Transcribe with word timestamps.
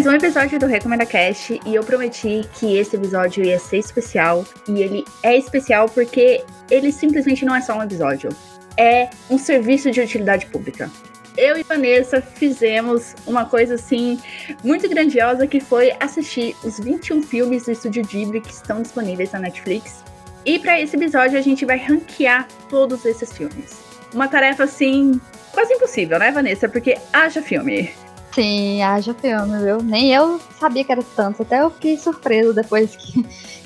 mais 0.00 0.14
um 0.14 0.16
episódio 0.16 0.58
do 0.58 0.64
Recomenda 0.64 1.04
Cast 1.04 1.60
e 1.66 1.74
eu 1.74 1.84
prometi 1.84 2.40
que 2.54 2.78
esse 2.78 2.96
episódio 2.96 3.44
ia 3.44 3.58
ser 3.58 3.76
especial 3.76 4.46
e 4.66 4.80
ele 4.80 5.04
é 5.22 5.36
especial 5.36 5.90
porque 5.90 6.42
ele 6.70 6.90
simplesmente 6.90 7.44
não 7.44 7.54
é 7.54 7.60
só 7.60 7.76
um 7.76 7.82
episódio, 7.82 8.30
é 8.78 9.10
um 9.28 9.36
serviço 9.36 9.90
de 9.90 10.00
utilidade 10.00 10.46
pública. 10.46 10.90
Eu 11.36 11.58
e 11.58 11.62
Vanessa 11.62 12.22
fizemos 12.22 13.14
uma 13.26 13.44
coisa 13.44 13.74
assim 13.74 14.18
muito 14.64 14.88
grandiosa 14.88 15.46
que 15.46 15.60
foi 15.60 15.92
assistir 16.00 16.56
os 16.64 16.80
21 16.80 17.22
filmes 17.22 17.66
do 17.66 17.72
Estúdio 17.72 18.02
Ghibli 18.02 18.40
que 18.40 18.54
estão 18.54 18.80
disponíveis 18.80 19.32
na 19.32 19.40
Netflix. 19.40 20.02
E 20.46 20.58
para 20.58 20.80
esse 20.80 20.96
episódio 20.96 21.38
a 21.38 21.42
gente 21.42 21.66
vai 21.66 21.76
ranquear 21.76 22.48
todos 22.70 23.04
esses 23.04 23.30
filmes. 23.36 23.76
Uma 24.14 24.28
tarefa 24.28 24.64
assim 24.64 25.20
quase 25.52 25.74
impossível, 25.74 26.18
né, 26.18 26.32
Vanessa? 26.32 26.70
Porque 26.70 26.96
haja 27.12 27.42
filme. 27.42 27.92
Sim, 28.32 28.82
haja 28.82 29.12
filme, 29.14 29.58
viu? 29.64 29.82
Nem 29.82 30.12
eu 30.12 30.40
sabia 30.58 30.84
que 30.84 30.92
era 30.92 31.02
tanto. 31.16 31.42
Até 31.42 31.62
eu 31.62 31.70
fiquei 31.70 31.98
surpreso 31.98 32.54
depois 32.54 32.94
que, 32.94 33.22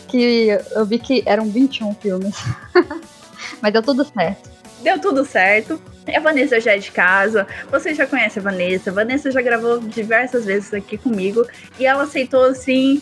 que 0.08 0.48
eu 0.72 0.86
vi 0.86 0.98
que 0.98 1.22
eram 1.26 1.48
21 1.50 1.94
filmes. 1.94 2.34
Mas 3.60 3.72
deu 3.72 3.82
tudo 3.82 4.04
certo. 4.04 4.50
Deu 4.82 5.00
tudo 5.00 5.24
certo. 5.24 5.80
A 6.12 6.20
Vanessa 6.20 6.60
já 6.60 6.72
é 6.72 6.78
de 6.78 6.90
casa, 6.90 7.46
você 7.70 7.94
já 7.94 8.06
conhece 8.06 8.38
a 8.38 8.42
Vanessa. 8.42 8.90
A 8.90 8.92
Vanessa 8.92 9.30
já 9.30 9.40
gravou 9.40 9.80
diversas 9.80 10.44
vezes 10.44 10.72
aqui 10.74 10.98
comigo 10.98 11.46
e 11.78 11.86
ela 11.86 12.02
aceitou, 12.02 12.44
assim, 12.44 13.00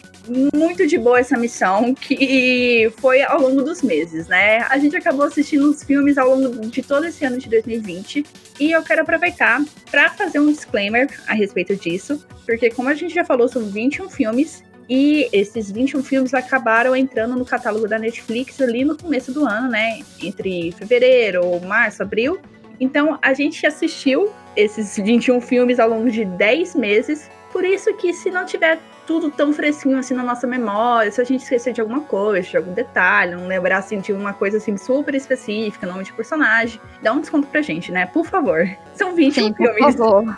muito 0.54 0.86
de 0.86 0.96
boa 0.98 1.18
essa 1.18 1.36
missão, 1.36 1.94
que 1.94 2.92
foi 2.98 3.22
ao 3.22 3.40
longo 3.40 3.62
dos 3.62 3.82
meses, 3.82 4.28
né? 4.28 4.58
A 4.70 4.78
gente 4.78 4.96
acabou 4.96 5.26
assistindo 5.26 5.68
os 5.68 5.82
filmes 5.82 6.16
ao 6.16 6.34
longo 6.34 6.66
de 6.66 6.82
todo 6.82 7.06
esse 7.06 7.24
ano 7.24 7.38
de 7.38 7.48
2020 7.48 8.24
e 8.60 8.70
eu 8.70 8.82
quero 8.82 9.02
aproveitar 9.02 9.60
para 9.90 10.10
fazer 10.10 10.38
um 10.38 10.52
disclaimer 10.52 11.08
a 11.26 11.34
respeito 11.34 11.74
disso, 11.74 12.24
porque, 12.46 12.70
como 12.70 12.88
a 12.88 12.94
gente 12.94 13.14
já 13.14 13.24
falou, 13.24 13.48
são 13.48 13.64
21 13.64 14.08
filmes 14.10 14.62
e 14.88 15.28
esses 15.32 15.70
21 15.70 16.02
filmes 16.02 16.34
acabaram 16.34 16.94
entrando 16.94 17.34
no 17.36 17.44
catálogo 17.44 17.88
da 17.88 17.98
Netflix 17.98 18.60
ali 18.60 18.84
no 18.84 18.96
começo 18.96 19.32
do 19.32 19.46
ano, 19.46 19.68
né? 19.68 20.00
Entre 20.20 20.72
fevereiro, 20.72 21.60
março, 21.60 22.02
abril. 22.02 22.38
Então 22.82 23.16
a 23.22 23.32
gente 23.32 23.64
assistiu 23.64 24.28
esses 24.56 24.96
21 24.96 25.40
filmes 25.40 25.78
ao 25.78 25.88
longo 25.88 26.10
de 26.10 26.24
10 26.24 26.74
meses. 26.74 27.30
Por 27.52 27.64
isso 27.64 27.94
que 27.94 28.12
se 28.12 28.28
não 28.28 28.44
tiver 28.44 28.80
tudo 29.06 29.30
tão 29.30 29.52
fresquinho 29.52 29.96
assim 29.96 30.14
na 30.14 30.22
nossa 30.24 30.48
memória, 30.48 31.10
se 31.12 31.20
a 31.20 31.24
gente 31.24 31.42
esquecer 31.42 31.72
de 31.72 31.80
alguma 31.80 32.00
coisa, 32.00 32.48
de 32.48 32.56
algum 32.56 32.72
detalhe, 32.72 33.36
não 33.36 33.46
lembrar 33.46 33.78
assim 33.78 34.00
de 34.00 34.12
uma 34.12 34.32
coisa 34.32 34.56
assim 34.56 34.76
super 34.76 35.14
específica, 35.14 35.86
nome 35.86 36.02
de 36.02 36.12
personagem, 36.12 36.80
dá 37.00 37.12
um 37.12 37.20
desconto 37.20 37.46
pra 37.46 37.62
gente, 37.62 37.92
né? 37.92 38.06
Por 38.06 38.26
favor. 38.26 38.68
São 38.94 39.14
21 39.14 39.44
Sim, 39.44 39.54
filmes. 39.54 39.78
Por 39.78 39.92
favor. 39.92 40.36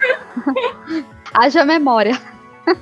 Haja 1.32 1.64
memória. 1.64 2.20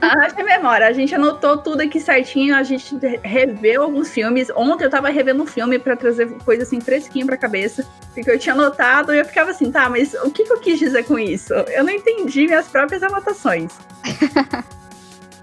Acho 0.00 0.34
que 0.34 0.42
memória. 0.42 0.86
A 0.86 0.92
gente 0.92 1.14
anotou 1.14 1.58
tudo 1.58 1.80
aqui 1.80 2.00
certinho, 2.00 2.54
a 2.54 2.62
gente 2.62 2.96
reveu 3.22 3.82
alguns 3.82 4.10
filmes. 4.10 4.48
Ontem 4.54 4.84
eu 4.84 4.90
tava 4.90 5.08
revendo 5.08 5.42
um 5.42 5.46
filme 5.46 5.78
para 5.78 5.96
trazer 5.96 6.30
coisa 6.44 6.62
assim 6.62 6.80
fresquinha 6.80 7.26
pra 7.26 7.36
cabeça. 7.36 7.86
Porque 8.14 8.30
eu 8.30 8.38
tinha 8.38 8.54
anotado 8.54 9.14
e 9.14 9.18
eu 9.18 9.24
ficava 9.24 9.50
assim, 9.50 9.70
tá, 9.70 9.88
mas 9.88 10.14
o 10.14 10.30
que, 10.30 10.44
que 10.44 10.52
eu 10.52 10.60
quis 10.60 10.78
dizer 10.78 11.04
com 11.04 11.18
isso? 11.18 11.52
Eu 11.52 11.84
não 11.84 11.90
entendi 11.90 12.46
minhas 12.46 12.68
próprias 12.68 13.02
anotações. 13.02 13.72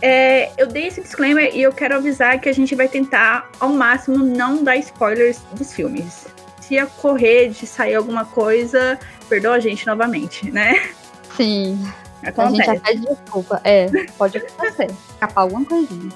é, 0.02 0.52
eu 0.58 0.68
dei 0.68 0.88
esse 0.88 1.02
disclaimer 1.02 1.56
e 1.56 1.62
eu 1.62 1.72
quero 1.74 1.96
avisar 1.96 2.40
que 2.40 2.48
a 2.48 2.54
gente 2.54 2.76
vai 2.76 2.88
tentar, 2.88 3.50
ao 3.60 3.70
máximo, 3.70 4.18
não 4.18 4.64
dar 4.64 4.78
spoilers 4.78 5.42
dos 5.54 5.74
filmes. 5.74 6.28
Se 6.62 6.82
ocorrer 6.82 7.50
de 7.50 7.66
sair 7.66 7.96
alguma 7.96 8.26
coisa, 8.26 9.00
perdoa 9.28 9.56
a 9.56 9.60
gente 9.60 9.88
novamente, 9.88 10.52
né? 10.52 10.90
Sim. 11.36 11.84
Acontece. 12.24 12.42
A 12.42 12.66
gente 12.66 12.66
já 12.66 12.80
pede 12.80 13.06
desculpa. 13.06 13.62
É, 13.64 13.88
pode 14.18 14.38
acontecer. 14.38 14.88
Escapar 15.10 15.42
alguma 15.42 15.66
coisinha. 15.66 16.12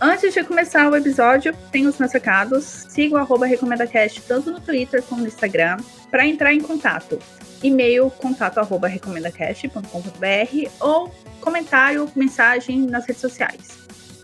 Antes 0.00 0.32
de 0.32 0.44
começar 0.44 0.88
o 0.88 0.96
episódio, 0.96 1.52
tem 1.72 1.86
os 1.86 1.98
meus 1.98 2.12
recados. 2.12 2.64
Siga 2.64 3.16
o 3.16 3.18
arroba 3.18 3.46
RecomendaCast 3.46 4.22
tanto 4.22 4.50
no 4.50 4.60
Twitter 4.60 5.02
como 5.02 5.22
no 5.22 5.26
Instagram 5.26 5.78
para 6.10 6.26
entrar 6.26 6.54
em 6.54 6.60
contato. 6.60 7.18
E-mail 7.62 8.08
contato 8.10 8.58
arroba 8.58 8.86
recomendacast.com.br 8.86 10.70
ou 10.80 11.12
comentário, 11.40 12.08
mensagem 12.14 12.82
nas 12.82 13.06
redes 13.06 13.20
sociais. 13.20 13.77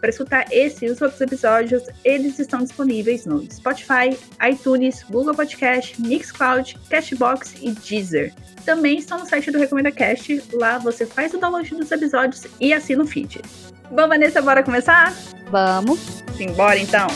Para 0.05 0.11
escutar 0.11 0.45
esse 0.51 0.85
e 0.85 0.91
os 0.91 1.01
outros 1.01 1.19
episódios, 1.19 1.83
eles 2.05 2.39
estão 2.39 2.59
disponíveis 2.59 3.25
no 3.25 3.51
Spotify, 3.51 4.15
iTunes, 4.47 5.03
Google 5.05 5.35
Podcast, 5.35 5.99
Mixcloud, 5.99 6.79
Cashbox 6.91 7.55
e 7.63 7.71
Deezer. 7.71 8.35
Também 8.67 8.99
estão 8.99 9.19
no 9.19 9.25
site 9.25 9.51
do 9.51 9.59
Recomenda 9.59 9.91
Cast. 9.91 10.43
Lá 10.53 10.77
você 10.77 11.07
faz 11.07 11.33
o 11.33 11.39
download 11.39 11.75
dos 11.75 11.91
episódios 11.91 12.47
e 12.61 12.75
assina 12.75 13.03
o 13.03 13.07
feed. 13.07 13.41
Bom, 13.91 14.07
Vanessa, 14.07 14.43
bora 14.43 14.63
começar? 14.63 15.11
Vamos. 15.51 16.23
Simbora 16.37 16.79
então. 16.79 17.07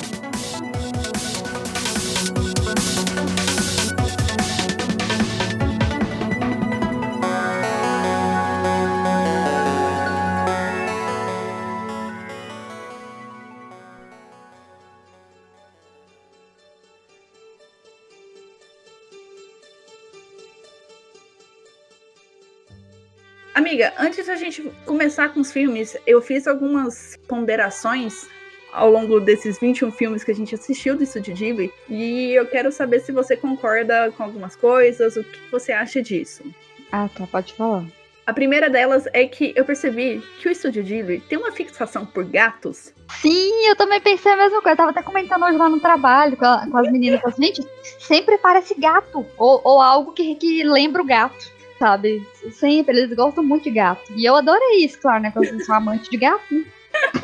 Amiga, 23.69 23.93
antes 23.99 24.27
da 24.27 24.35
gente 24.35 24.63
começar 24.87 25.29
com 25.29 25.41
os 25.41 25.53
filmes, 25.53 25.95
eu 26.07 26.23
fiz 26.23 26.47
algumas 26.47 27.19
ponderações 27.29 28.27
ao 28.73 28.91
longo 28.91 29.21
desses 29.21 29.59
21 29.59 29.93
filmes 29.93 30.25
que 30.25 30.31
a 30.31 30.35
gente 30.35 30.55
assistiu 30.55 30.97
do 30.97 31.03
Estúdio 31.03 31.35
Ghibli 31.35 31.71
e 31.87 32.33
eu 32.33 32.47
quero 32.47 32.73
saber 32.73 33.01
se 33.01 33.13
você 33.13 33.37
concorda 33.37 34.11
com 34.17 34.23
algumas 34.23 34.57
coisas, 34.57 35.17
o 35.17 35.23
que 35.23 35.39
você 35.51 35.71
acha 35.71 36.01
disso. 36.01 36.45
Ah, 36.91 37.11
tá, 37.15 37.27
pode 37.27 37.53
falar. 37.53 37.85
A 38.27 38.33
primeira 38.33 38.71
delas 38.71 39.07
é 39.13 39.27
que 39.27 39.53
eu 39.55 39.67
percebi 39.67 40.23
que 40.41 40.49
o 40.49 40.51
Estúdio 40.51 40.83
Ghibli 40.83 41.21
tem 41.29 41.37
uma 41.37 41.53
fixação 41.53 42.07
por 42.07 42.25
gatos. 42.25 42.95
Sim, 43.21 43.67
eu 43.67 43.77
também 43.77 44.01
pensei 44.01 44.33
a 44.33 44.37
mesma 44.39 44.63
coisa. 44.63 44.73
Eu 44.73 44.77
tava 44.79 44.91
até 44.93 45.03
comentando 45.03 45.45
hoje 45.45 45.59
lá 45.59 45.69
no 45.69 45.79
trabalho 45.79 46.39
com, 46.39 46.47
a, 46.47 46.67
com 46.67 46.79
as 46.79 46.91
meninas. 46.91 47.21
Gente, 47.39 47.63
sempre 47.99 48.39
parece 48.39 48.75
gato. 48.81 49.27
Ou, 49.37 49.61
ou 49.63 49.83
algo 49.83 50.13
que, 50.13 50.35
que 50.37 50.63
lembra 50.65 51.03
o 51.03 51.07
gato 51.07 51.58
sabe? 51.79 52.27
Sempre, 52.51 52.99
eles 52.99 53.15
gostam 53.15 53.45
muito 53.45 53.65
de 53.65 53.71
gato. 53.71 54.13
E 54.17 54.25
eu 54.25 54.35
adorei 54.35 54.85
isso, 54.85 55.01
claro, 55.01 55.23
né? 55.23 55.31
Porque 55.31 55.55
eu 55.55 55.61
sou 55.61 55.75
amante 55.75 56.11
de 56.11 56.17
gato. 56.17 56.65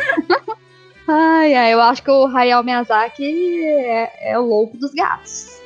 ai, 1.08 1.54
ai, 1.54 1.74
eu 1.74 1.80
acho 1.80 2.02
que 2.02 2.10
o 2.10 2.26
Hayao 2.26 2.62
Miyazaki 2.62 3.64
é, 3.64 4.32
é 4.32 4.38
o 4.38 4.42
louco 4.42 4.76
dos 4.76 4.92
gatos. 4.94 5.60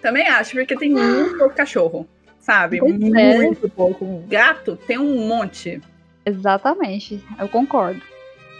Também 0.00 0.26
acho, 0.26 0.52
porque 0.56 0.76
tem 0.76 0.90
muito 0.90 1.38
pouco 1.38 1.54
cachorro, 1.54 2.08
sabe? 2.40 2.78
Pois 2.78 2.92
é. 2.92 3.36
muito 3.36 3.66
é. 3.66 3.70
pouco. 3.70 4.24
Gato 4.28 4.76
tem 4.76 4.98
um 4.98 5.26
monte. 5.26 5.80
Exatamente, 6.24 7.22
eu 7.38 7.48
concordo. 7.48 8.02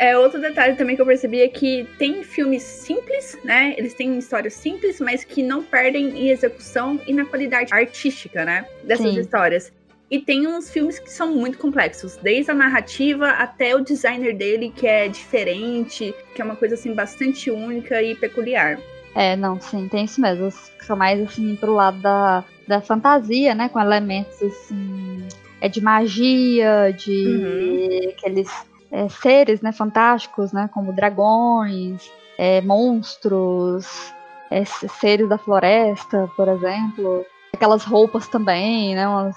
É, 0.02 0.18
outro 0.18 0.40
detalhe 0.40 0.74
também 0.74 0.96
que 0.96 1.02
eu 1.02 1.06
percebi 1.06 1.42
é 1.42 1.48
que 1.48 1.86
tem 1.96 2.24
filmes 2.24 2.64
simples, 2.64 3.38
né? 3.44 3.72
Eles 3.78 3.94
têm 3.94 4.18
histórias 4.18 4.52
simples, 4.52 4.98
mas 5.00 5.22
que 5.22 5.44
não 5.44 5.62
perdem 5.62 6.08
em 6.08 6.28
execução 6.28 7.00
e 7.06 7.12
na 7.12 7.24
qualidade 7.24 7.72
artística, 7.72 8.44
né? 8.44 8.66
Dessas 8.82 9.14
Sim. 9.14 9.20
histórias. 9.20 9.72
E 10.10 10.18
tem 10.18 10.44
uns 10.48 10.68
filmes 10.68 10.98
que 10.98 11.08
são 11.08 11.32
muito 11.36 11.56
complexos, 11.56 12.16
desde 12.16 12.50
a 12.50 12.54
narrativa 12.54 13.28
até 13.28 13.76
o 13.76 13.80
designer 13.80 14.36
dele, 14.36 14.72
que 14.74 14.88
é 14.88 15.06
diferente, 15.06 16.12
que 16.34 16.42
é 16.42 16.44
uma 16.44 16.56
coisa 16.56 16.74
assim 16.74 16.92
bastante 16.92 17.48
única 17.48 18.02
e 18.02 18.16
peculiar. 18.16 18.80
É, 19.14 19.36
não, 19.36 19.60
sim, 19.60 19.86
tem 19.86 20.06
isso 20.06 20.20
mesmo. 20.20 20.50
São 20.80 20.96
mais 20.96 21.20
assim 21.20 21.54
pro 21.54 21.74
lado 21.74 22.00
da, 22.00 22.44
da 22.66 22.80
fantasia, 22.80 23.54
né? 23.54 23.68
Com 23.68 23.78
elementos 23.78 24.42
assim. 24.42 25.28
É 25.60 25.68
de 25.68 25.80
magia, 25.80 26.92
de 26.92 27.24
uhum. 27.24 28.10
aqueles 28.10 28.50
é, 28.92 29.08
seres 29.08 29.62
né, 29.62 29.72
fantásticos, 29.72 30.52
né, 30.52 30.68
como 30.72 30.92
dragões, 30.92 32.12
é, 32.38 32.60
monstros, 32.60 34.12
é, 34.50 34.64
seres 34.64 35.28
da 35.28 35.38
floresta, 35.38 36.30
por 36.36 36.46
exemplo. 36.48 37.24
Aquelas 37.54 37.84
roupas 37.84 38.28
também, 38.28 38.94
né? 38.94 39.08
Umas, 39.08 39.36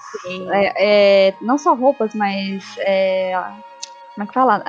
é, 0.52 1.28
é, 1.28 1.34
não 1.40 1.58
só 1.58 1.74
roupas, 1.74 2.14
mas. 2.14 2.64
Como 4.14 4.24
é 4.24 4.26
que 4.26 4.32
fala? 4.32 4.64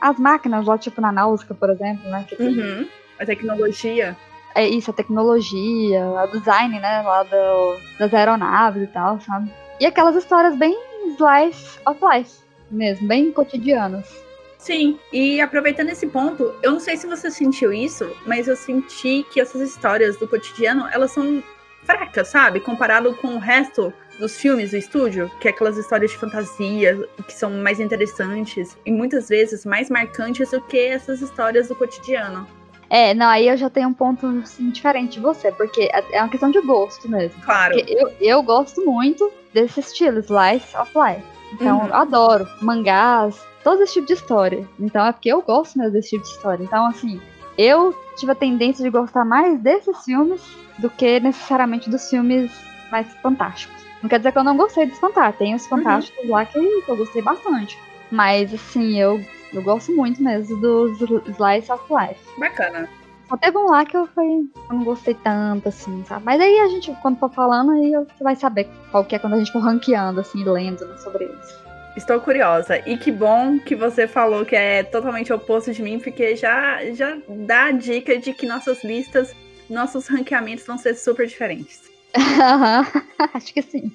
as 0.00 0.18
máquinas 0.18 0.64
lá, 0.64 0.78
tipo 0.78 1.00
na 1.02 1.12
Náusica, 1.12 1.54
por 1.54 1.68
exemplo, 1.68 2.08
né? 2.10 2.24
Que 2.26 2.36
tem, 2.36 2.58
uhum. 2.58 2.88
A 3.20 3.26
tecnologia. 3.26 4.16
É 4.54 4.66
isso, 4.66 4.90
a 4.90 4.94
tecnologia, 4.94 6.06
o 6.06 6.26
design, 6.28 6.80
né? 6.80 7.02
Lá 7.02 7.22
do, 7.22 7.76
das 7.98 8.14
aeronaves 8.14 8.82
e 8.82 8.86
tal, 8.86 9.20
sabe? 9.20 9.52
E 9.78 9.84
aquelas 9.84 10.16
histórias 10.16 10.56
bem 10.56 10.74
slice 11.14 11.78
of 11.86 12.00
life 12.02 12.40
mesmo, 12.70 13.06
bem 13.06 13.30
cotidianas. 13.30 14.25
Sim, 14.66 14.98
e 15.12 15.40
aproveitando 15.40 15.90
esse 15.90 16.08
ponto, 16.08 16.52
eu 16.60 16.72
não 16.72 16.80
sei 16.80 16.96
se 16.96 17.06
você 17.06 17.30
sentiu 17.30 17.72
isso, 17.72 18.10
mas 18.26 18.48
eu 18.48 18.56
senti 18.56 19.24
que 19.30 19.40
essas 19.40 19.60
histórias 19.60 20.16
do 20.16 20.26
cotidiano, 20.26 20.88
elas 20.92 21.12
são 21.12 21.40
fraca, 21.84 22.24
sabe? 22.24 22.58
Comparado 22.58 23.14
com 23.14 23.36
o 23.36 23.38
resto 23.38 23.94
dos 24.18 24.36
filmes 24.36 24.72
do 24.72 24.76
estúdio, 24.76 25.30
que 25.40 25.46
é 25.46 25.52
aquelas 25.52 25.76
histórias 25.76 26.10
de 26.10 26.16
fantasia 26.16 27.08
que 27.28 27.32
são 27.32 27.48
mais 27.48 27.78
interessantes 27.78 28.76
e 28.84 28.90
muitas 28.90 29.28
vezes 29.28 29.64
mais 29.64 29.88
marcantes 29.88 30.50
do 30.50 30.60
que 30.60 30.80
essas 30.80 31.22
histórias 31.22 31.68
do 31.68 31.76
cotidiano. 31.76 32.44
É, 32.90 33.14
não, 33.14 33.28
aí 33.28 33.46
eu 33.46 33.56
já 33.56 33.70
tenho 33.70 33.90
um 33.90 33.94
ponto 33.94 34.26
assim, 34.42 34.70
diferente 34.70 35.12
de 35.12 35.20
você, 35.20 35.52
porque 35.52 35.82
é, 35.92 36.04
é 36.10 36.20
uma 36.20 36.28
questão 36.28 36.50
de 36.50 36.60
gosto 36.62 37.08
mesmo. 37.08 37.40
Claro. 37.42 37.78
Eu, 37.86 38.12
eu 38.20 38.42
gosto 38.42 38.84
muito 38.84 39.32
desse 39.54 39.78
estilo, 39.78 40.18
Slice 40.18 40.76
of 40.76 40.90
Life. 40.92 41.22
Então, 41.52 41.78
uhum. 41.82 41.86
eu 41.86 41.94
adoro 41.94 42.48
mangás, 42.60 43.40
todo 43.66 43.82
esse 43.82 43.94
tipo 43.94 44.06
de 44.06 44.12
história. 44.12 44.64
Então, 44.78 45.04
é 45.04 45.10
porque 45.10 45.28
eu 45.28 45.42
gosto 45.42 45.76
mesmo 45.76 45.92
desse 45.92 46.10
tipo 46.10 46.22
de 46.22 46.30
história. 46.30 46.62
Então, 46.62 46.86
assim, 46.86 47.20
eu 47.58 47.92
tive 48.16 48.30
a 48.30 48.36
tendência 48.36 48.84
de 48.84 48.90
gostar 48.90 49.24
mais 49.24 49.58
desses 49.58 50.04
filmes 50.04 50.40
do 50.78 50.88
que 50.88 51.18
necessariamente 51.18 51.90
dos 51.90 52.08
filmes 52.08 52.52
mais 52.92 53.12
fantásticos. 53.14 53.74
Não 54.00 54.08
quer 54.08 54.18
dizer 54.18 54.30
que 54.30 54.38
eu 54.38 54.44
não 54.44 54.56
gostei 54.56 54.86
dos 54.86 54.96
fantásticos. 55.00 55.38
Tem 55.38 55.52
os 55.52 55.64
uhum. 55.64 55.68
fantásticos 55.70 56.24
uhum. 56.24 56.30
lá 56.30 56.44
que 56.44 56.56
eu 56.56 56.96
gostei 56.96 57.20
bastante. 57.22 57.76
Mas, 58.08 58.54
assim, 58.54 59.00
eu 59.00 59.20
eu 59.52 59.62
gosto 59.62 59.90
muito 59.96 60.22
mesmo 60.22 60.60
dos 60.60 61.00
Slice 61.00 61.72
of 61.72 61.84
Life. 61.92 62.20
Bacana. 62.38 62.88
Só 63.28 63.36
teve 63.36 63.58
um 63.58 63.66
lá 63.66 63.84
que 63.84 63.96
eu, 63.96 64.06
foi, 64.06 64.24
eu 64.26 64.76
não 64.76 64.84
gostei 64.84 65.14
tanto, 65.14 65.68
assim, 65.68 66.04
sabe? 66.04 66.24
Mas 66.24 66.40
aí 66.40 66.60
a 66.60 66.68
gente, 66.68 66.96
quando 67.02 67.18
for 67.18 67.30
falando, 67.32 67.72
aí 67.72 67.90
você 67.90 68.22
vai 68.22 68.36
saber 68.36 68.68
qual 68.92 69.04
que 69.04 69.16
é 69.16 69.18
quando 69.18 69.34
a 69.34 69.38
gente 69.38 69.50
for 69.50 69.58
ranqueando, 69.58 70.20
assim, 70.20 70.44
lendo 70.44 70.86
né, 70.86 70.96
sobre 70.98 71.24
isso. 71.24 71.65
Estou 71.96 72.20
curiosa. 72.20 72.78
E 72.86 72.98
que 72.98 73.10
bom 73.10 73.58
que 73.58 73.74
você 73.74 74.06
falou 74.06 74.44
que 74.44 74.54
é 74.54 74.82
totalmente 74.82 75.32
oposto 75.32 75.72
de 75.72 75.82
mim, 75.82 75.98
porque 75.98 76.36
já, 76.36 76.84
já 76.92 77.16
dá 77.28 77.64
a 77.64 77.70
dica 77.70 78.18
de 78.18 78.34
que 78.34 78.46
nossas 78.46 78.84
listas, 78.84 79.34
nossos 79.68 80.06
ranqueamentos 80.06 80.66
vão 80.66 80.76
ser 80.76 80.94
super 80.94 81.26
diferentes. 81.26 81.90
Acho 83.34 83.54
que 83.54 83.62
sim. 83.62 83.90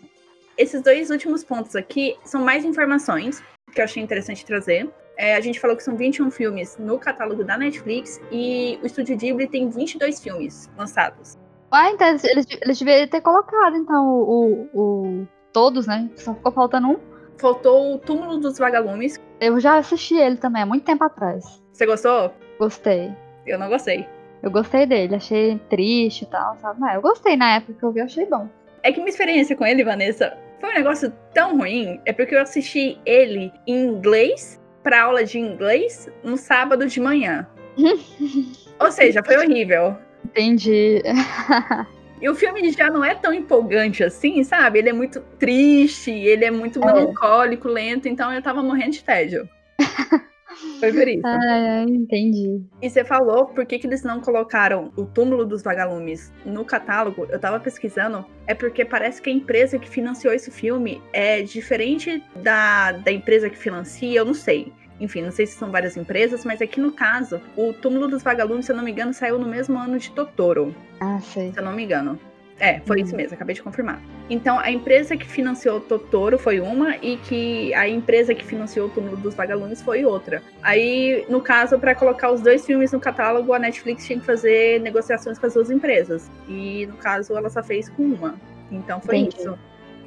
Esses 0.57 0.81
dois 0.81 1.09
últimos 1.09 1.43
pontos 1.43 1.75
aqui 1.75 2.17
são 2.25 2.43
mais 2.43 2.65
informações 2.65 3.41
que 3.71 3.79
eu 3.79 3.85
achei 3.85 4.01
interessante 4.01 4.45
trazer. 4.45 4.89
É, 5.17 5.35
a 5.35 5.41
gente 5.41 5.59
falou 5.59 5.77
que 5.77 5.83
são 5.83 5.95
21 5.95 6.31
filmes 6.31 6.77
no 6.77 6.97
catálogo 6.97 7.43
da 7.43 7.57
Netflix 7.57 8.19
e 8.31 8.79
o 8.81 8.85
Estúdio 8.85 9.15
Ghibli 9.15 9.47
tem 9.47 9.69
22 9.69 10.21
filmes 10.21 10.69
lançados. 10.77 11.37
Ah, 11.71 11.89
então 11.91 12.07
eles, 12.07 12.47
eles 12.61 12.79
deveriam 12.79 13.07
ter 13.07 13.21
colocado, 13.21 13.77
então, 13.77 14.07
o, 14.07 14.69
o, 14.73 15.27
todos, 15.53 15.87
né? 15.87 16.09
Só 16.15 16.33
ficou 16.33 16.51
faltando 16.51 16.89
um. 16.89 17.10
Faltou 17.41 17.95
o 17.95 17.97
Túmulo 17.97 18.37
dos 18.37 18.59
Vagalumes. 18.59 19.19
Eu 19.39 19.59
já 19.59 19.77
assisti 19.77 20.13
ele 20.13 20.37
também, 20.37 20.61
há 20.61 20.65
muito 20.65 20.85
tempo 20.85 21.03
atrás. 21.03 21.59
Você 21.73 21.87
gostou? 21.87 22.31
Gostei. 22.59 23.11
Eu 23.47 23.57
não 23.57 23.67
gostei. 23.67 24.07
Eu 24.43 24.51
gostei 24.51 24.85
dele, 24.85 25.15
achei 25.15 25.59
triste 25.67 26.21
e 26.21 26.27
tal, 26.27 26.55
sabe? 26.57 26.79
Mas 26.79 26.93
eu 26.93 27.01
gostei 27.01 27.35
na 27.35 27.55
época 27.55 27.73
que 27.73 27.83
eu 27.83 27.91
vi, 27.91 27.99
achei 27.99 28.27
bom. 28.27 28.47
É 28.83 28.91
que 28.91 28.99
minha 28.99 29.09
experiência 29.09 29.55
com 29.55 29.65
ele, 29.65 29.83
Vanessa, 29.83 30.37
foi 30.59 30.69
um 30.69 30.73
negócio 30.73 31.11
tão 31.33 31.57
ruim. 31.57 31.99
É 32.05 32.13
porque 32.13 32.35
eu 32.35 32.41
assisti 32.41 32.99
ele 33.07 33.51
em 33.65 33.87
inglês 33.87 34.61
para 34.83 35.01
aula 35.01 35.23
de 35.23 35.39
inglês 35.39 36.11
no 36.23 36.37
sábado 36.37 36.85
de 36.85 36.99
manhã. 36.99 37.47
Ou 38.79 38.91
seja, 38.91 39.23
foi 39.23 39.37
horrível. 39.37 39.97
Entendi. 40.25 41.01
E 42.21 42.29
o 42.29 42.35
filme 42.35 42.71
já 42.71 42.89
não 42.89 43.03
é 43.03 43.15
tão 43.15 43.33
empolgante 43.33 44.03
assim, 44.03 44.43
sabe? 44.43 44.79
Ele 44.79 44.89
é 44.89 44.93
muito 44.93 45.21
triste, 45.39 46.11
ele 46.11 46.45
é 46.45 46.51
muito 46.51 46.81
é. 46.81 46.85
melancólico, 46.85 47.67
lento, 47.67 48.07
então 48.07 48.31
eu 48.31 48.41
tava 48.41 48.61
morrendo 48.61 48.91
de 48.91 49.03
tédio. 49.03 49.49
Foi 50.79 50.91
por 50.91 51.07
isso. 51.07 51.25
Ah, 51.25 51.85
entendi. 51.87 52.61
E 52.81 52.89
você 52.89 53.03
falou 53.03 53.47
por 53.47 53.65
que, 53.65 53.79
que 53.79 53.87
eles 53.87 54.03
não 54.03 54.19
colocaram 54.19 54.91
o 54.95 55.05
túmulo 55.05 55.45
dos 55.45 55.63
vagalumes 55.63 56.31
no 56.45 56.65
catálogo. 56.65 57.25
Eu 57.29 57.39
tava 57.39 57.59
pesquisando. 57.59 58.25
É 58.45 58.53
porque 58.53 58.83
parece 58.83 59.21
que 59.21 59.29
a 59.29 59.33
empresa 59.33 59.79
que 59.79 59.89
financiou 59.89 60.33
esse 60.33 60.51
filme 60.51 61.01
é 61.13 61.41
diferente 61.41 62.23
da, 62.35 62.91
da 62.91 63.11
empresa 63.11 63.49
que 63.49 63.57
financia, 63.57 64.19
eu 64.19 64.25
não 64.25 64.33
sei. 64.33 64.71
Enfim, 65.01 65.23
não 65.23 65.31
sei 65.31 65.47
se 65.47 65.53
são 65.53 65.71
várias 65.71 65.97
empresas, 65.97 66.45
mas 66.45 66.61
aqui 66.61 66.79
no 66.79 66.91
caso, 66.91 67.41
o 67.57 67.73
túmulo 67.73 68.07
dos 68.07 68.21
vagalumes, 68.21 68.67
se 68.67 68.71
eu 68.71 68.75
não 68.75 68.83
me 68.83 68.91
engano, 68.91 69.13
saiu 69.13 69.39
no 69.39 69.47
mesmo 69.47 69.77
ano 69.77 69.97
de 69.97 70.11
Totoro. 70.11 70.75
Ah, 70.99 71.19
sei. 71.19 71.51
Se 71.51 71.59
eu 71.59 71.63
não 71.63 71.73
me 71.73 71.83
engano. 71.83 72.19
É, 72.59 72.79
foi 72.81 72.99
uhum. 72.99 73.05
isso 73.05 73.15
mesmo, 73.15 73.33
acabei 73.33 73.55
de 73.55 73.63
confirmar. 73.63 73.99
Então, 74.29 74.59
a 74.59 74.69
empresa 74.69 75.17
que 75.17 75.25
financiou 75.25 75.77
o 75.77 75.79
Totoro 75.79 76.37
foi 76.37 76.59
uma 76.59 76.95
e 76.97 77.17
que 77.17 77.73
a 77.73 77.89
empresa 77.89 78.35
que 78.35 78.45
financiou 78.45 78.85
o 78.85 78.89
Túmulo 78.91 79.17
dos 79.17 79.33
Vagalumes 79.33 79.81
foi 79.81 80.05
outra. 80.05 80.43
Aí, 80.61 81.25
no 81.27 81.41
caso, 81.41 81.79
para 81.79 81.95
colocar 81.95 82.31
os 82.31 82.39
dois 82.39 82.63
filmes 82.63 82.91
no 82.91 82.99
catálogo, 82.99 83.51
a 83.51 83.57
Netflix 83.57 84.05
tinha 84.05 84.19
que 84.19 84.25
fazer 84.25 84.79
negociações 84.81 85.39
com 85.39 85.47
as 85.47 85.55
duas 85.55 85.71
empresas. 85.71 86.29
E, 86.47 86.85
no 86.85 86.97
caso, 86.97 87.35
ela 87.35 87.49
só 87.49 87.63
fez 87.63 87.89
com 87.89 88.03
uma. 88.03 88.35
Então, 88.69 89.01
foi 89.01 89.17
Entendi. 89.17 89.37
isso. 89.39 89.57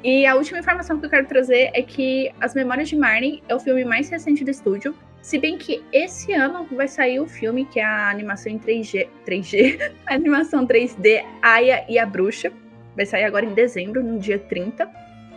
E 0.05 0.23
a 0.27 0.35
última 0.35 0.59
informação 0.59 0.99
que 0.99 1.07
eu 1.07 1.09
quero 1.09 1.25
trazer 1.25 1.71
é 1.73 1.81
que 1.81 2.31
As 2.39 2.53
Memórias 2.53 2.89
de 2.89 2.95
Marnie 2.95 3.41
é 3.49 3.55
o 3.55 3.59
filme 3.59 3.83
mais 3.83 4.07
recente 4.07 4.43
do 4.43 4.51
estúdio. 4.51 4.93
Se 5.19 5.39
bem 5.39 5.57
que 5.57 5.83
esse 5.91 6.31
ano 6.31 6.67
vai 6.71 6.87
sair 6.87 7.19
o 7.19 7.25
filme, 7.25 7.65
que 7.65 7.79
é 7.79 7.83
a 7.83 8.11
animação 8.11 8.51
em 8.51 8.59
3G. 8.59 9.07
3G? 9.25 9.93
A 10.05 10.13
animação 10.13 10.67
3D 10.67 11.25
Aya 11.41 11.83
e 11.89 11.97
a 11.97 12.05
Bruxa. 12.05 12.51
Vai 12.95 13.07
sair 13.07 13.23
agora 13.23 13.47
em 13.47 13.55
dezembro, 13.55 14.03
no 14.03 14.19
dia 14.19 14.37
30. 14.37 14.87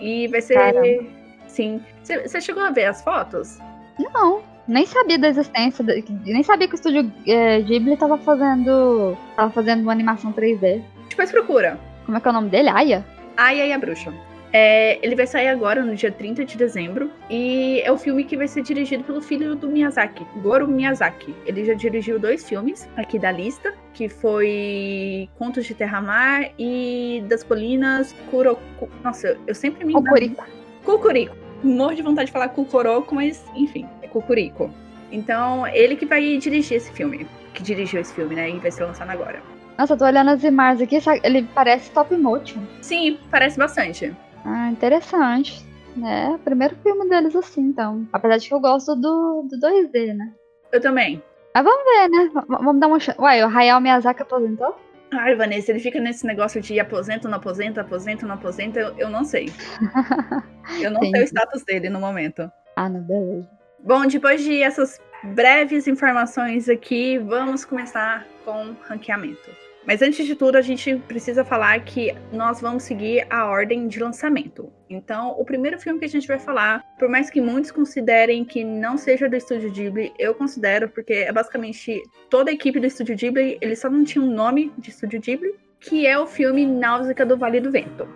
E 0.00 0.28
vai 0.28 0.42
ser. 0.42 0.56
Caramba. 0.56 1.06
Sim. 1.46 1.80
Você 2.02 2.38
chegou 2.38 2.62
a 2.62 2.70
ver 2.70 2.84
as 2.84 3.02
fotos? 3.02 3.58
Não, 3.98 4.42
nem 4.68 4.84
sabia 4.84 5.18
da 5.18 5.30
existência, 5.30 5.82
nem 6.26 6.42
sabia 6.42 6.68
que 6.68 6.74
o 6.74 6.76
estúdio 6.76 7.10
é, 7.26 7.62
Ghibli 7.62 7.96
tava 7.96 8.18
fazendo. 8.18 9.16
tava 9.34 9.50
fazendo 9.50 9.80
uma 9.80 9.92
animação 9.92 10.30
3D. 10.30 10.82
Depois 11.08 11.30
procura. 11.30 11.80
Como 12.04 12.18
é 12.18 12.20
que 12.20 12.28
é 12.28 12.30
o 12.30 12.34
nome 12.34 12.50
dele? 12.50 12.68
Aya? 12.68 13.02
Aya 13.34 13.64
e 13.64 13.72
a 13.72 13.78
Bruxa. 13.78 14.12
É, 14.52 14.98
ele 15.04 15.14
vai 15.14 15.26
sair 15.26 15.48
agora, 15.48 15.82
no 15.82 15.94
dia 15.94 16.10
30 16.10 16.44
de 16.44 16.56
dezembro, 16.56 17.10
e 17.28 17.80
é 17.84 17.92
o 17.92 17.98
filme 17.98 18.24
que 18.24 18.36
vai 18.36 18.48
ser 18.48 18.62
dirigido 18.62 19.04
pelo 19.04 19.20
filho 19.20 19.54
do 19.54 19.68
Miyazaki, 19.68 20.26
Goro 20.42 20.66
Miyazaki. 20.66 21.34
Ele 21.44 21.64
já 21.64 21.74
dirigiu 21.74 22.18
dois 22.18 22.48
filmes 22.48 22.88
aqui 22.96 23.18
da 23.18 23.30
lista, 23.30 23.74
que 23.92 24.08
foi 24.08 25.28
Contos 25.38 25.66
de 25.66 25.74
Terra-Mar 25.74 26.50
e 26.58 27.22
Das 27.28 27.42
Colinas 27.42 28.14
Kuroku... 28.30 28.88
Nossa, 29.04 29.36
eu 29.46 29.54
sempre 29.54 29.84
me 29.84 29.92
engano. 29.92 30.06
Cucurico. 30.06 30.46
Cucurico. 30.84 31.36
Morro 31.62 31.94
de 31.94 32.02
vontade 32.02 32.26
de 32.26 32.32
falar 32.32 32.48
Cucoroco, 32.48 33.14
mas 33.14 33.44
enfim, 33.54 33.86
é 34.00 34.08
Cucurico. 34.08 34.70
Então, 35.10 35.66
ele 35.66 35.96
que 35.96 36.06
vai 36.06 36.38
dirigir 36.38 36.76
esse 36.76 36.92
filme, 36.92 37.26
que 37.52 37.62
dirigiu 37.62 38.00
esse 38.00 38.14
filme, 38.14 38.34
né, 38.34 38.50
e 38.50 38.58
vai 38.58 38.70
ser 38.70 38.84
lançado 38.84 39.10
agora. 39.10 39.42
Nossa, 39.78 39.94
eu 39.94 39.98
tô 39.98 40.04
olhando 40.04 40.30
as 40.30 40.42
imagens 40.42 40.82
aqui, 40.82 40.98
ele 41.22 41.48
parece 41.54 41.90
top 41.90 42.16
motion. 42.16 42.60
Sim, 42.80 43.18
parece 43.30 43.58
bastante. 43.58 44.14
Ah, 44.44 44.70
interessante. 44.70 45.64
É, 46.04 46.36
primeiro 46.38 46.76
filme 46.76 47.08
deles 47.08 47.34
assim, 47.34 47.62
então. 47.62 48.06
Apesar 48.12 48.36
de 48.38 48.48
que 48.48 48.54
eu 48.54 48.60
gosto 48.60 48.94
do, 48.94 49.48
do 49.50 49.58
2D, 49.58 50.14
né? 50.14 50.32
Eu 50.72 50.80
também. 50.80 51.22
Mas 51.54 51.64
vamos 51.64 51.84
ver, 51.84 52.08
né? 52.08 52.30
V 52.32 52.46
vamos 52.48 52.80
dar 52.80 52.86
uma 52.86 53.00
chance. 53.00 53.20
Uai, 53.20 53.42
o 53.42 53.48
Hayao 53.48 53.80
Miyazaki 53.80 54.22
aposentou? 54.22 54.76
Ai, 55.10 55.34
Vanessa, 55.34 55.72
ele 55.72 55.80
fica 55.80 55.98
nesse 56.00 56.26
negócio 56.26 56.60
de 56.60 56.78
aposenta, 56.78 57.28
não 57.28 57.38
aposenta, 57.38 57.80
aposenta, 57.80 58.26
não 58.26 58.34
aposenta, 58.34 58.78
eu, 58.78 58.94
eu 58.98 59.10
não 59.10 59.24
sei. 59.24 59.50
eu 60.82 60.90
não 60.90 61.00
sei 61.00 61.22
o 61.22 61.24
status 61.24 61.64
dele 61.64 61.88
no 61.88 61.98
momento. 61.98 62.50
Ah, 62.76 62.88
não, 62.88 63.00
beleza. 63.00 63.48
Bom, 63.80 64.06
depois 64.06 64.42
de 64.42 64.62
essas 64.62 65.00
breves 65.24 65.88
informações 65.88 66.68
aqui, 66.68 67.18
vamos 67.18 67.64
começar 67.64 68.26
com 68.44 68.76
ranqueamento. 68.82 69.50
Mas 69.88 70.02
antes 70.02 70.26
de 70.26 70.34
tudo, 70.34 70.56
a 70.56 70.60
gente 70.60 70.96
precisa 71.08 71.42
falar 71.42 71.82
que 71.82 72.14
nós 72.30 72.60
vamos 72.60 72.82
seguir 72.82 73.26
a 73.30 73.46
ordem 73.46 73.88
de 73.88 73.98
lançamento. 73.98 74.70
Então, 74.90 75.30
o 75.30 75.46
primeiro 75.46 75.80
filme 75.80 75.98
que 75.98 76.04
a 76.04 76.08
gente 76.08 76.28
vai 76.28 76.38
falar, 76.38 76.84
por 76.98 77.08
mais 77.08 77.30
que 77.30 77.40
muitos 77.40 77.70
considerem 77.70 78.44
que 78.44 78.62
não 78.62 78.98
seja 78.98 79.30
do 79.30 79.34
Estúdio 79.34 79.72
Ghibli, 79.72 80.12
eu 80.18 80.34
considero, 80.34 80.90
porque 80.90 81.14
é 81.14 81.32
basicamente 81.32 82.02
toda 82.28 82.50
a 82.50 82.52
equipe 82.52 82.78
do 82.78 82.84
Estúdio 82.84 83.16
Ghibli, 83.16 83.56
eles 83.62 83.78
só 83.78 83.88
não 83.88 84.04
tinham 84.04 84.26
um 84.26 84.30
nome 84.30 84.70
de 84.76 84.90
Estúdio 84.90 85.22
Ghibli, 85.22 85.54
que 85.80 86.06
é 86.06 86.18
o 86.18 86.26
filme 86.26 86.66
Náusea 86.66 87.24
do 87.24 87.38
Vale 87.38 87.58
do 87.58 87.70
Vento. 87.70 88.06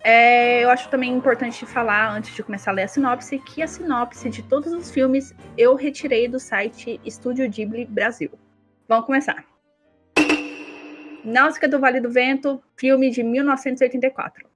É, 0.00 0.62
eu 0.62 0.68
acho 0.68 0.90
também 0.90 1.10
importante 1.10 1.64
falar, 1.64 2.14
antes 2.14 2.34
de 2.34 2.42
começar 2.42 2.70
a 2.70 2.74
ler 2.74 2.82
a 2.82 2.88
sinopse, 2.88 3.38
que 3.38 3.62
a 3.62 3.66
sinopse 3.66 4.28
de 4.28 4.42
todos 4.42 4.74
os 4.74 4.90
filmes 4.90 5.34
eu 5.56 5.74
retirei 5.74 6.28
do 6.28 6.38
site 6.38 7.00
Estúdio 7.02 7.48
Ghibli 7.48 7.86
Brasil. 7.86 8.30
Vamos 8.86 9.06
começar. 9.06 9.53
Náusea 11.24 11.66
do 11.66 11.80
Vale 11.80 12.00
do 12.00 12.10
Vento, 12.10 12.62
filme 12.76 13.08
de 13.08 13.22
1984. 13.22 14.46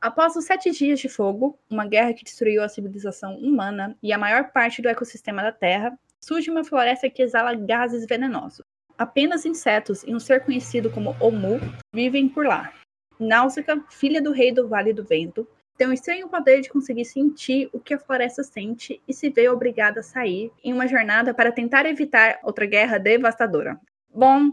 Após 0.00 0.34
os 0.34 0.46
Sete 0.46 0.70
Dias 0.70 0.98
de 0.98 1.10
Fogo, 1.10 1.58
uma 1.68 1.86
guerra 1.86 2.14
que 2.14 2.24
destruiu 2.24 2.62
a 2.62 2.70
civilização 2.70 3.36
humana 3.36 3.94
e 4.02 4.10
a 4.10 4.16
maior 4.16 4.50
parte 4.50 4.80
do 4.80 4.88
ecossistema 4.88 5.42
da 5.42 5.52
Terra, 5.52 5.92
surge 6.18 6.50
uma 6.50 6.64
floresta 6.64 7.10
que 7.10 7.22
exala 7.22 7.54
gases 7.54 8.06
venenosos. 8.06 8.64
Apenas 8.96 9.44
insetos 9.44 10.02
e 10.04 10.14
um 10.14 10.18
ser 10.18 10.42
conhecido 10.42 10.90
como 10.90 11.14
Omu 11.20 11.60
vivem 11.92 12.30
por 12.30 12.46
lá. 12.46 12.72
Náusea, 13.18 13.62
filha 13.90 14.22
do 14.22 14.32
rei 14.32 14.52
do 14.52 14.66
Vale 14.66 14.94
do 14.94 15.04
Vento, 15.04 15.46
tem 15.76 15.86
um 15.86 15.92
estranho 15.92 16.30
poder 16.30 16.62
de 16.62 16.70
conseguir 16.70 17.04
sentir 17.04 17.68
o 17.74 17.78
que 17.78 17.92
a 17.92 17.98
floresta 17.98 18.42
sente 18.42 19.02
e 19.06 19.12
se 19.12 19.28
vê 19.28 19.50
obrigada 19.50 20.00
a 20.00 20.02
sair 20.02 20.50
em 20.64 20.72
uma 20.72 20.88
jornada 20.88 21.34
para 21.34 21.52
tentar 21.52 21.84
evitar 21.84 22.38
outra 22.42 22.64
guerra 22.64 22.96
devastadora. 22.96 23.78
Bom, 24.12 24.50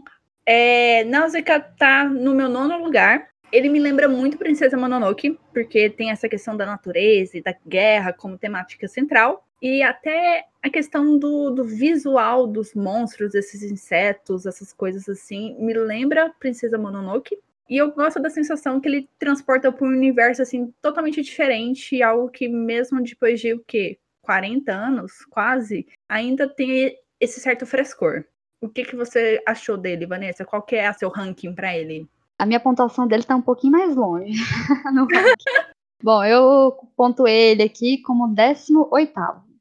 é, 0.50 1.04
Náusea 1.04 1.42
tá 1.78 2.04
no 2.04 2.34
meu 2.34 2.48
nono 2.48 2.82
lugar. 2.82 3.28
Ele 3.52 3.68
me 3.68 3.78
lembra 3.78 4.08
muito 4.08 4.38
Princesa 4.38 4.78
Mononoke, 4.78 5.38
porque 5.52 5.90
tem 5.90 6.10
essa 6.10 6.26
questão 6.26 6.56
da 6.56 6.64
natureza 6.64 7.36
e 7.36 7.42
da 7.42 7.54
guerra 7.66 8.14
como 8.14 8.38
temática 8.38 8.88
central. 8.88 9.46
E 9.60 9.82
até 9.82 10.46
a 10.62 10.70
questão 10.70 11.18
do, 11.18 11.50
do 11.50 11.64
visual 11.64 12.46
dos 12.46 12.74
monstros, 12.74 13.34
esses 13.34 13.62
insetos, 13.62 14.46
essas 14.46 14.72
coisas 14.72 15.06
assim, 15.06 15.54
me 15.58 15.74
lembra 15.74 16.32
Princesa 16.40 16.78
Mononoke. 16.78 17.38
E 17.68 17.76
eu 17.76 17.92
gosto 17.92 18.18
da 18.18 18.30
sensação 18.30 18.80
que 18.80 18.88
ele 18.88 19.06
transporta 19.18 19.70
para 19.70 19.86
um 19.86 19.90
universo 19.90 20.40
assim 20.40 20.72
totalmente 20.80 21.20
diferente, 21.20 22.02
algo 22.02 22.30
que 22.30 22.48
mesmo 22.48 23.02
depois 23.02 23.38
de 23.38 23.52
o 23.52 23.62
quê? 23.66 23.98
40 24.22 24.72
anos, 24.72 25.26
quase, 25.28 25.86
ainda 26.08 26.48
tem 26.48 26.96
esse 27.20 27.38
certo 27.38 27.66
frescor. 27.66 28.24
O 28.60 28.68
que, 28.68 28.84
que 28.84 28.96
você 28.96 29.42
achou 29.46 29.76
dele, 29.76 30.06
Vanessa? 30.06 30.44
Qual 30.44 30.62
que 30.62 30.76
é 30.76 30.90
o 30.90 30.94
seu 30.94 31.08
ranking 31.08 31.54
para 31.54 31.76
ele? 31.76 32.08
A 32.38 32.46
minha 32.46 32.60
pontuação 32.60 33.06
dele 33.06 33.22
tá 33.22 33.36
um 33.36 33.42
pouquinho 33.42 33.72
mais 33.72 33.94
longe 33.94 34.32
no 34.92 35.02
ranking. 35.02 35.68
Bom, 36.02 36.24
eu 36.24 36.72
ponto 36.96 37.26
ele 37.26 37.62
aqui 37.62 38.00
como 38.02 38.34
18 38.34 39.12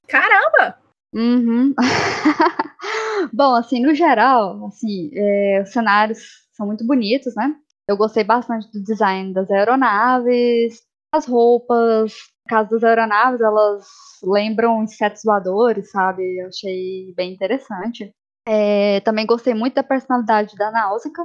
Caramba! 0.07 0.77
Uhum. 1.13 1.73
Bom, 3.33 3.55
assim, 3.55 3.81
no 3.81 3.95
geral, 3.95 4.65
assim, 4.67 5.09
é, 5.13 5.61
os 5.63 5.71
cenários 5.71 6.47
são 6.53 6.67
muito 6.67 6.85
bonitos, 6.85 7.35
né? 7.35 7.55
Eu 7.87 7.97
gostei 7.97 8.23
bastante 8.23 8.71
do 8.71 8.83
design 8.83 9.33
das 9.33 9.49
aeronaves, 9.49 10.83
as 11.11 11.25
roupas. 11.25 12.13
No 12.45 12.49
caso 12.49 12.69
das 12.71 12.83
aeronaves, 12.83 13.41
elas 13.41 13.87
lembram 14.23 14.83
insetos 14.83 15.23
voadores, 15.23 15.89
sabe? 15.91 16.39
Eu 16.39 16.47
achei 16.47 17.13
bem 17.15 17.33
interessante. 17.33 18.13
É, 18.47 19.01
também 19.01 19.25
gostei 19.25 19.53
muito 19.53 19.73
da 19.75 19.83
personalidade 19.83 20.55
da 20.55 20.71
Náusica, 20.71 21.21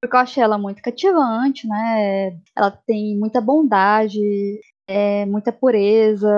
porque 0.00 0.16
eu 0.16 0.20
achei 0.20 0.42
ela 0.42 0.56
muito 0.56 0.80
cativante, 0.82 1.68
né? 1.68 2.38
Ela 2.56 2.70
tem 2.70 3.18
muita 3.18 3.42
bondade, 3.42 4.20
é, 4.88 5.26
muita 5.26 5.52
pureza. 5.52 6.28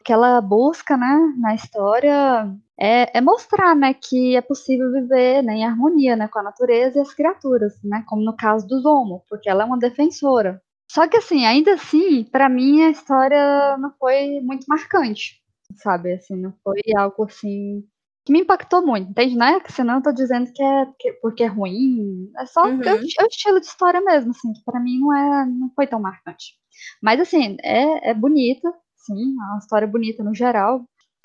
O 0.00 0.04
que 0.04 0.12
ela 0.12 0.40
busca, 0.40 0.96
né, 0.96 1.34
na 1.38 1.54
história 1.54 2.50
é, 2.78 3.18
é, 3.18 3.20
mostrar, 3.20 3.76
né, 3.76 3.92
que 3.92 4.34
é 4.34 4.40
possível 4.40 4.90
viver 4.92 5.42
né, 5.42 5.56
em 5.56 5.64
harmonia, 5.66 6.16
né, 6.16 6.26
com 6.28 6.38
a 6.38 6.42
natureza 6.42 6.98
e 6.98 7.02
as 7.02 7.12
criaturas, 7.12 7.74
né, 7.84 8.02
como 8.08 8.22
no 8.24 8.34
caso 8.34 8.66
do 8.66 8.80
Zomo, 8.80 9.22
porque 9.28 9.50
ela 9.50 9.62
é 9.64 9.66
uma 9.66 9.78
defensora. 9.78 10.62
Só 10.90 11.06
que 11.06 11.18
assim, 11.18 11.44
ainda 11.44 11.74
assim, 11.74 12.24
para 12.24 12.48
mim 12.48 12.82
a 12.82 12.90
história 12.90 13.76
não 13.76 13.92
foi 13.98 14.40
muito 14.40 14.64
marcante, 14.66 15.42
sabe? 15.76 16.14
Assim, 16.14 16.34
não 16.34 16.54
foi 16.64 16.80
algo 16.96 17.24
assim 17.24 17.84
que 18.24 18.32
me 18.32 18.40
impactou 18.40 18.84
muito, 18.84 19.10
entende? 19.10 19.36
Não 19.36 19.46
é 19.46 19.60
que 19.60 19.72
senão 19.72 19.96
eu 19.96 20.02
tô 20.02 20.12
dizendo 20.12 20.50
que 20.52 20.62
é 20.62 20.86
que, 20.98 21.12
porque 21.14 21.42
é 21.42 21.46
ruim, 21.46 22.30
é 22.38 22.46
só 22.46 22.64
uhum. 22.66 22.82
é, 22.82 22.94
o, 22.94 23.26
estilo 23.26 23.60
de 23.60 23.66
história 23.66 24.00
mesmo, 24.00 24.30
assim, 24.30 24.52
que 24.52 24.62
para 24.64 24.80
mim 24.80 24.98
não 25.00 25.16
é, 25.16 25.46
não 25.46 25.70
foi 25.74 25.86
tão 25.86 26.00
marcante. 26.00 26.54
Mas 27.02 27.20
assim, 27.20 27.56
é, 27.62 28.10
é 28.10 28.14
bonita, 28.14 28.72
sim, 28.96 29.36
é 29.40 29.44
uma 29.44 29.58
história 29.58 29.88
bonita 29.88 30.22
no 30.22 30.34
geral. 30.34 30.84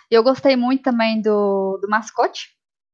Eu 0.10 0.24
gostei 0.24 0.56
muito 0.56 0.84
também 0.84 1.22
do, 1.22 1.78
do 1.82 1.90
mascote, 1.90 2.48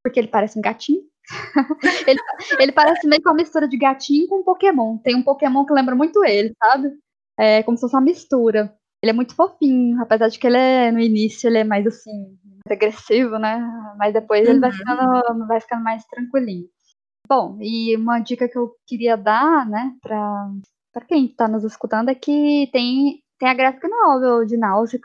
porque 0.04 0.20
ele 0.20 0.28
parece 0.28 0.58
um 0.58 0.62
gatinho. 0.62 1.02
ele, 2.08 2.20
ele 2.60 2.72
parece 2.72 3.08
meio 3.08 3.22
com 3.22 3.30
uma 3.30 3.36
mistura 3.36 3.68
de 3.68 3.78
gatinho 3.78 4.28
com 4.28 4.44
Pokémon. 4.44 4.98
Tem 4.98 5.16
um 5.16 5.24
Pokémon 5.24 5.66
que 5.66 5.74
lembra 5.74 5.96
muito 5.96 6.24
ele, 6.26 6.54
sabe? 6.58 6.90
É 7.38 7.64
como 7.64 7.78
se 7.78 7.82
fosse 7.82 7.96
uma 7.96 8.02
mistura. 8.02 8.76
Ele 9.04 9.10
é 9.10 9.14
muito 9.14 9.36
fofinho, 9.36 10.00
apesar 10.02 10.28
de 10.28 10.38
que 10.38 10.46
ele 10.46 10.58
é, 10.58 10.92
no 10.92 11.00
início, 11.00 11.48
ele 11.48 11.58
é 11.58 11.64
mais 11.64 11.88
assim, 11.88 12.38
agressivo, 12.70 13.40
né? 13.40 13.60
Mas 13.98 14.14
depois 14.14 14.46
uhum. 14.46 14.52
ele 14.52 14.60
vai 14.60 14.70
uhum. 14.70 14.78
ficando, 14.78 15.48
vai 15.48 15.60
ficando 15.62 15.84
mais 15.84 16.06
tranquilinho. 16.06 16.68
Bom, 17.28 17.58
e 17.62 17.96
uma 17.96 18.20
dica 18.20 18.48
que 18.48 18.58
eu 18.58 18.76
queria 18.86 19.16
dar, 19.16 19.66
né, 19.68 19.96
pra, 20.02 20.52
pra 20.92 21.06
quem 21.06 21.28
tá 21.30 21.48
nos 21.48 21.64
escutando 21.64 22.10
é 22.10 22.16
que 22.16 22.70
tem, 22.74 23.24
tem 23.40 23.50
a 23.50 23.54
graphic 23.54 23.88
novel 23.88 24.46
de 24.46 24.58
Náusea 24.58 25.00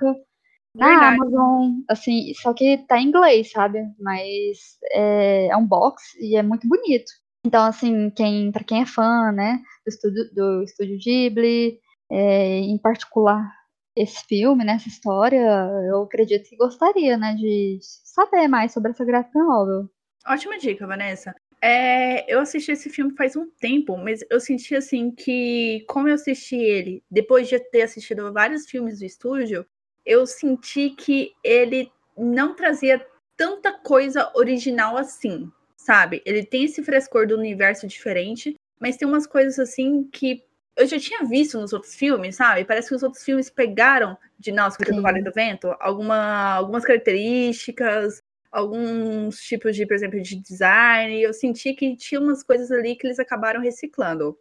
na 0.75 0.88
Verdade. 0.88 1.17
Amazon, 1.17 1.71
assim, 1.88 2.33
só 2.35 2.53
que 2.53 2.79
tá 2.87 2.99
em 3.00 3.07
inglês, 3.07 3.50
sabe? 3.50 3.79
Mas 3.99 4.59
é, 4.93 5.49
é 5.49 5.57
um 5.57 5.67
box 5.67 6.03
e 6.21 6.37
é 6.37 6.43
muito 6.43 6.69
bonito. 6.69 7.11
Então, 7.47 7.65
assim, 7.65 8.11
quem, 8.11 8.50
pra 8.50 8.65
quem 8.65 8.83
é 8.83 8.87
fã, 8.87 9.33
né, 9.33 9.62
do 9.85 9.88
estúdio, 9.88 10.35
do 10.35 10.62
estúdio 10.65 10.99
Ghibli, 10.99 11.79
é, 12.11 12.59
em 12.59 12.76
particular 12.76 13.50
esse 13.97 14.25
filme, 14.26 14.65
né, 14.65 14.75
essa 14.75 14.88
história, 14.88 15.41
eu 15.88 16.03
acredito 16.03 16.49
que 16.49 16.57
gostaria, 16.57 17.17
né, 17.17 17.35
de 17.35 17.79
saber 17.81 18.47
mais 18.47 18.73
sobre 18.73 18.91
essa 18.91 19.05
graphic 19.05 19.37
novel. 19.38 19.88
Ótima 20.26 20.59
dica, 20.59 20.87
Vanessa. 20.87 21.35
É, 21.62 22.31
eu 22.33 22.41
assisti 22.41 22.73
esse 22.73 22.91
filme 22.91 23.17
faz 23.17 23.35
um 23.35 23.49
tempo, 23.59 23.97
mas 23.97 24.21
eu 24.31 24.38
senti 24.38 24.76
assim 24.76 25.11
que, 25.11 25.85
como 25.88 26.09
eu 26.09 26.15
assisti 26.15 26.57
ele 26.57 27.03
depois 27.11 27.49
de 27.49 27.59
ter 27.59 27.83
assistido 27.83 28.31
vários 28.33 28.67
filmes 28.67 28.99
do 28.99 29.07
estúdio, 29.07 29.67
eu 30.05 30.26
senti 30.26 30.91
que 30.91 31.33
ele 31.43 31.91
não 32.17 32.55
trazia 32.55 33.05
tanta 33.37 33.73
coisa 33.73 34.31
original 34.35 34.97
assim, 34.97 35.50
sabe? 35.76 36.23
Ele 36.26 36.45
tem 36.45 36.65
esse 36.65 36.83
frescor 36.83 37.26
do 37.26 37.37
universo 37.37 37.87
diferente, 37.87 38.55
mas 38.79 38.97
tem 38.97 39.09
umas 39.09 39.26
coisas 39.26 39.59
assim 39.59 40.05
que 40.05 40.45
eu 40.76 40.87
já 40.87 40.99
tinha 40.99 41.25
visto 41.25 41.59
nos 41.59 41.73
outros 41.73 41.95
filmes, 41.95 42.37
sabe? 42.37 42.64
Parece 42.64 42.88
que 42.88 42.95
os 42.95 43.02
outros 43.02 43.25
filmes 43.25 43.49
pegaram 43.49 44.16
de 44.38 44.52
Náusea 44.52 44.95
do 44.95 45.02
Vale 45.02 45.23
do 45.23 45.33
Vento 45.33 45.75
alguma, 45.80 46.54
algumas 46.54 46.85
características, 46.85 48.23
alguns 48.52 49.38
tipos 49.38 49.75
de, 49.75 49.87
por 49.87 49.95
exemplo, 49.95 50.21
de 50.21 50.37
design. 50.37 51.21
Eu 51.21 51.33
senti 51.33 51.73
que 51.75 51.97
tinha 51.97 52.21
umas 52.21 52.42
coisas 52.42 52.71
ali 52.71 52.95
que 52.95 53.06
eles 53.06 53.18
acabaram 53.18 53.61
reciclando. 53.61 54.38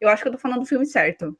Eu 0.00 0.08
acho 0.08 0.22
que 0.22 0.28
eu 0.28 0.32
tô 0.32 0.38
falando 0.38 0.60
do 0.60 0.66
filme 0.66 0.84
certo. 0.84 1.38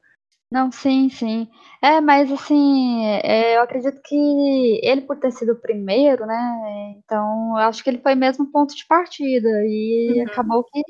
Não, 0.50 0.70
sim, 0.70 1.10
sim. 1.10 1.48
É, 1.82 2.00
mas 2.00 2.30
assim, 2.30 3.04
é, 3.04 3.56
eu 3.56 3.62
acredito 3.62 4.00
que 4.04 4.80
ele, 4.82 5.00
por 5.00 5.18
ter 5.18 5.32
sido 5.32 5.52
o 5.52 5.60
primeiro, 5.60 6.24
né? 6.24 6.94
Então, 6.98 7.50
eu 7.58 7.64
acho 7.64 7.82
que 7.82 7.90
ele 7.90 7.98
foi 7.98 8.14
mesmo 8.14 8.50
ponto 8.52 8.74
de 8.74 8.86
partida. 8.86 9.48
E 9.66 10.14
uhum. 10.18 10.26
acabou 10.26 10.64
que, 10.64 10.82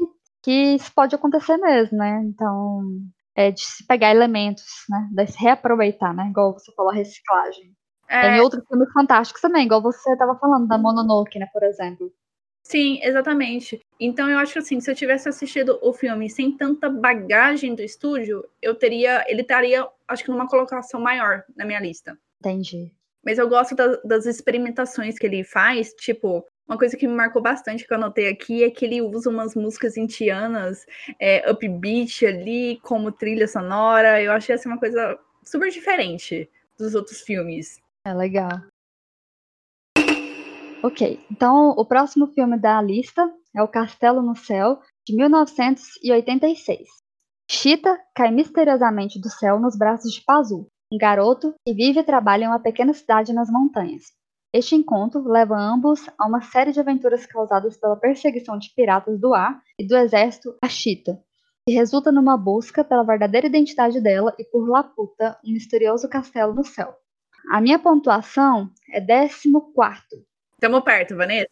que 0.42 0.74
isso 0.74 0.92
pode 0.94 1.14
acontecer 1.14 1.56
mesmo, 1.56 1.96
né? 1.96 2.22
Então, 2.26 3.00
é, 3.36 3.50
de 3.50 3.60
se 3.60 3.86
pegar 3.86 4.10
elementos, 4.10 4.64
né? 4.88 5.08
De 5.12 5.26
se 5.26 5.38
reaproveitar, 5.38 6.14
né? 6.14 6.28
Igual 6.30 6.54
você 6.54 6.72
falou, 6.72 6.90
a 6.90 6.94
reciclagem. 6.94 7.72
É. 8.08 8.36
Em 8.36 8.40
outros 8.40 8.64
filmes 8.66 8.90
fantásticos 8.92 9.42
também, 9.42 9.66
igual 9.66 9.82
você 9.82 10.12
estava 10.12 10.36
falando 10.38 10.66
da 10.66 10.78
Mononoke, 10.78 11.38
né, 11.38 11.46
por 11.52 11.62
exemplo. 11.62 12.10
Sim, 12.62 12.98
exatamente. 13.02 13.80
Então 14.00 14.28
eu 14.28 14.38
acho 14.38 14.54
que 14.54 14.58
assim, 14.58 14.80
se 14.80 14.90
eu 14.90 14.94
tivesse 14.94 15.28
assistido 15.28 15.78
o 15.82 15.92
filme 15.92 16.28
sem 16.28 16.56
tanta 16.56 16.88
bagagem 16.88 17.74
do 17.74 17.82
estúdio, 17.82 18.44
eu 18.60 18.74
teria, 18.74 19.24
ele 19.28 19.42
estaria, 19.42 19.86
acho 20.08 20.24
que 20.24 20.30
numa 20.30 20.48
colocação 20.48 21.00
maior 21.00 21.44
na 21.56 21.64
minha 21.64 21.80
lista. 21.80 22.18
Entendi. 22.40 22.92
Mas 23.24 23.38
eu 23.38 23.48
gosto 23.48 23.74
da, 23.74 23.96
das 24.04 24.26
experimentações 24.26 25.18
que 25.18 25.26
ele 25.26 25.44
faz, 25.44 25.92
tipo, 25.94 26.44
uma 26.68 26.76
coisa 26.76 26.96
que 26.96 27.06
me 27.06 27.14
marcou 27.14 27.40
bastante 27.40 27.86
que 27.86 27.92
eu 27.92 27.96
anotei 27.96 28.28
aqui 28.28 28.64
é 28.64 28.70
que 28.70 28.84
ele 28.84 29.00
usa 29.00 29.30
umas 29.30 29.54
músicas 29.54 29.96
indianas, 29.96 30.84
é, 31.20 31.48
upbeat 31.50 32.26
ali, 32.26 32.80
como 32.82 33.12
trilha 33.12 33.46
sonora. 33.46 34.20
Eu 34.20 34.32
achei 34.32 34.54
assim 34.54 34.68
uma 34.68 34.78
coisa 34.78 35.18
super 35.44 35.70
diferente 35.70 36.50
dos 36.76 36.94
outros 36.94 37.20
filmes. 37.20 37.78
É 38.04 38.12
legal. 38.12 38.62
Ok, 40.82 41.24
então 41.30 41.70
o 41.70 41.84
próximo 41.84 42.26
filme 42.28 42.58
da 42.58 42.80
lista 42.82 43.32
é 43.54 43.62
O 43.62 43.68
Castelo 43.68 44.20
no 44.20 44.36
Céu, 44.36 44.80
de 45.06 45.16
1986. 45.16 46.88
Chita 47.48 47.96
cai 48.14 48.30
misteriosamente 48.30 49.20
do 49.20 49.28
céu 49.28 49.58
nos 49.60 49.76
braços 49.76 50.12
de 50.12 50.22
Pazu, 50.22 50.66
um 50.92 50.98
garoto 50.98 51.54
que 51.64 51.72
vive 51.72 52.00
e 52.00 52.04
trabalha 52.04 52.44
em 52.44 52.48
uma 52.48 52.60
pequena 52.60 52.92
cidade 52.92 53.32
nas 53.32 53.48
montanhas. 53.48 54.12
Este 54.56 54.74
encontro 54.74 55.22
leva 55.28 55.54
ambos 55.54 56.08
a 56.18 56.26
uma 56.26 56.40
série 56.40 56.72
de 56.72 56.80
aventuras 56.80 57.26
causadas 57.26 57.76
pela 57.76 57.94
perseguição 57.94 58.56
de 58.58 58.70
piratas 58.74 59.20
do 59.20 59.34
ar 59.34 59.62
e 59.78 59.86
do 59.86 59.94
exército 59.94 60.56
Ashita, 60.62 61.20
que 61.68 61.74
resulta 61.74 62.10
numa 62.10 62.38
busca 62.38 62.82
pela 62.82 63.04
verdadeira 63.04 63.48
identidade 63.48 64.00
dela 64.00 64.34
e 64.38 64.44
por 64.44 64.66
Laputa, 64.66 65.38
um 65.44 65.52
misterioso 65.52 66.08
castelo 66.08 66.54
no 66.54 66.64
céu. 66.64 66.96
A 67.52 67.60
minha 67.60 67.78
pontuação 67.78 68.70
é 68.90 68.98
14. 68.98 69.30
Estamos 70.54 70.84
perto, 70.84 71.14
Vanessa. 71.14 71.50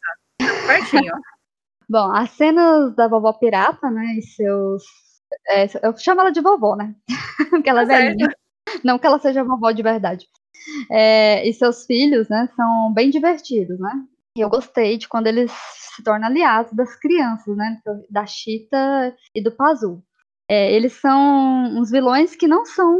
Pertinho. 0.66 1.12
Bom, 1.86 2.10
as 2.10 2.30
cenas 2.30 2.96
da 2.96 3.06
vovó 3.06 3.34
pirata, 3.34 3.90
né, 3.90 4.14
e 4.16 4.22
seus... 4.22 4.82
É, 5.50 5.66
eu 5.86 5.94
chamo 5.98 6.22
ela 6.22 6.30
de 6.30 6.40
vovó, 6.40 6.74
né? 6.74 6.94
Porque 7.50 7.68
ela 7.68 7.82
é 7.82 7.86
tá 7.86 7.98
velhinha. 7.98 8.34
Não 8.82 8.98
que 8.98 9.06
ela 9.06 9.18
seja 9.18 9.44
vovó 9.44 9.72
de 9.72 9.82
verdade 9.82 10.26
é, 10.90 11.46
e 11.48 11.52
seus 11.52 11.86
filhos, 11.86 12.28
né, 12.28 12.48
são 12.56 12.92
bem 12.92 13.10
divertidos, 13.10 13.78
né? 13.78 13.92
E 14.36 14.40
eu 14.40 14.50
gostei 14.50 14.98
de 14.98 15.08
quando 15.08 15.28
eles 15.28 15.52
se 15.94 16.02
tornam 16.02 16.26
aliados 16.26 16.72
das 16.72 16.96
crianças, 16.96 17.56
né? 17.56 17.80
Da 18.10 18.26
Chita 18.26 19.16
e 19.32 19.40
do 19.40 19.52
Pazu. 19.52 20.02
É, 20.50 20.72
eles 20.72 20.92
são 20.94 21.78
uns 21.78 21.90
vilões 21.90 22.34
que 22.34 22.48
não 22.48 22.66
são 22.66 22.98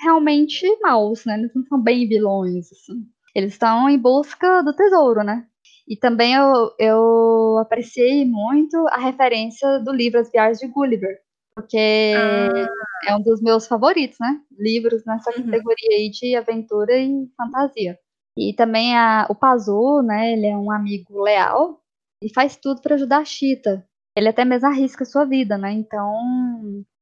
realmente 0.00 0.64
maus, 0.80 1.24
né? 1.24 1.38
Eles 1.38 1.52
não 1.54 1.64
são 1.64 1.82
bem 1.82 2.08
vilões, 2.08 2.70
assim. 2.70 3.04
Eles 3.34 3.52
estão 3.52 3.90
em 3.90 3.98
busca 3.98 4.62
do 4.62 4.72
tesouro, 4.72 5.24
né? 5.24 5.44
E 5.88 5.96
também 5.96 6.34
eu, 6.34 6.72
eu 6.78 7.58
apreciei 7.58 8.24
muito 8.24 8.76
a 8.88 8.98
referência 8.98 9.78
do 9.80 9.92
livro 9.92 10.20
As 10.20 10.30
Viagens 10.30 10.58
de 10.58 10.66
Gulliver, 10.68 11.18
porque 11.54 12.14
ah. 12.16 12.68
É 13.04 13.14
um 13.14 13.20
dos 13.20 13.42
meus 13.42 13.66
favoritos, 13.66 14.18
né? 14.20 14.40
Livros 14.58 15.04
nessa 15.04 15.30
uhum. 15.30 15.44
categoria 15.44 15.96
aí 15.96 16.10
de 16.10 16.34
aventura 16.36 16.96
e 16.96 17.28
fantasia. 17.36 17.98
E 18.36 18.52
também 18.54 18.96
a, 18.96 19.26
o 19.30 19.34
Pazu, 19.34 20.02
né? 20.02 20.32
Ele 20.32 20.46
é 20.46 20.56
um 20.56 20.70
amigo 20.70 21.22
leal 21.22 21.80
e 22.22 22.32
faz 22.32 22.56
tudo 22.56 22.80
para 22.80 22.94
ajudar 22.94 23.18
a 23.18 23.24
Chita. 23.24 23.86
Ele 24.16 24.28
até 24.28 24.44
mesmo 24.44 24.68
arrisca 24.68 25.04
a 25.04 25.06
sua 25.06 25.24
vida, 25.24 25.58
né? 25.58 25.72
Então, 25.72 26.14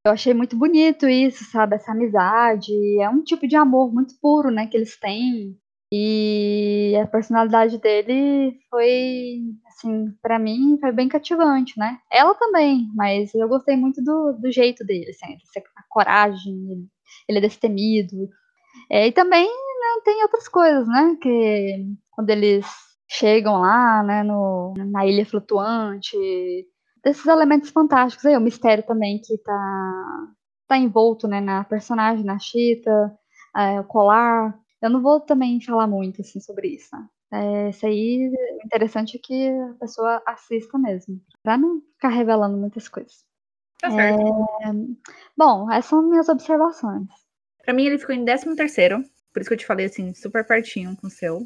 eu 0.06 0.12
achei 0.12 0.34
muito 0.34 0.56
bonito 0.56 1.08
isso, 1.08 1.44
sabe? 1.50 1.76
Essa 1.76 1.92
amizade. 1.92 2.72
É 3.00 3.08
um 3.08 3.22
tipo 3.22 3.46
de 3.46 3.56
amor 3.56 3.92
muito 3.92 4.14
puro, 4.20 4.50
né? 4.50 4.66
Que 4.66 4.76
eles 4.76 4.98
têm. 4.98 5.56
E 5.92 6.94
a 7.00 7.06
personalidade 7.06 7.78
dele 7.78 8.58
foi, 8.68 9.42
assim, 9.74 10.12
para 10.22 10.38
mim, 10.38 10.78
foi 10.80 10.92
bem 10.92 11.08
cativante, 11.08 11.78
né? 11.78 11.98
Ela 12.10 12.34
também, 12.34 12.88
mas 12.94 13.34
eu 13.34 13.48
gostei 13.48 13.76
muito 13.76 14.02
do, 14.02 14.32
do 14.40 14.50
jeito 14.50 14.84
dele, 14.84 15.10
assim, 15.10 15.36
a 15.76 15.82
coragem, 15.88 16.88
ele 17.28 17.38
é 17.38 17.40
destemido. 17.40 18.28
É, 18.90 19.08
e 19.08 19.12
também 19.12 19.46
né, 19.46 20.02
tem 20.04 20.22
outras 20.22 20.48
coisas, 20.48 20.86
né? 20.88 21.16
Que 21.20 21.86
quando 22.10 22.30
eles 22.30 22.66
chegam 23.08 23.60
lá, 23.60 24.02
né, 24.02 24.22
no, 24.22 24.74
na 24.76 25.06
ilha 25.06 25.26
flutuante, 25.26 26.16
desses 27.04 27.26
elementos 27.26 27.70
fantásticos 27.70 28.24
aí, 28.26 28.36
o 28.36 28.40
mistério 28.40 28.84
também 28.86 29.20
que 29.22 29.36
tá, 29.38 30.28
tá 30.68 30.78
envolto, 30.78 31.28
né, 31.28 31.40
na 31.40 31.64
personagem, 31.64 32.24
na 32.24 32.38
Chita, 32.38 33.12
é, 33.56 33.80
o 33.80 33.84
colar. 33.84 34.58
Eu 34.82 34.90
não 34.90 35.02
vou 35.02 35.20
também 35.20 35.60
falar 35.60 35.86
muito, 35.86 36.20
assim, 36.22 36.40
sobre 36.40 36.68
isso, 36.68 36.88
né? 36.96 37.06
É, 37.34 37.70
isso 37.70 37.84
aí, 37.84 38.30
o 38.30 38.64
interessante 38.64 39.16
é 39.16 39.20
que 39.20 39.48
a 39.48 39.74
pessoa 39.80 40.22
assista 40.24 40.78
mesmo, 40.78 41.20
pra 41.42 41.58
não 41.58 41.80
ficar 41.94 42.10
revelando 42.10 42.56
muitas 42.56 42.88
coisas. 42.88 43.24
Tá 43.80 43.90
certo. 43.90 44.20
É, 44.20 44.72
bom, 45.36 45.68
essas 45.68 45.86
são 45.86 46.08
minhas 46.08 46.28
observações. 46.28 47.08
Pra 47.64 47.74
mim, 47.74 47.86
ele 47.86 47.98
ficou 47.98 48.14
em 48.14 48.24
13 48.24 48.54
terceiro, 48.54 49.02
por 49.32 49.40
isso 49.40 49.48
que 49.48 49.54
eu 49.54 49.58
te 49.58 49.66
falei, 49.66 49.86
assim, 49.86 50.14
super 50.14 50.46
pertinho 50.46 50.96
com 50.96 51.08
o 51.08 51.10
seu. 51.10 51.44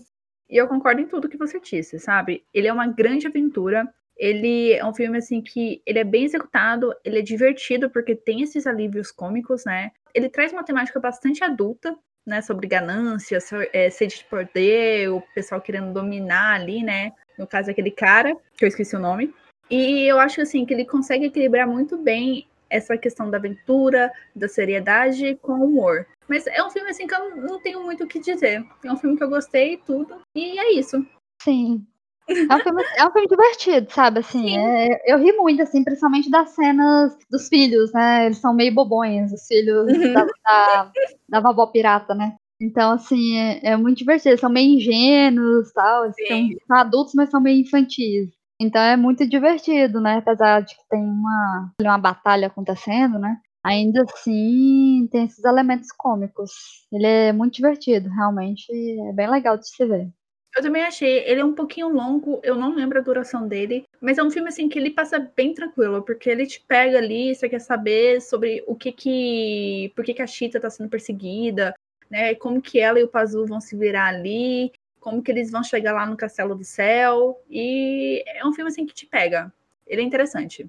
E 0.50 0.58
eu 0.58 0.68
concordo 0.68 1.00
em 1.00 1.06
tudo 1.06 1.28
que 1.28 1.38
você 1.38 1.58
disse, 1.58 1.98
sabe? 1.98 2.44
Ele 2.52 2.68
é 2.68 2.72
uma 2.72 2.86
grande 2.86 3.26
aventura. 3.26 3.88
Ele 4.14 4.72
é 4.72 4.84
um 4.84 4.92
filme 4.92 5.16
assim 5.16 5.40
que 5.40 5.80
ele 5.86 6.00
é 6.00 6.04
bem 6.04 6.24
executado, 6.24 6.92
ele 7.04 7.20
é 7.20 7.22
divertido 7.22 7.88
porque 7.88 8.16
tem 8.16 8.42
esses 8.42 8.66
alívios 8.66 9.12
cômicos, 9.12 9.64
né? 9.64 9.92
Ele 10.12 10.28
traz 10.28 10.52
uma 10.52 10.64
temática 10.64 10.98
bastante 10.98 11.44
adulta, 11.44 11.96
né? 12.28 12.42
Sobre 12.42 12.68
ganância, 12.68 13.38
é, 13.72 13.90
sede 13.90 14.18
de 14.18 14.24
poder, 14.24 15.10
o 15.10 15.20
pessoal 15.34 15.60
querendo 15.60 15.92
dominar 15.92 16.54
ali, 16.54 16.82
né? 16.82 17.12
No 17.38 17.46
caso 17.46 17.70
aquele 17.70 17.90
cara, 17.90 18.36
que 18.56 18.64
eu 18.64 18.68
esqueci 18.68 18.94
o 18.94 19.00
nome. 19.00 19.34
E 19.70 20.02
eu 20.02 20.18
acho 20.18 20.40
assim 20.40 20.64
que 20.64 20.72
ele 20.72 20.84
consegue 20.84 21.26
equilibrar 21.26 21.66
muito 21.66 21.96
bem 21.96 22.46
essa 22.70 22.96
questão 22.96 23.30
da 23.30 23.38
aventura, 23.38 24.12
da 24.34 24.48
seriedade 24.48 25.38
com 25.42 25.52
o 25.52 25.64
humor. 25.64 26.06
Mas 26.28 26.46
é 26.46 26.62
um 26.62 26.70
filme 26.70 26.90
assim 26.90 27.06
que 27.06 27.14
eu 27.14 27.36
não 27.36 27.60
tenho 27.60 27.82
muito 27.82 28.04
o 28.04 28.06
que 28.06 28.18
dizer. 28.18 28.64
É 28.84 28.92
um 28.92 28.96
filme 28.96 29.16
que 29.16 29.24
eu 29.24 29.30
gostei 29.30 29.78
tudo. 29.78 30.20
E 30.34 30.58
é 30.58 30.72
isso. 30.72 31.04
Sim. 31.42 31.86
É 32.28 32.54
um 32.54 32.60
filme, 32.60 32.82
é 32.96 33.06
um 33.06 33.10
filme 33.10 33.28
divertido, 33.28 33.90
sabe? 33.90 34.20
Assim, 34.20 34.56
é, 34.56 35.12
eu 35.12 35.18
ri 35.18 35.32
muito, 35.32 35.62
assim, 35.62 35.82
principalmente 35.82 36.30
das 36.30 36.50
cenas 36.50 37.16
dos 37.30 37.48
filhos, 37.48 37.92
né? 37.92 38.26
Eles 38.26 38.38
são 38.38 38.54
meio 38.54 38.74
bobões, 38.74 39.32
os 39.32 39.46
filhos 39.46 39.90
uhum. 39.90 40.12
da, 40.12 40.24
da, 40.24 40.92
da 41.28 41.40
vovó 41.40 41.66
pirata, 41.66 42.14
né? 42.14 42.36
Então, 42.60 42.92
assim, 42.92 43.36
é, 43.36 43.70
é, 43.70 43.76
muito 43.76 43.98
divertido. 43.98 44.30
Eles 44.30 44.40
são 44.40 44.50
meio 44.50 44.76
ingênuos 44.76 45.72
tal. 45.72 46.04
São, 46.12 46.48
são, 46.66 46.76
adultos, 46.76 47.14
mas 47.14 47.30
são 47.30 47.40
meio 47.40 47.60
infantis. 47.60 48.30
Então 48.60 48.82
é 48.82 48.96
muito 48.96 49.26
divertido, 49.28 50.00
né? 50.00 50.16
Apesar 50.18 50.60
de 50.62 50.74
que 50.74 50.82
tem 50.90 51.00
uma, 51.00 51.72
uma 51.80 51.98
batalha 51.98 52.48
acontecendo, 52.48 53.18
né? 53.18 53.38
Ainda 53.64 54.02
assim, 54.02 55.08
tem 55.12 55.24
esses 55.24 55.44
elementos 55.44 55.92
cômicos. 55.92 56.50
Ele 56.92 57.06
é 57.06 57.32
muito 57.32 57.54
divertido, 57.54 58.08
realmente. 58.08 58.66
É 59.08 59.12
bem 59.12 59.30
legal 59.30 59.56
de 59.56 59.68
se 59.68 59.86
ver. 59.86 60.10
Eu 60.56 60.62
também 60.62 60.82
achei. 60.82 61.18
Ele 61.20 61.40
é 61.40 61.44
um 61.44 61.54
pouquinho 61.54 61.88
longo, 61.88 62.40
eu 62.42 62.54
não 62.56 62.74
lembro 62.74 62.98
a 62.98 63.02
duração 63.02 63.46
dele, 63.46 63.84
mas 64.00 64.18
é 64.18 64.22
um 64.22 64.30
filme 64.30 64.48
assim 64.48 64.68
que 64.68 64.78
ele 64.78 64.90
passa 64.90 65.18
bem 65.18 65.54
tranquilo, 65.54 66.02
porque 66.02 66.28
ele 66.28 66.46
te 66.46 66.60
pega 66.60 66.98
ali, 66.98 67.34
você 67.34 67.48
quer 67.48 67.60
saber 67.60 68.20
sobre 68.20 68.64
o 68.66 68.74
que 68.74 68.92
que. 68.92 69.92
por 69.94 70.04
que, 70.04 70.14
que 70.14 70.22
a 70.22 70.26
Chita 70.26 70.60
tá 70.60 70.70
sendo 70.70 70.88
perseguida, 70.88 71.74
né? 72.10 72.34
Como 72.34 72.62
que 72.62 72.80
ela 72.80 72.98
e 72.98 73.04
o 73.04 73.08
Pazu 73.08 73.46
vão 73.46 73.60
se 73.60 73.76
virar 73.76 74.06
ali, 74.06 74.72
como 75.00 75.22
que 75.22 75.30
eles 75.30 75.50
vão 75.50 75.62
chegar 75.62 75.92
lá 75.92 76.06
no 76.06 76.16
Castelo 76.16 76.54
do 76.54 76.64
Céu. 76.64 77.40
E 77.48 78.24
é 78.26 78.44
um 78.46 78.52
filme 78.52 78.70
assim 78.70 78.86
que 78.86 78.94
te 78.94 79.06
pega. 79.06 79.52
Ele 79.86 80.02
é 80.02 80.04
interessante. 80.04 80.68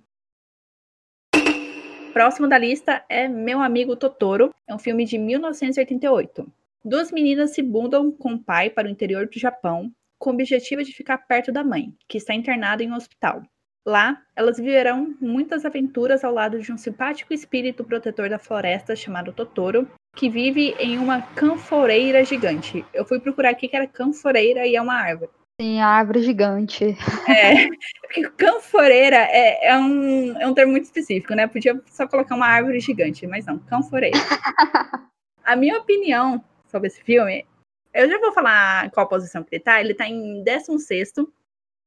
Próximo 2.13 2.47
da 2.47 2.57
lista 2.57 3.03
é 3.07 3.27
Meu 3.27 3.61
Amigo 3.61 3.95
Totoro. 3.95 4.53
É 4.67 4.73
um 4.73 4.79
filme 4.79 5.05
de 5.05 5.17
1988. 5.17 6.51
Duas 6.83 7.11
meninas 7.11 7.51
se 7.51 7.61
mudam 7.61 8.09
com 8.11 8.33
o 8.33 8.39
pai 8.43 8.69
para 8.69 8.87
o 8.87 8.91
interior 8.91 9.27
do 9.27 9.37
Japão 9.37 9.91
com 10.17 10.29
o 10.29 10.33
objetivo 10.33 10.83
de 10.83 10.93
ficar 10.93 11.17
perto 11.17 11.51
da 11.51 11.63
mãe, 11.63 11.93
que 12.07 12.17
está 12.17 12.33
internada 12.33 12.83
em 12.83 12.91
um 12.91 12.95
hospital. 12.95 13.41
Lá, 13.85 14.21
elas 14.35 14.57
viverão 14.57 15.15
muitas 15.19 15.65
aventuras 15.65 16.23
ao 16.23 16.33
lado 16.33 16.61
de 16.61 16.71
um 16.71 16.77
simpático 16.77 17.33
espírito 17.33 17.83
protetor 17.83 18.29
da 18.29 18.37
floresta 18.37 18.95
chamado 18.95 19.31
Totoro, 19.31 19.89
que 20.15 20.29
vive 20.29 20.75
em 20.79 20.97
uma 20.97 21.21
canforeira 21.21 22.23
gigante. 22.23 22.85
Eu 22.93 23.05
fui 23.05 23.19
procurar 23.19 23.51
aqui 23.51 23.67
que 23.67 23.75
era 23.75 23.87
canforeira 23.87 24.67
e 24.67 24.75
é 24.75 24.81
uma 24.81 24.95
árvore. 24.95 25.31
Sim, 25.59 25.79
árvore 25.79 26.21
gigante. 26.21 26.97
É, 27.29 27.67
porque 28.01 28.29
canforeira 28.31 29.17
é, 29.17 29.67
é, 29.67 29.77
um, 29.77 30.37
é 30.39 30.47
um 30.47 30.53
termo 30.53 30.71
muito 30.71 30.85
específico, 30.85 31.33
né? 31.33 31.47
Podia 31.47 31.79
só 31.85 32.07
colocar 32.07 32.35
uma 32.35 32.47
árvore 32.47 32.79
gigante, 32.79 33.27
mas 33.27 33.45
não, 33.45 33.59
canforeira. 33.59 34.17
A 35.43 35.55
minha 35.55 35.77
opinião 35.77 36.43
sobre 36.69 36.87
esse 36.87 37.01
filme, 37.01 37.45
eu 37.93 38.09
já 38.09 38.19
vou 38.19 38.31
falar 38.31 38.89
qual 38.91 39.07
posição 39.07 39.43
que 39.43 39.55
ele 39.55 39.63
tá. 39.63 39.81
Ele 39.81 39.93
tá 39.93 40.07
em 40.07 40.43
16. 40.43 41.13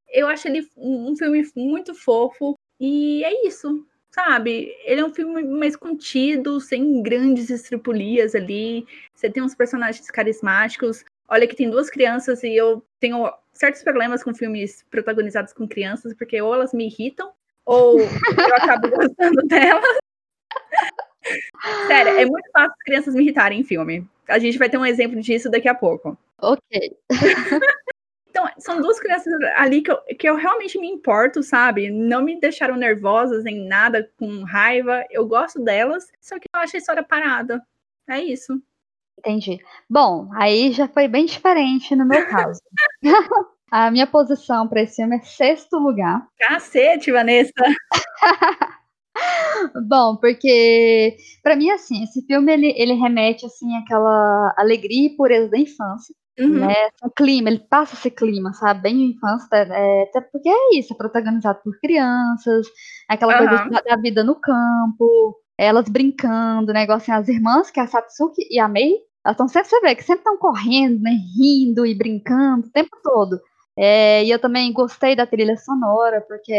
Eu 0.09 0.27
acho 0.27 0.47
ele 0.47 0.67
um 0.77 1.15
filme 1.15 1.43
muito 1.55 1.95
fofo. 1.95 2.55
E 2.79 3.23
é 3.23 3.47
isso, 3.47 3.85
sabe? 4.11 4.75
Ele 4.83 5.01
é 5.01 5.05
um 5.05 5.13
filme 5.13 5.43
mais 5.43 5.75
contido, 5.75 6.59
sem 6.59 7.01
grandes 7.01 7.49
estripulias 7.49 8.35
ali. 8.35 8.85
Você 9.13 9.29
tem 9.29 9.41
uns 9.41 9.55
personagens 9.55 10.09
carismáticos. 10.11 11.03
Olha 11.27 11.47
que 11.47 11.55
tem 11.55 11.69
duas 11.69 11.89
crianças 11.89 12.43
e 12.43 12.53
eu 12.53 12.85
tenho 12.99 13.31
certos 13.53 13.83
problemas 13.83 14.23
com 14.23 14.33
filmes 14.33 14.83
protagonizados 14.89 15.53
com 15.53 15.67
crianças, 15.67 16.13
porque 16.13 16.41
ou 16.41 16.53
elas 16.53 16.73
me 16.73 16.87
irritam, 16.87 17.31
ou 17.65 17.99
eu 18.01 18.55
acabo 18.57 18.89
gostando 18.91 19.41
delas. 19.47 19.97
Sério, 21.87 22.13
é 22.19 22.25
muito 22.25 22.49
fácil 22.51 22.71
as 22.71 22.83
crianças 22.83 23.15
me 23.15 23.23
irritarem 23.23 23.59
em 23.59 23.63
filme. 23.63 24.07
A 24.27 24.39
gente 24.39 24.57
vai 24.57 24.69
ter 24.69 24.77
um 24.77 24.85
exemplo 24.85 25.19
disso 25.21 25.49
daqui 25.49 25.67
a 25.67 25.75
pouco. 25.75 26.17
Ok. 26.41 26.97
então, 28.29 28.47
são 28.57 28.81
duas 28.81 28.99
crianças 28.99 29.33
ali 29.55 29.81
que 29.81 29.91
eu, 29.91 29.97
que 30.17 30.27
eu 30.27 30.35
realmente 30.35 30.77
me 30.79 30.87
importo, 30.87 31.43
sabe? 31.43 31.89
Não 31.89 32.21
me 32.21 32.39
deixaram 32.39 32.75
nervosas 32.75 33.43
nem 33.43 33.67
nada, 33.67 34.09
com 34.17 34.43
raiva. 34.43 35.03
Eu 35.09 35.25
gosto 35.27 35.63
delas, 35.63 36.11
só 36.21 36.39
que 36.39 36.47
eu 36.53 36.59
acho 36.59 36.75
a 36.75 36.79
história 36.79 37.03
parada. 37.03 37.61
É 38.09 38.19
isso. 38.19 38.61
Entendi. 39.19 39.59
Bom, 39.89 40.29
aí 40.35 40.71
já 40.73 40.87
foi 40.87 41.07
bem 41.07 41.25
diferente 41.25 41.95
no 41.95 42.05
meu 42.05 42.27
caso. 42.27 42.59
a 43.71 43.89
minha 43.89 44.07
posição 44.07 44.67
para 44.67 44.81
esse 44.81 44.97
filme 44.97 45.17
é 45.17 45.21
sexto 45.21 45.77
lugar. 45.77 46.27
Cacete, 46.37 47.11
Vanessa! 47.11 47.53
Bom, 49.87 50.17
porque 50.17 51.17
para 51.41 51.55
mim 51.55 51.69
assim, 51.69 52.03
esse 52.03 52.25
filme 52.25 52.51
ele, 52.51 52.73
ele 52.75 52.93
remete 52.93 53.45
assim 53.45 53.75
àquela 53.77 54.53
alegria 54.57 55.07
e 55.07 55.15
pureza 55.15 55.49
da 55.49 55.57
infância. 55.57 56.15
Uhum. 56.39 56.65
Né? 56.65 56.73
O 57.03 57.11
clima, 57.11 57.49
ele 57.49 57.59
passa 57.69 57.93
esse 57.93 58.09
clima, 58.09 58.53
sabe? 58.53 58.81
Bem 58.81 58.97
de 58.97 59.15
infância, 59.15 59.47
é, 59.51 60.03
até 60.03 60.19
porque 60.21 60.49
é 60.49 60.79
isso, 60.79 60.93
é 60.93 60.97
protagonizado 60.97 61.59
por 61.63 61.79
crianças, 61.79 62.65
aquela 63.07 63.39
uhum. 63.39 63.47
coisa 63.47 63.83
da 63.85 63.95
vida 63.97 64.23
no 64.23 64.35
campo, 64.35 65.37
elas 65.57 65.87
brincando, 65.87 66.73
negócio 66.73 67.13
assim, 67.13 67.21
as 67.21 67.29
irmãs, 67.29 67.69
que 67.69 67.79
é 67.79 67.83
a 67.83 67.87
Satsuki 67.87 68.47
e 68.49 68.59
a 68.59 68.67
Mei, 68.67 68.93
elas 69.23 69.35
estão 69.35 69.47
sempre, 69.47 69.69
você 69.69 69.79
vê, 69.81 69.95
que 69.95 70.03
sempre 70.03 70.21
estão 70.21 70.37
correndo, 70.37 70.99
né, 71.01 71.11
rindo 71.37 71.85
e 71.85 71.95
brincando 71.95 72.67
o 72.67 72.71
tempo 72.71 72.97
todo. 73.03 73.39
É, 73.77 74.23
e 74.23 74.29
eu 74.29 74.39
também 74.39 74.71
gostei 74.71 75.15
da 75.15 75.25
trilha 75.25 75.57
sonora, 75.57 76.21
porque 76.21 76.51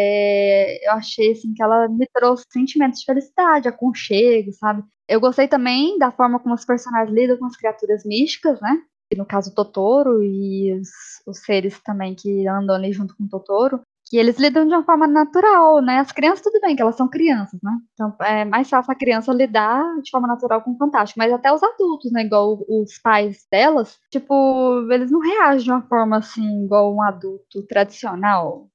eu 0.82 0.92
achei 0.92 1.32
assim, 1.32 1.54
que 1.54 1.62
ela 1.62 1.88
me 1.88 2.06
trouxe 2.12 2.44
sentimentos 2.50 3.00
de 3.00 3.06
felicidade, 3.06 3.68
aconchego, 3.68 4.52
sabe? 4.52 4.82
Eu 5.08 5.20
gostei 5.20 5.46
também 5.46 5.98
da 5.98 6.10
forma 6.10 6.40
como 6.40 6.54
os 6.54 6.64
personagens 6.64 7.14
lidam 7.14 7.38
com 7.38 7.46
as 7.46 7.56
criaturas 7.56 8.04
místicas, 8.04 8.60
né? 8.60 8.82
No 9.16 9.24
caso, 9.24 9.54
Totoro 9.54 10.22
e 10.24 10.72
os, 10.74 10.88
os 11.26 11.38
seres 11.38 11.80
também 11.82 12.14
que 12.14 12.48
andam 12.48 12.74
ali 12.74 12.92
junto 12.92 13.16
com 13.16 13.24
o 13.24 13.28
Totoro 13.28 13.80
que 14.14 14.18
eles 14.18 14.38
lidam 14.38 14.64
de 14.64 14.72
uma 14.72 14.84
forma 14.84 15.08
natural, 15.08 15.82
né? 15.82 15.98
As 15.98 16.12
crianças, 16.12 16.40
tudo 16.40 16.60
bem, 16.60 16.76
que 16.76 16.80
elas 16.82 16.94
são 16.94 17.08
crianças, 17.08 17.58
né? 17.60 17.72
Então 17.94 18.14
é 18.20 18.44
mais 18.44 18.70
fácil 18.70 18.92
a 18.92 18.94
criança 18.94 19.32
lidar 19.32 19.82
de 20.02 20.08
forma 20.12 20.28
natural 20.28 20.62
com 20.62 20.70
o 20.70 20.76
fantástico. 20.78 21.18
Mas 21.18 21.32
até 21.32 21.52
os 21.52 21.60
adultos, 21.64 22.12
né? 22.12 22.22
Igual 22.22 22.64
os 22.68 22.96
pais 23.00 23.44
delas, 23.50 23.98
tipo, 24.12 24.86
eles 24.92 25.10
não 25.10 25.18
reagem 25.18 25.64
de 25.64 25.70
uma 25.72 25.82
forma 25.88 26.18
assim, 26.18 26.64
igual 26.64 26.94
um 26.94 27.02
adulto 27.02 27.66
tradicional, 27.66 28.68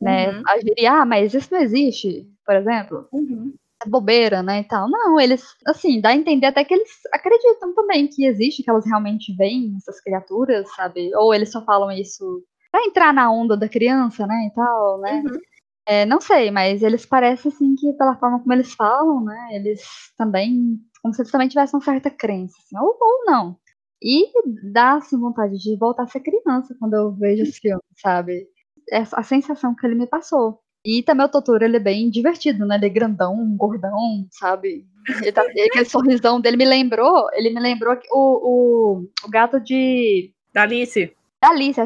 né? 0.00 0.30
Uhum. 0.30 0.42
Agiria, 0.48 0.92
ah, 1.02 1.06
mas 1.06 1.34
isso 1.34 1.48
não 1.52 1.60
existe, 1.60 2.26
por 2.46 2.56
exemplo. 2.56 3.08
Uhum. 3.12 3.54
é 3.84 3.88
bobeira, 3.88 4.42
né, 4.42 4.60
e 4.60 4.64
tal. 4.64 4.88
Não, 4.90 5.20
eles, 5.20 5.44
assim, 5.66 6.00
dá 6.00 6.10
a 6.10 6.16
entender 6.16 6.46
até 6.46 6.64
que 6.64 6.74
eles 6.74 6.90
acreditam 7.12 7.74
também 7.74 8.08
que 8.08 8.26
existe, 8.26 8.62
que 8.62 8.70
elas 8.70 8.86
realmente 8.86 9.34
veem 9.36 9.74
essas 9.76 10.00
criaturas, 10.02 10.68
sabe? 10.74 11.14
Ou 11.16 11.34
eles 11.34 11.52
só 11.52 11.64
falam 11.64 11.90
isso 11.92 12.42
pra 12.78 12.86
entrar 12.86 13.12
na 13.12 13.30
onda 13.30 13.56
da 13.56 13.68
criança, 13.68 14.26
né, 14.26 14.46
e 14.46 14.54
tal, 14.54 15.00
né? 15.00 15.22
Uhum. 15.26 15.38
É, 15.86 16.06
não 16.06 16.20
sei, 16.20 16.50
mas 16.50 16.82
eles 16.82 17.04
parecem, 17.06 17.50
assim, 17.50 17.74
que 17.74 17.92
pela 17.94 18.16
forma 18.16 18.38
como 18.38 18.52
eles 18.52 18.72
falam, 18.74 19.24
né, 19.24 19.48
eles 19.52 19.82
também, 20.16 20.78
como 21.02 21.12
se 21.14 21.22
eles 21.22 21.32
também 21.32 21.48
tivessem 21.48 21.76
uma 21.78 21.84
certa 21.84 22.10
crença, 22.10 22.54
assim, 22.58 22.78
ou, 22.78 22.96
ou 23.00 23.24
não. 23.24 23.56
E 24.02 24.30
dá, 24.72 24.94
assim, 24.94 25.18
vontade 25.18 25.58
de 25.58 25.76
voltar 25.76 26.04
a 26.04 26.06
ser 26.06 26.20
criança 26.20 26.76
quando 26.78 26.94
eu 26.94 27.12
vejo 27.12 27.42
esse 27.42 27.58
filme, 27.60 27.82
sabe? 27.96 28.46
Essa, 28.90 29.18
a 29.18 29.22
sensação 29.22 29.74
que 29.74 29.84
ele 29.86 29.96
me 29.96 30.06
passou. 30.06 30.60
E 30.84 31.02
também 31.02 31.26
o 31.26 31.28
Totoro, 31.28 31.64
ele 31.64 31.76
é 31.76 31.80
bem 31.80 32.08
divertido, 32.08 32.64
né? 32.64 32.76
Ele 32.76 32.86
é 32.86 32.90
grandão, 32.90 33.56
gordão, 33.56 34.26
sabe? 34.30 34.86
Ele 35.20 35.32
tá, 35.32 35.42
aquele 35.42 35.84
sorrisão 35.84 36.40
dele 36.40 36.56
me 36.56 36.64
lembrou, 36.64 37.28
ele 37.32 37.50
me 37.50 37.60
lembrou 37.60 37.98
o, 38.12 38.20
o, 38.20 39.08
o 39.24 39.28
gato 39.28 39.58
de... 39.58 40.32
Da 40.54 40.62
Alice. 40.62 41.12
Da 41.42 41.50
Alice, 41.50 41.80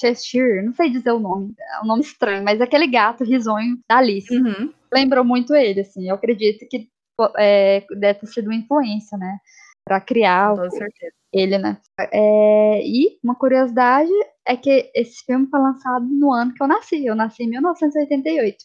Cheshire, 0.00 0.62
não 0.62 0.72
sei 0.72 0.90
dizer 0.90 1.10
o 1.10 1.18
nome, 1.18 1.52
é 1.58 1.82
um 1.82 1.86
nome 1.86 2.02
estranho, 2.02 2.44
mas 2.44 2.60
aquele 2.60 2.86
gato 2.86 3.24
risonho 3.24 3.76
da 3.88 3.98
Alice. 3.98 4.32
Uhum. 4.32 4.72
Lembrou 4.92 5.24
muito 5.24 5.54
ele, 5.54 5.80
assim, 5.80 6.08
eu 6.08 6.14
acredito 6.14 6.64
que 6.68 6.88
é, 7.38 7.84
deve 7.98 8.20
ter 8.20 8.26
sido 8.26 8.46
uma 8.46 8.54
influência, 8.54 9.18
né? 9.18 9.38
Pra 9.84 10.00
criar 10.00 10.54
o, 10.54 10.68
ele, 11.32 11.58
né? 11.58 11.78
É, 12.12 12.82
e 12.84 13.18
uma 13.22 13.34
curiosidade 13.34 14.10
é 14.46 14.56
que 14.56 14.90
esse 14.94 15.24
filme 15.24 15.48
foi 15.48 15.60
lançado 15.60 16.04
no 16.06 16.32
ano 16.32 16.54
que 16.54 16.62
eu 16.62 16.66
nasci. 16.66 17.04
Eu 17.04 17.14
nasci 17.14 17.44
em 17.44 17.50
1988. 17.50 18.56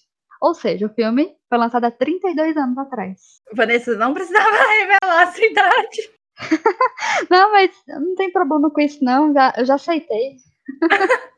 Ou 0.42 0.56
seja, 0.56 0.88
o 0.88 0.94
filme 0.94 1.36
foi 1.48 1.58
lançado 1.58 1.86
há 1.86 1.92
32 1.92 2.58
anos 2.58 2.78
atrás. 2.78 3.20
Vanessa 3.54 3.96
não 3.96 4.14
precisava 4.14 4.50
revelar 4.80 5.28
a 5.28 5.32
sua 5.32 5.46
idade. 5.46 6.12
não, 7.30 7.52
mas 7.52 7.72
não 7.88 8.16
tem 8.16 8.32
problema 8.32 8.70
com 8.70 8.82
isso, 8.82 9.04
não. 9.04 9.34
Já, 9.34 9.54
eu 9.58 9.66
já 9.66 9.76
aceitei. 9.76 10.38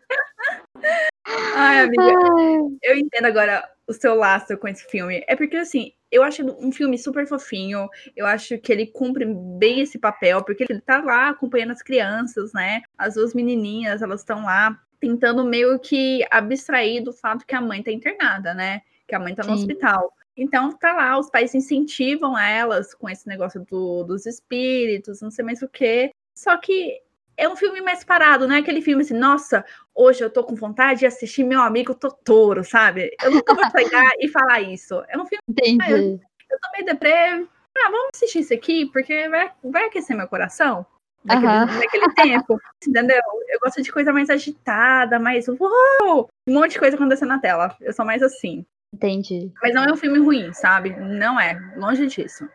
Ai, 1.56 1.80
amiga, 1.82 2.04
Ai. 2.04 2.60
eu 2.84 2.98
entendo 2.98 3.26
agora 3.26 3.68
o 3.88 3.94
seu 3.94 4.16
laço 4.16 4.58
com 4.58 4.68
esse 4.68 4.84
filme. 4.86 5.24
É 5.28 5.36
porque, 5.36 5.58
assim, 5.58 5.94
eu 6.12 6.24
acho 6.24 6.44
um 6.60 6.72
filme 6.72 6.98
super 6.98 7.28
fofinho. 7.28 7.90
Eu 8.16 8.26
acho 8.26 8.58
que 8.58 8.72
ele 8.72 8.88
cumpre 8.88 9.26
bem 9.26 9.82
esse 9.82 9.98
papel, 9.98 10.44
porque 10.44 10.66
ele 10.68 10.82
tá 10.82 11.02
lá 11.02 11.30
acompanhando 11.30 11.72
as 11.72 11.82
crianças, 11.82 12.54
né? 12.54 12.82
As 12.98 13.16
duas 13.16 13.34
menininhas, 13.34 14.02
elas 14.02 14.22
estão 14.22 14.44
lá 14.44 14.80
tentando 15.00 15.44
meio 15.44 15.78
que 15.80 16.26
abstrair 16.32 17.04
do 17.04 17.12
fato 17.12 17.46
que 17.46 17.56
a 17.56 17.62
mãe 17.62 17.84
tá 17.84 17.92
internada, 17.92 18.54
né? 18.54 18.82
Que 19.08 19.16
a 19.16 19.20
mãe 19.20 19.36
tá 19.36 19.44
no 19.44 19.50
Sim. 19.50 19.56
hospital. 19.56 20.14
Então 20.36 20.72
tá 20.72 20.94
lá, 20.94 21.18
os 21.18 21.30
pais 21.30 21.54
incentivam 21.54 22.38
elas 22.38 22.94
com 22.94 23.10
esse 23.10 23.28
negócio 23.28 23.66
do, 23.70 24.04
dos 24.04 24.26
espíritos, 24.26 25.22
não 25.22 25.30
sei 25.30 25.46
mais 25.46 25.62
o 25.62 25.68
quê. 25.68 26.12
Só 26.36 26.58
que 26.58 27.02
é 27.38 27.48
um 27.48 27.56
filme 27.56 27.82
mais 27.82 28.04
parado, 28.04 28.48
não 28.48 28.56
é 28.56 28.60
aquele 28.60 28.82
filme 28.82 29.04
assim, 29.04 29.14
nossa, 29.14 29.66
hoje 29.94 30.24
eu 30.24 30.30
tô 30.30 30.44
com 30.44 30.56
vontade 30.56 31.02
de 31.02 31.06
assistir 31.06 31.44
meu 31.44 31.62
amigo 31.62 31.96
Totoro, 31.96 32.64
sabe? 32.64 33.12
Eu 33.24 33.32
nunca 33.32 33.54
vou 33.54 33.64
pegar 33.72 34.10
e 34.20 34.28
falar 34.28 34.62
isso. 34.62 35.04
É 35.08 35.18
um 35.18 35.26
filme. 35.26 35.42
Entendi. 35.50 35.78
Ah, 35.82 35.92
eu, 35.92 35.98
eu 35.98 36.60
tô 36.62 36.72
meio 36.74 36.86
deprê. 36.86 37.48
Ah, 37.76 37.90
vamos 37.90 38.10
assistir 38.16 38.40
isso 38.40 38.54
aqui, 38.54 38.86
porque 38.88 39.28
vai, 39.30 39.52
vai 39.64 39.86
aquecer 39.86 40.16
meu 40.16 40.28
coração. 40.28 40.86
Naquele, 41.24 41.48
uhum. 41.48 41.80
naquele 41.80 42.14
tempo, 42.16 42.60
entendeu? 42.86 43.22
Eu 43.48 43.60
gosto 43.62 43.82
de 43.82 43.92
coisa 43.92 44.12
mais 44.12 44.30
agitada, 44.30 45.18
mais 45.20 45.48
uou, 45.48 46.30
um 46.48 46.54
monte 46.54 46.72
de 46.72 46.80
coisa 46.80 46.98
acontecendo 46.98 47.30
na 47.30 47.40
tela. 47.40 47.76
Eu 47.80 47.94
sou 47.94 48.06
mais 48.06 48.22
assim. 48.22 48.66
Entendi. 48.94 49.52
Mas 49.62 49.74
não 49.74 49.84
é 49.84 49.92
um 49.92 49.98
filme 49.98 50.20
ruim, 50.20 50.54
sabe? 50.54 50.96
Não 50.96 51.38
é, 51.40 51.58
longe 51.76 52.06
disso. 52.06 52.48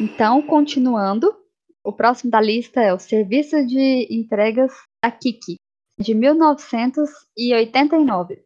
Então, 0.00 0.40
continuando, 0.42 1.36
o 1.82 1.92
próximo 1.92 2.30
da 2.30 2.40
lista 2.40 2.80
é 2.80 2.94
o 2.94 2.98
Serviço 2.98 3.66
de 3.66 4.06
Entregas 4.10 4.72
da 5.02 5.10
Kiki, 5.10 5.56
de 5.98 6.14
1989. 6.14 8.44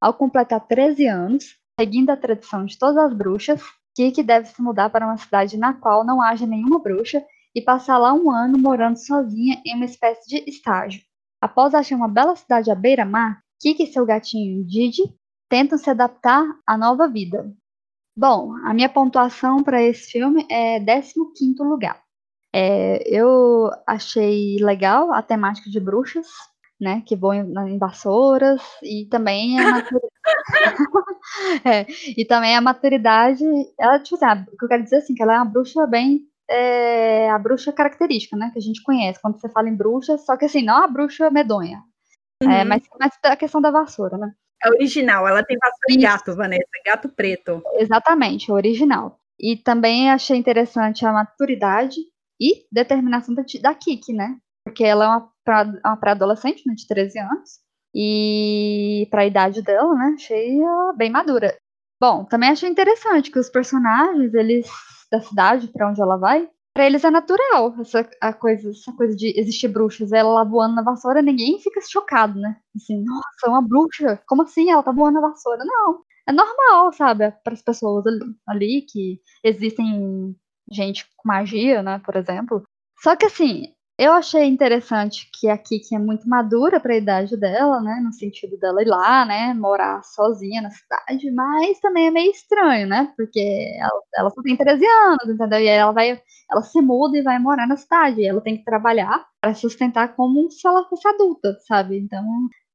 Ao 0.00 0.14
completar 0.14 0.66
13 0.66 1.06
anos, 1.06 1.58
seguindo 1.78 2.08
a 2.10 2.16
tradição 2.16 2.64
de 2.64 2.78
todas 2.78 2.96
as 2.96 3.12
bruxas, 3.12 3.60
Kiki 3.94 4.22
deve 4.22 4.46
se 4.46 4.62
mudar 4.62 4.88
para 4.88 5.04
uma 5.04 5.18
cidade 5.18 5.58
na 5.58 5.74
qual 5.74 6.02
não 6.04 6.22
haja 6.22 6.46
nenhuma 6.46 6.78
bruxa 6.78 7.22
e 7.54 7.60
passar 7.60 7.98
lá 7.98 8.14
um 8.14 8.30
ano 8.30 8.56
morando 8.56 8.96
sozinha 8.96 9.60
em 9.66 9.76
uma 9.76 9.84
espécie 9.84 10.26
de 10.28 10.36
estágio. 10.48 11.02
Após 11.42 11.74
achar 11.74 11.96
uma 11.96 12.08
bela 12.08 12.34
cidade 12.36 12.70
à 12.70 12.74
beira-mar, 12.74 13.42
Kiki 13.60 13.84
e 13.84 13.92
seu 13.92 14.06
gatinho 14.06 14.64
Didi 14.64 15.02
tentam 15.48 15.76
se 15.76 15.90
adaptar 15.90 16.44
à 16.66 16.78
nova 16.78 17.06
vida. 17.08 17.52
Bom, 18.16 18.54
a 18.64 18.72
minha 18.72 18.88
pontuação 18.88 19.62
para 19.62 19.82
esse 19.82 20.10
filme 20.10 20.46
é 20.50 20.80
15º 20.80 21.62
lugar. 21.62 22.02
É, 22.52 23.02
eu 23.06 23.70
achei 23.86 24.56
legal 24.60 25.12
a 25.12 25.22
temática 25.22 25.70
de 25.70 25.78
bruxas, 25.78 26.26
né? 26.80 27.02
Que 27.06 27.14
vão 27.14 27.32
em, 27.34 27.74
em 27.74 27.78
vassouras 27.78 28.62
e 28.82 29.06
também 29.06 29.58
a 29.60 29.70
maturidade. 29.70 30.10
é, 31.64 31.86
e 32.16 32.24
também 32.24 32.56
a 32.56 32.60
maturidade. 32.60 33.44
Ela, 33.78 34.00
tipo 34.00 34.16
assim, 34.16 34.42
o 34.52 34.56
que 34.56 34.64
eu 34.64 34.68
quero 34.68 34.82
dizer 34.82 34.96
assim, 34.96 35.14
que 35.14 35.22
ela 35.22 35.34
é 35.34 35.36
uma 35.36 35.44
bruxa 35.44 35.86
bem. 35.86 36.26
É, 36.48 37.30
a 37.30 37.38
bruxa 37.38 37.72
característica, 37.72 38.36
né? 38.36 38.50
Que 38.52 38.58
a 38.58 38.62
gente 38.62 38.82
conhece 38.82 39.20
quando 39.20 39.38
você 39.38 39.48
fala 39.50 39.68
em 39.68 39.76
bruxa, 39.76 40.18
só 40.18 40.36
que 40.36 40.46
assim, 40.46 40.62
não 40.62 40.82
a 40.82 40.88
bruxa 40.88 41.30
medonha. 41.30 41.80
É, 42.42 42.46
uhum. 42.46 42.52
É, 42.52 42.64
mas, 42.64 42.82
mas 42.98 43.12
a 43.24 43.36
questão 43.36 43.60
da 43.60 43.70
vassoura, 43.70 44.16
né? 44.16 44.32
É 44.62 44.68
original, 44.70 45.26
ela 45.26 45.42
tem 45.42 45.56
vassoura 45.58 45.86
de 45.88 45.96
gato, 45.96 46.36
Vanessa, 46.36 46.64
gato 46.84 47.08
preto. 47.08 47.62
Exatamente, 47.76 48.52
original. 48.52 49.18
E 49.38 49.56
também 49.56 50.10
achei 50.10 50.36
interessante 50.36 51.04
a 51.06 51.12
maturidade 51.12 51.96
e 52.38 52.66
determinação 52.70 53.34
da, 53.34 53.42
da 53.62 53.74
Kiki, 53.74 54.12
né? 54.12 54.36
Porque 54.64 54.84
ela 54.84 55.04
é 55.04 55.08
uma, 55.08 55.32
uma 55.84 55.96
pré-adolescente, 55.96 56.62
né, 56.66 56.74
de 56.74 56.86
13 56.86 57.18
anos, 57.18 57.60
e 57.94 59.08
para 59.10 59.22
a 59.22 59.26
idade 59.26 59.62
dela, 59.62 59.94
né, 59.94 60.12
achei 60.14 60.60
ela 60.60 60.92
bem 60.92 61.10
madura. 61.10 61.56
Bom, 62.00 62.24
também 62.24 62.50
achei 62.50 62.68
interessante 62.68 63.30
que 63.30 63.38
os 63.38 63.48
personagens, 63.48 64.32
eles 64.34 64.66
da 65.10 65.20
cidade 65.20 65.68
para 65.68 65.90
onde 65.90 66.00
ela 66.00 66.16
vai, 66.16 66.48
para 66.72 66.86
eles 66.86 67.04
é 67.04 67.10
natural 67.10 67.74
essa 67.80 68.08
a 68.20 68.32
coisa, 68.32 68.70
essa 68.70 68.92
coisa 68.92 69.16
de 69.16 69.38
existir 69.38 69.68
bruxas. 69.68 70.12
Ela 70.12 70.32
lá 70.32 70.44
voando 70.44 70.74
na 70.76 70.82
vassoura, 70.82 71.22
ninguém 71.22 71.58
fica 71.60 71.80
chocado, 71.80 72.38
né? 72.38 72.56
Assim, 72.76 73.02
nossa, 73.04 73.46
é 73.46 73.48
uma 73.48 73.62
bruxa. 73.62 74.20
Como 74.26 74.42
assim? 74.42 74.70
Ela 74.70 74.82
tá 74.82 74.92
voando 74.92 75.20
na 75.20 75.28
vassoura? 75.28 75.64
Não. 75.64 76.02
É 76.28 76.32
normal, 76.32 76.92
sabe? 76.92 77.30
Para 77.44 77.54
as 77.54 77.62
pessoas 77.62 78.06
ali, 78.06 78.20
ali 78.46 78.82
que 78.82 79.20
existem 79.44 80.36
gente 80.70 81.04
com 81.16 81.28
magia, 81.28 81.82
né, 81.82 81.98
por 82.04 82.16
exemplo. 82.16 82.62
Só 83.02 83.16
que 83.16 83.26
assim, 83.26 83.74
eu 84.02 84.12
achei 84.12 84.44
interessante 84.44 85.28
que 85.32 85.48
a 85.48 85.58
Kiki 85.58 85.94
é 85.94 85.98
muito 85.98 86.28
madura 86.28 86.80
para 86.80 86.94
a 86.94 86.96
idade 86.96 87.36
dela, 87.36 87.80
né, 87.82 88.00
no 88.02 88.12
sentido 88.12 88.56
dela 88.58 88.82
ir 88.82 88.86
lá, 88.86 89.26
né, 89.26 89.52
morar 89.54 90.02
sozinha 90.02 90.62
na 90.62 90.70
cidade, 90.70 91.30
mas 91.30 91.78
também 91.80 92.06
é 92.06 92.10
meio 92.10 92.30
estranho, 92.30 92.86
né, 92.88 93.12
porque 93.16 93.40
ela, 93.78 94.02
ela 94.16 94.30
só 94.30 94.42
tem 94.42 94.56
13 94.56 94.86
anos, 94.86 95.28
entendeu? 95.28 95.60
E 95.60 95.68
aí 95.68 95.76
ela 95.76 95.92
vai, 95.92 96.20
ela 96.50 96.62
se 96.62 96.80
muda 96.80 97.18
e 97.18 97.22
vai 97.22 97.38
morar 97.38 97.66
na 97.66 97.76
cidade, 97.76 98.20
e 98.22 98.26
ela 98.26 98.40
tem 98.40 98.56
que 98.56 98.64
trabalhar 98.64 99.26
para 99.40 99.54
sustentar 99.54 100.14
como 100.16 100.50
se 100.50 100.66
ela 100.66 100.88
fosse 100.88 101.06
adulta, 101.06 101.56
sabe? 101.66 101.98
Então, 101.98 102.24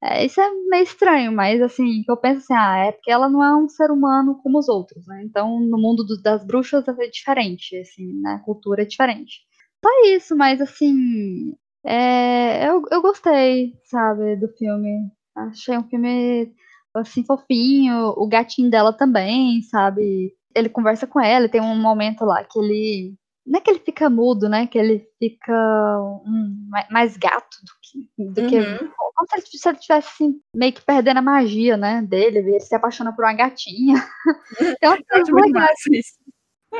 é, 0.03 0.23
isso 0.25 0.39
é 0.39 0.49
meio 0.69 0.83
estranho, 0.83 1.31
mas 1.31 1.59
assim, 1.61 2.03
eu 2.07 2.17
penso 2.17 2.39
assim, 2.41 2.53
ah, 2.53 2.77
é 2.87 2.91
porque 2.91 3.09
ela 3.11 3.27
não 3.29 3.43
é 3.43 3.55
um 3.55 3.67
ser 3.67 3.89
humano 3.89 4.39
como 4.43 4.59
os 4.59 4.69
outros, 4.69 5.07
né? 5.07 5.23
Então, 5.23 5.59
no 5.59 5.77
mundo 5.79 6.03
do, 6.05 6.21
das 6.21 6.45
bruxas 6.45 6.87
é 6.87 7.07
diferente, 7.07 7.75
assim, 7.77 8.13
né? 8.21 8.33
A 8.33 8.45
cultura 8.45 8.83
é 8.83 8.85
diferente. 8.85 9.39
Só 9.85 9.89
isso, 10.07 10.35
mas 10.35 10.59
assim, 10.59 11.53
é, 11.85 12.67
eu, 12.67 12.81
eu 12.89 13.03
gostei, 13.03 13.75
sabe, 13.83 14.35
do 14.35 14.47
filme. 14.57 15.11
Achei 15.35 15.77
um 15.77 15.87
filme, 15.87 16.51
assim, 16.95 17.23
fofinho. 17.23 18.07
O 18.17 18.27
gatinho 18.27 18.71
dela 18.71 18.91
também, 18.91 19.61
sabe? 19.61 20.35
Ele 20.55 20.69
conversa 20.69 21.05
com 21.05 21.21
ela, 21.21 21.47
tem 21.47 21.61
um 21.61 21.79
momento 21.79 22.25
lá 22.25 22.43
que 22.43 22.57
ele 22.57 23.15
não 23.45 23.59
é 23.59 23.61
que 23.61 23.69
ele 23.69 23.79
fica 23.79 24.09
mudo, 24.09 24.49
né? 24.49 24.65
Que 24.65 24.79
ele 24.79 25.07
fica 25.19 25.53
um, 26.25 26.67
mais 26.89 27.15
gato 27.15 27.57
do 27.63 27.71
que. 27.83 28.31
Do 28.33 28.41
uhum. 28.41 28.49
que 28.49 28.87
como 28.87 29.27
se 29.29 29.37
ele, 29.37 29.45
se 29.45 29.69
ele 29.69 29.77
tivesse 29.77 30.07
assim, 30.07 30.41
meio 30.55 30.73
que 30.73 30.81
perdendo 30.81 31.17
a 31.17 31.21
magia, 31.21 31.77
né? 31.77 32.01
Dele, 32.01 32.39
ele 32.39 32.59
se 32.59 32.73
apaixona 32.73 33.13
por 33.15 33.23
uma 33.23 33.35
gatinha. 33.35 34.03
então, 34.59 34.97
assim, 35.11 35.31
muito 35.31 35.59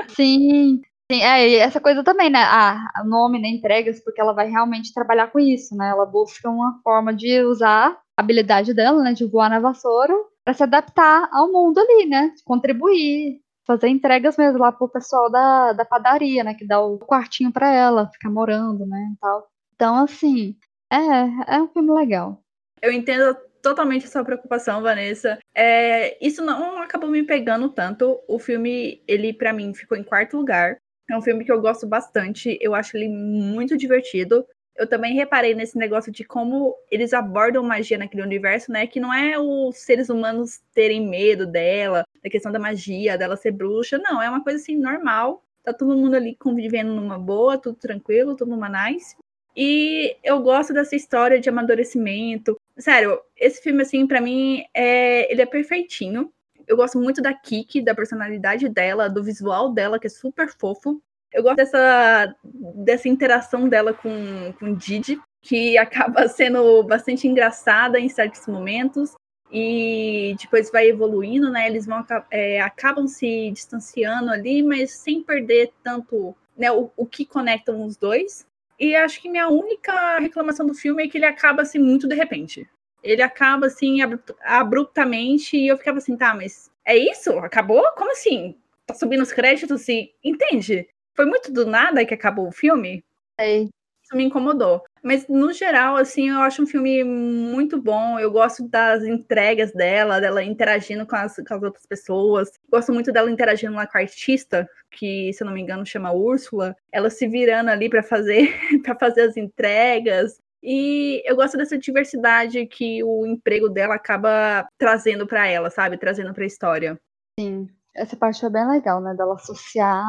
Sim. 0.10 0.82
Sim, 1.12 1.22
é, 1.22 1.56
essa 1.58 1.80
coisa 1.80 2.04
também, 2.04 2.32
né? 2.32 2.40
Ah, 2.42 3.04
nome, 3.06 3.40
né? 3.40 3.48
Entregas, 3.48 4.04
porque 4.04 4.20
ela 4.20 4.34
vai 4.34 4.50
realmente 4.50 4.94
trabalhar 4.94 5.28
com 5.28 5.40
isso, 5.40 5.76
né? 5.76 5.90
Ela 5.90 6.06
busca 6.06 6.50
uma 6.50 6.80
forma 6.84 7.14
de 7.14 7.44
usar 7.44 7.92
a 8.18 8.22
habilidade 8.22 8.74
dela, 8.74 9.04
né? 9.04 9.14
De 9.14 9.26
voar 9.26 9.50
na 9.50 9.60
vassoura 9.60 10.16
para 10.44 10.54
se 10.54 10.64
adaptar 10.64 11.30
ao 11.32 11.52
mundo 11.52 11.80
ali, 11.80 12.08
né? 12.08 12.34
Contribuir, 12.44 13.40
fazer 13.68 13.88
entregas 13.88 14.36
mesmo 14.36 14.60
lá 14.60 14.72
pro 14.72 14.90
pessoal 14.90 15.30
da, 15.30 15.74
da 15.74 15.86
padaria, 15.86 16.44
né? 16.44 16.56
Que 16.56 16.66
dá 16.66 16.82
o 16.82 16.98
quartinho 16.98 17.52
para 17.52 17.72
ela, 17.72 18.10
ficar 18.12 18.32
morando, 18.32 18.86
né? 18.88 19.14
Tal. 19.22 19.48
Então, 19.76 19.98
assim, 19.98 20.56
é, 20.92 21.56
é 21.56 21.62
um 21.62 21.68
filme 21.68 21.92
legal. 21.94 22.42
Eu 22.82 22.92
entendo 22.92 23.38
totalmente 23.62 24.08
sua 24.08 24.24
preocupação, 24.24 24.82
Vanessa. 24.82 25.40
É, 25.54 26.18
isso 26.26 26.44
não 26.44 26.82
acabou 26.82 27.10
me 27.10 27.24
pegando 27.24 27.70
tanto. 27.70 28.20
O 28.28 28.40
filme, 28.40 29.04
ele 29.08 29.34
para 29.34 29.54
mim 29.54 29.74
ficou 29.74 29.98
em 29.98 30.04
quarto 30.04 30.38
lugar. 30.38 30.78
É 31.10 31.18
um 31.18 31.22
filme 31.22 31.46
que 31.46 31.52
eu 31.52 31.62
gosto 31.62 31.86
bastante. 31.88 32.58
Eu 32.62 32.74
acho 32.74 32.98
ele 32.98 33.10
muito 33.10 33.78
divertido. 33.78 34.46
Eu 34.76 34.88
também 34.88 35.14
reparei 35.14 35.54
nesse 35.54 35.78
negócio 35.78 36.12
de 36.12 36.24
como 36.26 36.76
eles 36.92 37.14
abordam 37.14 37.64
magia 37.64 37.98
naquele 37.98 38.24
universo, 38.24 38.72
né? 38.72 38.86
Que 38.86 39.00
não 39.00 39.14
é 39.14 39.40
os 39.40 39.78
seres 39.78 40.10
humanos 40.10 40.60
terem 40.74 41.08
medo 41.08 41.46
dela, 41.46 42.06
da 42.22 42.30
questão 42.30 42.52
da 42.52 42.60
magia, 42.60 43.18
dela 43.18 43.38
ser 43.38 43.52
bruxa. 43.52 43.98
Não, 43.98 44.22
é 44.22 44.30
uma 44.30 44.44
coisa 44.44 44.60
assim 44.60 44.76
normal. 44.76 45.44
Tá 45.64 45.74
todo 45.74 45.96
mundo 45.96 46.16
ali 46.16 46.36
convivendo 46.36 46.94
numa 46.94 47.18
boa, 47.18 47.58
tudo 47.58 47.78
tranquilo, 47.78 48.36
tudo 48.36 48.52
numa 48.52 48.70
nice. 48.70 49.16
E 49.56 50.18
eu 50.24 50.42
gosto 50.42 50.74
dessa 50.74 50.96
história 50.96 51.40
de 51.40 51.48
amadurecimento. 51.48 52.60
Sério, 52.78 53.22
esse 53.38 53.62
filme, 53.62 53.82
assim, 53.82 54.06
para 54.06 54.20
mim, 54.20 54.64
é... 54.74 55.32
ele 55.32 55.42
é 55.42 55.46
perfeitinho. 55.46 56.32
Eu 56.68 56.78
gosto 56.78 57.00
muito 57.00 57.22
da 57.22 57.34
Kiki, 57.34 57.82
da 57.82 57.96
personalidade 57.96 58.68
dela, 58.70 59.10
do 59.10 59.24
visual 59.24 59.72
dela, 59.72 60.00
que 60.00 60.08
é 60.08 60.10
super 60.10 60.50
fofo. 60.50 61.02
Eu 61.32 61.44
gosto 61.44 61.58
dessa, 61.58 62.36
dessa 62.44 63.10
interação 63.10 63.68
dela 63.68 63.94
com, 63.94 64.54
com 64.60 64.74
Didi, 64.74 65.20
que 65.42 65.78
acaba 65.80 66.28
sendo 66.28 66.84
bastante 66.84 67.28
engraçada 67.28 68.00
em 68.00 68.10
certos 68.10 68.48
momentos 68.48 69.14
e 69.52 70.36
depois 70.42 70.72
vai 70.72 70.88
evoluindo, 70.88 71.52
né? 71.52 71.68
Eles 71.68 71.86
vão 71.86 72.04
é, 72.32 72.62
acabam 72.62 73.08
se 73.08 73.52
distanciando 73.52 74.32
ali, 74.32 74.64
mas 74.64 74.92
sem 74.92 75.22
perder 75.22 75.72
tanto 75.84 76.36
né, 76.58 76.72
o, 76.72 76.90
o 76.96 77.06
que 77.06 77.26
conectam 77.26 77.86
os 77.86 77.96
dois. 77.96 78.46
E 78.80 78.96
acho 78.96 79.22
que 79.22 79.30
minha 79.30 79.48
única 79.48 80.20
reclamação 80.20 80.66
do 80.66 80.74
filme 80.74 81.04
é 81.04 81.08
que 81.08 81.18
ele 81.18 81.26
acaba 81.26 81.62
assim 81.62 81.80
muito 81.80 82.08
de 82.08 82.16
repente. 82.16 82.68
Ele 83.06 83.22
acaba 83.22 83.68
assim 83.68 84.00
abruptamente 84.44 85.56
e 85.56 85.68
eu 85.68 85.78
ficava 85.78 86.00
assim, 86.00 86.18
tá, 86.18 86.34
mas 86.34 86.72
é 86.84 86.98
isso? 86.98 87.32
Acabou? 87.40 87.84
Como 87.96 88.12
assim? 88.12 88.56
Tá 88.86 88.94
subindo 88.96 89.22
os 89.22 89.32
créditos 89.32 89.88
e 89.88 90.12
entende? 90.24 90.88
Foi 91.14 91.26
muito 91.26 91.52
do 91.54 91.66
nada 91.66 92.06
que 92.06 92.14
acabou 92.14 92.48
o 92.48 92.52
filme. 92.52 93.04
Sei. 93.40 93.70
Isso 94.04 94.16
me 94.16 94.24
incomodou. 94.24 94.84
Mas, 95.02 95.28
no 95.28 95.52
geral, 95.52 95.98
assim, 95.98 96.30
eu 96.30 96.40
acho 96.42 96.62
um 96.62 96.68
filme 96.68 97.04
muito 97.04 97.82
bom. 97.82 98.20
Eu 98.20 98.32
gosto 98.32 98.68
das 98.68 99.04
entregas 99.04 99.72
dela, 99.72 100.20
dela 100.20 100.44
interagindo 100.44 101.08
com 101.08 101.16
as, 101.16 101.36
com 101.36 101.54
as 101.56 101.64
outras 101.64 101.86
pessoas. 101.88 102.52
Gosto 102.72 102.94
muito 102.94 103.12
dela 103.12 103.32
interagindo 103.32 103.74
lá 103.74 103.88
com 103.88 103.98
a 103.98 104.02
artista, 104.02 104.70
que, 104.92 105.34
se 105.34 105.42
eu 105.42 105.48
não 105.48 105.54
me 105.54 105.62
engano, 105.62 105.86
chama 105.86 106.12
Úrsula. 106.12 106.76
Ela 106.92 107.10
se 107.10 107.28
virando 107.28 107.72
ali 107.72 107.90
para 107.90 108.04
fazer, 108.04 108.54
para 108.84 108.96
fazer 108.96 109.22
as 109.22 109.38
entregas. 109.38 110.40
E 110.68 111.22
eu 111.30 111.36
gosto 111.36 111.56
dessa 111.58 111.78
diversidade 111.78 112.66
que 112.66 113.04
o 113.04 113.24
emprego 113.24 113.70
dela 113.70 113.94
acaba 113.94 114.68
trazendo 114.80 115.28
para 115.28 115.48
ela, 115.48 115.70
sabe? 115.70 115.96
Trazendo 115.96 116.34
para 116.34 116.44
a 116.44 116.48
história. 116.48 117.00
Sim, 117.40 117.68
essa 117.96 118.18
parte 118.18 118.42
foi 118.42 118.50
bem 118.50 118.68
legal, 118.68 119.00
né? 119.00 119.14
Dela 119.14 119.36
associar 119.36 120.04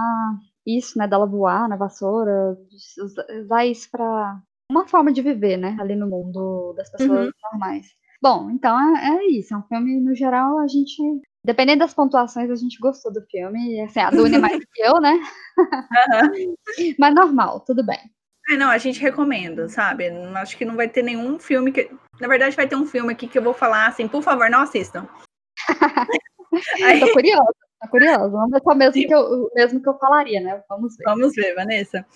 isso, 0.67 0.99
né? 0.99 1.07
Dela 1.07 1.27
voar 1.27 1.69
na 1.69 1.77
vassoura, 1.77 2.57
usar 3.45 3.67
isso 3.67 3.91
para 3.91 4.41
uma 4.71 4.89
forma 4.89 5.13
de 5.13 5.21
viver, 5.21 5.59
né? 5.59 5.77
Ali 5.79 5.95
no 5.95 6.09
mundo 6.09 6.73
das 6.75 6.91
pessoas 6.91 7.27
uhum. 7.27 7.33
normais. 7.53 7.87
Bom, 8.23 8.51
então 8.51 8.97
é, 8.97 9.11
é, 9.11 9.27
isso. 9.33 9.53
É 9.53 9.59
um 9.59 9.63
filme, 9.65 10.01
no 10.01 10.15
geral, 10.15 10.59
a 10.59 10.67
gente. 10.67 10.97
Dependendo 11.45 11.81
das 11.81 11.95
pontuações, 11.95 12.51
a 12.51 12.57
gente 12.57 12.79
gostou 12.81 13.13
do 13.13 13.21
filme. 13.31 13.81
Assim, 13.83 14.01
a 14.01 14.11
Dune 14.11 14.39
mais 14.39 14.59
que 14.59 14.83
eu, 14.83 15.01
né? 15.01 15.13
Uhum. 15.59 16.95
Mas 16.99 17.15
normal, 17.15 17.61
tudo 17.61 17.85
bem. 17.85 18.01
É, 18.49 18.57
não, 18.57 18.71
a 18.71 18.79
gente 18.79 19.01
recomenda, 19.01 19.69
sabe? 19.69 20.09
Acho 20.37 20.57
que 20.57 20.65
não 20.65 20.77
vai 20.77 20.89
ter 20.89 21.03
nenhum 21.03 21.39
filme 21.39 21.73
que. 21.73 21.91
Na 22.21 22.29
verdade, 22.29 22.55
vai 22.55 22.69
ter 22.69 22.77
um 22.77 22.87
filme 22.87 23.13
aqui 23.13 23.27
que 23.27 23.37
eu 23.37 23.43
vou 23.43 23.53
falar 23.53 23.87
assim, 23.87 24.07
por 24.07 24.23
favor, 24.23 24.49
não 24.49 24.61
assistam. 24.61 25.09
Aí... 26.83 27.01
Tô 27.01 27.13
curiosa, 27.13 27.55
tô 27.83 27.89
curiosa. 27.89 28.29
Vamos 28.29 28.51
ver 28.51 28.63
o 28.65 28.75
mesmo 28.75 29.07
que, 29.07 29.15
eu, 29.15 29.51
mesmo 29.55 29.83
que 29.83 29.89
eu 29.89 29.99
falaria, 29.99 30.41
né? 30.41 30.63
Vamos 30.69 30.97
ver. 30.97 31.05
Vamos 31.05 31.35
ver, 31.35 31.55
Vanessa. 31.55 32.07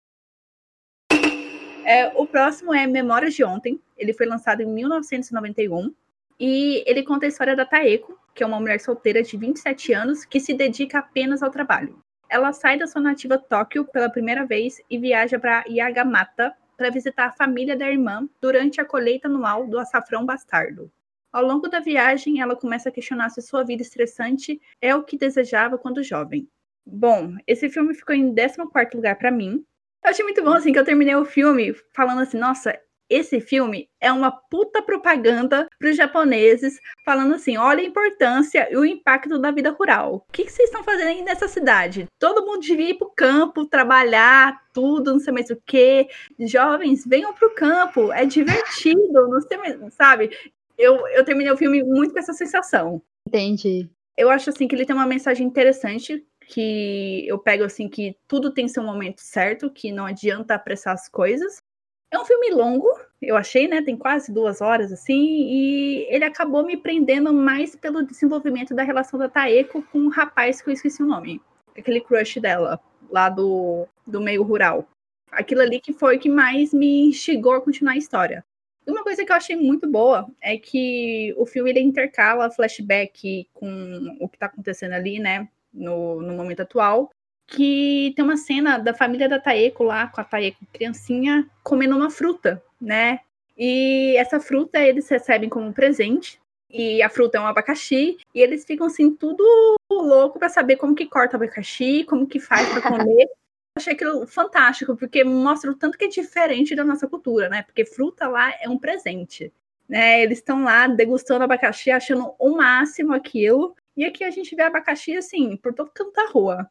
É, 1.84 2.12
o 2.14 2.26
próximo 2.26 2.72
é 2.72 2.86
Memórias 2.86 3.34
de 3.34 3.42
Ontem. 3.42 3.80
Ele 3.96 4.12
foi 4.12 4.26
lançado 4.26 4.62
em 4.62 4.66
1991. 4.66 5.92
E 6.38 6.82
ele 6.86 7.02
conta 7.02 7.26
a 7.26 7.28
história 7.28 7.54
da 7.54 7.66
Taeko, 7.66 8.18
que 8.34 8.42
é 8.42 8.46
uma 8.46 8.58
mulher 8.60 8.80
solteira 8.80 9.22
de 9.22 9.36
27 9.36 9.92
anos 9.92 10.24
que 10.24 10.40
se 10.40 10.54
dedica 10.54 11.00
apenas 11.00 11.42
ao 11.42 11.50
trabalho. 11.50 11.98
Ela 12.30 12.52
sai 12.52 12.78
da 12.78 12.86
sua 12.86 13.02
nativa 13.02 13.36
Tóquio 13.36 13.84
pela 13.84 14.08
primeira 14.08 14.46
vez 14.46 14.80
e 14.88 14.96
viaja 14.96 15.36
para 15.36 15.64
Yagamata 15.68 16.54
para 16.76 16.88
visitar 16.88 17.26
a 17.26 17.32
família 17.32 17.76
da 17.76 17.90
irmã 17.90 18.28
durante 18.40 18.80
a 18.80 18.84
colheita 18.84 19.26
anual 19.26 19.66
do 19.66 19.80
açafrão 19.80 20.24
bastardo. 20.24 20.90
Ao 21.32 21.44
longo 21.44 21.66
da 21.66 21.80
viagem, 21.80 22.40
ela 22.40 22.54
começa 22.54 22.88
a 22.88 22.92
questionar 22.92 23.30
se 23.30 23.42
sua 23.42 23.64
vida 23.64 23.82
estressante 23.82 24.60
é 24.80 24.94
o 24.94 25.02
que 25.02 25.18
desejava 25.18 25.76
quando 25.76 26.04
jovem. 26.04 26.48
Bom, 26.86 27.34
esse 27.48 27.68
filme 27.68 27.94
ficou 27.94 28.14
em 28.14 28.32
14 28.32 28.94
lugar 28.94 29.16
para 29.16 29.32
mim, 29.32 29.64
eu 30.02 30.10
achei 30.10 30.24
muito 30.24 30.42
bom, 30.42 30.52
assim, 30.52 30.72
que 30.72 30.78
eu 30.78 30.84
terminei 30.84 31.14
o 31.14 31.24
filme 31.24 31.74
falando 31.92 32.22
assim, 32.22 32.38
nossa, 32.38 32.78
esse 33.10 33.40
filme 33.40 33.88
é 34.00 34.12
uma 34.12 34.30
puta 34.30 34.80
propaganda 34.80 35.68
para 35.78 35.90
os 35.90 35.96
japoneses, 35.96 36.78
falando 37.04 37.34
assim: 37.34 37.56
olha 37.56 37.80
a 37.80 37.86
importância 37.86 38.68
e 38.70 38.76
o 38.76 38.84
impacto 38.84 39.38
da 39.38 39.50
vida 39.50 39.70
rural. 39.70 40.24
O 40.28 40.32
que, 40.32 40.44
que 40.44 40.52
vocês 40.52 40.68
estão 40.68 40.84
fazendo 40.84 41.08
aí 41.08 41.22
nessa 41.22 41.48
cidade? 41.48 42.06
Todo 42.18 42.46
mundo 42.46 42.60
devia 42.60 42.90
ir 42.90 42.94
para 42.94 43.08
o 43.08 43.10
campo, 43.10 43.66
trabalhar, 43.66 44.62
tudo, 44.72 45.12
não 45.12 45.18
sei 45.18 45.32
mais 45.32 45.50
o 45.50 45.60
que. 45.66 46.08
Jovens, 46.38 47.04
venham 47.04 47.34
para 47.34 47.48
o 47.48 47.54
campo, 47.54 48.12
é 48.12 48.24
divertido, 48.24 49.28
não 49.28 49.40
sei 49.40 49.58
mais, 49.58 49.76
sabe? 49.94 50.30
Eu, 50.78 51.06
eu 51.08 51.24
terminei 51.24 51.52
o 51.52 51.56
filme 51.56 51.82
muito 51.82 52.12
com 52.12 52.18
essa 52.20 52.32
sensação. 52.32 53.02
Entendi. 53.26 53.90
Eu 54.16 54.30
acho 54.30 54.50
assim 54.50 54.68
que 54.68 54.74
ele 54.74 54.86
tem 54.86 54.94
uma 54.94 55.06
mensagem 55.06 55.46
interessante 55.46 56.24
que 56.46 57.24
eu 57.28 57.38
pego 57.38 57.64
assim 57.64 57.88
que 57.88 58.16
tudo 58.26 58.52
tem 58.52 58.66
seu 58.66 58.82
momento 58.82 59.20
certo, 59.20 59.70
que 59.70 59.92
não 59.92 60.04
adianta 60.04 60.54
apressar 60.54 60.94
as 60.94 61.08
coisas. 61.08 61.62
É 62.10 62.18
um 62.18 62.24
filme 62.24 62.50
longo, 62.50 62.88
eu 63.22 63.36
achei, 63.36 63.68
né? 63.68 63.82
Tem 63.82 63.96
quase 63.96 64.32
duas 64.32 64.60
horas, 64.60 64.92
assim, 64.92 65.14
e 65.14 66.06
ele 66.08 66.24
acabou 66.24 66.64
me 66.64 66.76
prendendo 66.76 67.32
mais 67.32 67.76
pelo 67.76 68.02
desenvolvimento 68.02 68.74
da 68.74 68.82
relação 68.82 69.18
da 69.18 69.28
Taeko 69.28 69.82
com 69.82 69.98
um 69.98 70.08
rapaz 70.08 70.60
que 70.60 70.68
eu 70.68 70.74
esqueci 70.74 71.02
o 71.02 71.06
nome. 71.06 71.40
Aquele 71.78 72.00
crush 72.00 72.40
dela, 72.40 72.80
lá 73.08 73.28
do, 73.28 73.86
do 74.06 74.20
meio 74.20 74.42
rural. 74.42 74.88
Aquilo 75.30 75.60
ali 75.60 75.80
que 75.80 75.92
foi 75.92 76.16
o 76.16 76.20
que 76.20 76.28
mais 76.28 76.74
me 76.74 77.08
instigou 77.08 77.52
a 77.52 77.60
continuar 77.60 77.92
a 77.92 77.98
história. 77.98 78.44
E 78.84 78.90
uma 78.90 79.04
coisa 79.04 79.24
que 79.24 79.30
eu 79.30 79.36
achei 79.36 79.54
muito 79.54 79.88
boa 79.88 80.28
é 80.40 80.56
que 80.56 81.32
o 81.36 81.46
filme 81.46 81.70
ele 81.70 81.80
intercala 81.80 82.50
flashback 82.50 83.48
com 83.54 84.16
o 84.18 84.28
que 84.28 84.38
tá 84.38 84.46
acontecendo 84.46 84.94
ali, 84.94 85.20
né? 85.20 85.48
no, 85.72 86.20
no 86.20 86.34
momento 86.34 86.60
atual, 86.60 87.10
que 87.50 88.12
tem 88.14 88.24
uma 88.24 88.36
cena 88.36 88.78
da 88.78 88.94
família 88.94 89.28
da 89.28 89.40
Taeko 89.40 89.82
lá, 89.82 90.06
com 90.06 90.20
a 90.20 90.24
Taeko 90.24 90.64
criancinha, 90.72 91.46
comendo 91.64 91.96
uma 91.96 92.08
fruta, 92.08 92.62
né? 92.80 93.20
E 93.58 94.16
essa 94.16 94.40
fruta 94.40 94.78
eles 94.78 95.08
recebem 95.08 95.48
como 95.48 95.72
presente, 95.72 96.40
e 96.70 97.02
a 97.02 97.10
fruta 97.10 97.36
é 97.36 97.40
um 97.40 97.46
abacaxi, 97.46 98.18
e 98.32 98.40
eles 98.40 98.64
ficam 98.64 98.86
assim, 98.86 99.14
tudo 99.14 99.44
louco 99.90 100.38
para 100.38 100.48
saber 100.48 100.76
como 100.76 100.94
que 100.94 101.06
corta 101.06 101.36
o 101.36 101.42
abacaxi, 101.42 102.04
como 102.04 102.26
que 102.26 102.38
faz 102.38 102.68
para 102.68 102.82
comer. 102.82 103.28
achei 103.76 103.94
aquilo 103.94 104.26
fantástico, 104.26 104.96
porque 104.96 105.24
mostra 105.24 105.70
o 105.70 105.74
tanto 105.74 105.98
que 105.98 106.04
é 106.04 106.08
diferente 106.08 106.76
da 106.76 106.84
nossa 106.84 107.08
cultura, 107.08 107.48
né? 107.48 107.62
Porque 107.62 107.84
fruta 107.84 108.28
lá 108.28 108.52
é 108.60 108.68
um 108.68 108.78
presente. 108.78 109.52
Né, 109.88 110.22
eles 110.22 110.38
estão 110.38 110.62
lá 110.62 110.86
degustando 110.86 111.42
abacaxi, 111.42 111.90
achando 111.90 112.32
o 112.38 112.50
máximo 112.56 113.12
aquilo. 113.12 113.74
E 113.96 114.04
aqui 114.04 114.22
a 114.22 114.30
gente 114.30 114.54
vê 114.54 114.62
abacaxi 114.62 115.16
assim, 115.16 115.56
por 115.56 115.74
todo 115.74 115.90
canto 115.92 116.12
da 116.12 116.26
rua. 116.28 116.70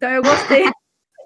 Então 0.00 0.10
eu 0.10 0.22
gostei. 0.22 0.64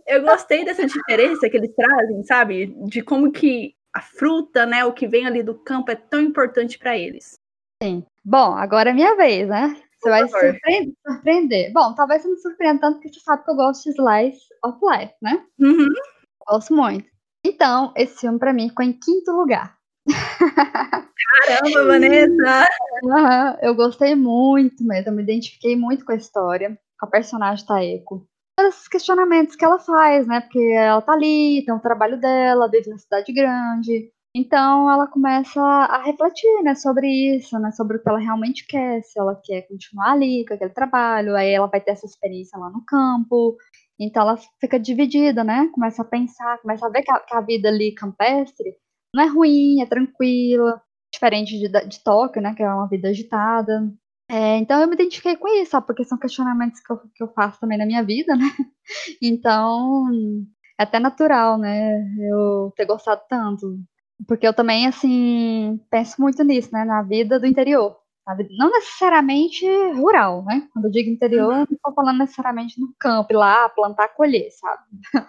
eu 0.08 0.22
gostei 0.22 0.64
dessa 0.64 0.84
diferença 0.84 1.48
que 1.48 1.56
eles 1.56 1.72
trazem, 1.76 2.24
sabe? 2.24 2.74
De 2.88 3.02
como 3.02 3.30
que 3.30 3.72
a 3.94 4.00
fruta, 4.00 4.66
né, 4.66 4.84
o 4.84 4.92
que 4.92 5.06
vem 5.06 5.24
ali 5.24 5.44
do 5.44 5.54
campo 5.54 5.92
é 5.92 5.94
tão 5.94 6.20
importante 6.20 6.76
para 6.76 6.98
eles. 6.98 7.38
Sim. 7.80 8.04
Bom, 8.24 8.56
agora 8.56 8.90
é 8.90 8.92
minha 8.92 9.14
vez, 9.14 9.48
né? 9.48 9.80
Você 9.96 10.10
vai 10.10 10.26
se 10.26 10.32
surpreender, 10.32 10.94
surpreender. 11.06 11.72
Bom, 11.72 11.94
talvez 11.94 12.22
você 12.22 12.28
me 12.28 12.36
surpreenda 12.38 12.80
tanto 12.80 12.94
porque 12.94 13.08
você 13.14 13.20
sabe 13.20 13.44
que 13.44 13.50
eu 13.52 13.54
gosto 13.54 13.84
de 13.84 13.90
Slice 13.90 14.40
of 14.64 14.78
Life, 14.82 15.14
né? 15.22 15.46
Uhum. 15.60 15.88
Gosto 16.48 16.74
muito. 16.74 17.08
Então, 17.46 17.92
esse 17.96 18.20
filme 18.20 18.38
para 18.40 18.52
mim 18.52 18.68
ficou 18.68 18.84
em 18.84 18.92
quinto 18.92 19.30
lugar. 19.30 19.78
Caramba, 21.46 21.84
Vanessa! 21.86 22.68
Uhum, 23.04 23.56
eu 23.62 23.74
gostei 23.76 24.16
muito 24.16 24.84
mesmo, 24.84 25.10
eu 25.10 25.14
me 25.14 25.22
identifiquei 25.22 25.76
muito 25.76 26.04
com 26.04 26.12
a 26.12 26.16
história, 26.16 26.76
com 26.98 27.06
a 27.06 27.10
personagem 27.10 27.64
Taeko. 27.64 28.26
Esses 28.58 28.88
questionamentos 28.88 29.56
que 29.56 29.64
ela 29.64 29.78
faz, 29.78 30.26
né? 30.26 30.40
Porque 30.40 30.60
ela 30.60 31.02
tá 31.02 31.12
ali, 31.12 31.64
tem 31.64 31.74
o 31.74 31.80
trabalho 31.80 32.20
dela, 32.20 32.70
vive 32.70 32.88
na 32.88 32.98
cidade 32.98 33.32
grande. 33.32 34.12
Então 34.36 34.90
ela 34.90 35.06
começa 35.06 35.60
a 35.60 36.02
refletir, 36.02 36.62
né, 36.64 36.74
sobre 36.74 37.06
isso, 37.36 37.56
né, 37.58 37.70
sobre 37.70 37.96
o 37.96 38.02
que 38.02 38.08
ela 38.08 38.18
realmente 38.18 38.66
quer, 38.66 39.00
se 39.02 39.16
ela 39.16 39.40
quer 39.44 39.62
continuar 39.68 40.10
ali 40.12 40.44
com 40.44 40.54
aquele 40.54 40.72
trabalho, 40.72 41.36
aí 41.36 41.52
ela 41.52 41.68
vai 41.68 41.80
ter 41.80 41.92
essa 41.92 42.04
experiência 42.04 42.58
lá 42.58 42.68
no 42.68 42.84
campo. 42.84 43.56
Então 43.98 44.22
ela 44.22 44.36
fica 44.60 44.78
dividida, 44.78 45.44
né? 45.44 45.68
Começa 45.72 46.02
a 46.02 46.04
pensar, 46.04 46.58
começa 46.60 46.84
a 46.84 46.90
ver 46.90 47.02
que 47.02 47.12
a, 47.12 47.20
que 47.20 47.34
a 47.34 47.40
vida 47.40 47.68
ali 47.68 47.94
campestre 47.94 48.76
não 49.14 49.22
é 49.22 49.26
ruim, 49.28 49.80
é 49.80 49.86
tranquila, 49.86 50.82
diferente 51.12 51.56
de, 51.58 51.68
de 51.68 52.02
Tóquio, 52.02 52.42
né, 52.42 52.54
que 52.54 52.62
é 52.62 52.68
uma 52.68 52.88
vida 52.88 53.08
agitada. 53.08 53.88
É, 54.28 54.56
então 54.56 54.80
eu 54.80 54.88
me 54.88 54.94
identifiquei 54.94 55.36
com 55.36 55.46
isso, 55.48 55.72
sabe? 55.72 55.86
Porque 55.86 56.04
são 56.04 56.18
questionamentos 56.18 56.80
que 56.80 56.92
eu, 56.92 56.98
que 57.14 57.22
eu 57.22 57.28
faço 57.34 57.60
também 57.60 57.76
na 57.78 57.86
minha 57.86 58.02
vida, 58.02 58.34
né? 58.36 58.44
Então, 59.22 60.06
é 60.78 60.82
até 60.84 60.98
natural, 61.00 61.58
né? 61.58 61.92
Eu 62.20 62.72
ter 62.76 62.86
gostado 62.86 63.22
tanto. 63.28 63.78
Porque 64.28 64.46
eu 64.46 64.54
também, 64.54 64.86
assim, 64.86 65.80
penso 65.90 66.20
muito 66.20 66.42
nisso, 66.44 66.70
né? 66.72 66.84
Na 66.84 67.02
vida 67.02 67.40
do 67.40 67.46
interior. 67.46 67.96
Não 68.58 68.70
necessariamente 68.72 69.66
rural, 69.96 70.44
né? 70.44 70.68
Quando 70.72 70.86
eu 70.86 70.90
digo 70.90 71.10
interior, 71.10 71.52
eu 71.52 71.58
não 71.58 71.64
estou 71.64 71.94
falando 71.94 72.18
necessariamente 72.18 72.80
no 72.80 72.94
campo, 72.98 73.32
ir 73.32 73.36
lá, 73.36 73.68
plantar, 73.70 74.08
colher, 74.14 74.50
sabe? 74.52 74.82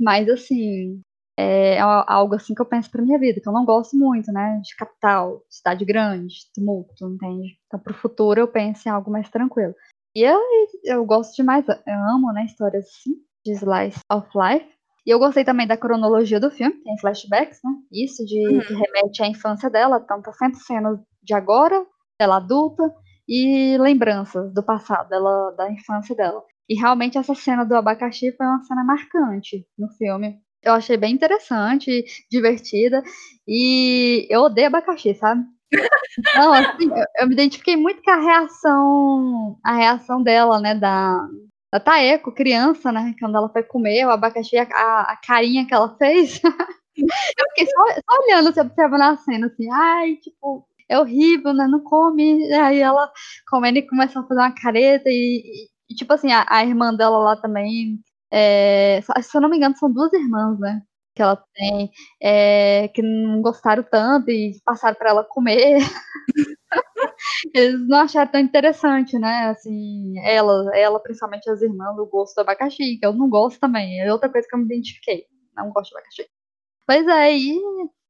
Mas, 0.00 0.28
assim, 0.28 1.02
é 1.38 1.78
algo 1.80 2.34
assim 2.34 2.54
que 2.54 2.60
eu 2.60 2.66
penso 2.66 2.90
para 2.90 3.02
minha 3.02 3.18
vida, 3.18 3.40
que 3.40 3.48
eu 3.48 3.52
não 3.52 3.64
gosto 3.64 3.96
muito, 3.96 4.30
né, 4.32 4.60
de 4.62 4.76
capital, 4.76 5.42
cidade 5.48 5.84
grande, 5.84 6.34
tumulto, 6.54 7.06
entende? 7.06 7.58
Então, 7.66 7.80
para 7.80 7.92
o 7.92 7.96
futuro 7.96 8.40
eu 8.40 8.48
penso 8.48 8.88
em 8.88 8.92
algo 8.92 9.10
mais 9.10 9.28
tranquilo. 9.30 9.74
E 10.14 10.22
eu, 10.22 10.38
eu 10.84 11.04
gosto 11.06 11.34
demais, 11.34 11.66
eu 11.68 12.04
amo, 12.10 12.32
né, 12.32 12.44
histórias 12.44 12.86
assim, 12.86 13.14
de 13.44 13.52
slice 13.52 14.00
of 14.10 14.28
life. 14.34 14.70
E 15.06 15.10
eu 15.10 15.18
gostei 15.18 15.44
também 15.44 15.66
da 15.66 15.76
cronologia 15.76 16.38
do 16.38 16.50
filme, 16.50 16.80
tem 16.84 16.98
flashbacks, 16.98 17.58
né? 17.64 17.72
Isso 17.90 18.24
de 18.24 18.38
uhum. 18.38 18.60
que 18.60 18.74
remete 18.74 19.22
à 19.22 19.26
infância 19.26 19.68
dela, 19.68 20.00
então 20.04 20.22
tá 20.22 20.32
sempre 20.32 20.60
sendo 20.60 21.00
de 21.20 21.34
agora, 21.34 21.84
dela 22.20 22.36
adulta, 22.36 22.84
e 23.28 23.76
lembranças 23.78 24.52
do 24.52 24.62
passado, 24.62 25.08
dela, 25.08 25.52
da 25.52 25.70
infância 25.72 26.14
dela. 26.14 26.42
E 26.68 26.78
realmente 26.78 27.18
essa 27.18 27.34
cena 27.34 27.64
do 27.64 27.74
abacaxi 27.74 28.32
foi 28.36 28.46
uma 28.46 28.62
cena 28.62 28.84
marcante 28.84 29.66
no 29.78 29.88
filme. 29.90 30.40
Eu 30.62 30.74
achei 30.74 30.96
bem 30.96 31.12
interessante, 31.14 32.04
divertida. 32.30 33.02
E 33.46 34.26
eu 34.30 34.42
odeio 34.42 34.68
abacaxi, 34.68 35.14
sabe? 35.14 35.44
Não, 36.36 36.52
assim, 36.52 36.88
eu, 36.88 37.04
eu, 37.18 37.26
me 37.26 37.34
identifiquei 37.34 37.76
muito 37.76 38.02
com 38.02 38.10
a 38.10 38.20
reação, 38.20 39.58
a 39.64 39.74
reação 39.74 40.22
dela, 40.22 40.60
né, 40.60 40.74
da, 40.74 41.26
da 41.72 41.80
Taeko, 41.80 42.32
criança, 42.32 42.92
né, 42.92 43.14
quando 43.18 43.36
ela 43.36 43.48
foi 43.48 43.62
comer 43.62 44.06
o 44.06 44.10
abacaxi, 44.10 44.56
a, 44.58 44.64
a 44.64 45.16
carinha 45.16 45.66
que 45.66 45.74
ela 45.74 45.96
fez. 45.96 46.40
eu 46.96 47.46
fiquei 47.50 47.66
só, 47.66 47.86
só 47.94 48.22
olhando, 48.22 48.50
assim, 48.50 48.60
observando 48.60 49.02
a 49.02 49.16
cena, 49.16 49.46
assim, 49.46 49.68
ai, 49.72 50.16
tipo, 50.16 50.66
é 50.88 50.98
horrível, 50.98 51.52
né, 51.54 51.66
não 51.66 51.80
come. 51.80 52.46
E 52.48 52.52
aí 52.52 52.78
ela 52.80 53.10
comendo 53.50 53.78
e 53.78 53.88
começou 53.88 54.22
a 54.22 54.26
fazer 54.26 54.40
uma 54.40 54.54
careta 54.54 55.08
e, 55.08 55.68
e 55.90 55.94
tipo 55.94 56.12
assim, 56.12 56.30
a, 56.32 56.46
a 56.48 56.64
irmã 56.64 56.94
dela 56.94 57.18
lá 57.18 57.36
também 57.36 57.98
é, 58.32 59.00
se 59.22 59.36
eu 59.36 59.40
não 59.40 59.50
me 59.50 59.56
engano, 59.58 59.76
são 59.76 59.92
duas 59.92 60.12
irmãs, 60.12 60.58
né? 60.58 60.82
Que 61.14 61.22
ela 61.22 61.36
tem, 61.54 61.90
é, 62.22 62.88
que 62.88 63.02
não 63.02 63.42
gostaram 63.42 63.82
tanto 63.84 64.30
e 64.30 64.52
passaram 64.64 64.96
para 64.96 65.10
ela 65.10 65.24
comer. 65.24 65.78
Eles 67.54 67.86
não 67.88 67.98
acharam 68.00 68.30
tão 68.30 68.40
interessante, 68.40 69.18
né? 69.18 69.46
Assim, 69.50 70.14
ela, 70.24 70.70
ela, 70.76 71.00
principalmente 71.00 71.48
as 71.50 71.62
irmãs, 71.62 71.98
o 71.98 72.06
gosto 72.06 72.34
do 72.36 72.40
abacaxi, 72.40 72.98
que 72.98 73.06
eu 73.06 73.12
não 73.12 73.28
gosto 73.28 73.60
também. 73.60 74.00
É 74.00 74.12
outra 74.12 74.30
coisa 74.30 74.46
que 74.48 74.54
eu 74.54 74.58
me 74.60 74.66
identifiquei. 74.66 75.24
Não 75.56 75.70
gosto 75.70 75.90
de 75.90 75.96
abacaxi. 75.98 76.26
Pois 76.86 77.06
é, 77.08 77.36
e 77.36 77.60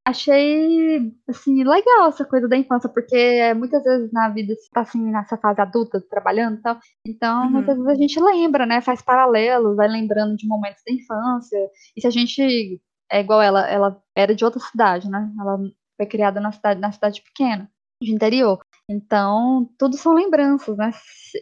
achei 0.05 1.13
assim 1.29 1.65
legal 1.65 2.09
essa 2.09 2.25
coisa 2.25 2.49
da 2.49 2.57
infância, 2.57 2.89
porque 2.89 3.55
muitas 3.55 3.83
vezes 3.85 4.13
na 4.13 4.29
vida 4.29 4.55
você 4.55 4.69
tá 4.73 4.81
assim 4.83 5.01
nessa 5.11 5.37
fase 5.37 5.61
adulta, 5.61 6.01
trabalhando 6.01 6.59
e 6.59 6.63
tal. 6.63 6.79
Então, 7.07 7.45
uhum. 7.45 7.51
muitas 7.51 7.77
vezes 7.77 7.91
a 7.91 7.95
gente 7.95 8.21
lembra, 8.21 8.67
né, 8.67 8.81
faz 8.81 9.03
paralelos, 9.03 9.77
vai 9.77 9.89
lembrando 9.89 10.37
de 10.37 10.47
momentos 10.47 10.83
da 10.87 10.93
infância. 10.93 11.59
E 11.97 12.01
se 12.01 12.07
a 12.07 12.11
gente 12.11 12.81
é 13.11 13.21
igual 13.21 13.43
ela, 13.43 13.69
ela 13.69 14.03
era 14.17 14.35
de 14.35 14.45
outra 14.45 14.61
cidade, 14.61 15.09
né? 15.09 15.31
Ela 15.39 15.59
foi 15.97 16.07
criada 16.07 16.41
na 16.41 16.51
cidade, 16.51 16.81
na 16.81 16.91
cidade 16.91 17.23
pequena, 17.23 17.71
de 18.03 18.13
interior. 18.13 18.59
Então, 18.89 19.71
tudo 19.79 19.97
são 19.97 20.15
lembranças, 20.15 20.77
né? 20.77 20.91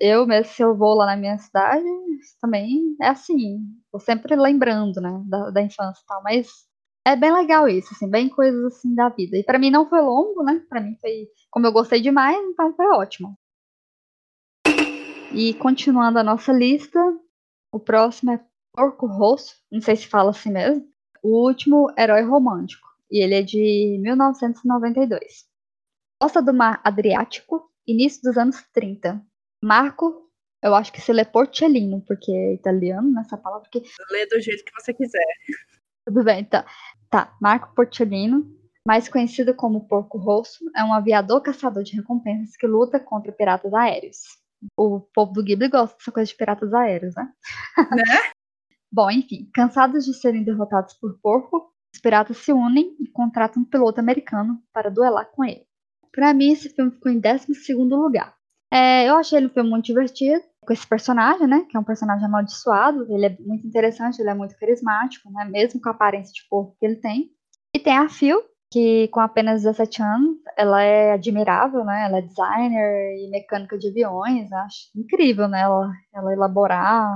Eu 0.01 0.27
mesmo, 0.27 0.53
se 0.53 0.63
eu 0.63 0.77
vou 0.77 0.95
lá 0.95 1.07
na 1.07 1.17
minha 1.17 1.39
cidade, 1.39 1.85
também 2.41 2.97
é 3.01 3.09
assim, 3.09 3.61
tô 3.91 3.99
sempre 3.99 4.37
lembrando, 4.37 5.01
né, 5.01 5.23
da, 5.27 5.51
da 5.51 5.63
infância 5.63 6.01
e 6.03 6.07
tal, 6.07 6.23
mas 6.23 6.49
é 7.07 7.17
bem 7.17 7.33
legal 7.33 7.69
isso, 7.69 7.93
assim, 7.93 8.09
bem 8.09 8.29
coisas 8.29 8.65
assim 8.65 8.95
da 8.95 9.09
vida. 9.09 9.37
E 9.37 9.45
para 9.45 9.59
mim 9.59 9.71
não 9.71 9.89
foi 9.89 10.01
longo, 10.01 10.43
né? 10.43 10.65
Para 10.69 10.81
mim 10.81 10.97
foi, 11.01 11.29
como 11.51 11.67
eu 11.67 11.73
gostei 11.73 12.01
demais, 12.01 12.37
então 12.37 12.75
foi 12.75 12.87
ótimo. 12.87 13.39
E 15.33 15.55
continuando 15.55 16.19
a 16.19 16.25
nossa 16.25 16.53
lista, 16.53 16.99
o 17.73 17.79
próximo 17.79 18.33
é 18.33 18.45
Porco 18.75 19.07
Rosso, 19.07 19.57
não 19.71 19.81
sei 19.81 19.97
se 19.97 20.07
fala 20.07 20.31
assim 20.31 20.53
mesmo. 20.53 20.89
O 21.23 21.47
último 21.47 21.93
herói 21.99 22.23
romântico, 22.23 22.89
e 23.11 23.23
ele 23.23 23.35
é 23.35 23.43
de 23.43 23.99
1992. 24.01 25.49
Costa 26.21 26.43
do 26.43 26.53
Mar 26.53 26.81
Adriático, 26.85 27.71
início 27.87 28.23
dos 28.23 28.37
anos 28.37 28.63
30. 28.73 29.25
Marco, 29.63 30.31
eu 30.63 30.75
acho 30.75 30.93
que 30.93 31.01
se 31.01 31.13
lê 31.13 31.25
Porcellino, 31.25 32.03
porque 32.07 32.31
é 32.31 32.55
italiano 32.55 33.11
nessa 33.11 33.37
palavra. 33.37 33.69
Porque... 33.71 33.89
Lê 34.11 34.27
do 34.27 34.41
jeito 34.41 34.65
que 34.65 34.73
você 34.73 34.93
quiser. 34.93 35.25
Tudo 36.11 36.25
bem, 36.25 36.45
tá. 36.45 36.67
Tá, 37.09 37.37
Marco 37.41 37.73
Porcellino, 37.73 38.45
mais 38.85 39.09
conhecido 39.09 39.55
como 39.55 39.87
Porco 39.87 40.19
Rosso, 40.19 40.69
é 40.75 40.83
um 40.83 40.93
aviador 40.93 41.41
caçador 41.41 41.85
de 41.85 41.95
recompensas 41.95 42.57
que 42.57 42.67
luta 42.67 42.99
contra 42.99 43.31
piratas 43.31 43.73
aéreos. 43.73 44.17
O 44.77 44.99
povo 45.15 45.33
do 45.33 45.45
Ghibli 45.45 45.69
gosta 45.69 45.97
dessa 45.97 46.11
coisa 46.11 46.29
de 46.29 46.37
piratas 46.37 46.75
aéreos, 46.75 47.15
né? 47.15 47.33
Né? 47.79 48.03
Bom, 48.93 49.09
enfim, 49.09 49.49
cansados 49.55 50.05
de 50.05 50.13
serem 50.13 50.43
derrotados 50.43 50.95
por 50.95 51.17
Porco, 51.23 51.73
os 51.95 52.01
piratas 52.01 52.39
se 52.39 52.53
unem 52.53 52.97
e 52.99 53.07
contratam 53.07 53.63
um 53.63 53.65
piloto 53.65 54.01
americano 54.01 54.61
para 54.73 54.91
duelar 54.91 55.31
com 55.31 55.45
ele. 55.45 55.65
Para 56.11 56.35
mim, 56.35 56.51
esse 56.51 56.71
filme 56.71 56.91
ficou 56.91 57.13
em 57.13 57.21
12 57.21 57.73
lugar. 57.73 58.35
É, 58.73 59.09
eu 59.09 59.15
achei 59.15 59.39
ele 59.39 59.47
um 59.47 59.51
filme 59.51 59.71
muito 59.71 59.85
divertido, 59.85 60.43
com 60.65 60.73
esse 60.73 60.87
personagem, 60.87 61.47
né? 61.47 61.67
Que 61.69 61.77
é 61.77 61.81
um 61.81 61.85
personagem 61.85 62.25
amaldiçoado. 62.25 63.07
Ele 63.13 63.27
é 63.27 63.37
muito 63.41 63.67
interessante, 63.67 64.21
ele 64.21 64.31
é 64.31 64.35
muito 64.35 64.57
carismático, 64.57 65.31
né? 65.33 65.45
Mesmo 65.45 65.81
com 65.81 65.89
a 65.89 65.93
aparência 65.93 66.33
de 66.33 66.47
corpo 66.49 66.77
que 66.79 66.87
ele 66.87 66.97
tem. 66.97 67.31
E 67.75 67.79
tem 67.79 67.97
a 67.97 68.09
Phil, 68.09 68.43
que 68.71 69.09
com 69.09 69.21
apenas 69.21 69.63
17 69.63 70.03
anos, 70.03 70.37
ela 70.57 70.83
é 70.83 71.13
admirável, 71.13 71.85
né? 71.85 72.07
Ela 72.07 72.19
é 72.19 72.23
designer 72.23 73.17
e 73.19 73.31
mecânica 73.31 73.79
de 73.79 73.89
aviões. 73.89 74.53
Acho 74.53 74.91
incrível, 74.97 75.49
né? 75.49 75.63
Ela, 75.63 75.91
ela 76.15 76.33
elaborar, 76.33 77.11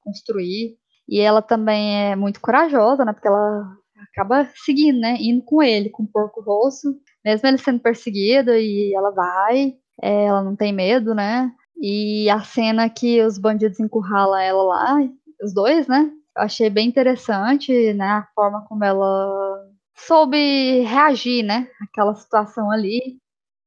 construir. 0.00 0.76
E 1.08 1.20
ela 1.20 1.40
também 1.42 2.10
é 2.10 2.16
muito 2.16 2.40
corajosa, 2.40 3.04
né? 3.04 3.12
Porque 3.12 3.28
ela 3.28 3.76
acaba 4.10 4.48
seguindo, 4.64 4.98
né? 4.98 5.16
Indo 5.20 5.42
com 5.44 5.62
ele, 5.62 5.90
com 5.90 6.02
o 6.02 6.08
porco 6.08 6.40
rosso, 6.40 6.96
mesmo 7.24 7.48
ele 7.48 7.58
sendo 7.58 7.80
perseguido, 7.80 8.52
e 8.52 8.94
ela 8.94 9.10
vai, 9.10 9.74
é, 10.02 10.24
ela 10.24 10.42
não 10.42 10.56
tem 10.56 10.72
medo, 10.72 11.14
né? 11.14 11.52
E 11.80 12.28
a 12.30 12.40
cena 12.42 12.88
que 12.88 13.22
os 13.22 13.38
bandidos 13.38 13.80
encurralam 13.80 14.38
ela 14.40 14.62
lá, 14.62 14.96
os 15.42 15.52
dois, 15.52 15.86
né? 15.86 16.10
Eu 16.36 16.42
achei 16.42 16.70
bem 16.70 16.88
interessante, 16.88 17.92
né? 17.94 18.06
A 18.06 18.28
forma 18.34 18.64
como 18.68 18.84
ela 18.84 19.66
soube 19.96 20.80
reagir, 20.82 21.42
né? 21.42 21.68
Aquela 21.82 22.14
situação 22.14 22.70
ali. 22.70 23.18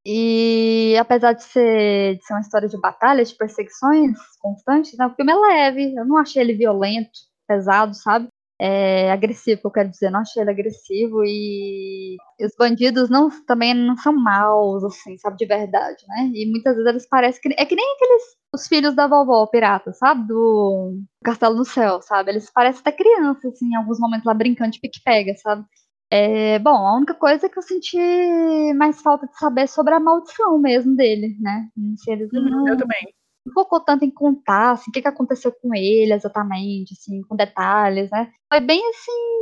E 0.06 0.96
apesar 1.00 1.34
de 1.34 1.44
ser, 1.44 2.18
de 2.18 2.26
ser 2.26 2.34
uma 2.34 2.42
história 2.42 2.68
de 2.68 2.80
batalha, 2.80 3.24
de 3.24 3.36
perseguições 3.36 4.18
constantes, 4.40 4.98
né? 4.98 5.08
O 5.08 5.16
filme 5.16 5.32
é 5.32 5.36
leve. 5.36 5.96
Eu 5.96 6.06
não 6.06 6.18
achei 6.18 6.42
ele 6.42 6.54
violento, 6.54 7.12
pesado, 7.48 7.94
sabe? 7.96 8.28
É, 8.60 9.10
agressivo, 9.12 9.62
eu 9.64 9.72
quero 9.72 9.90
dizer, 9.90 10.10
não 10.12 10.20
achei 10.20 10.42
ele 10.42 10.52
agressivo 10.52 11.24
e 11.24 12.18
os 12.42 12.54
bandidos 12.58 13.10
não 13.10 13.30
também 13.46 13.74
não 13.74 13.96
são 13.98 14.14
maus, 14.14 14.84
assim, 14.84 15.18
sabe, 15.18 15.38
de 15.38 15.46
verdade, 15.46 16.04
né? 16.08 16.30
E 16.34 16.46
muitas 16.52 16.76
vezes 16.76 16.90
eles 16.90 17.08
parecem 17.08 17.42
que 17.42 17.56
é 17.58 17.66
que 17.66 17.76
nem 17.76 17.94
aqueles 17.96 18.24
os 18.54 18.68
filhos 18.68 18.96
da 18.96 19.08
vovó 19.08 19.46
pirata, 19.48 19.94
sabe, 19.94 20.28
do 20.28 21.00
Castelo 21.24 21.56
no 21.56 21.64
Céu, 21.66 22.02
sabe? 22.02 22.32
Eles 22.32 22.52
parecem 22.52 22.82
até 22.82 22.92
crianças, 22.92 23.54
assim, 23.54 23.68
em 23.70 23.76
alguns 23.76 24.00
momentos 24.00 24.26
lá 24.26 24.34
brincando 24.34 24.72
de 24.72 24.80
pique-pega, 24.82 25.36
sabe? 25.38 25.64
É, 26.12 26.58
bom, 26.60 26.76
a 26.76 26.98
única 26.98 27.14
coisa 27.14 27.46
é 27.46 27.50
que 27.50 27.58
eu 27.60 27.64
senti 27.64 27.98
mais 28.74 29.00
falta 29.02 29.28
de 29.28 29.38
saber 29.38 29.68
sobre 29.68 29.94
a 29.94 30.00
maldição 30.00 30.58
mesmo 30.60 30.96
dele, 30.96 31.38
né? 31.40 31.70
Se 31.98 32.12
eles 32.12 32.30
uhum, 32.34 32.42
não, 32.50 32.68
eu 32.68 32.78
também 32.78 33.14
focou 33.54 33.80
tanto 33.80 34.06
em 34.06 34.12
contar 34.12 34.72
assim, 34.72 34.90
o 34.90 34.94
que, 34.94 35.02
que 35.02 35.08
aconteceu 35.08 35.52
com 35.52 35.74
ele 35.74 36.14
exatamente, 36.14 36.94
assim, 36.94 37.22
com 37.24 37.36
detalhes, 37.36 38.10
né? 38.12 38.32
Foi 38.52 38.60
bem 38.62 38.82
assim. 38.90 39.40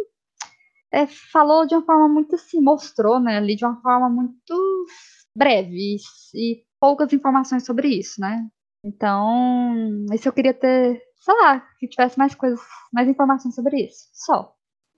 É, 0.92 1.06
falou 1.08 1.68
de 1.68 1.76
uma 1.76 1.86
forma 1.86 2.08
muito 2.08 2.36
assim, 2.36 2.62
mostrou, 2.62 3.20
né, 3.20 3.38
ali 3.38 3.56
de 3.56 3.66
uma 3.66 3.82
forma 3.82 4.10
muito 4.10 4.86
breve 5.36 5.76
e, 5.76 5.98
e 6.34 6.64
poucas 6.80 7.12
informações 7.12 7.66
sobre 7.66 7.90
isso, 7.90 8.22
né? 8.22 8.48
Então, 8.84 10.06
isso 10.14 10.28
eu 10.28 10.34
queria 10.34 10.54
ter, 10.54 11.02
sei 11.20 11.36
lá, 11.36 11.60
que 11.80 11.88
tivesse 11.88 12.18
mais 12.18 12.34
coisas, 12.34 12.60
mais 12.94 13.08
informações 13.08 13.54
sobre 13.54 13.86
isso. 13.86 14.08
Só. 14.14 14.54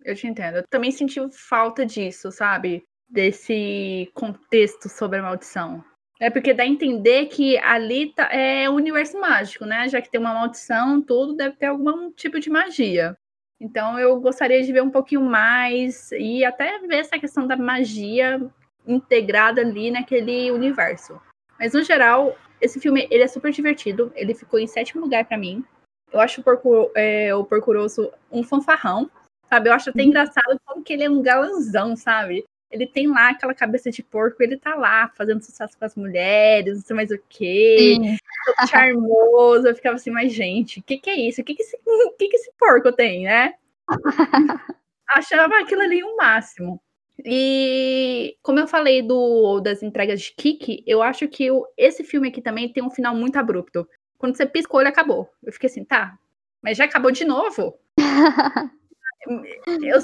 Eu 0.06 0.16
te 0.16 0.28
entendo. 0.28 0.58
Eu 0.58 0.68
também 0.70 0.91
senti 0.91 1.20
falta 1.50 1.86
disso, 1.86 2.32
sabe? 2.32 2.84
Desse 3.10 4.10
contexto 4.14 4.88
sobre 4.88 5.20
a 5.20 5.24
maldição. 5.24 5.84
É 6.20 6.30
porque 6.30 6.53
dá 6.53 6.63
a 6.63 6.67
entender 6.67 7.28
que 7.28 7.57
ali 7.59 8.11
tá, 8.13 8.26
é 8.34 8.70
um 8.70 8.76
universo 8.76 9.17
mágico, 9.20 9.65
né? 9.65 9.88
Já 9.88 10.01
que 10.01 10.09
tem 10.09 10.20
uma 10.20 10.34
maldição, 10.34 11.01
tudo 11.01 11.34
deve 11.34 11.55
ter 11.55 11.67
algum 11.67 12.11
tipo 12.11 12.39
de 12.39 12.49
magia. 12.49 13.17
Então 13.59 13.97
eu 13.97 14.20
gostaria 14.20 14.61
de 14.61 14.72
ver 14.72 14.84
um 14.84 14.89
pouquinho 14.89 15.22
mais 15.22 16.11
e 16.11 16.43
até 16.43 16.80
ver 16.80 16.97
essa 16.97 17.17
questão 17.20 17.47
da 17.47 17.55
magia 17.55 18.39
integrada 18.86 19.61
ali 19.61 19.91
naquele 19.91 20.51
universo. 20.51 21.22
Mas 21.57 21.74
no 21.74 21.84
geral, 21.84 22.36
Esse 22.61 22.80
filme, 22.80 23.07
ele 23.09 23.24
é 23.24 23.28
super 23.28 23.51
divertido. 23.51 24.11
Ele 24.15 24.36
ficou 24.36 24.59
em 24.59 24.67
sétimo 24.67 25.01
lugar 25.01 25.26
para 25.26 25.38
mim. 25.38 25.63
Eu 26.11 26.20
acho 26.20 26.41
o 26.41 26.43
Porco, 26.43 26.91
é, 26.95 27.34
o 27.34 27.45
Porco 27.45 27.74
Rosso 27.74 28.11
um 28.32 28.43
fanfarrão, 28.43 29.09
sabe? 29.49 29.70
Eu 29.70 29.74
acho 29.74 29.89
até 29.89 30.01
uhum. 30.01 30.09
engraçado 30.09 30.59
como 30.65 30.84
que 30.84 30.93
ele 30.93 31.03
é 31.03 31.09
um 31.09 31.22
galanzão, 31.22 31.95
sabe? 31.95 32.45
Ele 32.72 32.86
tem 32.86 33.07
lá 33.07 33.30
aquela 33.30 33.53
cabeça 33.53 33.89
de 33.89 34.03
porco, 34.03 34.43
ele 34.43 34.55
tá 34.57 34.76
lá 34.76 35.09
fazendo 35.15 35.43
sucesso 35.43 35.78
com 35.78 35.86
as 35.86 35.95
mulheres, 35.95 36.76
não 36.76 36.82
sei 36.84 36.95
mais 36.95 37.11
o 37.11 37.20
quê. 37.28 37.97
charmoso. 38.70 39.67
Eu 39.67 39.76
ficava 39.76 39.95
assim, 39.95 40.11
mas 40.11 40.32
gente, 40.34 40.80
o 40.80 40.84
que, 40.84 40.97
que 40.97 41.09
é 41.09 41.15
isso? 41.15 41.41
O 41.41 41.43
que, 41.43 41.55
que, 41.55 41.63
esse, 41.63 41.78
que, 42.17 42.28
que 42.28 42.36
esse 42.36 42.51
porco 42.57 42.91
tem, 42.91 43.24
né? 43.24 43.53
Achava 45.09 45.57
aquilo 45.59 45.82
ali 45.82 46.03
o 46.03 46.13
um 46.13 46.15
máximo. 46.15 46.80
E 47.26 48.38
como 48.41 48.59
eu 48.59 48.67
falei 48.67 49.01
do 49.01 49.59
das 49.59 49.84
entregas 49.84 50.22
de 50.22 50.34
Kiki, 50.34 50.84
eu 50.88 51.01
acho 51.01 51.28
que 51.28 51.49
esse 51.76 52.03
filme 52.03 52.30
aqui 52.30 52.41
também 52.41 52.72
tem 52.72 52.84
um 52.84 52.91
final 52.91 53.15
muito 53.15 53.38
abrupto. 53.38 53.88
Quando 54.17 54.38
você 54.38 54.45
piscou, 54.45 54.80
ele 54.80 54.89
acabou. 54.89 55.30
Eu 55.43 55.51
fiquei 55.51 55.70
assim, 55.70 55.84
tá, 55.84 56.17
mas 56.61 56.78
já 56.78 56.86
acabou 56.86 57.11
de 57.11 57.26
novo? 57.26 57.78
Eu, 59.28 59.99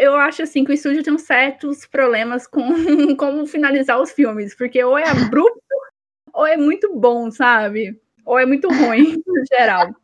eu, 0.00 0.14
acho 0.14 0.42
assim 0.42 0.64
que 0.64 0.70
o 0.70 0.74
estúdio 0.74 1.02
tem 1.02 1.16
certos 1.18 1.86
problemas 1.86 2.46
com 2.46 2.62
como 3.16 3.46
finalizar 3.46 4.00
os 4.00 4.12
filmes, 4.12 4.54
porque 4.54 4.82
ou 4.82 4.96
é 4.96 5.08
abrupto 5.08 5.60
ou 6.32 6.46
é 6.46 6.56
muito 6.56 6.94
bom, 6.94 7.30
sabe? 7.30 8.00
Ou 8.24 8.38
é 8.38 8.44
muito 8.44 8.68
ruim, 8.68 9.16
no 9.26 9.44
geral. 9.50 9.94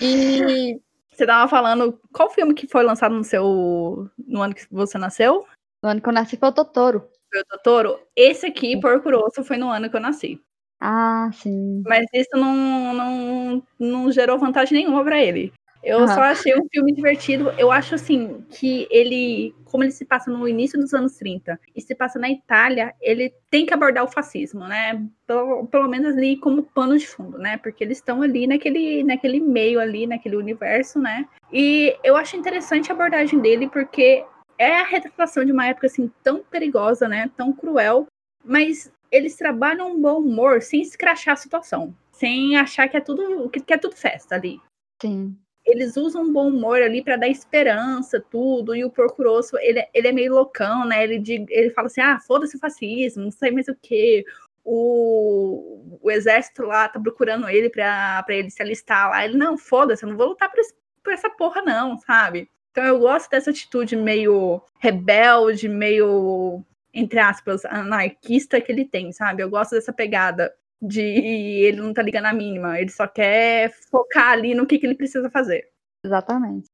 E 0.00 0.80
você 1.10 1.26
tava 1.26 1.48
falando, 1.48 2.00
qual 2.12 2.30
filme 2.30 2.54
que 2.54 2.66
foi 2.66 2.82
lançado 2.82 3.14
no 3.14 3.22
seu. 3.22 4.10
no 4.18 4.42
ano 4.42 4.54
que 4.54 4.66
você 4.70 4.98
nasceu? 4.98 5.46
No 5.82 5.90
ano 5.90 6.00
que 6.00 6.08
eu 6.08 6.12
nasci 6.12 6.36
foi 6.36 6.48
o 6.48 6.52
Totoro. 6.52 7.08
Foi 7.30 7.40
o 7.40 7.44
Totoro? 7.44 8.00
Esse 8.16 8.46
aqui, 8.46 8.80
Porco 8.80 9.10
Rosso, 9.10 9.44
foi 9.44 9.56
no 9.56 9.68
ano 9.68 9.90
que 9.90 9.96
eu 9.96 10.00
nasci. 10.00 10.40
Ah, 10.80 11.30
sim. 11.32 11.82
Mas 11.86 12.06
isso 12.12 12.36
não, 12.36 12.94
não, 12.94 13.62
não 13.78 14.12
gerou 14.12 14.38
vantagem 14.38 14.78
nenhuma 14.78 15.04
para 15.04 15.22
ele. 15.22 15.52
Eu 15.84 16.00
uhum. 16.00 16.08
só 16.08 16.22
achei 16.22 16.58
um 16.58 16.66
filme 16.72 16.92
divertido. 16.94 17.50
Eu 17.58 17.70
acho 17.70 17.94
assim 17.94 18.42
que 18.48 18.88
ele, 18.90 19.54
como 19.66 19.84
ele 19.84 19.92
se 19.92 20.06
passa 20.06 20.30
no 20.30 20.48
início 20.48 20.80
dos 20.80 20.94
anos 20.94 21.16
30 21.18 21.60
e 21.76 21.80
se 21.82 21.94
passa 21.94 22.18
na 22.18 22.30
Itália, 22.30 22.94
ele 23.02 23.34
tem 23.50 23.66
que 23.66 23.74
abordar 23.74 24.02
o 24.02 24.10
fascismo, 24.10 24.66
né? 24.66 25.06
Pelo, 25.26 25.66
pelo 25.66 25.86
menos 25.86 26.16
ali 26.16 26.38
como 26.38 26.62
pano 26.62 26.96
de 26.96 27.06
fundo, 27.06 27.36
né? 27.36 27.58
Porque 27.58 27.84
eles 27.84 27.98
estão 27.98 28.22
ali 28.22 28.46
naquele, 28.46 29.04
naquele 29.04 29.40
meio 29.40 29.78
ali, 29.78 30.06
naquele 30.06 30.36
universo, 30.36 30.98
né? 30.98 31.28
E 31.52 31.94
eu 32.02 32.16
acho 32.16 32.34
interessante 32.34 32.90
a 32.90 32.94
abordagem 32.94 33.38
dele 33.38 33.68
porque 33.68 34.24
é 34.58 34.80
a 34.80 34.86
retratação 34.86 35.44
de 35.44 35.52
uma 35.52 35.66
época 35.66 35.86
assim 35.86 36.10
tão 36.22 36.42
perigosa, 36.42 37.06
né? 37.06 37.30
Tão 37.36 37.52
cruel, 37.52 38.06
mas 38.42 38.90
eles 39.12 39.36
trabalham 39.36 39.92
um 39.92 40.00
bom 40.00 40.20
humor 40.20 40.62
sem 40.62 40.80
escrachar 40.80 41.34
a 41.34 41.36
situação, 41.36 41.94
sem 42.10 42.56
achar 42.56 42.88
que 42.88 42.96
é 42.96 43.00
tudo 43.00 43.50
que, 43.50 43.60
que 43.60 43.74
é 43.74 43.78
tudo 43.78 43.94
festa 43.94 44.34
ali. 44.34 44.58
Sim 45.02 45.36
eles 45.64 45.96
usam 45.96 46.22
um 46.24 46.32
bom 46.32 46.48
humor 46.48 46.82
ali 46.82 47.02
para 47.02 47.16
dar 47.16 47.28
esperança, 47.28 48.20
tudo. 48.20 48.74
E 48.74 48.84
o 48.84 48.90
Porco 48.90 49.22
Rosso, 49.22 49.56
ele, 49.58 49.86
ele 49.94 50.08
é 50.08 50.12
meio 50.12 50.34
loucão, 50.34 50.84
né? 50.86 51.02
Ele, 51.04 51.46
ele 51.48 51.70
fala 51.70 51.86
assim: 51.86 52.00
ah, 52.00 52.18
foda-se 52.20 52.56
o 52.56 52.60
fascismo, 52.60 53.24
não 53.24 53.30
sei 53.30 53.50
mais 53.50 53.68
o 53.68 53.74
que. 53.74 54.24
O, 54.66 55.98
o 56.02 56.10
exército 56.10 56.62
lá 56.62 56.88
tá 56.88 56.98
procurando 56.98 57.48
ele 57.48 57.68
para 57.68 58.24
ele 58.28 58.50
se 58.50 58.62
alistar 58.62 59.10
lá. 59.10 59.24
Ele, 59.24 59.36
não, 59.36 59.58
foda-se, 59.58 60.04
eu 60.04 60.08
não 60.10 60.16
vou 60.16 60.28
lutar 60.28 60.50
por, 60.50 60.58
esse, 60.58 60.74
por 61.02 61.12
essa 61.12 61.30
porra, 61.30 61.62
não, 61.62 61.98
sabe? 61.98 62.48
Então 62.70 62.84
eu 62.84 62.98
gosto 62.98 63.30
dessa 63.30 63.50
atitude 63.50 63.94
meio 63.94 64.60
rebelde, 64.80 65.68
meio, 65.68 66.64
entre 66.92 67.20
aspas, 67.20 67.64
anarquista 67.66 68.60
que 68.60 68.72
ele 68.72 68.84
tem, 68.84 69.12
sabe? 69.12 69.42
Eu 69.42 69.50
gosto 69.50 69.72
dessa 69.72 69.92
pegada 69.92 70.52
de 70.86 71.00
ele 71.64 71.80
não 71.80 71.92
tá 71.92 72.02
ligando 72.02 72.26
a 72.26 72.32
mínima, 72.32 72.80
ele 72.80 72.90
só 72.90 73.06
quer 73.06 73.70
focar 73.90 74.32
ali 74.32 74.54
no 74.54 74.66
que, 74.66 74.78
que 74.78 74.86
ele 74.86 74.94
precisa 74.94 75.30
fazer. 75.30 75.68
Exatamente. 76.04 76.68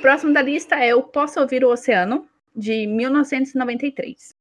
Próximo 0.00 0.34
da 0.34 0.42
lista 0.42 0.76
é 0.76 0.94
o 0.94 1.02
Posso 1.02 1.40
Ouvir 1.40 1.64
o 1.64 1.70
Oceano, 1.70 2.28
de 2.54 2.86
1993. 2.86 4.34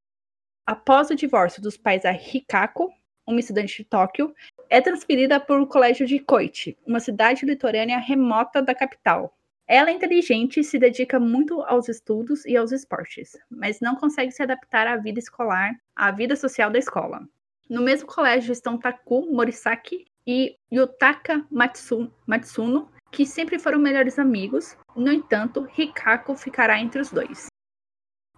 Após 0.65 1.09
o 1.09 1.15
divórcio 1.15 1.61
dos 1.61 1.77
pais 1.77 2.03
da 2.03 2.11
Hikako, 2.11 2.91
uma 3.25 3.39
estudante 3.39 3.77
de 3.77 3.85
Tóquio, 3.85 4.33
é 4.69 4.81
transferida 4.81 5.39
para 5.39 5.61
o 5.61 5.67
colégio 5.67 6.05
de 6.05 6.19
Koichi, 6.19 6.77
uma 6.85 6.99
cidade 6.99 7.45
litorânea 7.45 7.97
remota 7.97 8.61
da 8.61 8.75
capital. 8.75 9.35
Ela 9.65 9.89
é 9.89 9.93
inteligente 9.93 10.59
e 10.59 10.63
se 10.63 10.77
dedica 10.77 11.19
muito 11.19 11.61
aos 11.61 11.87
estudos 11.87 12.45
e 12.45 12.57
aos 12.57 12.71
esportes, 12.71 13.37
mas 13.49 13.79
não 13.79 13.95
consegue 13.95 14.31
se 14.31 14.43
adaptar 14.43 14.87
à 14.87 14.97
vida 14.97 15.19
escolar, 15.19 15.73
à 15.95 16.11
vida 16.11 16.35
social 16.35 16.69
da 16.69 16.79
escola. 16.79 17.25
No 17.70 17.82
mesmo 17.82 18.07
colégio 18.07 18.51
estão 18.51 18.78
Taku 18.78 19.32
Morisaki 19.32 20.05
e 20.28 20.55
Yutaka 20.72 21.45
Matsuno, 21.49 22.89
que 23.11 23.26
sempre 23.26 23.57
foram 23.57 23.80
melhores 23.80 24.20
amigos. 24.20 24.78
No 24.95 25.11
entanto, 25.11 25.68
Hikako 25.78 26.36
ficará 26.36 26.80
entre 26.80 27.01
os 27.01 27.09
dois. 27.09 27.47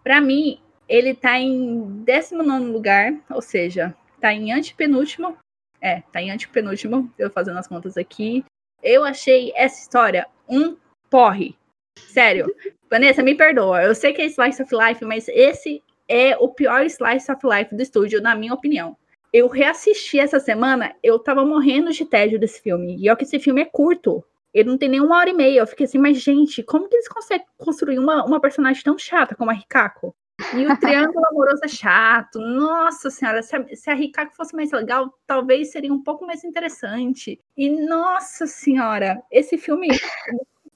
Para 0.04 0.22
mim, 0.22 0.62
ele 0.88 1.16
tá 1.16 1.40
em 1.40 2.04
19 2.04 2.66
lugar, 2.66 3.14
ou 3.30 3.42
seja, 3.42 3.96
tá 4.22 4.32
em 4.32 4.52
antepenúltimo. 4.52 5.38
É, 5.82 6.02
tá 6.12 6.22
em 6.22 6.32
antepenúltimo, 6.32 7.12
eu 7.18 7.30
fazendo 7.30 7.58
as 7.58 7.68
contas 7.68 7.98
aqui. 7.98 8.44
Eu 8.82 9.04
achei 9.04 9.52
essa 9.56 9.82
história 9.82 10.28
um 10.48 10.78
porre. 11.10 11.58
Sério. 11.98 12.54
Vanessa, 12.90 13.24
me 13.24 13.34
perdoa. 13.34 13.84
Eu 13.84 13.96
sei 13.96 14.14
que 14.14 14.22
é 14.22 14.26
Slice 14.26 14.62
of 14.62 14.76
Life, 14.76 15.04
mas 15.04 15.28
esse 15.28 15.84
é 16.08 16.38
o 16.38 16.50
pior 16.50 16.86
Slice 16.86 17.32
of 17.32 17.42
Life 17.44 17.76
do 17.76 17.82
estúdio, 17.82 18.22
na 18.22 18.36
minha 18.36 18.54
opinião 18.54 18.96
eu 19.36 19.50
reassisti 19.50 20.18
essa 20.18 20.40
semana, 20.40 20.96
eu 21.04 21.20
tava 21.20 21.44
morrendo 21.44 21.92
de 21.92 22.06
tédio 22.06 22.40
desse 22.40 22.62
filme. 22.62 22.96
E 22.98 23.10
olha 23.10 23.18
que 23.18 23.26
esse 23.26 23.38
filme 23.38 23.62
é 23.62 23.66
curto. 23.66 24.24
Ele 24.54 24.70
não 24.70 24.78
tem 24.78 24.88
nem 24.88 25.02
uma 25.02 25.18
hora 25.18 25.30
e 25.30 25.34
meia. 25.34 25.60
Eu 25.60 25.68
fiquei 25.68 25.86
assim, 25.86 25.98
mas 25.98 26.22
gente, 26.22 26.64
como 26.64 26.88
que 26.88 26.96
eles 26.96 27.10
conseguem 27.10 27.46
construir 27.58 28.00
uma, 28.00 28.24
uma 28.24 28.40
personagem 28.40 28.82
tão 28.82 28.98
chata 28.98 29.36
como 29.36 29.52
a 29.52 29.54
Rikako? 29.54 30.16
E 30.54 30.66
o 30.66 30.78
triângulo 30.80 31.26
amoroso 31.26 31.60
é 31.66 31.68
chato. 31.68 32.40
Nossa 32.40 33.10
senhora, 33.10 33.44
se 33.44 33.58
a, 33.58 33.76
se 33.76 33.90
a 33.90 33.94
Rikako 33.94 34.34
fosse 34.38 34.56
mais 34.56 34.72
legal, 34.72 35.14
talvez 35.28 35.70
seria 35.70 35.92
um 35.92 36.02
pouco 36.02 36.26
mais 36.26 36.46
interessante. 36.46 37.38
E 37.58 37.70
nossa 37.70 38.48
senhora, 38.48 39.22
esse 39.30 39.58
filme 39.58 39.90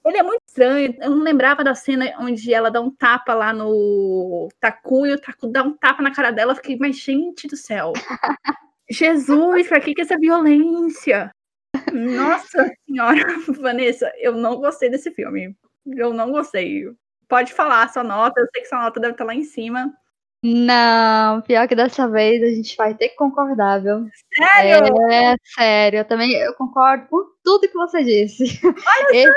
ele 0.10 0.18
é 0.18 0.24
muito 0.24 0.42
estranho. 0.48 0.96
Eu 1.00 1.12
não 1.12 1.24
lembrava 1.24 1.64
da 1.64 1.76
cena 1.76 2.14
onde 2.20 2.54
ela 2.54 2.72
dá 2.72 2.82
um 2.82 2.90
tapa 2.90 3.34
lá 3.34 3.54
no 3.54 4.50
Taku 4.60 5.06
e 5.06 5.14
o 5.14 5.20
Taku 5.20 5.48
dá 5.48 5.64
um 5.64 5.78
tapa 5.78 6.02
na 6.02 6.14
cara 6.14 6.32
dela. 6.32 6.52
Eu 6.52 6.56
fiquei, 6.56 6.78
mas 6.78 6.98
gente 6.98 7.48
do 7.48 7.56
céu. 7.56 7.94
Jesus, 8.90 9.68
pra 9.68 9.80
que, 9.80 9.94
que 9.94 10.02
essa 10.02 10.18
violência? 10.18 11.32
Nossa 11.94 12.72
senhora, 12.88 13.22
Vanessa, 13.62 14.12
eu 14.18 14.34
não 14.34 14.56
gostei 14.58 14.90
desse 14.90 15.12
filme. 15.12 15.56
Eu 15.86 16.12
não 16.12 16.32
gostei. 16.32 16.86
Pode 17.28 17.54
falar 17.54 17.88
sua 17.90 18.04
nota, 18.04 18.42
eu 18.42 18.48
sei 18.52 18.64
que 18.64 18.68
sua 18.68 18.82
nota 18.82 19.00
deve 19.00 19.14
estar 19.14 19.26
lá 19.26 19.36
em 19.36 19.44
cima. 19.44 19.94
Não, 20.42 21.42
pior 21.42 21.68
que 21.68 21.76
dessa 21.76 22.08
vez 22.08 22.42
a 22.42 22.48
gente 22.48 22.76
vai 22.78 22.96
ter 22.96 23.10
que 23.10 23.16
concordar, 23.16 23.82
viu? 23.82 24.08
Sério? 24.34 25.12
É, 25.12 25.36
sério, 25.44 26.00
eu 26.00 26.06
também 26.06 26.32
eu 26.34 26.54
concordo 26.56 27.08
com 27.08 27.26
tudo 27.50 27.68
que 27.68 27.74
você 27.74 28.04
disse. 28.04 28.60
Olha 28.64 28.76
esse, 29.12 29.34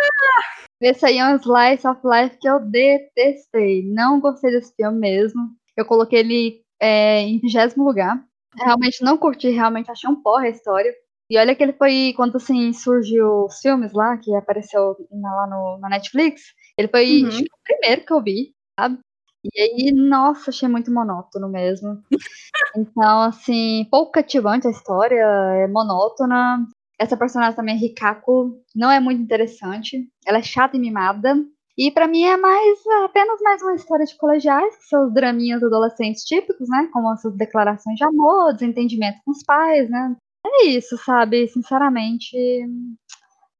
esse 0.83 1.07
aí 1.07 1.19
é 1.19 1.27
um 1.27 1.37
slice 1.37 1.89
of 1.89 2.01
life 2.05 2.37
que 2.39 2.47
eu 2.47 2.61
detestei. 2.61 3.89
Não 3.89 4.21
gostei 4.21 4.51
desse 4.51 4.75
filme 4.75 4.99
mesmo. 4.99 5.41
Eu 5.75 5.87
coloquei 5.87 6.19
ele 6.19 6.63
é, 6.79 7.21
em 7.21 7.41
vigésimo 7.41 7.85
lugar. 7.85 8.23
Realmente 8.55 9.03
não 9.03 9.17
curti, 9.17 9.49
realmente 9.49 9.91
achei 9.91 10.11
um 10.11 10.23
porra 10.23 10.45
a 10.45 10.51
história. 10.51 10.93
E 11.31 11.39
olha 11.39 11.55
que 11.55 11.63
ele 11.63 11.73
foi, 11.73 12.13
quando 12.15 12.37
assim 12.37 12.71
surgiu 12.75 13.47
os 13.47 13.59
filmes 13.61 13.95
lá, 13.95 14.19
que 14.19 14.35
apareceu 14.35 14.95
lá 15.11 15.47
no, 15.47 15.79
na 15.79 15.89
Netflix, 15.89 16.43
ele 16.77 16.89
foi 16.89 17.23
uhum. 17.23 17.31
o 17.31 17.65
primeiro 17.65 18.05
que 18.05 18.13
eu 18.13 18.23
vi, 18.23 18.55
sabe? 18.79 18.99
E 19.43 19.61
aí, 19.61 19.93
nossa, 19.93 20.51
achei 20.51 20.69
muito 20.69 20.93
monótono 20.93 21.49
mesmo. 21.49 22.03
Então, 22.75 23.23
assim, 23.23 23.87
pouco 23.91 24.13
cativante 24.13 24.67
a 24.67 24.71
história, 24.71 25.15
é 25.17 25.67
monótona. 25.69 26.67
Essa 27.03 27.16
personagem 27.16 27.57
também, 27.57 27.76
Rikako, 27.76 28.62
não 28.76 28.88
é 28.88 29.00
muito 29.00 29.20
interessante. 29.20 30.09
Ela 30.24 30.38
é 30.38 30.42
chata 30.42 30.76
e 30.76 30.80
mimada. 30.80 31.34
E 31.76 31.90
para 31.90 32.07
mim 32.07 32.22
é 32.22 32.36
mais 32.36 32.78
apenas 33.03 33.40
mais 33.40 33.61
uma 33.61 33.74
história 33.74 34.07
de 34.07 34.16
colegiais, 34.16 34.76
que 34.76 34.84
são 34.84 35.09
os 35.09 35.12
draminhas 35.12 35.64
adolescentes 35.64 36.22
típicos, 36.22 36.68
né? 36.68 36.88
Como 36.92 37.12
essas 37.12 37.34
declarações 37.36 37.96
de 37.96 38.05
amor, 38.05 38.53
desentendimento 38.53 39.18
com 39.24 39.32
os 39.32 39.42
pais, 39.42 39.90
né? 39.90 40.14
É 40.46 40.66
isso, 40.66 40.96
sabe? 40.96 41.48
Sinceramente, 41.48 42.36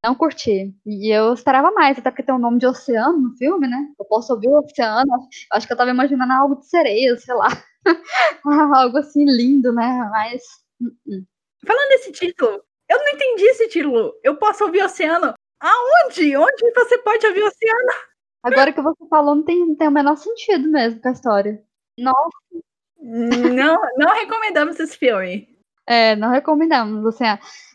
não 0.05 0.15
curti. 0.15 0.73
E 0.87 1.13
eu 1.13 1.35
esperava 1.35 1.73
mais, 1.73 1.99
até 1.99 2.13
porque 2.13 2.23
tem 2.23 2.35
o 2.37 2.39
nome 2.39 2.61
de 2.61 2.67
oceano 2.69 3.19
no 3.19 3.37
filme, 3.37 3.67
né? 3.67 3.89
Eu 3.99 4.05
posso 4.05 4.33
ouvir 4.35 4.51
o 4.51 4.61
oceano. 4.61 5.11
Acho 5.51 5.67
que 5.67 5.73
eu 5.73 5.77
tava 5.77 5.91
imaginando 5.91 6.33
algo 6.33 6.61
de 6.61 6.69
sereia, 6.69 7.17
sei 7.17 7.35
lá. 7.35 7.49
algo 8.79 8.99
assim 8.99 9.25
lindo, 9.25 9.73
né? 9.73 10.09
Mas. 10.13 10.43
Uh 10.81 10.87
-uh. 11.09 11.25
Falando 11.67 11.89
desse 11.89 12.13
título, 12.13 12.61
eu 12.93 12.99
não 12.99 13.09
entendi 13.09 13.45
esse 13.45 13.69
título. 13.69 14.15
Eu 14.23 14.37
posso 14.37 14.65
ouvir 14.65 14.83
o 14.83 14.87
oceano. 14.87 15.35
Aonde? 15.61 16.37
Onde 16.37 16.73
você 16.75 16.99
pode 16.99 17.27
ouvir 17.27 17.43
o 17.43 17.47
oceano? 17.47 17.93
Agora 18.45 18.73
que 18.73 18.81
você 18.81 19.07
falou, 19.09 19.37
não 19.37 19.45
tem, 19.45 19.59
não 19.61 19.77
tem 19.77 19.89
o 19.89 19.93
menor 19.93 20.17
sentido 20.17 20.69
mesmo 20.69 21.01
com 21.01 21.09
a 21.09 21.13
história. 21.13 21.65
Nossa. 21.99 22.39
Não, 23.01 23.81
não 23.97 24.15
recomendamos 24.15 24.79
esse 24.79 24.97
filme. 24.97 25.49
É, 25.87 26.17
não 26.17 26.31
recomendamos. 26.31 27.07
Assim, 27.07 27.25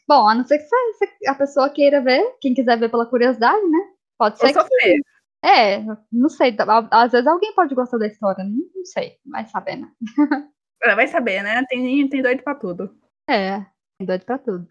bom, 0.07 0.27
a 0.27 0.35
não 0.35 0.45
ser 0.45 0.59
que 0.59 1.27
a 1.27 1.35
pessoa 1.35 1.69
queira 1.69 2.01
ver, 2.01 2.35
quem 2.41 2.53
quiser 2.53 2.77
ver 2.77 2.89
pela 2.89 3.05
curiosidade, 3.05 3.65
né? 3.67 3.79
Pode 4.17 4.37
ser. 4.37 4.47
Ou 4.47 4.53
sofrer. 4.53 4.95
Que... 4.95 5.01
É, 5.45 5.83
não 6.11 6.29
sei. 6.29 6.55
Às 6.91 7.11
vezes 7.11 7.27
alguém 7.27 7.53
pode 7.53 7.73
gostar 7.75 7.97
da 7.97 8.07
história, 8.07 8.43
não, 8.43 8.57
não 8.75 8.85
sei, 8.85 9.17
vai 9.25 9.45
saber, 9.47 9.77
né? 9.77 9.91
É, 10.83 10.95
vai 10.95 11.07
saber, 11.07 11.43
né? 11.43 11.63
Tem, 11.69 12.09
tem 12.09 12.21
doido 12.21 12.43
pra 12.43 12.55
tudo. 12.55 12.95
É, 13.29 13.59
tem 13.99 14.05
doido 14.07 14.25
pra 14.25 14.37
tudo. 14.37 14.67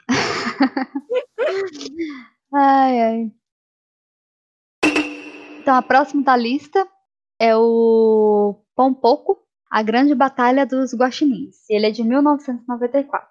Ai, 2.53 3.01
ai. 3.01 3.33
Então, 5.61 5.75
a 5.75 5.83
próxima 5.83 6.23
da 6.23 6.37
lista 6.37 6.87
é 7.41 7.57
o 7.57 8.63
Pompoco, 8.75 9.39
a 9.71 9.83
Grande 9.83 10.15
Batalha 10.15 10.65
dos 10.65 10.95
Guaxinins. 10.95 11.69
Ele 11.69 11.87
é 11.87 11.91
de 11.91 12.03
1994. 12.05 13.29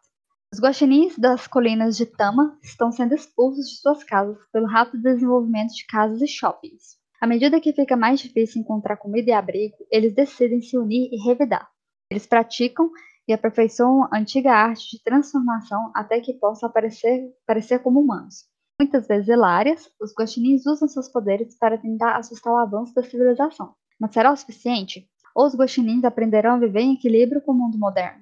Os 0.53 0.59
guaxinins 0.59 1.17
das 1.17 1.47
colinas 1.47 1.97
de 1.97 2.05
Tama 2.05 2.57
estão 2.63 2.91
sendo 2.91 3.13
expulsos 3.13 3.67
de 3.67 3.75
suas 3.77 4.03
casas 4.03 4.37
pelo 4.53 4.67
rápido 4.67 5.03
desenvolvimento 5.03 5.73
de 5.73 5.85
casas 5.85 6.21
e 6.21 6.27
shoppings. 6.27 6.97
À 7.19 7.27
medida 7.27 7.59
que 7.59 7.73
fica 7.73 7.97
mais 7.97 8.19
difícil 8.19 8.61
encontrar 8.61 8.97
comida 8.97 9.31
e 9.31 9.33
abrigo, 9.33 9.75
eles 9.91 10.13
decidem 10.13 10.61
se 10.61 10.77
unir 10.77 11.09
e 11.11 11.17
revidar. 11.17 11.69
Eles 12.09 12.25
praticam 12.25 12.89
e 13.27 13.33
aperfeiçoam 13.33 14.07
a 14.11 14.17
antiga 14.17 14.53
arte 14.53 14.97
de 14.97 15.03
transformação 15.03 15.91
até 15.93 16.19
que 16.19 16.33
possam 16.33 16.69
aparecer, 16.69 17.33
parecer 17.45 17.79
como 17.79 17.99
humanos. 17.99 18.45
Muitas 18.79 19.07
vezes 19.07 19.29
hilárias, 19.29 19.89
os 20.01 20.13
guaxinins 20.13 20.65
usam 20.65 20.87
seus 20.87 21.07
poderes 21.07 21.57
para 21.57 21.77
tentar 21.77 22.17
assustar 22.17 22.53
o 22.53 22.57
avanço 22.57 22.93
da 22.93 23.03
civilização. 23.03 23.73
Mas 23.99 24.13
será 24.13 24.31
o 24.31 24.37
suficiente? 24.37 25.07
Ou 25.33 25.47
os 25.47 25.55
guaxinins 25.55 26.03
aprenderão 26.03 26.55
a 26.55 26.59
viver 26.59 26.81
em 26.81 26.93
equilíbrio 26.93 27.41
com 27.41 27.51
o 27.51 27.55
mundo 27.55 27.77
moderno? 27.77 28.21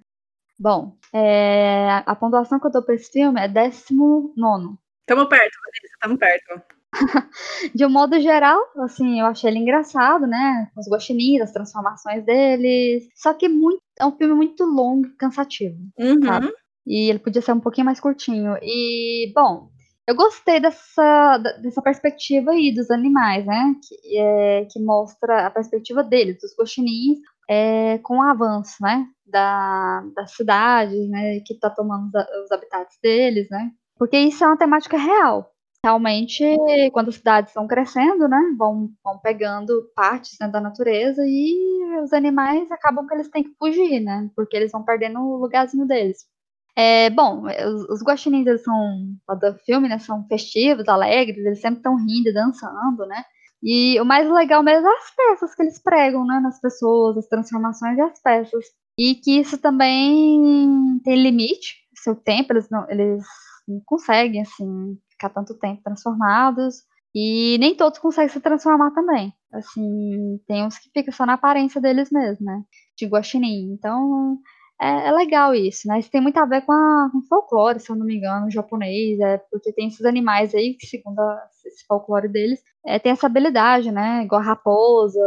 Bom, 0.58 0.96
é, 1.12 2.04
a 2.06 2.16
pontuação 2.16 2.60
que 2.60 2.68
eu 2.68 2.72
dou 2.72 2.84
para 2.84 2.96
esse 2.96 3.12
filme 3.12 3.42
é 3.42 3.48
19. 3.48 4.78
Tamo 5.06 5.28
perto, 5.28 5.58
Vanessa, 5.66 5.98
tamo 6.00 6.18
perto. 6.18 6.62
de 7.76 7.86
um 7.86 7.90
modo 7.90 8.20
geral, 8.22 8.60
assim, 8.78 9.20
eu 9.20 9.26
achei 9.26 9.50
ele 9.50 9.60
engraçado, 9.60 10.28
né? 10.28 10.72
Os 10.78 10.88
guaxinins, 10.88 11.42
as 11.42 11.52
transformações 11.52 12.24
deles. 12.24 13.10
Só 13.16 13.34
que 13.34 13.50
muito, 13.50 13.82
é 14.00 14.06
um 14.06 14.16
filme 14.16 14.34
muito 14.34 14.64
longo 14.64 15.08
e 15.08 15.16
cansativo, 15.16 15.78
uhum. 15.98 16.52
E 16.86 17.10
ele 17.10 17.20
podia 17.20 17.42
ser 17.42 17.54
um 17.54 17.60
pouquinho 17.60 17.86
mais 17.86 18.00
curtinho. 18.00 18.58
E, 18.62 19.32
bom, 19.34 19.70
eu 20.08 20.16
gostei 20.16 20.60
dessa, 20.60 21.38
dessa 21.62 21.82
perspectiva 21.82 22.52
aí 22.52 22.74
dos 22.74 22.92
animais, 22.92 23.46
né? 23.46 23.76
Que, 23.88 24.18
é, 24.18 24.66
que 24.70 24.80
mostra 24.84 25.48
a 25.48 25.52
perspectiva 25.52 26.04
deles, 26.04 26.40
dos 26.42 26.54
guaxinins, 26.60 27.20
é, 27.50 28.00
com 28.00 28.18
o 28.18 28.22
avanço, 28.22 28.76
né? 28.82 29.08
Da, 29.26 30.04
das 30.14 30.36
cidades, 30.36 31.10
né? 31.10 31.40
Que 31.46 31.58
tá 31.58 31.70
tomando 31.70 32.08
os, 32.14 32.46
os 32.46 32.52
habitats 32.52 32.98
deles, 33.02 33.48
né? 33.50 33.72
Porque 33.98 34.18
isso 34.18 34.44
é 34.44 34.48
uma 34.48 34.58
temática 34.58 34.98
real 34.98 35.53
realmente, 35.84 36.44
quando 36.94 37.10
as 37.10 37.16
cidades 37.16 37.50
estão 37.50 37.68
crescendo, 37.68 38.28
né, 38.28 38.40
vão, 38.58 38.90
vão 39.04 39.20
pegando 39.20 39.92
partes 39.94 40.38
né, 40.40 40.48
da 40.48 40.62
natureza 40.62 41.22
e 41.26 42.00
os 42.02 42.14
animais 42.14 42.72
acabam 42.72 43.06
que 43.06 43.14
eles 43.14 43.30
têm 43.30 43.44
que 43.44 43.54
fugir, 43.60 44.00
né, 44.00 44.30
porque 44.36 44.56
eles 44.56 44.72
vão 44.72 44.84
perdendo 44.84 45.20
o 45.20 45.38
lugarzinho 45.38 45.86
deles. 45.86 46.26
É, 46.76 47.10
bom, 47.10 47.44
os, 47.46 47.90
os 47.90 48.02
guaxinins, 48.02 48.48
eles 48.48 48.64
são, 48.64 49.08
do 49.28 49.54
filme, 49.66 49.90
né, 49.90 50.00
são 50.00 50.26
festivos, 50.28 50.88
alegres, 50.88 51.46
eles 51.46 51.60
sempre 51.60 51.78
estão 51.78 51.98
rindo 51.98 52.34
dançando, 52.34 53.06
né, 53.06 53.24
e 53.62 54.00
o 54.00 54.06
mais 54.06 54.30
legal 54.30 54.64
mesmo 54.64 54.88
é 54.88 54.92
as 54.92 55.16
peças 55.16 55.56
que 55.56 55.64
eles 55.64 55.82
pregam, 55.82 56.26
né, 56.26 56.40
nas 56.40 56.60
pessoas, 56.62 57.18
as 57.18 57.28
transformações 57.28 57.98
e 57.98 58.02
as 58.02 58.22
peças. 58.22 58.66
E 58.98 59.16
que 59.16 59.40
isso 59.40 59.58
também 59.58 61.00
tem 61.04 61.22
limite, 61.22 61.76
seu 61.96 62.16
tempo, 62.16 62.54
eles 62.54 62.70
não, 62.70 62.88
eles 62.90 63.24
conseguem, 63.86 64.42
assim, 64.42 64.98
ficar 65.12 65.30
tanto 65.30 65.58
tempo 65.58 65.82
transformados. 65.84 66.84
E 67.16 67.58
nem 67.60 67.76
todos 67.76 68.00
conseguem 68.00 68.30
se 68.30 68.40
transformar 68.40 68.92
também. 68.92 69.32
Assim, 69.54 70.40
tem 70.48 70.66
uns 70.66 70.80
que 70.80 70.90
ficam 70.92 71.14
só 71.14 71.26
na 71.26 71.34
aparência 71.34 71.80
deles 71.80 72.10
mesmo, 72.12 72.44
né? 72.46 72.64
De 72.98 73.06
guaxinim. 73.06 73.72
Então, 73.74 74.40
é, 74.82 75.08
é, 75.08 75.12
legal 75.12 75.54
isso, 75.54 75.88
né? 75.88 76.00
Isso 76.00 76.12
tem 76.12 76.22
muito 76.22 76.38
a 76.38 76.46
ver 76.46 76.62
com, 76.62 76.72
a, 76.72 77.10
com 77.12 77.22
folclore, 77.24 77.80
se 77.80 77.90
eu 77.90 77.96
não 77.96 78.06
me 78.06 78.18
engano, 78.18 78.52
japonês, 78.52 79.20
é, 79.20 79.38
porque 79.52 79.72
tem 79.72 79.88
esses 79.88 80.06
animais 80.06 80.54
aí 80.54 80.76
que, 80.76 80.88
segundo 80.88 81.20
a, 81.20 81.48
esse 81.66 81.86
folclore 81.86 82.28
deles, 82.28 82.62
é, 82.86 83.00
tem 83.00 83.12
essa 83.12 83.28
habilidade, 83.28 83.92
né? 83.92 84.24
Igual 84.24 84.42
a 84.42 84.46
raposa, 84.46 85.20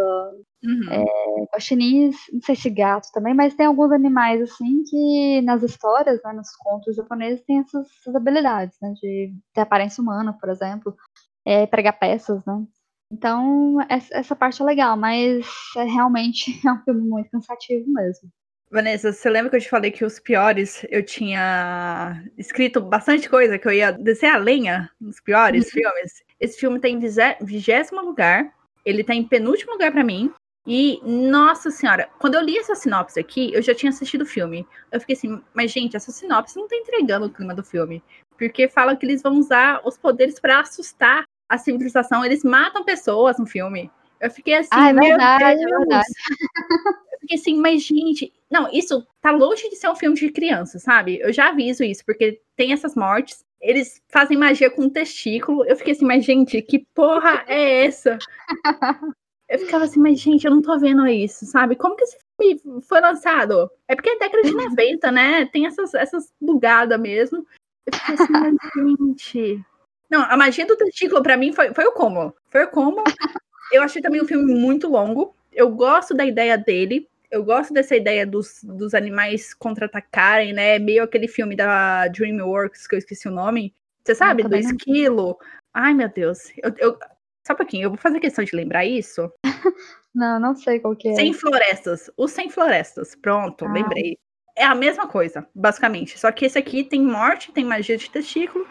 uhum. 0.63 0.93
é, 0.93 1.45
guaxinins, 1.53 2.17
não 2.33 2.41
sei 2.43 2.57
se 2.57 2.69
gato 2.71 3.09
também, 3.13 3.35
mas 3.35 3.55
tem 3.55 3.67
alguns 3.67 3.93
animais, 3.93 4.43
assim, 4.43 4.83
que 4.85 5.41
nas 5.43 5.63
histórias, 5.63 6.21
né, 6.23 6.33
nos 6.33 6.51
contos 6.57 6.97
japoneses, 6.97 7.45
tem 7.47 7.61
essas, 7.61 7.87
essas 8.01 8.15
habilidades, 8.15 8.77
né? 8.83 8.93
De 9.01 9.33
ter 9.55 9.63
aparência 9.63 10.03
humana, 10.03 10.37
por 10.39 10.51
exemplo, 10.51 10.95
é, 11.47 11.67
pregar 11.67 11.99
peças, 11.99 12.45
né? 12.45 12.65
Então, 13.11 13.79
essa 13.89 14.35
parte 14.35 14.61
é 14.61 14.65
legal, 14.65 14.97
mas 14.97 15.47
é, 15.77 15.85
realmente 15.85 16.51
é 16.67 16.73
um 16.73 16.83
filme 16.83 17.09
muito 17.09 17.31
cansativo 17.31 17.91
mesmo. 17.93 18.29
Vanessa, 18.71 19.13
você 19.13 19.31
lembra 19.31 19.51
que 19.51 19.57
eu 19.57 19.61
te 19.61 19.71
falei 19.71 19.91
que 19.91 20.05
os 20.05 20.19
piores 20.19 20.85
eu 20.91 21.03
tinha 21.05 22.23
escrito 22.37 22.81
bastante 22.81 23.29
coisa, 23.29 23.59
que 23.59 23.69
eu 23.69 23.73
ia 23.73 23.93
descer 23.93 24.27
a 24.27 24.37
lenha 24.37 24.91
nos 25.01 25.21
piores 25.21 25.67
uhum. 25.67 25.71
filmes? 25.71 26.25
Esse 26.41 26.59
filme 26.59 26.81
tá 26.81 26.89
em 26.89 26.99
vigésimo 27.41 28.01
lugar, 28.03 28.53
ele 28.85 29.05
tá 29.05 29.15
em 29.15 29.25
penúltimo 29.25 29.73
lugar 29.73 29.93
para 29.93 30.05
mim. 30.05 30.33
E, 30.67 31.01
nossa 31.05 31.71
senhora, 31.71 32.09
quando 32.19 32.35
eu 32.35 32.43
li 32.43 32.59
essa 32.59 32.75
sinopse 32.75 33.21
aqui, 33.21 33.53
eu 33.55 33.63
já 33.63 33.73
tinha 33.73 33.91
assistido 33.91 34.23
o 34.23 34.27
filme. 34.27 34.67
Eu 34.91 34.99
fiquei 34.99 35.15
assim, 35.15 35.41
mas 35.55 35.71
gente, 35.71 35.97
essa 35.97 36.11
sinopse 36.11 36.57
não 36.57 36.67
tá 36.67 36.75
entregando 36.75 37.27
o 37.27 37.31
clima 37.31 37.55
do 37.55 37.63
filme. 37.63 38.03
Porque 38.37 38.69
fala 38.69 38.97
que 38.97 39.07
eles 39.07 39.23
vão 39.23 39.39
usar 39.39 39.81
os 39.85 39.97
poderes 39.97 40.41
para 40.41 40.59
assustar 40.59 41.25
a 41.49 41.57
civilização. 41.57 42.25
Eles 42.25 42.43
matam 42.43 42.85
pessoas 42.85 43.39
no 43.39 43.47
filme. 43.47 43.89
Eu 44.21 44.31
fiquei 44.31 44.55
assim, 44.55 44.69
ah, 44.73 44.91
é 44.91 44.95
verdade, 44.95 45.63
é 45.63 45.67
verdade. 45.67 46.07
Eu 47.13 47.21
fiquei 47.21 47.39
assim, 47.39 47.57
mas 47.59 47.83
gente, 47.83 48.33
não, 48.51 48.71
isso 48.73 49.07
tá 49.21 49.31
longe 49.31 49.69
de 49.69 49.77
ser 49.77 49.89
um 49.89 49.97
filme 49.97 50.17
de 50.17 50.31
criança, 50.31 50.79
sabe? 50.79 51.19
Eu 51.21 51.33
já 51.33 51.49
aviso 51.49 51.83
isso, 51.83 52.05
porque 52.05 52.41
tem 52.57 52.73
essas 52.73 52.95
mortes, 52.95 53.45
eles 53.61 54.01
fazem 54.09 54.37
magia 54.37 54.71
com 54.71 54.83
um 54.83 54.91
testículo. 54.91 55.65
Eu 55.65 55.77
fiquei 55.77 55.93
assim, 55.93 56.05
mas 56.05 56.25
gente, 56.25 56.61
que 56.63 56.87
porra 56.95 57.45
é 57.47 57.85
essa? 57.85 58.19
Eu 59.49 59.61
ficava 59.61 59.85
assim, 59.85 60.01
mas 60.01 60.19
gente, 60.19 60.45
eu 60.45 60.51
não 60.51 60.61
tô 60.61 60.77
vendo 60.79 61.07
isso, 61.07 61.47
sabe? 61.47 61.77
Como 61.77 61.95
que 61.95 62.03
esse 62.03 62.19
filme 62.41 62.83
foi 62.83 63.01
lançado? 63.01 63.71
É 63.87 63.95
porque 63.95 64.11
é 64.11 64.19
década 64.19 64.43
de 64.43 64.53
90, 64.53 65.13
né? 65.13 65.47
Tem 65.47 65.67
essas, 65.67 65.95
essas 65.95 66.33
bugadas 66.41 66.99
mesmo. 67.01 67.47
Eu 67.87 67.95
fiquei 67.95 68.15
assim, 68.15 68.33
mas 68.33 68.55
gente. 68.75 69.65
Não, 70.11 70.23
a 70.23 70.37
magia 70.37 70.67
do 70.67 70.77
testículo 70.77 71.23
para 71.23 71.37
mim 71.37 71.53
foi, 71.53 71.73
foi 71.73 71.85
o 71.85 71.93
como. 71.93 72.35
Foi 72.51 72.65
o 72.65 72.71
como. 72.71 73.05
Eu 73.73 73.83
achei 73.83 74.01
também 74.01 74.21
o 74.21 74.27
filme 74.27 74.55
muito 74.55 74.89
longo. 74.89 75.35
Eu 75.53 75.71
gosto 75.71 76.15
da 76.15 76.25
ideia 76.25 76.57
dele. 76.57 77.09
Eu 77.31 77.45
gosto 77.45 77.75
dessa 77.75 77.97
ideia 77.97 78.27
dos, 78.27 78.61
dos 78.63 78.95
animais 78.95 79.53
contra-atacarem, 79.53 80.53
né? 80.53 80.79
Meio 80.79 81.03
aquele 81.03 81.27
filme 81.27 81.57
da 81.57 82.07
DreamWorks, 82.09 82.87
que 82.87 82.95
eu 82.95 82.99
esqueci 82.99 83.29
o 83.29 83.33
nome. 83.33 83.75
Você 84.05 84.15
sabe? 84.15 84.45
do 84.45 84.57
esquilo. 84.57 85.37
Ai, 85.75 85.93
meu 85.93 86.09
Deus. 86.09 86.51
Eu, 86.63 86.73
eu, 86.79 86.99
só 87.47 87.53
um 87.53 87.57
pouquinho, 87.57 87.85
eu 87.85 87.91
vou 87.91 87.99
fazer 87.99 88.21
questão 88.21 88.45
de 88.45 88.55
lembrar 88.55 88.85
isso. 88.85 89.31
não, 90.15 90.39
não 90.39 90.55
sei 90.55 90.79
qual 90.79 90.95
que 90.95 91.09
é. 91.09 91.15
Sem 91.15 91.33
florestas. 91.33 92.11
O 92.17 92.29
Sem 92.29 92.49
Florestas. 92.49 93.15
Pronto, 93.15 93.65
ah. 93.65 93.73
lembrei. 93.73 94.17
É 94.57 94.65
a 94.65 94.75
mesma 94.75 95.07
coisa, 95.07 95.47
basicamente. 95.55 96.19
Só 96.19 96.33
que 96.33 96.47
esse 96.47 96.59
aqui 96.59 96.83
tem 96.83 97.03
morte, 97.03 97.53
tem 97.53 97.65
magia 97.65 97.97
de 97.97 98.09
testículo, 98.09 98.67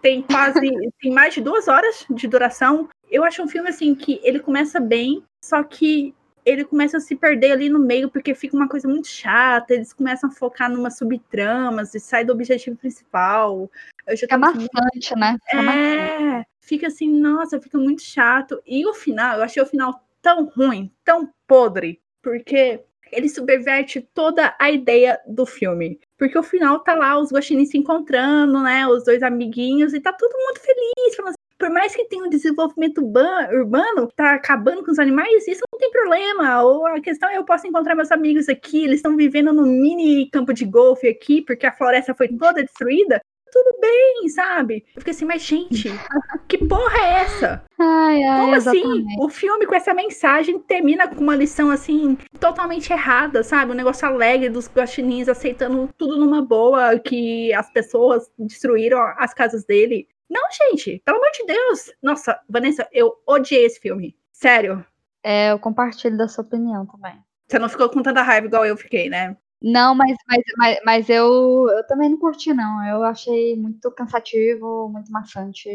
tem 0.00 0.22
quase. 0.22 0.60
tem 1.00 1.12
mais 1.12 1.34
de 1.34 1.40
duas 1.40 1.68
horas 1.68 2.06
de 2.10 2.26
duração. 2.26 2.88
Eu 3.10 3.24
acho 3.24 3.42
um 3.42 3.48
filme 3.48 3.68
assim 3.68 3.94
que 3.94 4.20
ele 4.22 4.38
começa 4.38 4.80
bem, 4.80 5.22
só 5.44 5.62
que 5.62 6.14
ele 6.44 6.64
começa 6.64 6.96
a 6.96 7.00
se 7.00 7.14
perder 7.14 7.52
ali 7.52 7.68
no 7.68 7.78
meio, 7.78 8.10
porque 8.10 8.34
fica 8.34 8.56
uma 8.56 8.68
coisa 8.68 8.88
muito 8.88 9.08
chata, 9.08 9.74
eles 9.74 9.92
começam 9.92 10.30
a 10.30 10.32
focar 10.32 10.70
numa 10.70 10.90
subtramas 10.90 11.94
e 11.94 12.00
sai 12.00 12.24
do 12.24 12.32
objetivo 12.32 12.76
principal. 12.76 13.70
Eu 14.06 14.16
já 14.16 14.22
fica 14.22 14.38
bastante, 14.38 15.14
né? 15.16 15.36
Fica 15.48 15.72
é, 15.72 16.44
fica 16.60 16.86
assim, 16.86 17.08
nossa, 17.08 17.60
fica 17.60 17.78
muito 17.78 18.02
chato. 18.02 18.60
E 18.66 18.86
o 18.86 18.94
final, 18.94 19.36
eu 19.36 19.42
achei 19.42 19.62
o 19.62 19.66
final 19.66 20.02
tão 20.22 20.46
ruim, 20.46 20.90
tão 21.04 21.30
podre, 21.46 22.00
porque 22.22 22.84
ele 23.12 23.28
subverte 23.28 24.00
toda 24.14 24.54
a 24.58 24.70
ideia 24.70 25.18
do 25.26 25.46
filme. 25.46 25.98
Porque 26.18 26.38
o 26.38 26.42
final 26.42 26.80
tá 26.80 26.94
lá 26.94 27.18
os 27.18 27.32
guaxinins 27.32 27.70
se 27.70 27.78
encontrando, 27.78 28.60
né? 28.62 28.86
Os 28.86 29.04
dois 29.04 29.22
amiguinhos, 29.22 29.94
e 29.94 30.00
tá 30.00 30.12
todo 30.12 30.32
mundo 30.32 30.58
feliz, 30.58 31.16
falando 31.16 31.30
assim, 31.30 31.40
por 31.58 31.70
mais 31.70 31.94
que 31.94 32.06
tenha 32.06 32.24
um 32.24 32.30
desenvolvimento 32.30 33.02
urbano, 33.02 34.08
tá 34.16 34.34
acabando 34.34 34.82
com 34.82 34.90
os 34.90 34.98
animais, 34.98 35.46
isso 35.46 35.60
não 35.70 35.78
tem 35.78 35.90
problema. 35.90 36.62
Ou 36.62 36.86
a 36.86 37.00
questão 37.00 37.28
é 37.28 37.36
eu 37.36 37.44
posso 37.44 37.66
encontrar 37.66 37.94
meus 37.94 38.10
amigos 38.10 38.48
aqui, 38.48 38.84
eles 38.84 38.96
estão 38.96 39.16
vivendo 39.16 39.52
no 39.52 39.66
mini 39.66 40.28
campo 40.30 40.54
de 40.54 40.64
golfe 40.64 41.06
aqui, 41.06 41.42
porque 41.42 41.66
a 41.66 41.72
floresta 41.72 42.14
foi 42.14 42.28
toda 42.28 42.62
destruída. 42.62 43.20
Tudo 43.50 43.76
bem, 43.80 44.28
sabe? 44.28 44.84
Eu 44.94 45.00
fiquei 45.00 45.12
assim, 45.12 45.24
mas 45.24 45.42
gente, 45.42 45.88
que 46.48 46.58
porra 46.58 46.98
é 46.98 47.12
essa? 47.22 47.64
Ai, 47.78 48.22
ai, 48.22 48.40
Como 48.40 48.54
assim? 48.54 48.78
exatamente. 48.78 49.16
O 49.20 49.28
filme 49.28 49.66
com 49.66 49.74
essa 49.74 49.94
mensagem 49.94 50.58
termina 50.60 51.08
com 51.08 51.20
uma 51.20 51.34
lição 51.34 51.70
assim, 51.70 52.16
totalmente 52.38 52.92
errada, 52.92 53.42
sabe? 53.42 53.72
Um 53.72 53.74
negócio 53.76 54.06
alegre 54.06 54.48
dos 54.48 54.68
guaxinins 54.68 55.28
aceitando 55.28 55.88
tudo 55.96 56.16
numa 56.18 56.42
boa, 56.42 56.98
que 56.98 57.52
as 57.54 57.70
pessoas 57.72 58.30
destruíram 58.38 58.98
as 59.18 59.32
casas 59.34 59.64
dele. 59.64 60.08
Não, 60.28 60.42
gente, 60.52 61.02
pelo 61.04 61.18
amor 61.18 61.30
de 61.32 61.44
Deus. 61.46 61.92
Nossa, 62.02 62.38
Vanessa, 62.48 62.88
eu 62.92 63.14
odiei 63.26 63.64
esse 63.64 63.80
filme. 63.80 64.16
Sério. 64.32 64.84
É, 65.22 65.52
eu 65.52 65.58
compartilho 65.58 66.16
da 66.16 66.28
sua 66.28 66.44
opinião 66.44 66.86
também. 66.86 67.18
Você 67.48 67.58
não 67.58 67.68
ficou 67.68 67.88
com 67.88 68.00
tanta 68.02 68.22
raiva 68.22 68.46
igual 68.46 68.64
eu 68.64 68.76
fiquei, 68.76 69.10
né? 69.10 69.36
Não, 69.62 69.94
mas, 69.94 70.16
mas, 70.26 70.42
mas, 70.56 70.80
mas 70.84 71.10
eu, 71.10 71.68
eu 71.68 71.86
também 71.86 72.08
não 72.08 72.18
curti, 72.18 72.52
não. 72.54 72.84
Eu 72.86 73.02
achei 73.04 73.54
muito 73.56 73.90
cansativo, 73.92 74.88
muito 74.88 75.12
maçante. 75.12 75.68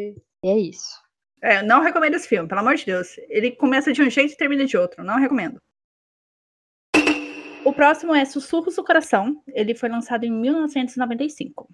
E 0.43 0.47
é 0.47 0.57
isso. 0.57 1.03
É, 1.41 1.61
não 1.61 1.81
recomendo 1.81 2.15
esse 2.15 2.27
filme, 2.27 2.47
pelo 2.47 2.61
amor 2.61 2.75
de 2.75 2.85
Deus. 2.85 3.15
Ele 3.29 3.51
começa 3.51 3.93
de 3.93 4.01
um 4.01 4.09
jeito 4.09 4.33
e 4.33 4.37
termina 4.37 4.65
de 4.65 4.75
outro. 4.75 5.03
Não 5.03 5.19
recomendo. 5.19 5.61
O 7.63 7.73
próximo 7.73 8.15
é 8.15 8.25
Sussurros 8.25 8.75
do 8.75 8.83
Coração. 8.83 9.41
Ele 9.47 9.75
foi 9.75 9.89
lançado 9.89 10.23
em 10.23 10.31
1995. 10.31 11.69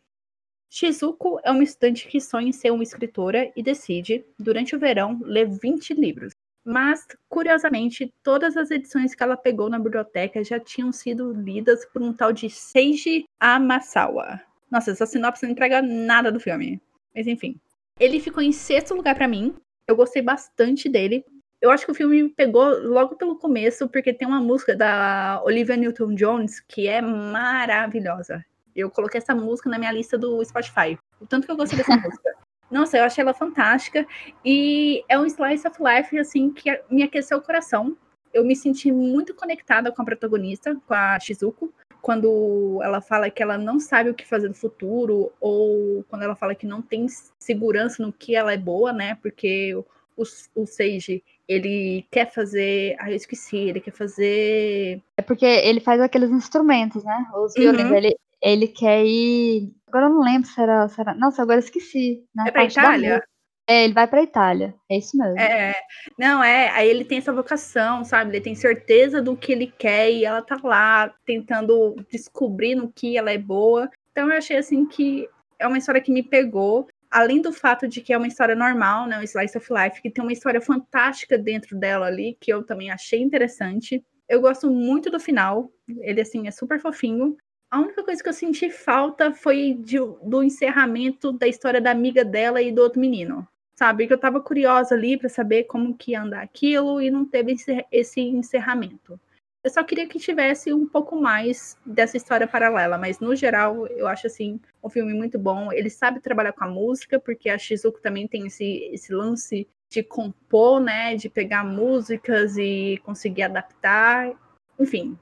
Shizuko 0.70 1.40
é 1.44 1.52
uma 1.52 1.64
estudante 1.64 2.08
que 2.08 2.22
sonha 2.22 2.48
em 2.48 2.54
ser 2.54 2.72
uma 2.72 2.84
escritora 2.84 3.52
e 3.56 3.62
decide, 3.62 4.26
durante 4.40 4.74
o 4.74 4.80
verão, 4.80 5.20
ler 5.22 5.50
20 5.50 5.94
livros. 5.94 6.34
Mas, 6.64 7.08
curiosamente, 7.28 8.14
todas 8.22 8.56
as 8.56 8.70
edições 8.70 9.16
que 9.16 9.24
ela 9.24 9.36
pegou 9.36 9.70
na 9.70 9.80
biblioteca 9.80 10.44
já 10.44 10.60
tinham 10.60 10.92
sido 10.92 11.34
lidas 11.34 11.86
por 11.86 12.02
um 12.02 12.14
tal 12.14 12.32
de 12.32 12.50
Seiji 12.50 13.26
Amasawa. 13.40 14.40
Nossa, 14.70 14.92
essa 14.92 15.06
sinopse 15.06 15.44
não 15.44 15.52
entrega 15.52 15.82
nada 15.82 16.32
do 16.32 16.40
filme. 16.40 16.80
Mas 17.16 17.28
enfim. 17.28 17.60
Ele 18.00 18.20
ficou 18.20 18.42
em 18.42 18.52
sexto 18.52 18.94
lugar 18.94 19.16
para 19.16 19.28
mim. 19.28 19.56
Eu 19.88 19.96
gostei 19.96 20.22
bastante 20.22 20.88
dele. 20.88 21.26
Eu 21.60 21.70
acho 21.70 21.86
que 21.86 21.92
o 21.92 21.96
filme 21.96 22.24
me 22.24 22.30
pegou 22.30 22.80
logo 22.84 23.16
pelo 23.16 23.38
começo, 23.38 23.88
porque 23.88 24.14
tem 24.14 24.28
uma 24.28 24.40
música 24.40 24.76
da 24.76 25.42
Olivia 25.44 25.76
Newton-Jones 25.76 26.60
que 26.62 26.88
é 26.88 27.02
maravilhosa. 27.02 28.44
Eu 28.76 28.90
coloquei 28.90 29.20
essa 29.20 29.36
música 29.36 29.70
na 29.70 29.78
minha 29.78 29.92
lista 29.92 30.18
do 30.18 30.44
Spotify. 30.44 30.98
O 31.20 31.28
tanto 31.28 31.46
que 31.46 31.52
eu 31.52 31.58
gostei 31.58 31.78
dessa 31.78 31.96
música. 31.98 32.32
Nossa, 32.72 32.98
eu 32.98 33.04
achei 33.04 33.22
ela 33.22 33.34
fantástica. 33.34 34.08
E 34.44 35.04
é 35.10 35.20
um 35.20 35.26
slice 35.26 35.68
of 35.68 35.78
life, 35.82 36.18
assim, 36.18 36.52
que 36.52 36.82
me 36.90 37.04
aqueceu 37.04 37.38
o 37.38 37.42
coração. 37.42 37.98
Eu 38.34 38.46
me 38.46 38.56
senti 38.56 38.92
muito 38.92 39.36
conectada 39.36 39.92
com 39.92 40.02
a 40.02 40.06
protagonista, 40.06 40.76
com 40.88 40.94
a 40.94 41.20
Shizuko, 41.20 41.72
quando 42.02 42.80
ela 42.82 43.02
fala 43.02 43.30
que 43.30 43.44
ela 43.44 43.58
não 43.58 43.80
sabe 43.80 44.10
o 44.10 44.14
que 44.14 44.26
fazer 44.26 44.48
no 44.48 44.56
futuro, 44.56 45.32
ou 45.40 46.04
quando 46.10 46.24
ela 46.24 46.36
fala 46.36 46.56
que 46.56 46.66
não 46.66 46.82
tem 46.82 47.06
segurança 47.38 48.02
no 48.02 48.12
que 48.12 48.36
ela 48.36 48.54
é 48.54 48.58
boa, 48.58 48.94
né? 48.94 49.18
Porque 49.22 49.76
o, 49.76 50.24
o 50.56 50.66
Seiji, 50.66 51.22
ele 51.48 52.06
quer 52.10 52.32
fazer. 52.32 52.96
Ah, 53.00 53.12
eu 53.12 53.16
esqueci, 53.16 53.58
ele 53.58 53.82
quer 53.82 53.92
fazer. 53.92 55.02
É 55.18 55.22
porque 55.22 55.46
ele 55.46 55.80
faz 55.80 56.00
aqueles 56.00 56.32
instrumentos, 56.32 57.04
né? 57.04 57.28
Os 57.36 57.54
violinos. 57.54 57.92
Uhum. 57.92 57.98
Ele, 57.98 58.16
ele 58.42 58.68
quer 58.68 59.04
ir. 59.06 59.72
Agora 59.92 60.06
eu 60.06 60.10
não 60.10 60.22
lembro 60.22 60.48
se 60.48 60.60
era. 60.62 60.88
Se 60.88 61.02
era... 61.02 61.14
Nossa, 61.14 61.42
agora 61.42 61.58
eu 61.58 61.64
esqueci. 61.64 62.24
Na 62.34 62.48
É 62.48 62.52
pra 62.52 62.64
Itália? 62.64 63.22
É, 63.68 63.84
ele 63.84 63.94
vai 63.94 64.08
pra 64.08 64.24
Itália. 64.24 64.74
É 64.90 64.98
isso 64.98 65.18
mesmo. 65.18 65.38
É, 65.38 65.76
não, 66.18 66.42
é, 66.44 66.70
aí 66.70 66.90
ele 66.90 67.04
tem 67.04 67.18
essa 67.18 67.34
vocação, 67.34 68.04
sabe? 68.04 68.32
Ele 68.32 68.44
tem 68.44 68.56
certeza 68.56 69.22
do 69.22 69.36
que 69.36 69.52
ele 69.52 69.68
quer 69.68 70.10
e 70.12 70.26
ela 70.26 70.42
tá 70.42 70.58
lá 70.64 71.14
tentando 71.26 71.96
descobrir 72.10 72.76
no 72.76 72.92
que 72.92 73.18
ela 73.18 73.32
é 73.32 73.38
boa. 73.38 73.90
Então 74.12 74.30
eu 74.30 74.38
achei 74.38 74.58
assim 74.58 74.86
que 74.86 75.28
é 75.60 75.68
uma 75.68 75.78
história 75.78 76.02
que 76.02 76.12
me 76.12 76.24
pegou, 76.24 76.88
além 77.10 77.42
do 77.42 77.52
fato 77.52 77.88
de 77.88 78.02
que 78.02 78.14
é 78.14 78.18
uma 78.18 78.28
história 78.28 78.56
normal, 78.56 79.08
né, 79.08 79.20
um 79.20 79.24
slice 79.24 79.58
of 79.58 79.68
life, 79.72 80.02
que 80.02 80.10
tem 80.10 80.24
uma 80.24 80.34
história 80.34 80.62
fantástica 80.62 81.38
dentro 81.38 81.78
dela 81.78 82.08
ali, 82.08 82.38
que 82.40 82.52
eu 82.52 82.64
também 82.64 82.90
achei 82.90 83.22
interessante. 83.22 84.04
Eu 84.28 84.42
gosto 84.42 84.70
muito 84.70 85.12
do 85.12 85.20
final, 85.20 85.70
ele 86.02 86.22
assim 86.22 86.48
é 86.48 86.52
super 86.52 86.80
fofinho. 86.80 87.38
A 87.72 87.80
única 87.80 88.04
coisa 88.04 88.22
que 88.22 88.30
eu 88.30 88.34
senti 88.34 88.70
falta 88.70 89.34
foi 89.34 89.74
de- 89.74 89.98
do 90.22 90.44
encerramento 90.44 91.32
da 91.32 91.48
história 91.48 91.82
da 91.82 91.90
amiga 91.90 92.24
dela 92.24 92.62
e 92.62 92.72
do 92.72 92.82
outro 92.82 93.00
menino 93.00 93.48
sabe? 93.82 94.06
Que 94.06 94.14
eu 94.14 94.18
tava 94.20 94.40
curiosa 94.40 94.94
ali 94.94 95.18
para 95.18 95.28
saber 95.28 95.64
como 95.64 95.98
que 95.98 96.12
ia 96.12 96.22
andar 96.22 96.44
aquilo 96.44 97.02
e 97.02 97.10
não 97.10 97.26
teve 97.26 97.56
esse, 97.92 98.22
encerramento. 98.22 99.20
Eu 99.64 99.72
só 99.72 99.84
queria 99.84 100.08
que 100.08 100.20
tivesse 100.20 100.72
um 100.72 100.88
pouco 100.88 101.20
mais 101.20 101.76
dessa 101.84 102.16
história 102.16 102.48
paralela, 102.48 102.96
mas 102.96 103.20
no 103.20 103.36
geral 103.36 103.88
eu 103.88 104.08
acho 104.08 104.28
assim 104.28 104.60
um 104.84 104.90
filme 104.90 105.16
muito 105.16 105.40
bom. 105.40 105.72
Ele 105.74 105.90
sabe 105.90 106.20
trabalhar 106.20 106.54
com 106.54 106.64
a 106.64 106.68
música, 106.68 107.20
porque 107.20 107.50
a 107.50 107.58
Shizuko 107.58 108.00
também 108.00 108.28
tem 108.28 108.46
esse, 108.46 108.88
esse 108.94 109.12
lance 109.12 109.68
de 109.90 110.04
compor, 110.04 110.80
né? 110.80 111.16
De 111.16 111.28
pegar 111.28 111.64
músicas 111.64 112.58
e 112.58 113.02
conseguir 113.04 113.44
adaptar. 113.44 114.32
Enfim, 114.80 115.18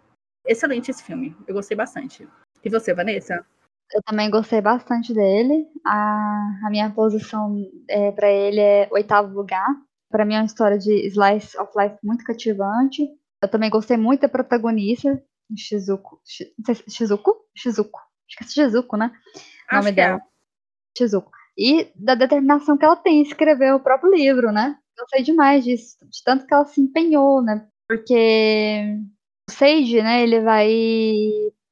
excelente 0.46 0.92
esse 0.92 1.04
filme. 1.04 1.36
Eu 1.48 1.54
gostei 1.54 1.76
bastante. 1.76 2.28
E 2.64 2.70
você, 2.70 2.94
Vanessa? 2.94 3.46
Eu 3.92 4.02
também 4.04 4.30
gostei 4.30 4.62
bastante 4.62 5.14
dele. 5.14 5.68
A, 5.86 6.60
a 6.66 6.70
minha 6.70 6.90
posição 6.92 7.56
é, 7.90 8.12
para 8.12 8.30
ele 8.30 8.60
é 8.60 8.88
oitavo 8.92 9.34
lugar. 9.34 9.68
Para 10.12 10.26
mim 10.26 10.36
é 10.36 10.40
uma 10.40 10.46
história 10.46 10.78
de 10.78 11.08
slice 11.08 11.58
of 11.60 11.72
life 11.78 11.98
muito 12.04 12.24
cativante. 12.24 13.08
Eu 13.42 13.50
também 13.50 13.70
gostei 13.70 13.98
muito 13.98 14.22
da 14.22 14.30
protagonista, 14.30 15.22
Shizuko. 15.56 16.20
Sei 16.24 16.76
se- 16.76 16.84
Shizuko? 16.90 17.36
Shizuko. 17.56 18.00
Acho 18.28 18.38
que 18.38 18.44
é 18.44 18.48
Shizuko, 18.48 18.98
né? 18.98 19.12
O 19.72 19.76
nome 19.76 19.94
que 19.94 20.02
é. 20.02 20.08
dela. 20.08 20.22
Shizuko. 20.98 21.32
E 21.58 21.92
da 21.96 22.16
determinação 22.16 22.78
que 22.78 22.86
ela 22.86 22.96
tem 22.96 23.20
em 23.20 23.24
escrever 23.24 23.74
o 23.74 23.80
próprio 23.80 24.12
livro, 24.14 24.52
né? 24.52 24.78
Gostei 24.98 25.24
demais 25.24 25.64
disso, 25.64 25.98
de 26.10 26.24
tanto 26.24 26.46
que 26.46 26.54
ela 26.54 26.66
se 26.66 26.82
empenhou, 26.82 27.42
né? 27.42 27.68
Porque 27.88 28.98
Seiji, 29.50 30.02
né, 30.02 30.24
ele 30.24 30.42
vai 30.42 30.70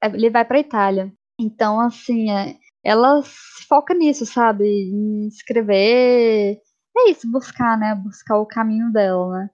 ele 0.03 0.30
vai 0.30 0.45
para 0.45 0.59
Itália. 0.59 1.11
Então, 1.39 1.80
assim, 1.80 2.32
é, 2.32 2.57
ela 2.84 3.21
se 3.23 3.65
foca 3.67 3.93
nisso, 3.93 4.25
sabe? 4.25 4.65
Em 4.65 5.28
escrever. 5.28 6.59
É 6.97 7.09
isso, 7.11 7.30
buscar, 7.32 7.78
né? 7.78 7.95
Buscar 7.95 8.38
o 8.39 8.45
caminho 8.45 8.91
dela, 8.91 9.30
né? 9.39 9.49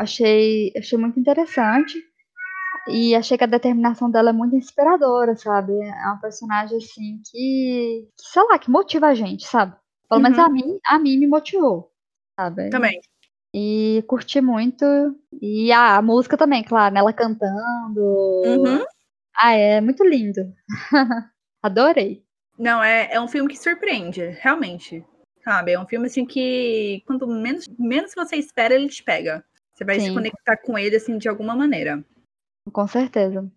Achei, 0.00 0.72
achei 0.76 0.98
muito 0.98 1.18
interessante. 1.18 1.98
E 2.88 3.14
achei 3.14 3.38
que 3.38 3.44
a 3.44 3.46
determinação 3.46 4.10
dela 4.10 4.30
é 4.30 4.32
muito 4.32 4.56
inspiradora, 4.56 5.34
sabe? 5.36 5.72
É 5.72 6.06
uma 6.06 6.20
personagem, 6.20 6.76
assim, 6.78 7.20
que, 7.30 8.06
que 8.16 8.28
sei 8.30 8.42
lá, 8.44 8.58
que 8.58 8.70
motiva 8.70 9.06
a 9.08 9.14
gente, 9.14 9.46
sabe? 9.46 9.74
Pelo 10.08 10.20
menos 10.20 10.38
Uhum. 10.38 10.44
a 10.44 10.48
mim, 10.50 10.78
a 10.86 10.98
mim 10.98 11.18
me 11.18 11.26
motivou, 11.26 11.90
sabe? 12.38 12.68
Também. 12.70 13.00
E 13.56 14.02
curti 14.08 14.40
muito. 14.40 14.84
E 15.40 15.70
a, 15.70 15.98
a 15.98 16.02
música 16.02 16.36
também, 16.36 16.64
claro, 16.64 16.92
né? 16.92 16.98
Ela 16.98 17.12
cantando. 17.12 18.42
Uhum. 18.44 18.84
Ah, 19.36 19.52
é 19.52 19.80
muito 19.80 20.04
lindo. 20.04 20.52
Adorei. 21.62 22.24
Não, 22.58 22.82
é, 22.82 23.12
é 23.12 23.20
um 23.20 23.28
filme 23.28 23.48
que 23.48 23.56
surpreende, 23.56 24.26
realmente. 24.40 25.06
Sabe? 25.44 25.70
É 25.72 25.78
um 25.78 25.86
filme 25.86 26.06
assim 26.06 26.26
que 26.26 27.00
quanto 27.06 27.28
menos, 27.28 27.68
menos 27.78 28.12
você 28.12 28.34
espera, 28.34 28.74
ele 28.74 28.88
te 28.88 29.04
pega. 29.04 29.44
Você 29.72 29.84
vai 29.84 30.00
se 30.00 30.06
Sim. 30.06 30.14
conectar 30.14 30.56
com 30.56 30.76
ele 30.76 30.96
assim 30.96 31.16
de 31.16 31.28
alguma 31.28 31.54
maneira. 31.54 32.04
Com 32.72 32.88
certeza. 32.88 33.48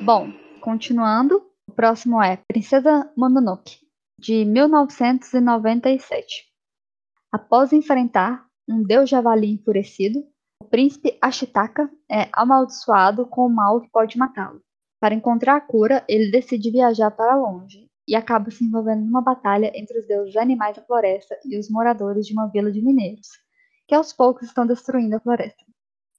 Bom, 0.00 0.32
continuando, 0.60 1.46
o 1.68 1.72
próximo 1.72 2.22
é 2.22 2.38
Princesa 2.48 3.12
Mononoke, 3.14 3.76
de 4.18 4.46
1997. 4.46 6.49
Após 7.32 7.72
enfrentar 7.72 8.44
um 8.68 8.82
deus 8.82 9.08
javali 9.08 9.52
enfurecido, 9.52 10.24
o 10.60 10.64
príncipe 10.64 11.16
Ashitaka 11.22 11.90
é 12.10 12.28
amaldiçoado 12.32 13.24
com 13.26 13.46
o 13.46 13.48
mal 13.48 13.80
que 13.80 13.90
pode 13.90 14.18
matá-lo. 14.18 14.60
Para 15.00 15.14
encontrar 15.14 15.56
a 15.56 15.60
cura, 15.60 16.04
ele 16.08 16.30
decide 16.30 16.70
viajar 16.70 17.10
para 17.10 17.36
longe 17.36 17.88
e 18.06 18.16
acaba 18.16 18.50
se 18.50 18.64
envolvendo 18.64 19.04
numa 19.04 19.22
batalha 19.22 19.70
entre 19.74 19.98
os 19.98 20.06
deuses 20.06 20.36
animais 20.36 20.76
da 20.76 20.82
floresta 20.82 21.36
e 21.44 21.56
os 21.56 21.70
moradores 21.70 22.26
de 22.26 22.32
uma 22.32 22.48
vila 22.48 22.72
de 22.72 22.82
mineiros, 22.82 23.28
que 23.86 23.94
aos 23.94 24.12
poucos 24.12 24.48
estão 24.48 24.66
destruindo 24.66 25.16
a 25.16 25.20
floresta. 25.20 25.64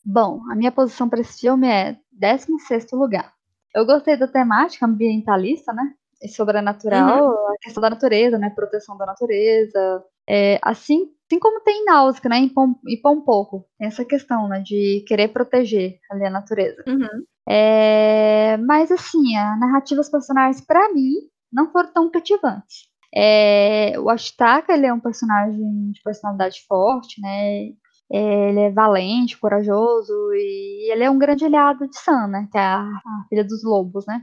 Bom, 0.04 0.42
a 0.50 0.56
minha 0.56 0.72
posição 0.72 1.10
para 1.10 1.20
esse 1.20 1.42
filme 1.42 1.68
é 1.68 1.98
16º 2.18 2.98
lugar. 2.98 3.34
Eu 3.76 3.86
gostei 3.86 4.18
da 4.18 4.28
temática 4.28 4.86
ambientalista, 4.86 5.74
né? 5.74 5.94
E 6.22 6.28
sobrenatural, 6.30 7.32
a 7.50 7.56
questão 7.60 7.82
da 7.82 7.90
natureza, 7.90 8.38
né? 8.38 8.52
Proteção 8.52 8.96
da 8.98 9.06
natureza. 9.06 10.04
É, 10.30 10.60
assim, 10.62 11.08
assim 11.28 11.40
como 11.40 11.62
tem 11.62 11.82
em 11.82 11.86
Náusea, 11.86 12.22
né? 12.30 12.38
Em 12.38 12.50
Pom, 12.50 12.76
em 12.88 13.02
Pompoco. 13.02 13.66
Tem 13.78 13.88
essa 13.88 14.06
questão, 14.06 14.48
né? 14.48 14.62
De 14.64 15.04
querer 15.08 15.30
proteger 15.30 15.98
ali 16.12 16.26
a 16.26 16.30
natureza. 16.30 16.84
Uhum. 16.88 17.26
É, 17.50 18.58
mas 18.58 18.92
assim, 18.92 19.36
a 19.36 19.56
narrativa 19.58 20.00
dos 20.00 20.10
personagens, 20.10 20.64
pra 20.66 20.94
mim, 20.94 21.14
não 21.52 21.72
foram 21.72 21.92
tão 21.92 22.12
cativantes. 22.12 22.92
É, 23.14 24.00
o 24.00 24.10
Ashitaka, 24.10 24.74
ele 24.74 24.86
é 24.86 24.94
um 24.94 25.00
personagem 25.00 25.92
de 25.92 26.02
personalidade 26.02 26.62
forte, 26.68 27.20
né? 27.20 27.70
É, 28.14 28.50
ele 28.50 28.60
é 28.60 28.72
valente, 28.72 29.40
corajoso 29.40 30.14
e 30.34 30.92
ele 30.92 31.04
é 31.04 31.10
um 31.10 31.18
grande 31.18 31.46
aliado 31.46 31.88
de 31.88 31.98
Sam, 31.98 32.28
né? 32.28 32.48
Que 32.52 32.58
é 32.58 32.62
a, 32.62 32.82
a 32.84 33.26
filha 33.30 33.44
dos 33.44 33.64
lobos, 33.64 34.06
né? 34.06 34.22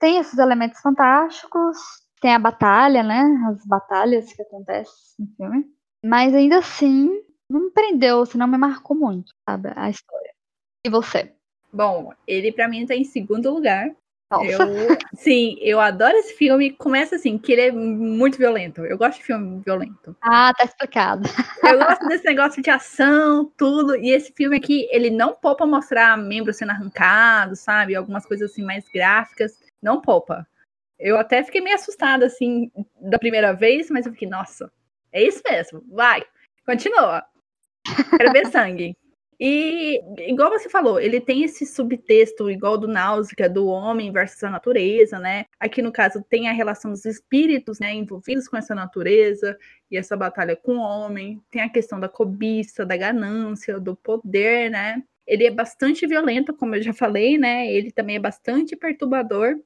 Tem 0.00 0.16
esses 0.16 0.38
elementos 0.38 0.80
fantásticos, 0.80 1.76
tem 2.20 2.34
a 2.34 2.38
batalha, 2.38 3.02
né? 3.02 3.22
As 3.50 3.64
batalhas 3.66 4.32
que 4.32 4.42
acontecem 4.42 4.94
no 5.18 5.26
filme. 5.36 5.64
Mas 6.04 6.34
ainda 6.34 6.58
assim, 6.58 7.22
não 7.48 7.64
me 7.64 7.70
prendeu, 7.70 8.22
assim, 8.22 8.38
não 8.38 8.48
me 8.48 8.56
marcou 8.56 8.96
muito, 8.96 9.30
sabe? 9.48 9.70
A 9.76 9.90
história. 9.90 10.32
E 10.86 10.90
você? 10.90 11.32
Bom, 11.72 12.12
ele 12.26 12.50
para 12.50 12.66
mim 12.66 12.86
tá 12.86 12.94
em 12.96 13.04
segundo 13.04 13.52
lugar. 13.52 13.90
Eu, 14.32 14.58
sim, 15.14 15.56
eu 15.60 15.80
adoro 15.80 16.16
esse 16.16 16.34
filme. 16.34 16.70
Começa 16.70 17.16
assim, 17.16 17.36
que 17.36 17.50
ele 17.50 17.62
é 17.62 17.72
muito 17.72 18.38
violento. 18.38 18.86
Eu 18.86 18.96
gosto 18.96 19.18
de 19.18 19.24
filme 19.24 19.60
violento. 19.64 20.16
Ah, 20.22 20.54
tá 20.56 20.64
explicado. 20.64 21.28
Eu 21.64 21.78
gosto 21.78 22.06
desse 22.06 22.24
negócio 22.24 22.62
de 22.62 22.70
ação, 22.70 23.50
tudo. 23.56 23.96
E 23.96 24.10
esse 24.10 24.32
filme 24.32 24.56
aqui, 24.56 24.88
ele 24.92 25.10
não 25.10 25.34
poupa 25.34 25.66
mostrar 25.66 26.16
membros 26.16 26.58
sendo 26.58 26.70
arrancados, 26.70 27.58
sabe? 27.58 27.96
Algumas 27.96 28.24
coisas 28.24 28.52
assim 28.52 28.62
mais 28.62 28.88
gráficas. 28.88 29.58
Não 29.82 30.00
poupa. 30.00 30.46
Eu 30.98 31.16
até 31.18 31.42
fiquei 31.42 31.60
meio 31.60 31.76
assustada, 31.76 32.26
assim, 32.26 32.70
da 33.00 33.18
primeira 33.18 33.52
vez, 33.52 33.90
mas 33.90 34.06
eu 34.06 34.12
fiquei, 34.12 34.28
nossa, 34.28 34.70
é 35.12 35.22
isso 35.22 35.42
mesmo, 35.48 35.82
vai, 35.88 36.22
continua. 36.66 37.24
Quero 38.18 38.32
ver 38.32 38.46
sangue. 38.48 38.94
E, 39.42 39.98
igual 40.28 40.50
você 40.50 40.68
falou, 40.68 41.00
ele 41.00 41.18
tem 41.18 41.42
esse 41.42 41.64
subtexto 41.64 42.50
igual 42.50 42.76
do 42.76 42.86
Náusea, 42.86 43.48
do 43.48 43.66
homem 43.68 44.12
versus 44.12 44.44
a 44.44 44.50
natureza, 44.50 45.18
né? 45.18 45.46
Aqui, 45.58 45.80
no 45.80 45.90
caso, 45.90 46.22
tem 46.28 46.46
a 46.46 46.52
relação 46.52 46.90
dos 46.90 47.06
espíritos, 47.06 47.80
né, 47.80 47.94
envolvidos 47.94 48.46
com 48.46 48.58
essa 48.58 48.74
natureza 48.74 49.56
e 49.90 49.96
essa 49.96 50.14
batalha 50.14 50.54
com 50.54 50.76
o 50.76 50.82
homem. 50.82 51.42
Tem 51.50 51.62
a 51.62 51.70
questão 51.70 51.98
da 51.98 52.06
cobiça, 52.06 52.84
da 52.84 52.98
ganância, 52.98 53.80
do 53.80 53.96
poder, 53.96 54.70
né? 54.70 55.02
Ele 55.26 55.46
é 55.46 55.50
bastante 55.50 56.06
violento, 56.06 56.52
como 56.52 56.74
eu 56.74 56.82
já 56.82 56.92
falei, 56.92 57.38
né? 57.38 57.66
Ele 57.72 57.90
também 57.90 58.16
é 58.16 58.20
bastante 58.20 58.76
perturbador. 58.76 59.58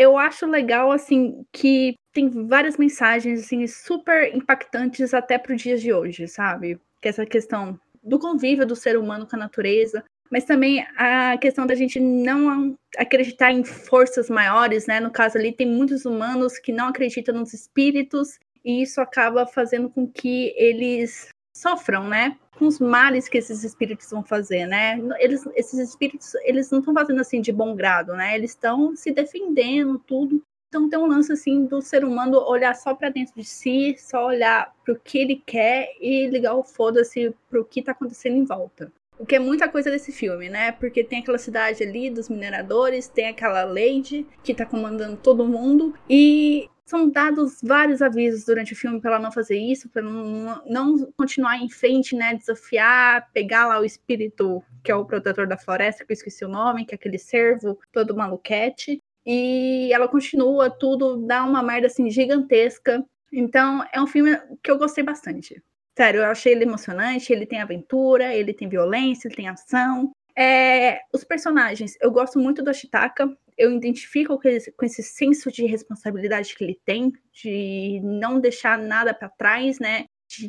Eu 0.00 0.16
acho 0.16 0.46
legal, 0.46 0.92
assim, 0.92 1.44
que 1.52 1.96
tem 2.12 2.28
várias 2.46 2.76
mensagens, 2.76 3.40
assim, 3.40 3.66
super 3.66 4.32
impactantes 4.32 5.12
até 5.12 5.36
para 5.36 5.52
os 5.52 5.60
dias 5.60 5.82
de 5.82 5.92
hoje, 5.92 6.28
sabe? 6.28 6.80
Que 7.02 7.08
essa 7.08 7.26
questão 7.26 7.76
do 8.00 8.16
convívio 8.16 8.64
do 8.64 8.76
ser 8.76 8.96
humano 8.96 9.26
com 9.26 9.34
a 9.34 9.38
natureza, 9.40 10.04
mas 10.30 10.44
também 10.44 10.86
a 10.96 11.36
questão 11.38 11.66
da 11.66 11.74
gente 11.74 11.98
não 11.98 12.78
acreditar 12.96 13.50
em 13.50 13.64
forças 13.64 14.30
maiores, 14.30 14.86
né? 14.86 15.00
No 15.00 15.10
caso 15.10 15.36
ali, 15.36 15.52
tem 15.52 15.66
muitos 15.66 16.04
humanos 16.04 16.60
que 16.60 16.70
não 16.70 16.86
acreditam 16.86 17.34
nos 17.34 17.52
espíritos, 17.52 18.38
e 18.64 18.82
isso 18.82 19.00
acaba 19.00 19.46
fazendo 19.46 19.90
com 19.90 20.06
que 20.06 20.54
eles 20.56 21.28
sofram, 21.58 22.08
né? 22.08 22.36
Com 22.56 22.66
os 22.66 22.78
males 22.78 23.28
que 23.28 23.38
esses 23.38 23.64
espíritos 23.64 24.10
vão 24.10 24.22
fazer, 24.22 24.66
né? 24.66 25.00
Eles, 25.18 25.46
esses 25.54 25.78
espíritos, 25.78 26.34
eles 26.42 26.70
não 26.70 26.78
estão 26.80 26.94
fazendo 26.94 27.20
assim 27.20 27.40
de 27.40 27.52
bom 27.52 27.74
grado, 27.74 28.14
né? 28.14 28.34
Eles 28.34 28.50
estão 28.50 28.94
se 28.96 29.12
defendendo, 29.12 29.98
tudo. 29.98 30.42
Então 30.68 30.88
tem 30.88 30.98
um 30.98 31.06
lance 31.06 31.32
assim 31.32 31.64
do 31.64 31.80
ser 31.80 32.04
humano 32.04 32.38
olhar 32.46 32.74
só 32.76 32.94
para 32.94 33.08
dentro 33.08 33.34
de 33.34 33.44
si, 33.44 33.96
só 33.98 34.26
olhar 34.26 34.74
para 34.84 34.92
o 34.92 35.00
que 35.00 35.18
ele 35.18 35.42
quer 35.46 35.88
e 36.00 36.26
ligar 36.26 36.54
o 36.54 36.62
foda-se 36.62 37.34
para 37.48 37.60
o 37.60 37.64
que 37.64 37.80
está 37.80 37.92
acontecendo 37.92 38.36
em 38.36 38.44
volta. 38.44 38.92
O 39.18 39.26
que 39.26 39.34
é 39.34 39.38
muita 39.38 39.68
coisa 39.68 39.90
desse 39.90 40.12
filme, 40.12 40.48
né? 40.48 40.70
Porque 40.72 41.02
tem 41.02 41.20
aquela 41.20 41.38
cidade 41.38 41.82
ali 41.82 42.08
dos 42.08 42.28
mineradores, 42.28 43.08
tem 43.08 43.26
aquela 43.26 43.64
Lady 43.64 44.26
que 44.44 44.54
tá 44.54 44.64
comandando 44.64 45.16
todo 45.16 45.44
mundo 45.44 45.92
e 46.08 46.68
são 46.88 47.10
dados 47.10 47.60
vários 47.62 48.00
avisos 48.00 48.44
durante 48.44 48.72
o 48.72 48.76
filme 48.76 49.00
para 49.00 49.12
ela 49.12 49.22
não 49.22 49.30
fazer 49.30 49.58
isso, 49.58 49.88
para 49.88 50.02
não, 50.02 51.12
continuar 51.16 51.58
em 51.58 51.68
frente, 51.68 52.16
né? 52.16 52.34
Desafiar, 52.34 53.30
pegar 53.32 53.66
lá 53.66 53.80
o 53.80 53.84
espírito 53.84 54.62
que 54.82 54.90
é 54.90 54.94
o 54.94 55.04
protetor 55.04 55.46
da 55.46 55.58
floresta, 55.58 56.04
que 56.04 56.12
eu 56.12 56.14
esqueci 56.14 56.44
o 56.44 56.48
nome, 56.48 56.84
que 56.84 56.94
é 56.94 56.96
aquele 56.96 57.18
servo 57.18 57.78
todo 57.92 58.16
maluquete 58.16 59.02
e 59.30 59.92
ela 59.92 60.08
continua, 60.08 60.70
tudo 60.70 61.18
dá 61.26 61.44
uma 61.44 61.62
merda 61.62 61.86
assim 61.86 62.10
gigantesca. 62.10 63.04
Então, 63.30 63.84
é 63.92 64.00
um 64.00 64.06
filme 64.06 64.38
que 64.62 64.70
eu 64.70 64.78
gostei 64.78 65.04
bastante. 65.04 65.62
Sério, 65.94 66.20
eu 66.20 66.30
achei 66.30 66.52
ele 66.52 66.64
emocionante, 66.64 67.30
ele 67.30 67.44
tem 67.44 67.60
aventura, 67.60 68.34
ele 68.34 68.54
tem 68.54 68.66
violência, 68.68 69.28
ele 69.28 69.36
tem 69.36 69.48
ação. 69.48 70.12
É, 70.40 71.00
os 71.12 71.24
personagens, 71.24 71.96
eu 72.00 72.12
gosto 72.12 72.38
muito 72.38 72.62
do 72.62 72.70
Ashitaka, 72.70 73.28
eu 73.56 73.72
identifico 73.72 74.40
com 74.40 74.48
esse, 74.48 74.70
com 74.70 74.86
esse 74.86 75.02
senso 75.02 75.50
de 75.50 75.66
responsabilidade 75.66 76.54
que 76.54 76.62
ele 76.62 76.80
tem, 76.84 77.12
de 77.32 78.00
não 78.04 78.38
deixar 78.38 78.78
nada 78.78 79.12
para 79.12 79.28
trás, 79.28 79.80
né? 79.80 80.04
De 80.28 80.48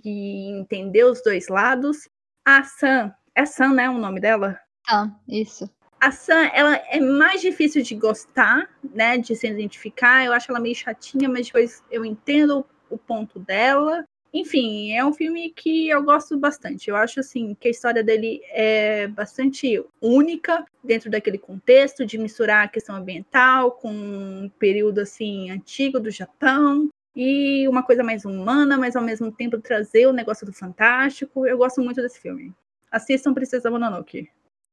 entender 0.59 1.05
os 1.05 1.23
dois 1.23 1.47
lados. 1.47 2.07
A 2.45 2.63
Sam, 2.63 3.11
é 3.33 3.45
Sam, 3.47 3.73
né? 3.73 3.89
O 3.89 3.97
nome 3.97 4.21
dela? 4.21 4.59
Ah, 4.87 5.09
isso. 5.27 5.67
A 5.99 6.11
Sam, 6.11 6.51
ela 6.53 6.75
é 6.75 6.99
mais 6.99 7.41
difícil 7.41 7.81
de 7.81 7.95
gostar, 7.95 8.69
né? 8.93 9.17
De 9.17 9.35
se 9.35 9.47
identificar. 9.47 10.23
Eu 10.23 10.33
acho 10.33 10.51
ela 10.51 10.59
meio 10.59 10.75
chatinha, 10.75 11.27
mas 11.27 11.47
depois 11.47 11.83
eu 11.89 12.05
entendo 12.05 12.63
o 12.91 12.97
ponto 12.97 13.39
dela. 13.39 14.05
Enfim, 14.33 14.91
é 14.91 15.03
um 15.03 15.13
filme 15.13 15.49
que 15.49 15.89
eu 15.89 16.03
gosto 16.03 16.37
bastante. 16.37 16.89
Eu 16.89 16.95
acho 16.95 17.19
assim 17.19 17.55
que 17.55 17.67
a 17.67 17.71
história 17.71 18.03
dele 18.03 18.41
é 18.51 19.07
bastante 19.07 19.83
única 19.99 20.63
dentro 20.83 21.09
daquele 21.09 21.37
contexto 21.37 22.05
de 22.05 22.17
misturar 22.17 22.65
a 22.65 22.67
questão 22.67 22.95
ambiental 22.95 23.71
com 23.71 23.91
um 23.91 24.51
período 24.59 24.99
assim 24.99 25.49
antigo 25.49 25.99
do 25.99 26.11
Japão 26.11 26.89
e 27.15 27.67
uma 27.67 27.81
coisa 27.81 28.03
mais 28.03 28.23
humana, 28.23 28.77
mas 28.77 28.95
ao 28.95 29.01
mesmo 29.01 29.31
tempo 29.31 29.59
trazer 29.59 30.05
o 30.07 30.13
negócio 30.13 30.45
do 30.45 30.53
fantástico. 30.53 31.47
Eu 31.47 31.57
gosto 31.57 31.81
muito 31.81 32.01
desse 32.01 32.19
filme. 32.19 32.53
Assistam 32.91 33.33
Princesa 33.33 33.71
Mononoke. 33.71 34.29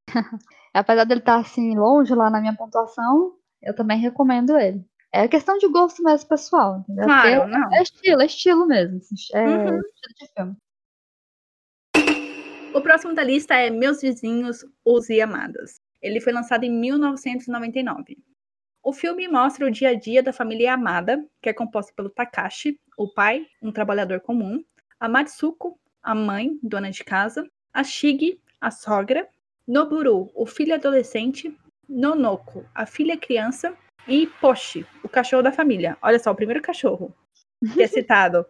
Apesar 0.72 1.04
dele 1.04 1.20
estar 1.20 1.40
assim 1.40 1.76
longe 1.76 2.14
lá 2.14 2.28
na 2.28 2.40
minha 2.40 2.54
pontuação, 2.54 3.34
eu 3.62 3.74
também 3.74 3.98
recomendo 3.98 4.58
ele. 4.58 4.84
É 5.16 5.26
questão 5.26 5.56
de 5.56 5.66
gosto 5.68 6.02
mesmo 6.02 6.28
pessoal, 6.28 6.80
entendeu? 6.80 7.04
Claro, 7.04 7.48
não. 7.48 7.74
É 7.74 7.82
estilo, 7.82 8.20
é 8.20 8.26
estilo 8.26 8.66
mesmo. 8.66 8.98
Assim, 8.98 9.14
é 9.32 9.48
uhum. 9.48 9.80
estilo 9.80 10.14
de 10.20 10.26
filme. 10.34 10.56
O 12.74 12.82
próximo 12.82 13.14
da 13.14 13.24
lista 13.24 13.54
é 13.54 13.70
Meus 13.70 14.02
Vizinhos, 14.02 14.62
Os 14.84 15.08
Amadas. 15.10 15.80
Ele 16.02 16.20
foi 16.20 16.34
lançado 16.34 16.64
em 16.64 16.70
1999. 16.70 18.18
O 18.82 18.92
filme 18.92 19.26
mostra 19.26 19.66
o 19.66 19.70
dia 19.70 19.88
a 19.88 19.94
dia 19.94 20.22
da 20.22 20.34
família 20.34 20.74
Amada, 20.74 21.26
que 21.40 21.48
é 21.48 21.54
composta 21.54 21.94
pelo 21.96 22.10
Takashi, 22.10 22.78
o 22.98 23.08
pai, 23.08 23.46
um 23.62 23.72
trabalhador 23.72 24.20
comum, 24.20 24.62
a 25.00 25.08
Matsuko, 25.08 25.80
a 26.02 26.14
mãe, 26.14 26.58
dona 26.62 26.90
de 26.90 27.02
casa, 27.02 27.48
a 27.72 27.82
Shigi, 27.82 28.38
a 28.60 28.70
sogra, 28.70 29.26
Noburu, 29.66 30.30
o 30.34 30.44
filho 30.44 30.74
adolescente, 30.74 31.56
Nonoko, 31.88 32.66
a 32.74 32.84
filha 32.84 33.16
criança, 33.16 33.74
e 34.08 34.26
Poshi, 34.40 34.86
o 35.02 35.08
cachorro 35.08 35.42
da 35.42 35.52
família. 35.52 35.96
Olha 36.00 36.18
só, 36.18 36.30
o 36.30 36.36
primeiro 36.36 36.62
cachorro 36.62 37.14
que 37.72 37.82
é 37.82 37.86
citado. 37.86 38.46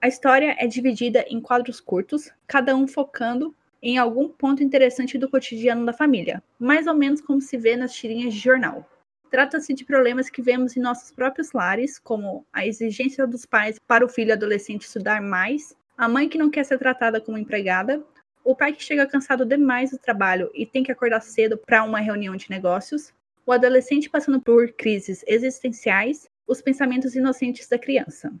A 0.00 0.08
história 0.08 0.56
é 0.58 0.66
dividida 0.66 1.24
em 1.28 1.40
quadros 1.40 1.80
curtos, 1.80 2.30
cada 2.46 2.74
um 2.74 2.86
focando 2.86 3.54
em 3.82 3.98
algum 3.98 4.28
ponto 4.28 4.62
interessante 4.62 5.16
do 5.16 5.28
cotidiano 5.28 5.86
da 5.86 5.92
família, 5.92 6.42
mais 6.58 6.86
ou 6.86 6.94
menos 6.94 7.20
como 7.20 7.40
se 7.40 7.56
vê 7.56 7.76
nas 7.76 7.94
tirinhas 7.94 8.34
de 8.34 8.40
jornal. 8.40 8.88
Trata-se 9.30 9.72
de 9.72 9.84
problemas 9.84 10.28
que 10.28 10.42
vemos 10.42 10.76
em 10.76 10.80
nossos 10.80 11.10
próprios 11.12 11.52
lares, 11.52 11.98
como 11.98 12.44
a 12.52 12.66
exigência 12.66 13.26
dos 13.26 13.46
pais 13.46 13.78
para 13.86 14.04
o 14.04 14.08
filho 14.08 14.32
adolescente 14.32 14.82
estudar 14.82 15.22
mais, 15.22 15.76
a 15.96 16.08
mãe 16.08 16.28
que 16.28 16.38
não 16.38 16.50
quer 16.50 16.64
ser 16.64 16.78
tratada 16.78 17.20
como 17.20 17.38
empregada, 17.38 18.02
o 18.42 18.56
pai 18.56 18.72
que 18.72 18.82
chega 18.82 19.06
cansado 19.06 19.44
demais 19.44 19.90
do 19.90 19.98
trabalho 19.98 20.50
e 20.54 20.66
tem 20.66 20.82
que 20.82 20.90
acordar 20.90 21.20
cedo 21.20 21.56
para 21.56 21.84
uma 21.84 22.00
reunião 22.00 22.34
de 22.34 22.50
negócios, 22.50 23.14
o 23.50 23.52
adolescente 23.52 24.08
passando 24.08 24.40
por 24.40 24.72
crises 24.74 25.24
existenciais, 25.26 26.30
os 26.46 26.62
pensamentos 26.62 27.16
inocentes 27.16 27.66
da 27.66 27.76
criança. 27.76 28.32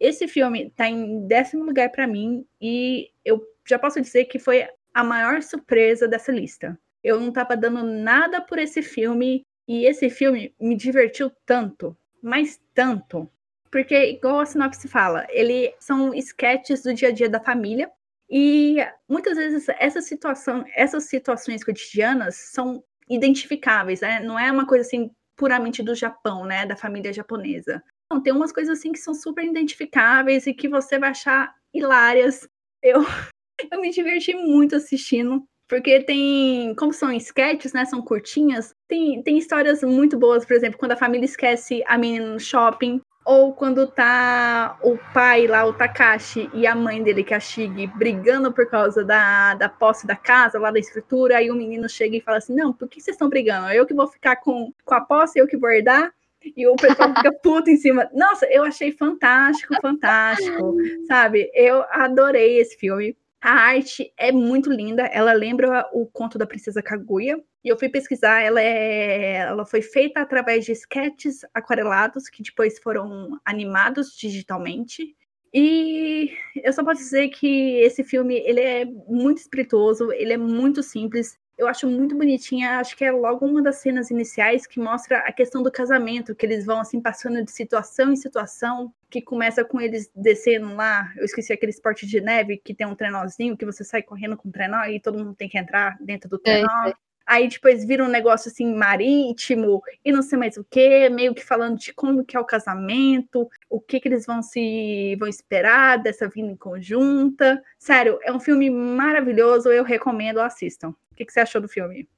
Esse 0.00 0.26
filme 0.26 0.68
está 0.68 0.88
em 0.88 1.26
décimo 1.26 1.64
lugar 1.64 1.90
para 1.90 2.06
mim 2.06 2.46
e 2.58 3.10
eu 3.22 3.46
já 3.68 3.78
posso 3.78 4.00
dizer 4.00 4.24
que 4.24 4.38
foi 4.38 4.66
a 4.94 5.04
maior 5.04 5.42
surpresa 5.42 6.08
dessa 6.08 6.32
lista. 6.32 6.80
Eu 7.04 7.20
não 7.20 7.28
estava 7.28 7.54
dando 7.58 7.82
nada 7.82 8.40
por 8.40 8.58
esse 8.58 8.80
filme 8.80 9.42
e 9.68 9.84
esse 9.84 10.08
filme 10.08 10.54
me 10.58 10.74
divertiu 10.74 11.30
tanto, 11.44 11.94
mas 12.22 12.58
tanto, 12.72 13.30
porque 13.70 14.12
igual 14.12 14.40
a 14.40 14.46
sinopse 14.46 14.88
fala, 14.88 15.26
ele 15.28 15.74
são 15.78 16.14
sketches 16.14 16.82
do 16.82 16.94
dia 16.94 17.08
a 17.08 17.12
dia 17.12 17.28
da 17.28 17.38
família 17.38 17.90
e 18.30 18.78
muitas 19.06 19.36
vezes 19.36 19.66
situação, 20.00 20.64
essas 20.74 21.04
situações 21.04 21.62
cotidianas 21.62 22.36
são 22.36 22.82
identificáveis, 23.08 24.00
né? 24.00 24.20
Não 24.20 24.38
é 24.38 24.50
uma 24.50 24.66
coisa 24.66 24.86
assim 24.86 25.10
puramente 25.36 25.82
do 25.82 25.94
Japão, 25.94 26.44
né? 26.44 26.66
Da 26.66 26.76
família 26.76 27.12
japonesa. 27.12 27.82
Não, 28.12 28.22
tem 28.22 28.32
umas 28.32 28.52
coisas 28.52 28.78
assim 28.78 28.92
que 28.92 28.98
são 28.98 29.14
super 29.14 29.44
identificáveis 29.44 30.46
e 30.46 30.54
que 30.54 30.68
você 30.68 30.98
vai 30.98 31.10
achar 31.10 31.54
hilárias. 31.74 32.48
Eu, 32.82 33.00
eu 33.72 33.80
me 33.80 33.90
diverti 33.90 34.34
muito 34.34 34.76
assistindo. 34.76 35.44
Porque 35.68 36.02
tem, 36.02 36.74
como 36.76 36.94
são 36.94 37.12
sketches, 37.12 37.74
né? 37.74 37.84
São 37.84 38.00
curtinhas, 38.00 38.72
tem, 38.88 39.22
tem 39.22 39.36
histórias 39.36 39.82
muito 39.82 40.18
boas, 40.18 40.46
por 40.46 40.56
exemplo, 40.56 40.78
quando 40.78 40.92
a 40.92 40.96
família 40.96 41.26
esquece 41.26 41.84
a 41.86 41.98
menina 41.98 42.32
no 42.32 42.40
shopping, 42.40 43.02
ou 43.28 43.52
quando 43.52 43.86
tá 43.86 44.78
o 44.82 44.96
pai 45.12 45.46
lá, 45.46 45.66
o 45.66 45.74
Takashi, 45.74 46.48
e 46.54 46.66
a 46.66 46.74
mãe 46.74 47.02
dele, 47.02 47.22
que 47.22 47.34
é 47.34 47.36
a 47.36 47.88
brigando 47.94 48.50
por 48.50 48.66
causa 48.70 49.04
da, 49.04 49.52
da 49.54 49.68
posse 49.68 50.06
da 50.06 50.16
casa, 50.16 50.58
lá 50.58 50.70
da 50.70 50.78
escritura, 50.78 51.36
aí 51.36 51.50
o 51.50 51.54
menino 51.54 51.86
chega 51.90 52.16
e 52.16 52.22
fala 52.22 52.38
assim, 52.38 52.54
não, 52.54 52.72
por 52.72 52.88
que 52.88 53.02
vocês 53.02 53.14
estão 53.14 53.28
brigando? 53.28 53.68
Eu 53.68 53.84
que 53.84 53.92
vou 53.92 54.08
ficar 54.08 54.36
com, 54.36 54.72
com 54.82 54.94
a 54.94 55.02
posse, 55.02 55.38
eu 55.38 55.46
que 55.46 55.58
vou 55.58 55.70
herdar? 55.70 56.10
e 56.56 56.66
o 56.66 56.76
pessoal 56.76 57.14
fica 57.14 57.30
puto 57.42 57.68
em 57.68 57.76
cima. 57.76 58.08
Nossa, 58.14 58.46
eu 58.46 58.64
achei 58.64 58.92
fantástico, 58.92 59.74
fantástico, 59.82 60.74
sabe? 61.06 61.50
Eu 61.52 61.84
adorei 61.90 62.58
esse 62.58 62.78
filme. 62.78 63.14
A 63.42 63.50
arte 63.50 64.10
é 64.16 64.32
muito 64.32 64.72
linda, 64.72 65.02
ela 65.02 65.34
lembra 65.34 65.86
o 65.92 66.06
conto 66.06 66.38
da 66.38 66.46
Princesa 66.46 66.82
Kaguya. 66.82 67.38
E 67.64 67.68
eu 67.68 67.78
fui 67.78 67.88
pesquisar, 67.88 68.40
ela, 68.40 68.60
é, 68.60 69.38
ela 69.38 69.66
foi 69.66 69.82
feita 69.82 70.20
através 70.20 70.64
de 70.64 70.72
sketches 70.72 71.40
aquarelados 71.52 72.28
que 72.28 72.42
depois 72.42 72.78
foram 72.78 73.38
animados 73.44 74.16
digitalmente. 74.16 75.16
E 75.52 76.30
eu 76.62 76.72
só 76.72 76.84
posso 76.84 77.00
dizer 77.00 77.28
que 77.28 77.80
esse 77.80 78.04
filme 78.04 78.36
ele 78.36 78.60
é 78.60 78.84
muito 78.84 79.38
espirituoso, 79.38 80.12
ele 80.12 80.32
é 80.32 80.36
muito 80.36 80.82
simples. 80.82 81.38
Eu 81.56 81.66
acho 81.66 81.88
muito 81.88 82.16
bonitinha, 82.16 82.78
acho 82.78 82.96
que 82.96 83.04
é 83.04 83.10
logo 83.10 83.44
uma 83.44 83.60
das 83.60 83.76
cenas 83.76 84.10
iniciais 84.10 84.64
que 84.64 84.78
mostra 84.78 85.18
a 85.18 85.32
questão 85.32 85.60
do 85.60 85.72
casamento, 85.72 86.34
que 86.34 86.46
eles 86.46 86.64
vão 86.64 86.78
assim 86.78 87.00
passando 87.00 87.42
de 87.42 87.50
situação 87.50 88.12
em 88.12 88.16
situação, 88.16 88.94
que 89.10 89.20
começa 89.20 89.64
com 89.64 89.80
eles 89.80 90.08
descendo 90.14 90.76
lá, 90.76 91.12
eu 91.16 91.24
esqueci 91.24 91.52
aquele 91.52 91.70
esporte 91.70 92.06
de 92.06 92.20
neve 92.20 92.58
que 92.58 92.72
tem 92.72 92.86
um 92.86 92.94
trenózinho 92.94 93.56
que 93.56 93.66
você 93.66 93.82
sai 93.82 94.02
correndo 94.02 94.36
com 94.36 94.48
o 94.48 94.52
trenó 94.52 94.84
e 94.84 95.00
todo 95.00 95.18
mundo 95.18 95.34
tem 95.34 95.48
que 95.48 95.58
entrar 95.58 95.96
dentro 96.00 96.28
do 96.28 96.38
trenó. 96.38 96.68
É, 96.86 96.90
é 96.90 97.07
aí 97.28 97.46
depois 97.46 97.84
vira 97.84 98.02
um 98.02 98.08
negócio 98.08 98.50
assim 98.50 98.74
marítimo 98.74 99.82
e 100.02 100.10
não 100.10 100.22
sei 100.22 100.38
mais 100.38 100.56
o 100.56 100.64
que, 100.64 101.08
meio 101.10 101.34
que 101.34 101.44
falando 101.44 101.78
de 101.78 101.92
como 101.92 102.24
que 102.24 102.36
é 102.36 102.40
o 102.40 102.44
casamento, 102.44 103.46
o 103.68 103.78
que 103.78 104.00
que 104.00 104.08
eles 104.08 104.24
vão 104.24 104.42
se 104.42 105.14
vão 105.16 105.28
esperar 105.28 105.98
dessa 105.98 106.26
vida 106.26 106.48
em 106.48 106.56
conjunta. 106.56 107.62
Sério, 107.78 108.18
é 108.22 108.32
um 108.32 108.40
filme 108.40 108.70
maravilhoso, 108.70 109.70
eu 109.70 109.84
recomendo, 109.84 110.40
assistam. 110.40 110.88
O 111.12 111.14
que, 111.14 111.26
que 111.26 111.32
você 111.32 111.40
achou 111.40 111.60
do 111.60 111.68
filme? 111.68 112.08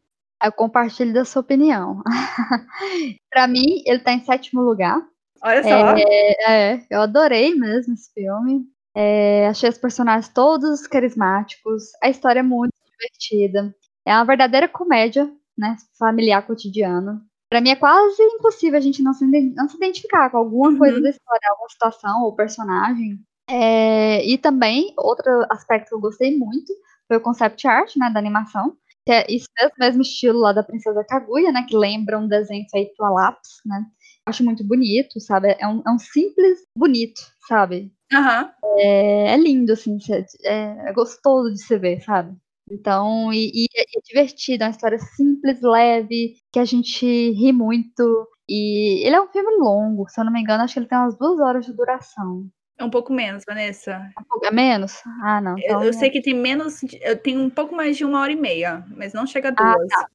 Eu 0.43 0.53
compartilho 0.53 1.13
da 1.13 1.25
sua 1.25 1.41
opinião. 1.41 2.03
para 3.29 3.49
mim, 3.49 3.83
ele 3.85 3.99
tá 3.99 4.13
em 4.13 4.25
sétimo 4.25 4.63
lugar. 4.63 5.03
Olha 5.43 5.63
só. 5.63 5.97
É, 5.97 6.75
é, 6.75 6.87
eu 6.89 7.01
adorei 7.01 7.55
mesmo 7.55 7.95
esse 7.95 8.13
filme. 8.13 8.65
É, 8.95 9.49
achei 9.49 9.69
os 9.69 9.79
personagens 9.79 10.29
todos 10.29 10.87
carismáticos, 10.87 11.85
a 12.03 12.09
história 12.09 12.41
é 12.41 12.43
muito 12.43 12.73
divertida. 12.91 13.75
É 14.07 14.15
uma 14.15 14.25
verdadeira 14.25 14.69
comédia, 14.69 15.31
né? 15.57 15.77
Familiar 15.99 16.47
cotidiano. 16.47 17.21
Para 17.51 17.61
mim 17.61 17.71
é 17.71 17.77
quase 17.77 18.23
impossível 18.23 18.79
a 18.79 18.81
gente 18.81 19.03
não 19.03 19.13
se, 19.13 19.25
não 19.27 19.69
se 19.69 19.77
identificar 19.77 20.31
com 20.31 20.39
alguma 20.39 20.71
uhum. 20.71 20.79
coisa 20.79 21.01
da 21.01 21.11
história, 21.11 21.49
alguma 21.51 21.69
situação 21.69 22.23
ou 22.23 22.35
personagem. 22.35 23.19
É, 23.49 24.25
e 24.25 24.39
também, 24.39 24.95
outro 24.97 25.45
aspecto 25.51 25.89
que 25.89 25.95
eu 25.95 26.01
gostei 26.01 26.39
muito 26.39 26.73
foi 27.09 27.17
o 27.17 27.21
concept 27.21 27.67
art, 27.67 27.97
né, 27.97 28.09
da 28.11 28.21
animação. 28.21 28.77
Que 29.05 29.13
é 29.13 29.27
isso 29.29 29.49
mesmo 29.79 30.03
estilo 30.03 30.39
lá 30.39 30.53
da 30.53 30.63
Princesa 30.63 31.03
Kaguya, 31.03 31.51
né? 31.51 31.65
Que 31.69 31.77
lembra 31.77 32.19
um 32.19 32.29
desenho 32.29 32.67
feito 32.71 33.03
a 33.03 33.11
lápis, 33.11 33.51
né? 33.65 33.83
Acho 34.27 34.45
muito 34.45 34.63
bonito, 34.63 35.19
sabe? 35.19 35.57
É 35.59 35.67
um, 35.67 35.83
é 35.85 35.91
um 35.91 35.99
simples 35.99 36.61
bonito, 36.77 37.21
sabe? 37.49 37.91
Uhum. 38.13 38.51
É, 38.79 39.33
é 39.33 39.37
lindo, 39.37 39.73
assim, 39.73 39.99
é, 40.45 40.91
é 40.91 40.93
gostoso 40.93 41.53
de 41.53 41.65
se 41.65 41.79
ver, 41.79 42.01
sabe? 42.03 42.37
Então, 42.71 43.33
e, 43.33 43.51
e, 43.53 43.67
é, 43.75 43.83
é 43.83 44.01
divertido, 44.05 44.63
é 44.63 44.67
uma 44.67 44.71
história 44.71 44.99
simples, 44.99 45.61
leve, 45.61 46.37
que 46.53 46.59
a 46.59 46.65
gente 46.65 47.05
ri 47.05 47.53
muito. 47.53 48.29
E 48.49 49.07
ele 49.07 49.17
é 49.17 49.21
um 49.21 49.29
filme 49.29 49.57
longo, 49.59 50.09
se 50.09 50.21
eu 50.21 50.25
não 50.25 50.33
me 50.33 50.41
engano, 50.41 50.63
acho 50.63 50.75
que 50.75 50.81
ele 50.81 50.87
tem 50.87 50.99
umas 50.99 51.17
duas 51.17 51.41
horas 51.41 51.67
de 51.67 51.73
duração. 51.73 52.49
É 52.79 52.85
um 52.85 52.91
pouco 52.91 53.13
menos, 53.13 53.45
Vanessa. 53.47 54.01
É 54.43 54.51
menos? 54.51 55.03
Ah, 55.23 55.41
não. 55.41 55.59
Então... 55.59 55.81
Eu, 55.81 55.89
eu, 55.89 55.93
sei 55.93 56.09
que 56.09 56.23
tem 56.23 56.35
menos. 56.35 56.81
Eu 57.03 57.21
tenho 57.21 57.41
um 57.41 57.51
pouco 57.51 57.75
mais 57.75 57.97
de 57.97 58.05
uma 58.05 58.21
hora 58.21 58.33
e 58.33 58.37
meia, 58.37 58.85
mas 58.97 59.13
não 59.13 59.27
chega 59.27 59.51
a 59.51 59.53
ah, 59.53 59.75
duas. 59.75 59.93
Ah, 59.93 60.01
tá. 60.01 60.09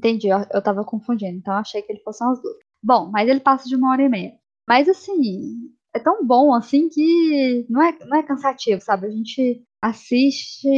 Entendi, 0.00 0.28
eu, 0.28 0.38
eu 0.52 0.62
tava 0.62 0.84
confundindo, 0.84 1.36
então 1.36 1.54
achei 1.54 1.82
que 1.82 1.92
ele 1.92 2.02
fosse 2.02 2.22
umas 2.24 2.40
duas. 2.40 2.56
Bom, 2.82 3.10
mas 3.10 3.28
ele 3.28 3.40
passa 3.40 3.68
de 3.68 3.76
uma 3.76 3.92
hora 3.92 4.02
e 4.02 4.08
meia. 4.08 4.32
Mas 4.68 4.88
assim, 4.88 5.54
é 5.94 5.98
tão 5.98 6.24
bom 6.26 6.54
assim 6.54 6.88
que 6.88 7.66
não 7.68 7.82
é, 7.82 7.96
não 8.06 8.16
é 8.16 8.22
cansativo, 8.22 8.80
sabe? 8.80 9.06
A 9.06 9.10
gente 9.10 9.62
assiste, 9.82 10.68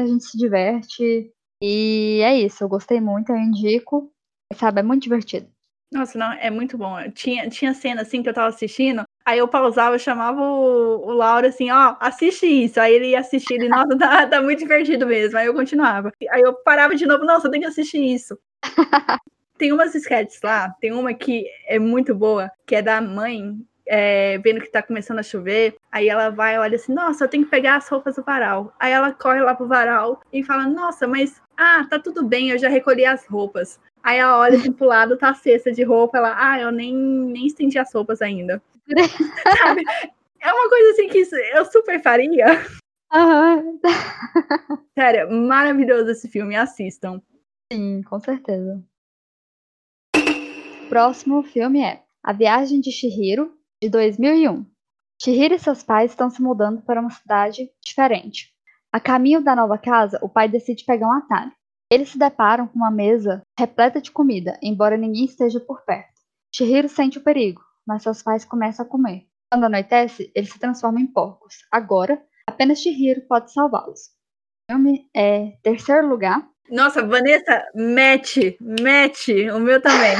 a 0.00 0.06
gente 0.06 0.24
se 0.24 0.36
diverte. 0.36 1.32
E 1.62 2.20
é 2.22 2.38
isso, 2.38 2.64
eu 2.64 2.68
gostei 2.68 3.00
muito, 3.00 3.30
eu 3.30 3.36
indico. 3.36 4.12
Sabe, 4.54 4.80
é 4.80 4.82
muito 4.82 5.02
divertido. 5.02 5.48
Nossa, 5.92 6.16
não, 6.18 6.32
é 6.32 6.50
muito 6.50 6.78
bom. 6.78 6.96
Tinha, 7.12 7.48
tinha 7.48 7.74
cena 7.74 8.02
assim 8.02 8.22
que 8.22 8.28
eu 8.28 8.34
tava 8.34 8.48
assistindo, 8.48 9.02
aí 9.24 9.38
eu 9.38 9.48
pausava, 9.48 9.96
eu 9.96 9.98
chamava 9.98 10.40
o, 10.40 11.08
o 11.08 11.12
Laura 11.12 11.48
assim, 11.48 11.70
ó, 11.70 11.96
assiste 11.98 12.46
isso. 12.46 12.80
Aí 12.80 12.94
ele 12.94 13.08
ia 13.08 13.20
assistir, 13.20 13.54
ele, 13.54 13.68
nossa, 13.68 13.98
tá, 13.98 14.26
tá 14.26 14.42
muito 14.42 14.60
divertido 14.60 15.06
mesmo. 15.06 15.36
Aí 15.36 15.46
eu 15.46 15.54
continuava. 15.54 16.12
Aí 16.30 16.40
eu 16.40 16.54
parava 16.62 16.94
de 16.94 17.06
novo, 17.06 17.24
nossa, 17.24 17.48
eu 17.48 17.50
tenho 17.50 17.62
que 17.64 17.68
assistir 17.68 18.02
isso. 18.02 18.38
tem 19.58 19.72
umas 19.72 19.94
sketches 19.94 20.40
lá, 20.42 20.70
tem 20.80 20.92
uma 20.92 21.12
que 21.12 21.44
é 21.66 21.78
muito 21.78 22.14
boa, 22.14 22.50
que 22.66 22.76
é 22.76 22.82
da 22.82 23.00
mãe 23.00 23.58
é, 23.92 24.38
vendo 24.38 24.60
que 24.60 24.70
tá 24.70 24.80
começando 24.80 25.18
a 25.18 25.22
chover, 25.24 25.74
aí 25.90 26.08
ela 26.08 26.30
vai 26.30 26.56
olha 26.56 26.76
assim, 26.76 26.94
nossa, 26.94 27.24
eu 27.24 27.28
tenho 27.28 27.44
que 27.44 27.50
pegar 27.50 27.74
as 27.74 27.88
roupas 27.88 28.14
do 28.14 28.22
varal. 28.22 28.72
Aí 28.78 28.92
ela 28.92 29.12
corre 29.12 29.40
lá 29.40 29.52
pro 29.52 29.66
varal 29.66 30.20
e 30.32 30.44
fala, 30.44 30.68
nossa, 30.68 31.08
mas, 31.08 31.42
ah, 31.56 31.84
tá 31.90 31.98
tudo 31.98 32.24
bem, 32.24 32.50
eu 32.50 32.58
já 32.58 32.68
recolhi 32.68 33.04
as 33.04 33.26
roupas. 33.26 33.80
Aí 34.00 34.18
ela 34.18 34.38
olha 34.38 34.56
assim 34.56 34.72
pro 34.72 34.86
lado, 34.86 35.18
tá 35.18 35.30
a 35.30 35.34
cesta 35.34 35.72
de 35.72 35.82
roupa, 35.82 36.18
ela, 36.18 36.36
ah, 36.38 36.60
eu 36.60 36.70
nem, 36.70 36.94
nem 36.94 37.46
estendi 37.46 37.80
as 37.80 37.92
roupas 37.92 38.22
ainda. 38.22 38.62
Sabe? 39.58 39.82
É 40.40 40.52
uma 40.52 40.68
coisa 40.68 40.90
assim 40.92 41.08
que 41.08 41.26
eu 41.52 41.64
super 41.64 42.00
faria. 42.00 42.46
Uhum. 43.12 43.80
Sério, 44.96 45.32
maravilhoso 45.32 46.12
esse 46.12 46.28
filme, 46.28 46.54
assistam. 46.54 47.20
Sim, 47.72 48.02
com 48.04 48.20
certeza. 48.20 48.80
O 50.16 50.88
próximo 50.88 51.42
filme 51.42 51.82
é 51.82 52.04
A 52.22 52.32
Viagem 52.32 52.80
de 52.80 52.92
Shihiro, 52.92 53.58
de 53.82 53.88
2001. 53.88 54.66
Chihiro 55.22 55.54
e 55.54 55.58
seus 55.58 55.82
pais 55.82 56.10
estão 56.10 56.28
se 56.30 56.42
mudando 56.42 56.82
para 56.82 57.00
uma 57.00 57.10
cidade 57.10 57.70
diferente. 57.82 58.52
A 58.92 59.00
caminho 59.00 59.42
da 59.42 59.56
nova 59.56 59.78
casa, 59.78 60.18
o 60.22 60.28
pai 60.28 60.48
decide 60.48 60.84
pegar 60.84 61.08
um 61.08 61.12
atalho. 61.12 61.52
Eles 61.90 62.10
se 62.10 62.18
deparam 62.18 62.68
com 62.68 62.76
uma 62.76 62.90
mesa 62.90 63.42
repleta 63.58 64.00
de 64.00 64.10
comida, 64.10 64.58
embora 64.62 64.96
ninguém 64.96 65.24
esteja 65.24 65.58
por 65.58 65.82
perto. 65.84 66.20
Chihiro 66.54 66.88
sente 66.88 67.18
o 67.18 67.22
perigo, 67.22 67.62
mas 67.86 68.02
seus 68.02 68.22
pais 68.22 68.44
começam 68.44 68.84
a 68.84 68.88
comer. 68.88 69.26
Quando 69.50 69.64
anoitece, 69.64 70.30
eles 70.34 70.52
se 70.52 70.58
transformam 70.58 71.00
em 71.00 71.06
porcos. 71.06 71.64
Agora, 71.72 72.22
apenas 72.46 72.80
Chihiro 72.80 73.22
pode 73.22 73.52
salvá-los. 73.52 74.10
O 74.68 74.72
filme 74.72 75.08
é 75.16 75.56
terceiro 75.62 76.06
lugar. 76.06 76.46
Nossa, 76.68 77.04
Vanessa, 77.04 77.64
mete, 77.74 78.56
mete, 78.60 79.50
o 79.50 79.58
meu 79.58 79.80
também. 79.80 80.16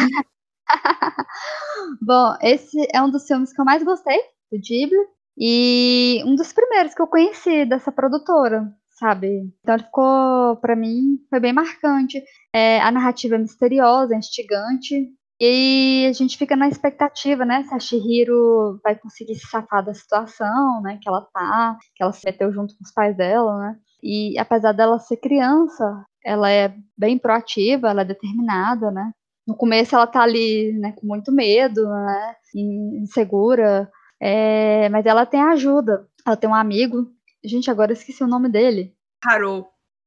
Bom, 2.01 2.35
esse 2.43 2.77
é 2.93 3.03
um 3.03 3.11
dos 3.11 3.27
filmes 3.27 3.53
que 3.53 3.61
eu 3.61 3.65
mais 3.65 3.83
gostei 3.83 4.19
do 4.51 4.59
Ghibli 4.59 4.99
e 5.39 6.23
um 6.27 6.35
dos 6.35 6.53
primeiros 6.53 6.95
que 6.95 7.03
eu 7.03 7.07
conheci 7.07 7.65
dessa 7.65 7.91
produtora, 7.91 8.71
sabe? 8.91 9.53
Então 9.61 9.75
ele 9.75 9.85
ficou, 9.85 10.57
para 10.57 10.77
mim, 10.77 11.19
foi 11.29 11.41
bem 11.41 11.53
marcante. 11.53 12.23
É, 12.55 12.81
a 12.81 12.91
narrativa 12.91 13.37
é 13.37 13.39
misteriosa, 13.39 14.15
é 14.15 14.19
instigante. 14.19 15.09
E 15.41 16.07
a 16.07 16.13
gente 16.13 16.37
fica 16.37 16.55
na 16.55 16.69
expectativa, 16.69 17.47
né? 17.47 17.63
Se 17.65 17.75
a 17.75 17.79
Shihiro 17.79 18.79
vai 18.85 18.95
conseguir 18.95 19.37
se 19.37 19.47
safar 19.47 19.83
da 19.83 19.95
situação, 19.95 20.83
né? 20.83 20.99
Que 21.01 21.09
ela 21.09 21.23
tá, 21.33 21.79
que 21.95 22.03
ela 22.03 22.13
se 22.13 22.27
meteu 22.27 22.53
junto 22.53 22.77
com 22.77 22.85
os 22.85 22.93
pais 22.93 23.17
dela, 23.17 23.59
né? 23.59 23.77
E 24.03 24.39
apesar 24.39 24.73
dela 24.73 24.99
ser 24.99 25.17
criança, 25.17 26.05
ela 26.23 26.51
é 26.51 26.75
bem 26.97 27.19
proativa, 27.19 27.89
ela 27.89 28.03
é 28.03 28.05
determinada, 28.05 28.91
né? 28.91 29.11
No 29.51 29.57
começo 29.57 29.97
ela 29.97 30.07
tá 30.07 30.23
ali, 30.23 30.73
né, 30.75 30.93
com 30.93 31.05
muito 31.05 31.33
medo, 31.33 31.85
né, 31.89 32.37
insegura, 32.55 33.91
é, 34.21 34.89
mas 34.91 35.05
ela 35.05 35.27
tem 35.27 35.43
ajuda. 35.43 36.07
Ela 36.25 36.37
tem 36.37 36.49
um 36.49 36.55
amigo, 36.55 37.11
gente, 37.45 37.69
agora 37.69 37.91
eu 37.91 37.95
esqueci 37.95 38.23
o 38.23 38.29
nome 38.29 38.49
dele. 38.49 38.95
Haru. 39.25 39.67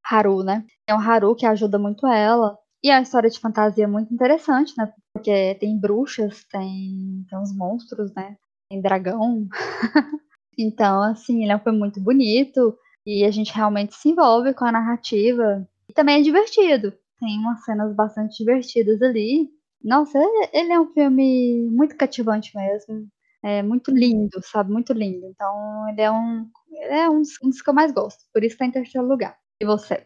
Haru, 0.10 0.44
né? 0.44 0.66
É 0.88 0.96
um 0.96 1.00
Haru 1.00 1.36
que 1.36 1.46
ajuda 1.46 1.78
muito 1.78 2.08
ela. 2.08 2.58
E 2.82 2.90
é 2.90 2.96
uma 2.96 3.02
história 3.02 3.30
de 3.30 3.40
fantasia 3.40 3.88
muito 3.88 4.14
interessante, 4.14 4.74
né? 4.78 4.92
Porque 5.14 5.56
tem 5.56 5.78
bruxas, 5.78 6.46
tem, 6.46 7.26
tem 7.30 7.38
uns 7.38 7.56
monstros, 7.56 8.14
né? 8.14 8.38
Tem 8.70 8.82
dragão. 8.82 9.48
então, 10.58 11.02
assim, 11.02 11.44
ele 11.44 11.52
é 11.52 11.60
filme 11.60 11.80
muito 11.80 12.00
bonito. 12.00 12.78
E 13.06 13.26
a 13.26 13.32
gente 13.32 13.54
realmente 13.54 13.94
se 13.96 14.10
envolve 14.10 14.54
com 14.54 14.64
a 14.66 14.72
narrativa. 14.72 15.68
E 15.90 15.94
também 15.94 16.20
é 16.20 16.24
divertido 16.24 16.94
tem 17.24 17.40
umas 17.40 17.64
cenas 17.64 17.96
bastante 17.96 18.38
divertidas 18.38 19.02
ali. 19.02 19.50
Nossa, 19.82 20.18
é, 20.18 20.60
ele 20.60 20.74
é 20.74 20.80
um 20.80 20.92
filme 20.94 21.70
muito 21.72 21.96
cativante 21.96 22.52
mesmo. 22.56 23.08
É 23.42 23.62
muito 23.62 23.92
lindo, 23.92 24.40
sabe? 24.44 24.72
Muito 24.72 24.94
lindo. 24.94 25.26
Então, 25.28 25.90
ele 25.90 26.02
é 26.02 26.12
um, 26.12 26.50
ele 26.72 26.94
é 26.94 27.10
um, 27.10 27.22
um 27.44 27.50
dos 27.50 27.62
que 27.62 27.70
eu 27.70 27.74
mais 27.74 27.92
gosto. 27.92 28.24
Por 28.34 28.44
isso 28.44 28.58
tá 28.58 28.66
em 28.66 28.72
terceiro 28.72 29.08
lugar. 29.08 29.38
E 29.60 29.66
você? 29.66 30.06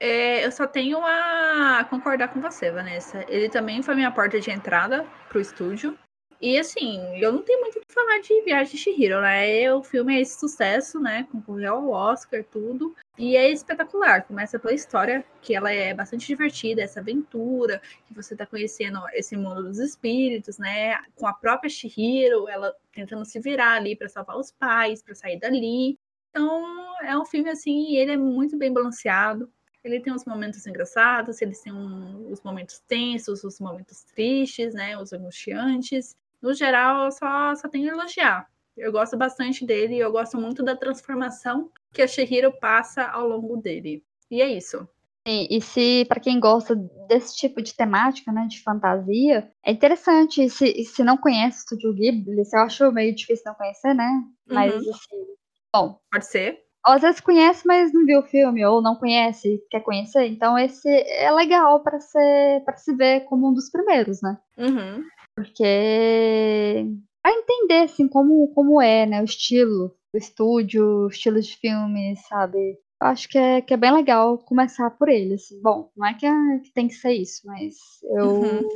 É, 0.00 0.44
eu 0.46 0.52
só 0.52 0.66
tenho 0.66 0.98
a 1.02 1.84
concordar 1.90 2.28
com 2.28 2.40
você, 2.40 2.70
Vanessa. 2.70 3.24
Ele 3.28 3.48
também 3.48 3.82
foi 3.82 3.94
minha 3.94 4.10
porta 4.10 4.40
de 4.40 4.50
entrada 4.50 5.04
pro 5.28 5.40
estúdio. 5.40 5.98
E 6.40 6.56
assim, 6.56 7.00
eu 7.20 7.32
não 7.32 7.42
tenho 7.42 7.60
muito 7.60 7.78
o 7.78 7.80
que 7.80 7.92
falar 7.92 8.20
de 8.20 8.42
Viagem 8.42 8.72
de 8.72 8.78
Chihiro, 8.78 9.20
né? 9.20 9.74
O 9.74 9.82
filme 9.82 10.16
é 10.16 10.20
esse 10.20 10.38
sucesso, 10.38 11.00
né? 11.00 11.26
Concorreu 11.32 11.74
ao 11.74 11.90
Oscar, 11.90 12.44
tudo. 12.44 12.94
E 13.18 13.36
é 13.36 13.50
espetacular. 13.50 14.24
Começa 14.24 14.56
pela 14.56 14.72
história, 14.72 15.24
que 15.42 15.56
ela 15.56 15.72
é 15.72 15.92
bastante 15.92 16.28
divertida, 16.28 16.80
essa 16.80 17.00
aventura, 17.00 17.82
que 18.06 18.14
você 18.14 18.36
tá 18.36 18.46
conhecendo 18.46 19.00
esse 19.14 19.36
mundo 19.36 19.64
dos 19.64 19.80
espíritos, 19.80 20.58
né? 20.58 20.96
Com 21.16 21.26
a 21.26 21.32
própria 21.34 21.68
Chihiro, 21.68 22.48
ela 22.48 22.72
tentando 22.92 23.24
se 23.24 23.40
virar 23.40 23.72
ali 23.72 23.96
para 23.96 24.08
salvar 24.08 24.36
os 24.36 24.52
pais, 24.52 25.02
para 25.02 25.16
sair 25.16 25.40
dali. 25.40 25.98
Então, 26.30 26.94
é 27.02 27.18
um 27.18 27.24
filme 27.26 27.50
assim, 27.50 27.96
ele 27.96 28.12
é 28.12 28.16
muito 28.16 28.56
bem 28.56 28.72
balanceado. 28.72 29.50
Ele 29.82 30.00
tem 30.00 30.12
os 30.12 30.24
momentos 30.24 30.64
engraçados, 30.66 31.42
ele 31.42 31.54
tem 31.54 31.72
um, 31.72 32.30
os 32.30 32.42
momentos 32.42 32.78
tensos, 32.86 33.42
os 33.42 33.58
momentos 33.58 34.04
tristes, 34.04 34.72
né? 34.72 34.96
Os 34.96 35.12
angustiantes 35.12 36.16
no 36.42 36.54
geral, 36.54 37.10
só, 37.10 37.54
só 37.54 37.68
tenho 37.68 37.90
a 37.90 37.94
elogiar. 37.94 38.46
Eu 38.76 38.92
gosto 38.92 39.16
bastante 39.16 39.66
dele 39.66 39.96
e 39.96 39.98
eu 39.98 40.12
gosto 40.12 40.38
muito 40.38 40.62
da 40.62 40.76
transformação 40.76 41.70
que 41.92 42.00
a 42.00 42.06
Shihiro 42.06 42.52
passa 42.60 43.04
ao 43.04 43.26
longo 43.26 43.56
dele. 43.56 44.04
E 44.30 44.40
é 44.40 44.48
isso. 44.48 44.88
E, 45.26 45.58
e 45.58 45.60
se, 45.60 46.06
para 46.08 46.20
quem 46.20 46.40
gosta 46.40 46.74
desse 47.08 47.36
tipo 47.36 47.60
de 47.60 47.74
temática, 47.74 48.32
né, 48.32 48.46
de 48.48 48.62
fantasia, 48.62 49.50
é 49.64 49.72
interessante. 49.72 50.48
Se, 50.48 50.84
se 50.84 51.02
não 51.02 51.16
conhece 51.16 51.58
o 51.58 51.60
Studio 51.62 51.92
Ghibli, 51.92 52.42
eu 52.50 52.60
acho 52.60 52.92
meio 52.92 53.14
difícil 53.14 53.44
não 53.46 53.54
conhecer, 53.54 53.94
né? 53.94 54.22
Mas, 54.46 54.74
uhum. 54.74 54.90
assim, 54.90 55.26
bom. 55.74 56.00
Pode 56.10 56.26
ser. 56.26 56.58
Às 56.86 57.02
vezes 57.02 57.20
conhece, 57.20 57.66
mas 57.66 57.92
não 57.92 58.06
viu 58.06 58.20
o 58.20 58.26
filme, 58.26 58.64
ou 58.64 58.80
não 58.80 58.96
conhece, 58.96 59.62
quer 59.68 59.80
conhecer. 59.80 60.26
Então, 60.26 60.56
esse 60.56 60.88
é 60.88 61.30
legal 61.30 61.82
para 61.82 62.00
ser 62.00 62.62
para 62.64 62.76
se 62.76 62.94
ver 62.94 63.24
como 63.26 63.50
um 63.50 63.52
dos 63.52 63.68
primeiros, 63.68 64.22
né? 64.22 64.38
Uhum. 64.56 65.04
Porque 65.38 66.86
para 67.22 67.32
entender 67.32 67.82
assim 67.84 68.08
como 68.08 68.48
como 68.54 68.80
é, 68.80 69.06
né, 69.06 69.20
o 69.20 69.24
estilo 69.24 69.94
do 70.12 70.18
estúdio, 70.18 70.84
o 70.84 71.08
estilo 71.08 71.40
de 71.40 71.56
filme, 71.56 72.16
sabe? 72.28 72.78
Eu 73.00 73.06
acho 73.06 73.28
que 73.28 73.38
é, 73.38 73.60
que 73.60 73.72
é 73.72 73.76
bem 73.76 73.92
legal 73.92 74.38
começar 74.38 74.90
por 74.90 75.08
ele, 75.08 75.34
assim. 75.34 75.60
Bom, 75.62 75.90
não 75.96 76.06
é 76.06 76.14
que, 76.14 76.26
é, 76.26 76.58
que 76.58 76.72
tem 76.72 76.88
que 76.88 76.94
ser 76.94 77.12
isso, 77.12 77.42
mas 77.44 77.76
eu, 78.02 78.26
uhum. 78.26 78.68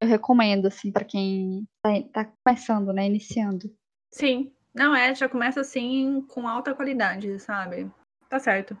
eu 0.00 0.08
recomendo, 0.08 0.66
assim, 0.66 0.90
para 0.90 1.04
quem 1.04 1.64
tá, 1.80 1.90
tá 2.12 2.32
começando, 2.44 2.92
né, 2.92 3.06
iniciando. 3.06 3.72
Sim, 4.12 4.52
não 4.74 4.96
é, 4.96 5.14
já 5.14 5.28
começa 5.28 5.60
assim 5.60 6.22
com 6.28 6.48
alta 6.48 6.74
qualidade, 6.74 7.38
sabe? 7.38 7.88
Tá 8.28 8.40
certo. 8.40 8.76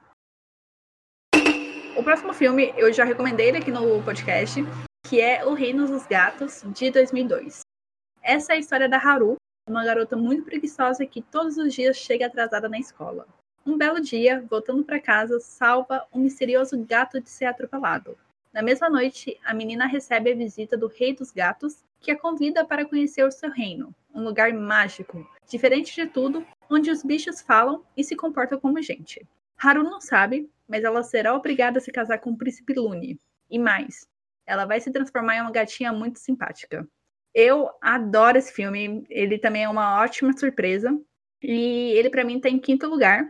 O 1.96 2.02
próximo 2.02 2.32
filme 2.32 2.72
eu 2.76 2.92
já 2.92 3.04
recomendei 3.04 3.48
ele 3.48 3.58
aqui 3.58 3.70
no 3.70 4.02
podcast, 4.02 4.60
que 5.08 5.22
é 5.22 5.42
O 5.42 5.54
Reino 5.54 5.86
dos 5.86 6.06
Gatos, 6.06 6.62
de 6.66 6.90
2002. 6.90 7.60
Essa 8.22 8.52
é 8.52 8.56
a 8.56 8.58
história 8.58 8.86
da 8.86 8.98
Haru, 8.98 9.36
uma 9.66 9.82
garota 9.82 10.14
muito 10.18 10.44
preguiçosa 10.44 11.06
que 11.06 11.22
todos 11.22 11.56
os 11.56 11.72
dias 11.72 11.96
chega 11.96 12.26
atrasada 12.26 12.68
na 12.68 12.78
escola. 12.78 13.26
Um 13.64 13.78
belo 13.78 14.02
dia, 14.02 14.44
voltando 14.50 14.84
para 14.84 15.00
casa, 15.00 15.40
salva 15.40 16.06
um 16.12 16.20
misterioso 16.20 16.76
gato 16.84 17.22
de 17.22 17.30
ser 17.30 17.46
atropelado. 17.46 18.18
Na 18.52 18.60
mesma 18.60 18.90
noite, 18.90 19.40
a 19.42 19.54
menina 19.54 19.86
recebe 19.86 20.30
a 20.30 20.36
visita 20.36 20.76
do 20.76 20.88
Rei 20.88 21.14
dos 21.14 21.32
Gatos, 21.32 21.82
que 22.00 22.10
a 22.10 22.18
convida 22.18 22.62
para 22.66 22.84
conhecer 22.84 23.24
o 23.24 23.32
seu 23.32 23.50
reino, 23.50 23.94
um 24.14 24.22
lugar 24.22 24.52
mágico, 24.52 25.26
diferente 25.48 25.94
de 25.94 26.06
tudo, 26.06 26.46
onde 26.68 26.90
os 26.90 27.02
bichos 27.02 27.40
falam 27.40 27.82
e 27.96 28.04
se 28.04 28.14
comportam 28.14 28.60
como 28.60 28.82
gente. 28.82 29.26
Haru 29.56 29.82
não 29.82 30.02
sabe, 30.02 30.50
mas 30.68 30.84
ela 30.84 31.02
será 31.02 31.34
obrigada 31.34 31.78
a 31.78 31.80
se 31.80 31.90
casar 31.90 32.18
com 32.18 32.32
o 32.32 32.36
príncipe 32.36 32.74
Lune. 32.74 33.18
E 33.50 33.58
mais, 33.58 34.06
ela 34.48 34.64
vai 34.64 34.80
se 34.80 34.90
transformar 34.90 35.36
em 35.36 35.42
uma 35.42 35.52
gatinha 35.52 35.92
muito 35.92 36.18
simpática. 36.18 36.88
Eu 37.34 37.70
adoro 37.82 38.38
esse 38.38 38.52
filme, 38.52 39.04
ele 39.10 39.38
também 39.38 39.64
é 39.64 39.68
uma 39.68 40.00
ótima 40.00 40.36
surpresa. 40.36 40.98
E 41.42 41.92
ele 41.92 42.10
para 42.10 42.24
mim 42.24 42.40
tá 42.40 42.48
em 42.48 42.58
quinto 42.58 42.88
lugar. 42.88 43.24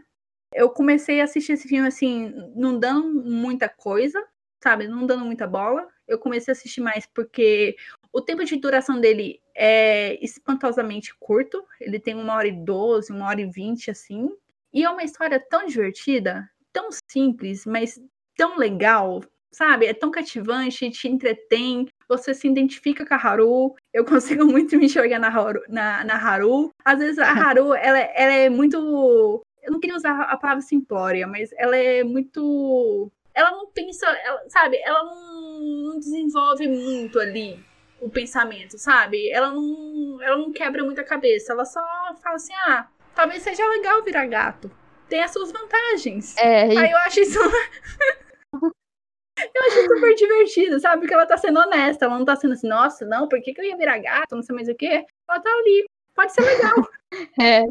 Eu 0.54 0.70
comecei 0.70 1.20
a 1.20 1.24
assistir 1.24 1.52
esse 1.52 1.68
filme 1.68 1.88
assim, 1.88 2.32
não 2.54 2.78
dando 2.78 3.22
muita 3.22 3.68
coisa, 3.68 4.24
sabe? 4.62 4.86
Não 4.86 5.04
dando 5.06 5.24
muita 5.24 5.46
bola. 5.46 5.86
Eu 6.06 6.18
comecei 6.18 6.52
a 6.52 6.56
assistir 6.56 6.80
mais 6.80 7.04
porque 7.06 7.76
o 8.12 8.22
tempo 8.22 8.44
de 8.44 8.56
duração 8.56 8.98
dele 9.00 9.42
é 9.54 10.24
espantosamente 10.24 11.14
curto. 11.18 11.62
Ele 11.80 11.98
tem 11.98 12.14
uma 12.14 12.34
hora 12.34 12.48
e 12.48 12.52
doze, 12.52 13.12
uma 13.12 13.26
hora 13.26 13.40
e 13.40 13.50
vinte, 13.50 13.90
assim. 13.90 14.30
E 14.72 14.84
é 14.84 14.88
uma 14.88 15.02
história 15.02 15.38
tão 15.38 15.66
divertida, 15.66 16.48
tão 16.72 16.88
simples, 17.10 17.66
mas 17.66 18.00
tão 18.36 18.56
legal, 18.56 19.20
sabe? 19.52 19.86
É 19.86 19.94
tão 19.94 20.10
cativante, 20.10 20.90
te 20.90 21.08
entretém, 21.08 21.86
você 22.08 22.32
se 22.32 22.48
identifica 22.48 23.04
com 23.06 23.14
a 23.14 23.16
Haru. 23.16 23.74
Eu 23.92 24.04
consigo 24.06 24.44
muito 24.44 24.76
me 24.76 24.86
enxergar 24.86 25.18
na 25.18 25.28
Haru. 25.28 25.62
Na, 25.68 26.04
na 26.04 26.14
Haru. 26.14 26.70
Às 26.84 26.98
vezes 26.98 27.18
a 27.18 27.30
Haru, 27.30 27.74
ela, 27.74 27.98
ela 27.98 28.32
é 28.32 28.48
muito. 28.48 29.42
Eu 29.62 29.72
não 29.72 29.80
queria 29.80 29.96
usar 29.96 30.22
a 30.22 30.36
palavra 30.36 30.62
simplória, 30.62 31.26
mas 31.26 31.50
ela 31.56 31.76
é 31.76 32.02
muito. 32.02 33.10
Ela 33.34 33.50
não 33.52 33.70
pensa, 33.70 34.06
ela, 34.06 34.48
sabe? 34.48 34.78
Ela 34.78 35.04
não, 35.04 35.60
não 35.60 35.98
desenvolve 35.98 36.66
muito 36.66 37.20
ali 37.20 37.62
o 38.00 38.08
pensamento, 38.08 38.78
sabe? 38.78 39.30
Ela 39.30 39.50
não, 39.50 40.18
ela 40.22 40.38
não 40.38 40.52
quebra 40.52 40.82
muita 40.84 41.04
cabeça. 41.04 41.52
Ela 41.52 41.64
só 41.64 41.80
fala 42.22 42.36
assim: 42.36 42.54
ah, 42.66 42.88
talvez 43.14 43.42
seja 43.42 43.66
legal 43.68 44.02
virar 44.02 44.26
gato. 44.26 44.70
Tem 45.08 45.22
as 45.22 45.30
suas 45.30 45.50
vantagens. 45.52 46.36
É, 46.36 46.72
e... 46.72 46.76
Aí 46.76 46.90
eu 46.90 46.98
acho 46.98 47.20
isso. 47.20 47.38
Eu 49.54 49.62
achei 49.66 49.82
super 49.86 50.14
divertido, 50.14 50.80
sabe? 50.80 51.00
Porque 51.00 51.14
ela 51.14 51.26
tá 51.26 51.36
sendo 51.36 51.60
honesta. 51.60 52.06
Ela 52.06 52.18
não 52.18 52.24
tá 52.24 52.36
sendo 52.36 52.54
assim, 52.54 52.68
nossa, 52.68 53.04
não, 53.04 53.28
por 53.28 53.40
que, 53.40 53.52
que 53.52 53.60
eu 53.60 53.64
ia 53.64 53.76
virar 53.76 53.98
gato? 53.98 54.36
Não 54.36 54.42
sei 54.42 54.54
mais 54.54 54.68
o 54.68 54.74
quê. 54.74 55.04
Ela 55.28 55.40
tá 55.40 55.50
ali. 55.50 55.86
Pode 56.14 56.32
ser 56.32 56.42
legal. 56.42 56.74
é. 57.40 57.64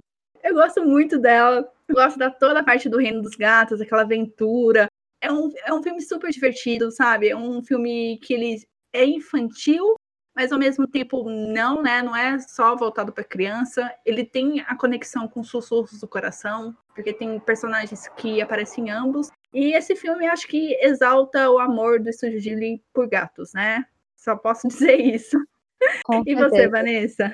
Eu 0.43 0.53
gosto 0.53 0.83
muito 0.83 1.19
dela. 1.19 1.69
Eu 1.87 1.95
gosto 1.95 2.17
da 2.17 2.29
toda 2.29 2.59
a 2.59 2.63
parte 2.63 2.89
do 2.89 2.97
Reino 2.97 3.21
dos 3.21 3.35
Gatos, 3.35 3.81
aquela 3.81 4.03
aventura. 4.03 4.87
É 5.21 5.31
um, 5.31 5.51
é 5.65 5.73
um 5.73 5.81
filme 5.81 6.01
super 6.01 6.29
divertido, 6.29 6.91
sabe? 6.91 7.29
É 7.29 7.35
um 7.35 7.63
filme 7.63 8.19
que 8.21 8.33
ele 8.33 8.61
é 8.93 9.03
infantil, 9.03 9.95
mas 10.35 10.51
ao 10.51 10.59
mesmo 10.59 10.87
tempo 10.87 11.29
não, 11.29 11.81
né? 11.81 12.01
Não 12.01 12.15
é 12.15 12.39
só 12.39 12.75
voltado 12.75 13.11
para 13.11 13.23
criança. 13.23 13.91
Ele 14.05 14.23
tem 14.23 14.61
a 14.61 14.75
conexão 14.75 15.27
com 15.27 15.43
sussurros 15.43 15.99
do 15.99 16.07
coração, 16.07 16.75
porque 16.93 17.11
tem 17.11 17.39
personagens 17.39 18.07
que 18.09 18.41
aparecem 18.41 18.87
em 18.87 18.89
ambos. 18.91 19.29
E 19.57 19.73
esse 19.73 19.95
filme 19.95 20.27
acho 20.27 20.47
que 20.47 20.77
exalta 20.83 21.49
o 21.49 21.57
amor 21.57 21.99
do 21.99 22.09
Estúdio 22.09 22.39
Ghibli 22.39 22.83
por 22.93 23.09
gatos, 23.09 23.53
né? 23.55 23.83
Só 24.15 24.35
posso 24.35 24.67
dizer 24.69 25.01
isso. 25.01 25.35
E 26.27 26.35
você, 26.35 26.67
Vanessa? 26.67 27.33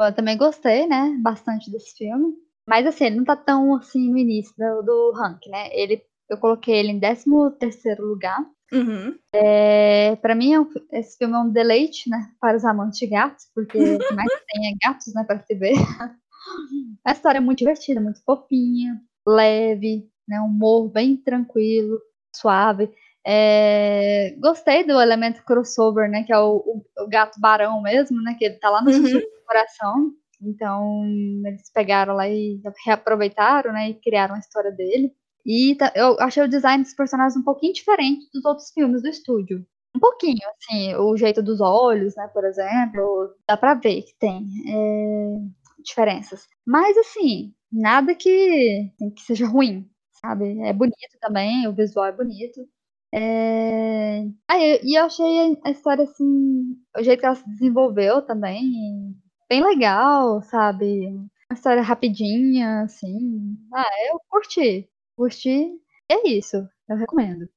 Eu 0.00 0.14
também 0.14 0.38
gostei, 0.38 0.86
né? 0.86 1.14
Bastante 1.20 1.70
desse 1.70 1.94
filme. 1.98 2.32
Mas 2.66 2.86
assim, 2.86 3.04
ele 3.04 3.16
não 3.16 3.24
tá 3.24 3.36
tão 3.36 3.74
assim 3.74 4.10
no 4.10 4.16
início 4.16 4.54
do, 4.56 4.82
do 4.84 5.12
ranking, 5.12 5.50
né? 5.50 5.68
Ele, 5.72 6.02
eu 6.30 6.38
coloquei 6.38 6.76
ele 6.76 6.92
em 6.92 6.98
13 6.98 7.26
terceiro 7.60 8.06
lugar. 8.06 8.40
Uhum. 8.72 9.14
É, 9.34 10.16
para 10.16 10.34
mim, 10.34 10.54
é 10.54 10.98
esse 10.98 11.18
filme 11.18 11.34
é 11.34 11.38
um 11.40 11.50
deleite, 11.50 12.08
né? 12.08 12.26
Para 12.40 12.56
os 12.56 12.64
amantes 12.64 12.98
de 12.98 13.06
gatos, 13.06 13.50
porque 13.54 13.76
o 13.96 13.98
que 13.98 14.14
mais 14.14 14.32
tem 14.46 14.72
é 14.72 14.74
gatos, 14.82 15.12
né? 15.12 15.22
Para 15.24 15.40
se 15.40 15.54
ver. 15.54 15.74
A 17.04 17.12
história 17.12 17.36
é 17.36 17.42
muito 17.42 17.58
divertida, 17.58 18.00
muito 18.00 18.22
fofinha, 18.24 18.98
leve, 19.26 20.08
né? 20.28 20.40
Um 20.40 20.46
humor 20.46 20.90
bem 20.90 21.16
tranquilo, 21.16 21.98
suave. 22.34 22.90
É, 23.26 24.34
gostei 24.38 24.84
do 24.84 25.00
elemento 25.00 25.42
crossover, 25.44 26.10
né? 26.10 26.24
Que 26.24 26.32
é 26.32 26.38
o, 26.38 26.56
o, 26.56 26.84
o, 27.04 27.08
gato 27.08 27.40
barão 27.40 27.80
mesmo, 27.80 28.20
né? 28.22 28.34
Que 28.38 28.44
ele 28.44 28.56
tá 28.56 28.68
lá 28.70 28.82
no 28.82 28.90
uhum. 28.90 29.20
coração. 29.46 30.12
Então, 30.42 31.04
eles 31.46 31.70
pegaram 31.72 32.14
lá 32.14 32.28
e 32.28 32.60
reaproveitaram, 32.84 33.72
né? 33.72 33.90
E 33.90 33.94
criaram 33.94 34.34
a 34.34 34.38
história 34.38 34.70
dele. 34.70 35.12
E 35.46 35.74
tá, 35.76 35.92
eu 35.94 36.16
achei 36.20 36.42
o 36.42 36.48
design 36.48 36.82
dos 36.82 36.94
personagens 36.94 37.36
um 37.36 37.44
pouquinho 37.44 37.72
diferente 37.72 38.26
dos 38.32 38.44
outros 38.44 38.70
filmes 38.72 39.02
do 39.02 39.08
estúdio. 39.08 39.64
Um 39.96 40.00
pouquinho, 40.00 40.40
assim, 40.56 40.94
o 40.96 41.16
jeito 41.16 41.40
dos 41.40 41.60
olhos, 41.60 42.16
né, 42.16 42.28
por 42.32 42.44
exemplo, 42.44 43.30
dá 43.48 43.56
pra 43.56 43.74
ver 43.74 44.02
que 44.02 44.18
tem 44.18 44.44
é, 44.68 45.36
diferenças. 45.84 46.48
Mas, 46.66 46.96
assim, 46.96 47.54
nada 47.70 48.14
que, 48.14 48.90
que 49.14 49.22
seja 49.22 49.46
ruim, 49.46 49.88
sabe? 50.24 50.60
É 50.62 50.72
bonito 50.72 51.18
também, 51.20 51.68
o 51.68 51.74
visual 51.74 52.06
é 52.06 52.12
bonito. 52.12 52.66
É... 53.12 54.22
Ah, 54.48 54.58
e 54.58 54.98
eu 54.98 55.04
achei 55.04 55.58
a 55.64 55.70
história, 55.70 56.04
assim, 56.04 56.76
o 56.96 57.02
jeito 57.02 57.20
que 57.20 57.26
ela 57.26 57.34
se 57.34 57.48
desenvolveu 57.48 58.22
também, 58.22 59.14
bem 59.48 59.62
legal, 59.62 60.42
sabe? 60.42 61.08
Uma 61.08 61.54
história 61.54 61.82
rapidinha, 61.82 62.82
assim. 62.82 63.56
Ah, 63.72 63.84
eu 64.10 64.20
curti. 64.28 64.88
Curti. 65.16 65.78
É 66.10 66.28
isso. 66.28 66.56
Eu 66.88 66.96
recomendo. 66.96 67.48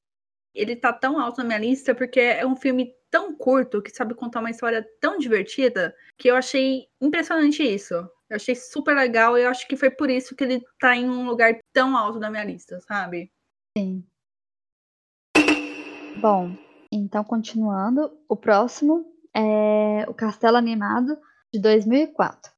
Ele 0.53 0.75
tá 0.75 0.91
tão 0.93 1.19
alto 1.19 1.37
na 1.39 1.45
minha 1.45 1.59
lista 1.59 1.95
porque 1.95 2.19
é 2.19 2.45
um 2.45 2.55
filme 2.55 2.91
tão 3.09 3.35
curto 3.35 3.81
que 3.81 3.89
sabe 3.89 4.13
contar 4.13 4.39
uma 4.39 4.49
história 4.49 4.87
tão 4.99 5.17
divertida 5.17 5.95
que 6.17 6.27
eu 6.29 6.35
achei 6.35 6.87
impressionante 7.01 7.63
isso. 7.63 7.93
Eu 8.29 8.35
achei 8.35 8.55
super 8.55 8.95
legal 8.95 9.37
e 9.37 9.43
eu 9.43 9.49
acho 9.49 9.67
que 9.67 9.77
foi 9.77 9.89
por 9.89 10.09
isso 10.09 10.35
que 10.35 10.43
ele 10.43 10.61
tá 10.79 10.95
em 10.95 11.09
um 11.09 11.25
lugar 11.25 11.57
tão 11.73 11.95
alto 11.95 12.19
na 12.19 12.29
minha 12.29 12.43
lista, 12.43 12.79
sabe? 12.81 13.31
Sim. 13.77 14.05
Bom, 16.19 16.51
então 16.91 17.23
continuando, 17.23 18.11
o 18.27 18.35
próximo 18.35 19.05
é 19.33 20.05
o 20.09 20.13
Castelo 20.13 20.57
Animado 20.57 21.15
de 21.15 21.27
de 21.53 21.59
2004. 21.59 22.51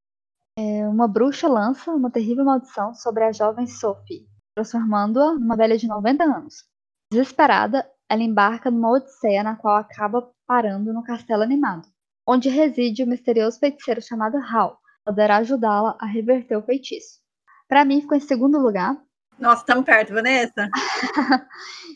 É, 0.57 0.87
uma 0.87 1.07
bruxa 1.07 1.47
lança 1.47 1.91
uma 1.91 2.11
terrível 2.11 2.43
maldição 2.43 2.93
sobre 2.93 3.23
a 3.23 3.31
jovem 3.31 3.65
Sophie, 3.65 4.27
transformando-a 4.55 5.33
numa 5.33 5.55
velha 5.55 5.77
de 5.77 5.87
90 5.87 6.23
anos. 6.23 6.65
Desesperada, 7.11 7.89
ela 8.09 8.23
embarca 8.23 8.71
numa 8.71 8.91
odisseia 8.91 9.43
na 9.43 9.55
qual 9.55 9.77
acaba 9.77 10.31
parando 10.47 10.91
no 10.91 11.03
castelo 11.03 11.43
animado, 11.43 11.87
onde 12.27 12.49
reside 12.49 13.03
o 13.03 13.07
misterioso 13.07 13.59
feiticeiro 13.59 14.01
chamado 14.01 14.37
Hal, 14.37 14.77
que 14.77 15.03
poderá 15.05 15.37
ajudá-la 15.37 15.95
a 15.99 16.05
reverter 16.05 16.57
o 16.57 16.63
feitiço. 16.63 17.19
Para 17.67 17.85
mim, 17.85 18.01
ficou 18.01 18.17
em 18.17 18.21
segundo 18.21 18.57
lugar. 18.57 18.99
Nossa, 19.37 19.61
estamos 19.61 19.85
perto, 19.85 20.13
Vanessa. 20.13 20.69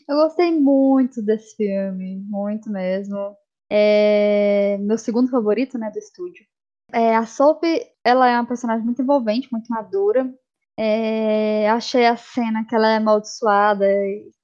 Eu 0.08 0.16
gostei 0.16 0.52
muito 0.52 1.20
desse 1.20 1.56
filme, 1.56 2.24
muito 2.28 2.70
mesmo. 2.70 3.36
É 3.70 4.78
meu 4.80 4.96
segundo 4.96 5.28
favorito, 5.30 5.76
né, 5.76 5.90
do 5.90 5.98
estúdio. 5.98 6.46
É, 6.92 7.16
a 7.16 7.26
Sophie, 7.26 7.84
ela 8.04 8.28
é 8.28 8.36
uma 8.36 8.46
personagem 8.46 8.84
muito 8.84 9.02
envolvente, 9.02 9.48
muito 9.50 9.68
madura. 9.68 10.32
É, 10.76 11.70
achei 11.70 12.04
a 12.04 12.16
cena 12.16 12.66
que 12.66 12.74
ela 12.74 12.88
é 12.90 12.96
amaldiçoada, 12.96 13.86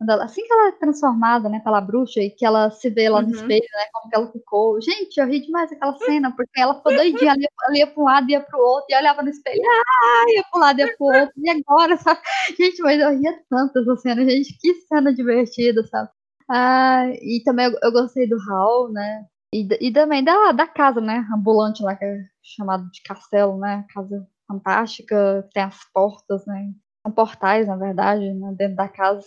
ela, 0.00 0.24
assim 0.24 0.46
que 0.46 0.52
ela 0.52 0.68
é 0.68 0.72
transformada, 0.72 1.48
né, 1.48 1.58
pela 1.58 1.80
bruxa 1.80 2.20
e 2.20 2.30
que 2.30 2.46
ela 2.46 2.70
se 2.70 2.88
vê 2.88 3.08
lá 3.08 3.18
uhum. 3.18 3.26
no 3.26 3.34
espelho, 3.34 3.66
né, 3.74 3.86
como 3.92 4.08
que 4.08 4.16
ela 4.16 4.30
ficou. 4.30 4.80
Gente, 4.80 5.18
eu 5.18 5.26
ri 5.26 5.40
demais 5.40 5.72
aquela 5.72 5.96
cena, 5.98 6.32
porque 6.36 6.60
ela 6.60 6.76
ficou 6.76 6.94
doidinha, 6.94 7.32
ela 7.32 7.40
ia, 7.40 7.48
ela 7.66 7.78
ia 7.78 7.86
para 7.88 8.00
um 8.00 8.04
lado, 8.04 8.30
ia 8.30 8.40
para 8.40 8.60
o 8.60 8.62
outro, 8.62 8.86
e 8.90 8.96
olhava 8.96 9.22
no 9.22 9.28
espelho, 9.28 9.60
ah, 9.64 10.24
ia 10.28 10.44
para 10.48 10.58
um 10.58 10.62
lado, 10.62 10.78
ia 10.78 10.96
para 10.96 11.04
o 11.04 11.20
outro, 11.20 11.34
e 11.36 11.50
agora, 11.50 11.96
sabe? 11.96 12.20
Gente, 12.56 12.80
mas 12.80 13.00
eu 13.00 13.18
ria 13.18 13.42
tanto 13.50 13.80
essa 13.80 13.96
cena, 13.96 14.24
gente, 14.24 14.56
que 14.60 14.74
cena 14.86 15.12
divertida, 15.12 15.84
sabe? 15.88 16.10
Ah, 16.48 17.06
e 17.22 17.42
também 17.44 17.66
eu, 17.66 17.78
eu 17.82 17.92
gostei 17.92 18.28
do 18.28 18.36
Hal, 18.48 18.88
né, 18.92 19.26
e, 19.52 19.66
e 19.80 19.92
também 19.92 20.22
da, 20.22 20.52
da 20.52 20.66
casa, 20.66 21.00
né, 21.00 21.26
ambulante 21.34 21.82
lá, 21.82 21.96
que 21.96 22.04
é 22.04 22.18
chamado 22.40 22.88
de 22.92 23.02
castelo, 23.02 23.58
né, 23.58 23.84
casa 23.92 24.24
fantástica, 24.50 25.48
tem 25.52 25.62
as 25.62 25.78
portas, 25.92 26.44
né? 26.46 26.72
São 27.06 27.12
portais, 27.12 27.66
na 27.66 27.76
verdade, 27.76 28.32
né? 28.34 28.52
dentro 28.56 28.76
da 28.76 28.88
casa. 28.88 29.20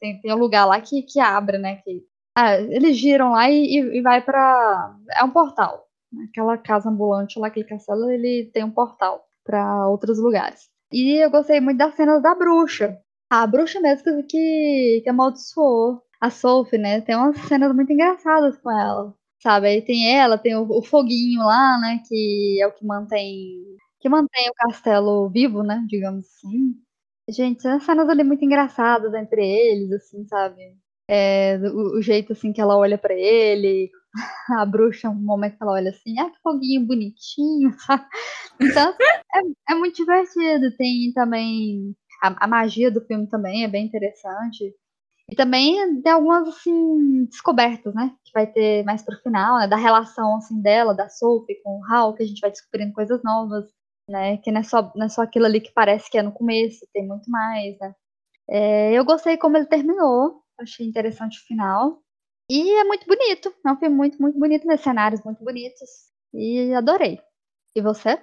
tem, 0.00 0.20
tem 0.20 0.32
um 0.32 0.38
lugar 0.38 0.64
lá 0.64 0.80
que, 0.80 1.02
que 1.02 1.20
abre, 1.20 1.58
né? 1.58 1.76
Que, 1.76 2.02
ah, 2.36 2.56
eles 2.60 2.96
giram 2.96 3.32
lá 3.32 3.50
e, 3.50 3.78
e 3.78 4.00
vai 4.00 4.22
para 4.22 4.96
É 5.18 5.24
um 5.24 5.30
portal. 5.30 5.86
Aquela 6.30 6.56
casa 6.56 6.88
ambulante 6.88 7.38
lá, 7.38 7.48
aquele 7.48 7.66
castelo, 7.66 8.10
ele 8.10 8.50
tem 8.54 8.64
um 8.64 8.70
portal 8.70 9.22
para 9.44 9.88
outros 9.88 10.18
lugares. 10.18 10.68
E 10.92 11.22
eu 11.22 11.30
gostei 11.30 11.60
muito 11.60 11.78
das 11.78 11.94
cenas 11.94 12.22
da 12.22 12.34
bruxa. 12.34 12.98
A 13.30 13.46
bruxa 13.46 13.80
mesmo 13.80 14.22
que, 14.24 15.02
que 15.02 15.08
amaldiçoou 15.08 16.02
a 16.20 16.30
Sophie, 16.30 16.78
né? 16.78 17.00
Tem 17.02 17.14
umas 17.16 17.36
cenas 17.46 17.74
muito 17.74 17.92
engraçadas 17.92 18.56
com 18.58 18.70
ela, 18.70 19.14
sabe? 19.42 19.68
Aí 19.68 19.82
tem 19.82 20.16
ela, 20.16 20.38
tem 20.38 20.56
o, 20.56 20.62
o 20.62 20.82
foguinho 20.82 21.40
lá, 21.40 21.78
né? 21.78 22.00
Que 22.08 22.58
é 22.62 22.66
o 22.66 22.72
que 22.72 22.86
mantém 22.86 23.76
que 24.00 24.08
mantém 24.08 24.48
o 24.50 24.54
castelo 24.54 25.28
vivo, 25.28 25.62
né? 25.62 25.84
Digamos 25.88 26.26
assim. 26.26 26.74
Gente, 27.28 27.66
as 27.68 27.82
cenas 27.84 28.08
ali 28.08 28.24
muito 28.24 28.44
engraçadas 28.44 29.12
entre 29.14 29.44
eles, 29.44 29.92
assim, 29.92 30.26
sabe? 30.26 30.76
É, 31.10 31.58
o, 31.58 31.98
o, 31.98 32.02
jeito 32.02 32.32
assim 32.32 32.52
que 32.52 32.60
ela 32.60 32.76
olha 32.76 32.98
para 32.98 33.14
ele, 33.14 33.90
a 34.58 34.64
bruxa, 34.66 35.08
um 35.08 35.14
momento 35.14 35.56
que 35.56 35.62
ela 35.62 35.72
olha 35.72 35.90
assim, 35.90 36.18
ah, 36.18 36.30
que 36.30 36.38
foguinho 36.42 36.86
bonitinho, 36.86 37.72
sabe? 37.80 38.04
Então, 38.60 38.92
é, 39.34 39.72
é 39.72 39.74
muito 39.76 39.96
divertido. 39.96 40.76
Tem 40.76 41.12
também 41.14 41.94
a, 42.20 42.44
a, 42.44 42.48
magia 42.48 42.90
do 42.90 43.00
filme 43.06 43.28
também 43.28 43.62
é 43.64 43.68
bem 43.68 43.86
interessante. 43.86 44.74
E 45.30 45.36
também 45.36 46.02
tem 46.02 46.12
algumas 46.12 46.48
assim 46.48 47.26
descobertas, 47.26 47.94
né? 47.94 48.12
Que 48.24 48.32
vai 48.32 48.46
ter 48.46 48.84
mais 48.84 49.02
pro 49.02 49.20
final, 49.22 49.58
né? 49.58 49.68
Da 49.68 49.76
relação 49.76 50.36
assim 50.36 50.60
dela, 50.60 50.94
da 50.94 51.08
Sophie 51.08 51.60
com 51.62 51.78
o 51.78 51.84
Hal, 51.84 52.14
que 52.14 52.22
a 52.24 52.26
gente 52.26 52.40
vai 52.40 52.50
descobrindo 52.50 52.92
coisas 52.92 53.22
novas 53.22 53.66
né? 54.08 54.38
Que 54.38 54.50
não 54.50 54.60
é, 54.60 54.64
só, 54.64 54.92
não 54.94 55.06
é 55.06 55.08
só 55.08 55.22
aquilo 55.22 55.46
ali 55.46 55.60
que 55.60 55.72
parece 55.72 56.10
que 56.10 56.18
é 56.18 56.22
no 56.22 56.32
começo, 56.32 56.86
tem 56.92 57.06
muito 57.06 57.30
mais, 57.30 57.78
né? 57.78 57.94
É, 58.48 58.92
eu 58.92 59.04
gostei 59.04 59.36
como 59.36 59.56
ele 59.56 59.66
terminou, 59.66 60.42
achei 60.58 60.86
interessante 60.86 61.38
o 61.38 61.46
final. 61.46 62.02
E 62.50 62.70
é 62.76 62.84
muito 62.84 63.06
bonito, 63.06 63.54
é 63.64 63.70
um 63.70 63.76
filme 63.76 63.94
muito, 63.94 64.20
muito 64.20 64.38
bonito, 64.38 64.66
né? 64.66 64.78
cenários 64.78 65.22
muito 65.22 65.44
bonitos. 65.44 66.08
E 66.32 66.72
adorei. 66.72 67.20
E 67.76 67.82
você? 67.82 68.18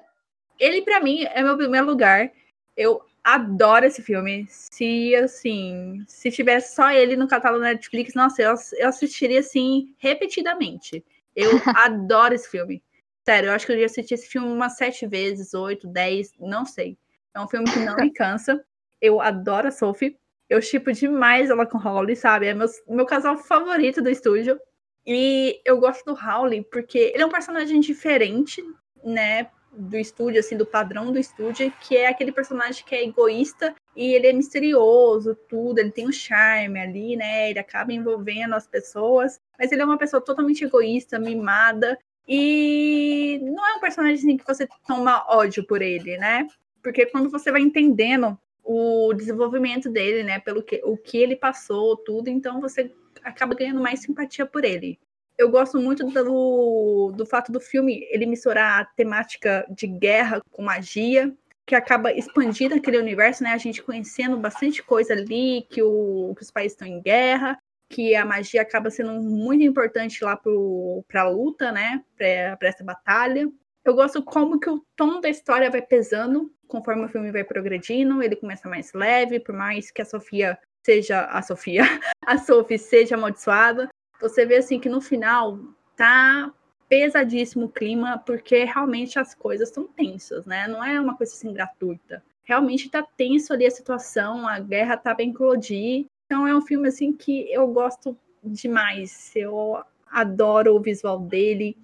Ele, 0.60 0.82
para 0.82 1.00
mim, 1.00 1.24
é 1.24 1.44
meu 1.44 1.56
primeiro 1.56 1.86
lugar. 1.86 2.32
Eu 2.76 3.02
adoro 3.24 3.86
esse 3.86 4.02
filme. 4.02 4.48
Se, 4.50 5.16
assim, 5.16 6.04
se 6.08 6.32
tivesse 6.32 6.76
só 6.76 6.92
ele 6.92 7.16
no 7.16 7.28
catálogo 7.28 7.64
da 7.64 7.70
Netflix, 7.70 8.14
nossa, 8.16 8.42
eu, 8.42 8.56
eu 8.78 8.90
assistiria, 8.90 9.40
assim, 9.40 9.94
repetidamente. 9.98 11.04
Eu 11.36 11.52
adoro 11.76 12.34
esse 12.34 12.50
filme. 12.50 12.82
Sério, 13.28 13.50
eu 13.50 13.54
acho 13.54 13.66
que 13.66 13.72
eu 13.72 13.80
já 13.80 13.86
assisti 13.86 14.14
esse 14.14 14.28
filme 14.28 14.48
umas 14.48 14.78
sete 14.78 15.08
vezes, 15.08 15.56
oito, 15.56 15.88
dez, 15.88 16.32
não 16.40 16.64
sei. 16.64 16.96
É 17.34 17.40
um 17.40 17.48
filme 17.48 17.66
que 17.72 17.80
não 17.80 17.96
me 17.96 18.12
cansa. 18.12 18.64
Eu 19.02 19.20
adoro 19.20 19.68
a 19.68 19.72
Sophie. 19.72 20.16
Eu 20.48 20.62
chipo 20.62 20.92
demais 20.92 21.50
ela 21.50 21.66
com 21.66 21.80
Holly, 21.80 22.16
sabe? 22.16 22.46
É 22.46 22.54
meu, 22.54 22.68
meu 22.88 23.06
casal 23.06 23.36
favorito 23.36 24.00
do 24.00 24.12
estúdio. 24.12 24.60
E 25.08 25.60
eu 25.66 25.80
gosto 25.80 26.06
do 26.06 26.14
Howley 26.14 26.64
porque 26.72 27.12
ele 27.14 27.24
é 27.24 27.26
um 27.26 27.32
personagem 27.32 27.80
diferente, 27.80 28.64
né? 29.04 29.50
Do 29.72 29.98
estúdio, 29.98 30.40
assim, 30.40 30.56
do 30.56 30.66
padrão 30.66 31.12
do 31.12 31.20
estúdio, 31.20 31.74
que 31.82 31.98
é 31.98 32.08
aquele 32.08 32.32
personagem 32.32 32.86
que 32.86 32.96
é 32.96 33.04
egoísta 33.04 33.76
e 33.96 34.14
ele 34.14 34.28
é 34.28 34.34
misterioso, 34.34 35.36
tudo, 35.50 35.80
ele 35.80 35.92
tem 35.92 36.08
um 36.08 36.12
charme 36.12 36.80
ali, 36.80 37.16
né? 37.18 37.50
Ele 37.50 37.60
acaba 37.60 37.92
envolvendo 37.92 38.54
as 38.54 38.68
pessoas, 38.68 39.40
mas 39.60 39.72
ele 39.72 39.82
é 39.82 39.86
uma 39.86 39.98
pessoa 39.98 40.22
totalmente 40.22 40.64
egoísta, 40.64 41.20
mimada, 41.20 42.00
e 42.28 43.40
não 43.44 43.68
é 43.68 43.74
um 43.76 43.80
personagem 43.80 44.18
assim, 44.18 44.38
que 44.38 44.46
você 44.46 44.68
toma 44.88 45.26
ódio 45.30 45.66
por 45.66 45.82
ele, 45.82 46.18
né? 46.18 46.48
Porque 46.82 47.06
quando 47.06 47.30
você 47.30 47.52
vai 47.52 47.62
entendendo 47.62 48.38
o 48.64 49.14
desenvolvimento 49.14 49.90
dele, 49.90 50.24
né, 50.24 50.40
pelo 50.40 50.64
que 50.64 50.82
o 50.84 50.98
que 50.98 51.18
ele 51.18 51.36
passou, 51.36 51.96
tudo, 51.98 52.30
então 52.30 52.60
você 52.60 52.92
acaba 53.24 53.54
ganhando 53.54 53.80
mais 53.80 54.02
simpatia 54.02 54.46
por 54.46 54.66
ele. 54.66 55.00
Eu 55.38 55.50
gosto 55.50 55.80
muito 55.80 56.06
do, 56.06 57.12
do 57.16 57.26
fato 57.26 57.52
do 57.52 57.60
filme 57.60 58.08
ele 58.10 58.26
misturar 58.26 58.82
a 58.82 58.86
temática 58.86 59.66
de 59.70 59.86
guerra 59.86 60.42
com 60.50 60.64
magia, 60.64 61.32
que 61.66 61.76
acaba 61.76 62.12
expandindo 62.14 62.76
aquele 62.76 62.98
universo, 62.98 63.44
né? 63.44 63.52
A 63.52 63.58
gente 63.58 63.84
conhecendo 63.84 64.38
bastante 64.38 64.82
coisa 64.82 65.14
ali, 65.14 65.66
que, 65.70 65.82
o, 65.82 66.34
que 66.36 66.44
os 66.44 66.52
países 66.52 66.74
estão 66.74 66.88
em 66.88 67.02
guerra, 67.02 67.58
que 67.90 68.16
a 68.16 68.26
magia 68.26 68.62
acaba 68.62 68.90
sendo 68.90 69.14
muito 69.22 69.64
importante 69.64 70.24
lá 70.24 70.36
para 70.38 71.22
a 71.22 71.30
luta, 71.30 71.72
né? 71.72 72.04
Para 72.18 72.58
essa 72.68 72.84
batalha. 72.84 73.50
Eu 73.84 73.94
gosto 73.94 74.24
como 74.24 74.60
que 74.60 74.70
o 74.70 74.84
tom 74.96 75.22
da 75.22 75.30
história 75.30 75.70
vai 75.70 75.82
pesando 75.82 76.52
conforme 76.68 77.06
o 77.06 77.10
filme 77.10 77.32
vai 77.32 77.44
progredindo. 77.44 78.22
Ele 78.22 78.36
começa 78.36 78.68
mais 78.68 78.92
leve, 78.94 79.40
por 79.40 79.56
mais 79.56 79.92
que 79.92 80.02
a 80.02 80.06
Sofia 80.06 80.58
seja 80.84 81.26
a 81.26 81.42
Sofia, 81.42 81.84
a 82.26 82.38
Sophie 82.38 82.78
seja 82.78 83.16
amaldiçoada. 83.16 83.90
Você 84.20 84.46
vê 84.46 84.58
assim 84.58 84.80
que 84.80 84.90
no 84.90 85.02
final 85.02 85.60
tá 85.96 86.52
pesadíssimo 86.88 87.66
o 87.66 87.72
clima, 87.72 88.22
porque 88.26 88.64
realmente 88.64 89.18
as 89.20 89.34
coisas 89.34 89.70
estão 89.70 89.88
tensas, 89.88 90.46
né? 90.46 90.68
Não 90.68 90.84
é 90.84 91.00
uma 91.00 91.18
coisa 91.18 91.34
assim 91.34 91.52
gratuita. 91.52 92.24
Realmente 92.44 92.90
tá 92.90 93.02
tenso 93.02 93.54
ali 93.54 93.66
a 93.66 93.72
situação, 93.72 94.48
a 94.48 94.60
guerra 94.60 94.98
tá 94.98 95.14
bem 95.14 95.32
eclodir 95.32 96.06
então 96.26 96.48
é 96.48 96.56
um 96.56 96.62
filme 96.62 96.88
assim 96.88 97.14
que 97.14 97.52
eu 97.52 97.68
gosto 97.68 98.18
demais. 98.44 99.32
Eu 99.36 99.84
adoro 100.08 100.76
o 100.76 100.82
visual 100.82 101.20
dele, 101.20 101.78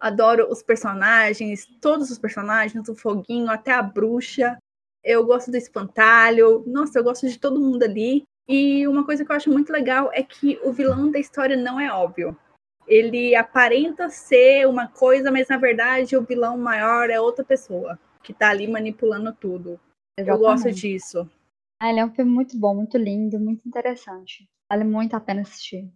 adoro 0.00 0.50
os 0.50 0.62
personagens, 0.62 1.66
todos 1.80 2.10
os 2.10 2.18
personagens, 2.18 2.88
o 2.88 2.94
foguinho, 2.94 3.50
até 3.50 3.72
a 3.72 3.82
bruxa. 3.82 4.58
Eu 5.02 5.24
gosto 5.24 5.50
do 5.50 5.56
espantalho. 5.56 6.64
Nossa, 6.66 6.98
eu 6.98 7.04
gosto 7.04 7.28
de 7.28 7.38
todo 7.38 7.60
mundo 7.60 7.82
ali. 7.82 8.24
E 8.48 8.86
uma 8.86 9.04
coisa 9.04 9.24
que 9.24 9.30
eu 9.30 9.36
acho 9.36 9.50
muito 9.50 9.72
legal 9.72 10.10
é 10.12 10.22
que 10.22 10.58
o 10.62 10.72
vilão 10.72 11.10
da 11.10 11.18
história 11.18 11.56
não 11.56 11.80
é 11.80 11.90
óbvio. 11.92 12.36
Ele 12.86 13.34
aparenta 13.34 14.10
ser 14.10 14.66
uma 14.68 14.88
coisa, 14.88 15.30
mas 15.30 15.48
na 15.48 15.56
verdade 15.56 16.16
o 16.16 16.22
vilão 16.22 16.58
maior 16.58 17.08
é 17.08 17.18
outra 17.18 17.44
pessoa 17.44 17.98
que 18.22 18.34
tá 18.34 18.50
ali 18.50 18.66
manipulando 18.66 19.32
tudo. 19.32 19.80
Exatamente. 20.18 20.28
Eu 20.28 20.38
gosto 20.38 20.72
disso. 20.72 21.30
Ah, 21.80 21.90
ele 21.90 22.00
é 22.00 22.04
um 22.04 22.14
filme 22.14 22.30
muito 22.30 22.58
bom, 22.58 22.74
muito 22.74 22.96
lindo, 22.96 23.38
muito 23.38 23.66
interessante. 23.66 24.48
Vale 24.68 24.84
muito 24.84 25.14
a 25.14 25.20
pena 25.20 25.42
assistir. 25.42 25.92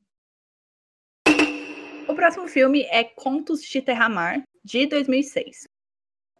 O 2.08 2.14
próximo 2.14 2.48
filme 2.48 2.82
é 2.90 3.04
Contos 3.04 3.62
de 3.62 3.80
Terra-Mar, 3.80 4.42
de 4.64 4.86
2006. 4.86 5.64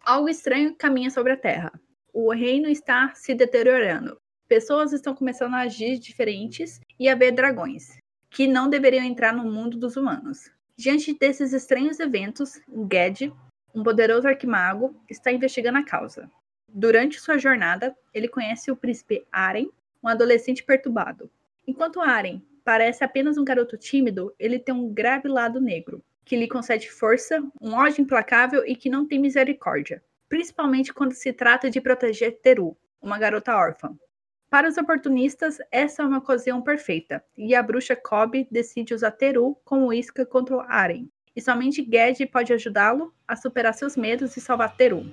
Algo 0.01 0.29
estranho 0.29 0.75
caminha 0.75 1.09
sobre 1.09 1.33
a 1.33 1.37
Terra. 1.37 1.71
O 2.13 2.31
reino 2.31 2.67
está 2.67 3.13
se 3.13 3.33
deteriorando. 3.33 4.17
Pessoas 4.47 4.93
estão 4.93 5.13
começando 5.13 5.53
a 5.53 5.59
agir 5.59 5.99
diferentes 5.99 6.79
e 6.99 7.07
a 7.07 7.15
ver 7.15 7.31
dragões, 7.31 7.97
que 8.31 8.47
não 8.47 8.69
deveriam 8.69 9.05
entrar 9.05 9.31
no 9.31 9.43
mundo 9.43 9.77
dos 9.77 9.95
humanos. 9.95 10.49
Diante 10.75 11.13
desses 11.13 11.53
estranhos 11.53 11.99
eventos, 11.99 12.59
Ged, 12.91 13.33
um 13.75 13.83
poderoso 13.83 14.27
arquimago, 14.27 14.95
está 15.09 15.31
investigando 15.31 15.77
a 15.77 15.83
causa. 15.83 16.31
Durante 16.73 17.19
sua 17.19 17.37
jornada, 17.37 17.95
ele 18.13 18.27
conhece 18.27 18.71
o 18.71 18.75
príncipe 18.75 19.25
Aren, 19.31 19.69
um 20.03 20.07
adolescente 20.07 20.63
perturbado. 20.63 21.29
Enquanto 21.67 22.01
Aren 22.01 22.41
parece 22.63 23.03
apenas 23.03 23.37
um 23.37 23.43
garoto 23.43 23.77
tímido, 23.77 24.33
ele 24.37 24.59
tem 24.59 24.73
um 24.73 24.93
grave 24.93 25.27
lado 25.27 25.59
negro, 25.59 26.03
que 26.23 26.35
lhe 26.35 26.47
concede 26.47 26.91
força, 26.91 27.43
um 27.59 27.73
ódio 27.73 28.01
implacável 28.01 28.63
e 28.65 28.75
que 28.75 28.89
não 28.89 29.07
tem 29.07 29.19
misericórdia, 29.19 30.03
principalmente 30.27 30.93
quando 30.93 31.13
se 31.13 31.33
trata 31.33 31.69
de 31.69 31.81
proteger 31.81 32.39
Teru, 32.39 32.77
uma 33.01 33.17
garota 33.17 33.55
órfã. 33.55 33.97
Para 34.49 34.67
os 34.67 34.77
oportunistas, 34.77 35.57
essa 35.71 36.03
é 36.03 36.05
uma 36.05 36.19
ocasião 36.19 36.61
perfeita, 36.61 37.23
e 37.37 37.53
a 37.55 37.63
bruxa 37.63 37.95
Kobe 37.95 38.47
decide 38.51 38.93
usar 38.93 39.11
Teru 39.11 39.57
como 39.63 39.93
isca 39.93 40.25
contra 40.25 40.63
Aren. 40.67 41.07
E 41.35 41.41
somente 41.41 41.83
Ged 41.83 42.25
pode 42.27 42.53
ajudá-lo 42.53 43.13
a 43.27 43.35
superar 43.35 43.73
seus 43.73 43.95
medos 43.95 44.35
e 44.37 44.41
salvar 44.41 44.75
Teru. 44.75 45.11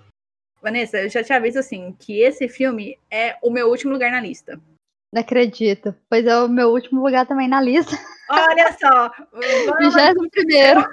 Vanessa, 0.66 0.98
eu 0.98 1.08
já 1.08 1.22
te 1.22 1.32
aviso 1.32 1.60
assim 1.60 1.94
que 1.96 2.20
esse 2.20 2.48
filme 2.48 2.98
é 3.08 3.36
o 3.40 3.52
meu 3.52 3.68
último 3.68 3.92
lugar 3.92 4.10
na 4.10 4.20
lista. 4.20 4.60
Não 5.12 5.22
acredito. 5.22 5.94
Pois 6.10 6.26
é 6.26 6.36
o 6.38 6.48
meu 6.48 6.70
último 6.70 7.04
lugar 7.04 7.24
também 7.24 7.46
na 7.46 7.60
lista. 7.60 7.96
Olha 8.28 8.72
só. 8.72 9.12
Vigésimo 9.78 10.28
primeiro. 10.28 10.84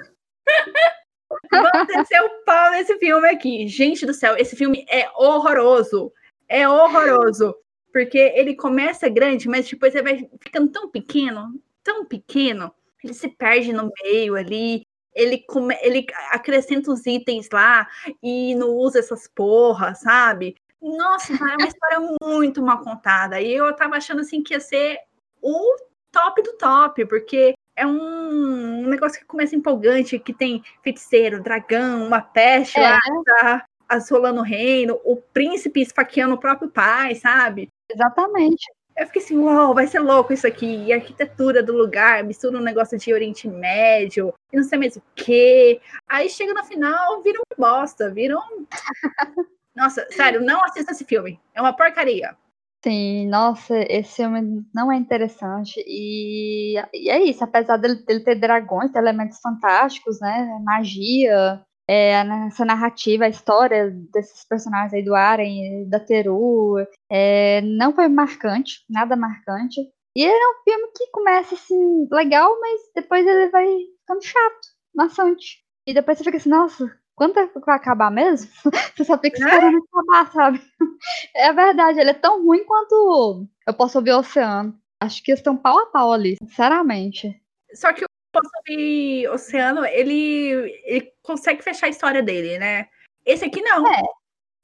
Vamos 1.50 1.86
descer 1.88 2.22
o 2.22 2.44
pau 2.44 2.70
nesse 2.70 2.96
filme 3.00 3.28
aqui. 3.28 3.66
Gente 3.66 4.06
do 4.06 4.14
céu, 4.14 4.36
esse 4.36 4.54
filme 4.54 4.86
é 4.88 5.10
horroroso. 5.16 6.12
É 6.48 6.68
horroroso. 6.68 7.52
Porque 7.92 8.18
ele 8.36 8.54
começa 8.54 9.08
grande, 9.08 9.48
mas 9.48 9.68
depois 9.68 9.92
ele 9.92 10.04
vai 10.04 10.30
ficando 10.40 10.70
tão 10.70 10.88
pequeno, 10.88 11.60
tão 11.82 12.04
pequeno, 12.04 12.72
ele 13.02 13.12
se 13.12 13.28
perde 13.28 13.72
no 13.72 13.90
meio 14.04 14.36
ali. 14.36 14.86
Ele, 15.14 15.38
come, 15.38 15.76
ele 15.80 16.06
acrescenta 16.30 16.90
os 16.90 17.06
itens 17.06 17.48
lá 17.52 17.88
e 18.22 18.54
não 18.54 18.70
usa 18.70 18.98
essas 18.98 19.28
porras, 19.28 20.00
sabe? 20.00 20.56
Nossa, 20.82 21.32
é 21.32 21.56
uma 21.56 21.68
história 21.68 22.16
muito 22.22 22.62
mal 22.62 22.82
contada. 22.82 23.40
E 23.40 23.52
eu 23.54 23.74
tava 23.74 23.96
achando 23.96 24.20
assim 24.20 24.42
que 24.42 24.52
ia 24.54 24.60
ser 24.60 24.98
o 25.40 25.76
top 26.12 26.42
do 26.42 26.52
top, 26.58 27.06
porque 27.06 27.54
é 27.76 27.86
um, 27.86 28.82
um 28.82 28.88
negócio 28.88 29.18
que 29.18 29.26
começa 29.26 29.56
empolgante, 29.56 30.18
que 30.18 30.32
tem 30.32 30.62
feiticeiro, 30.82 31.42
dragão, 31.42 32.06
uma 32.06 32.20
peste 32.20 32.78
é. 32.78 32.90
lá, 32.90 32.98
tá 33.24 33.66
assolando 33.88 34.40
o 34.40 34.44
reino, 34.44 35.00
o 35.04 35.16
príncipe 35.16 35.80
esfaqueando 35.80 36.34
o 36.34 36.40
próprio 36.40 36.70
pai, 36.70 37.14
sabe? 37.14 37.68
Exatamente. 37.90 38.64
Eu 38.96 39.06
fiquei 39.06 39.22
assim, 39.22 39.38
uau, 39.38 39.74
vai 39.74 39.86
ser 39.86 39.98
louco 39.98 40.32
isso 40.32 40.46
aqui. 40.46 40.84
E 40.84 40.92
a 40.92 40.96
arquitetura 40.96 41.62
do 41.62 41.72
lugar, 41.72 42.22
mistura 42.22 42.58
um 42.58 42.62
negócio 42.62 42.96
de 42.96 43.12
Oriente 43.12 43.48
Médio, 43.48 44.32
e 44.52 44.56
não 44.56 44.62
sei 44.62 44.78
mais 44.78 44.96
o 44.96 45.02
quê. 45.14 45.80
Aí 46.08 46.28
chega 46.30 46.54
no 46.54 46.64
final, 46.64 47.22
vira 47.22 47.38
uma 47.38 47.70
bosta, 47.70 48.10
vira 48.10 48.36
um. 48.38 48.66
Nossa, 49.74 50.06
sério, 50.10 50.40
não 50.40 50.62
assista 50.64 50.92
esse 50.92 51.04
filme. 51.04 51.40
É 51.52 51.60
uma 51.60 51.72
porcaria. 51.72 52.36
Sim, 52.84 53.26
nossa, 53.28 53.74
esse 53.88 54.16
filme 54.16 54.62
não 54.72 54.92
é 54.92 54.96
interessante. 54.96 55.82
E, 55.86 56.74
e 56.92 57.08
é 57.08 57.18
isso, 57.24 57.42
apesar 57.42 57.78
dele, 57.78 57.96
dele 58.04 58.20
ter 58.20 58.34
dragões, 58.34 58.92
ter 58.92 58.98
elementos 58.98 59.40
fantásticos, 59.40 60.20
né? 60.20 60.60
Magia, 60.62 61.62
é, 61.88 62.12
essa 62.46 62.64
narrativa, 62.64 63.24
a 63.24 63.28
história 63.28 63.90
desses 64.12 64.44
personagens 64.44 64.94
aí 64.94 65.04
do 65.04 65.14
Aren, 65.14 65.88
da 65.88 66.00
Teru, 66.00 66.76
é, 67.10 67.60
não 67.62 67.92
foi 67.92 68.08
marcante, 68.08 68.84
nada 68.88 69.16
marcante. 69.16 69.80
E 70.16 70.24
é 70.24 70.30
um 70.30 70.62
filme 70.62 70.92
que 70.96 71.10
começa 71.10 71.54
assim, 71.54 72.08
legal, 72.10 72.58
mas 72.60 72.80
depois 72.94 73.26
ele 73.26 73.48
vai 73.50 73.66
ficando 74.00 74.22
chato, 74.22 74.68
maçante. 74.94 75.64
E 75.86 75.92
depois 75.92 76.16
você 76.16 76.24
fica 76.24 76.36
assim, 76.36 76.48
nossa, 76.48 76.90
quando 77.16 77.38
é 77.38 77.46
que 77.46 77.60
vai 77.60 77.76
acabar 77.76 78.10
mesmo? 78.10 78.50
você 78.96 79.04
só 79.04 79.18
fica 79.18 79.38
esperando 79.38 79.76
é? 79.76 79.80
acabar, 79.80 80.32
sabe? 80.32 80.62
É 81.36 81.52
verdade, 81.52 82.00
ele 82.00 82.10
é 82.10 82.14
tão 82.14 82.42
ruim 82.42 82.64
quanto 82.64 83.46
eu 83.66 83.74
posso 83.74 83.98
ouvir 83.98 84.12
o 84.12 84.20
Oceano. 84.20 84.74
Acho 84.98 85.22
que 85.22 85.32
estão 85.32 85.54
pau 85.54 85.78
a 85.78 85.86
pau 85.86 86.12
ali, 86.12 86.36
sinceramente. 86.42 87.38
Só 87.74 87.92
que 87.92 88.06
Posso 88.34 88.50
ouvir 88.58 89.28
Oceano, 89.28 89.86
ele, 89.86 90.82
ele 90.84 91.12
consegue 91.22 91.62
fechar 91.62 91.86
a 91.86 91.90
história 91.90 92.20
dele, 92.20 92.58
né? 92.58 92.88
Esse 93.24 93.44
aqui 93.44 93.62
não. 93.62 93.86
É. 93.86 94.02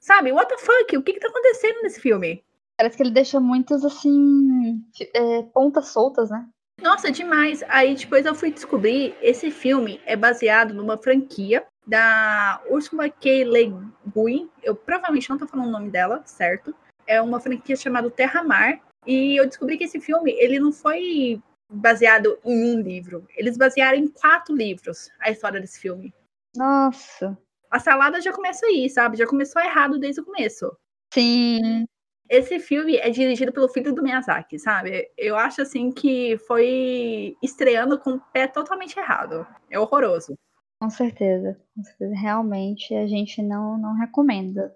Sabe, 0.01 0.33
what 0.33 0.49
the 0.49 0.57
fuck? 0.57 0.97
O 0.97 1.01
que, 1.01 1.13
que 1.13 1.19
tá 1.19 1.29
acontecendo 1.29 1.81
nesse 1.83 2.01
filme? 2.01 2.43
Parece 2.77 2.97
que 2.97 3.03
ele 3.03 3.11
deixa 3.11 3.39
muitas, 3.39 3.85
assim, 3.85 4.83
é, 5.13 5.43
pontas 5.53 5.87
soltas, 5.87 6.29
né? 6.29 6.47
Nossa, 6.81 7.11
demais. 7.11 7.63
Aí 7.67 7.95
depois 7.95 8.25
eu 8.25 8.35
fui 8.35 8.51
descobrir, 8.51 9.15
esse 9.21 9.51
filme 9.51 10.01
é 10.05 10.15
baseado 10.15 10.73
numa 10.73 10.97
franquia 10.97 11.65
da 11.87 12.61
Ursula 12.69 13.09
K. 13.09 13.43
Le 13.43 13.73
Guin. 14.13 14.49
Eu 14.63 14.75
provavelmente 14.75 15.29
não 15.29 15.37
tô 15.37 15.47
falando 15.47 15.67
o 15.67 15.71
nome 15.71 15.89
dela, 15.89 16.21
certo? 16.25 16.75
É 17.07 17.21
uma 17.21 17.39
franquia 17.39 17.75
chamada 17.75 18.09
Terra 18.09 18.43
Mar. 18.43 18.81
E 19.05 19.39
eu 19.39 19.47
descobri 19.47 19.77
que 19.77 19.83
esse 19.83 19.99
filme, 19.99 20.31
ele 20.31 20.59
não 20.59 20.71
foi 20.71 21.41
baseado 21.71 22.37
em 22.43 22.75
um 22.75 22.81
livro. 22.81 23.25
Eles 23.35 23.57
basearam 23.57 23.97
em 23.97 24.07
quatro 24.07 24.55
livros 24.55 25.09
a 25.19 25.31
história 25.31 25.59
desse 25.59 25.79
filme. 25.79 26.13
Nossa. 26.55 27.37
A 27.69 27.79
salada 27.79 28.19
já 28.19 28.33
começa 28.33 28.65
aí, 28.65 28.89
sabe? 28.89 29.17
Já 29.17 29.25
começou 29.25 29.61
errado 29.61 29.97
desde 29.97 30.21
o 30.21 30.25
começo. 30.25 30.75
Sim. 31.13 31.85
Esse 32.29 32.59
filme 32.59 32.97
é 32.97 33.09
dirigido 33.09 33.51
pelo 33.51 33.67
filho 33.67 33.93
do 33.93 34.03
Miyazaki, 34.03 34.57
sabe? 34.57 35.09
Eu 35.17 35.35
acho 35.35 35.61
assim 35.61 35.91
que 35.91 36.37
foi 36.47 37.35
estreando 37.41 37.99
com 37.99 38.11
o 38.11 38.21
pé 38.31 38.47
totalmente 38.47 38.97
errado. 38.97 39.45
É 39.69 39.79
horroroso. 39.79 40.37
Com 40.81 40.89
certeza. 40.89 41.59
Com 41.75 41.83
certeza. 41.83 42.15
Realmente 42.15 42.95
a 42.95 43.05
gente 43.05 43.41
não, 43.41 43.77
não 43.77 43.95
recomenda. 43.95 44.73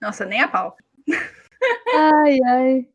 Nossa, 0.00 0.24
nem 0.24 0.40
a 0.40 0.48
pau. 0.48 0.76
Ai, 1.94 2.38
ai. 2.44 2.88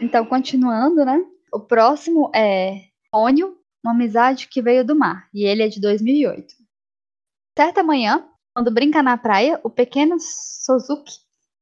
Então, 0.00 0.24
continuando, 0.24 1.04
né? 1.04 1.24
O 1.52 1.58
próximo 1.58 2.30
é 2.34 2.84
Ônio, 3.12 3.58
uma 3.84 3.92
amizade 3.92 4.48
que 4.48 4.62
veio 4.62 4.84
do 4.84 4.94
mar, 4.94 5.28
e 5.34 5.44
ele 5.44 5.62
é 5.62 5.68
de 5.68 5.80
2008. 5.80 6.54
Certa 7.58 7.82
manhã, 7.82 8.28
quando 8.54 8.72
brinca 8.72 9.02
na 9.02 9.16
praia, 9.16 9.60
o 9.64 9.70
pequeno 9.70 10.16
Suzuki 10.20 11.14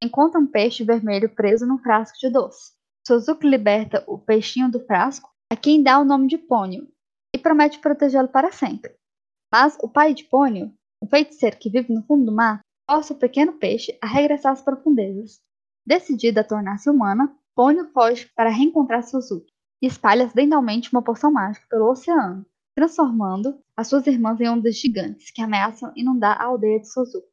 encontra 0.02 0.38
um 0.38 0.46
peixe 0.46 0.84
vermelho 0.84 1.34
preso 1.34 1.66
num 1.66 1.78
frasco 1.78 2.18
de 2.18 2.28
doce. 2.28 2.72
Suzuki 3.06 3.48
liberta 3.48 4.04
o 4.06 4.18
peixinho 4.18 4.70
do 4.70 4.84
frasco, 4.84 5.30
a 5.50 5.56
quem 5.56 5.82
dá 5.82 5.98
o 5.98 6.04
nome 6.04 6.26
de 6.26 6.36
Pônio, 6.36 6.88
e 7.34 7.38
promete 7.38 7.78
protegê-lo 7.78 8.28
para 8.28 8.52
sempre. 8.52 8.94
Mas 9.50 9.78
o 9.80 9.88
pai 9.88 10.12
de 10.12 10.24
Pônio, 10.24 10.74
o 11.02 11.06
feiticeiro 11.06 11.56
que 11.56 11.70
vive 11.70 11.92
no 11.92 12.02
fundo 12.02 12.26
do 12.26 12.32
mar, 12.32 12.60
força 12.90 13.14
o 13.14 13.18
pequeno 13.18 13.54
peixe 13.54 13.96
a 14.02 14.06
regressar 14.06 14.52
às 14.52 14.60
profundezas. 14.60 15.40
Decidida 15.86 16.40
a 16.40 16.44
tornar-se 16.44 16.90
humana, 16.90 17.34
Pônio 17.56 17.88
foge 17.94 18.30
para 18.36 18.50
reencontrar 18.50 19.02
Suzuki 19.02 19.50
e 19.80 19.86
espalha 19.86 20.26
acidentalmente 20.26 20.92
uma 20.92 21.02
poção 21.02 21.32
mágica 21.32 21.66
pelo 21.70 21.90
oceano, 21.90 22.44
transformando 22.74 23.58
as 23.74 23.88
suas 23.88 24.06
irmãs 24.06 24.38
em 24.38 24.48
ondas 24.48 24.76
gigantes 24.76 25.30
que 25.30 25.40
ameaçam 25.40 25.90
inundar 25.96 26.38
a 26.38 26.44
aldeia 26.44 26.78
de 26.78 26.92
Suzuki. 26.92 27.26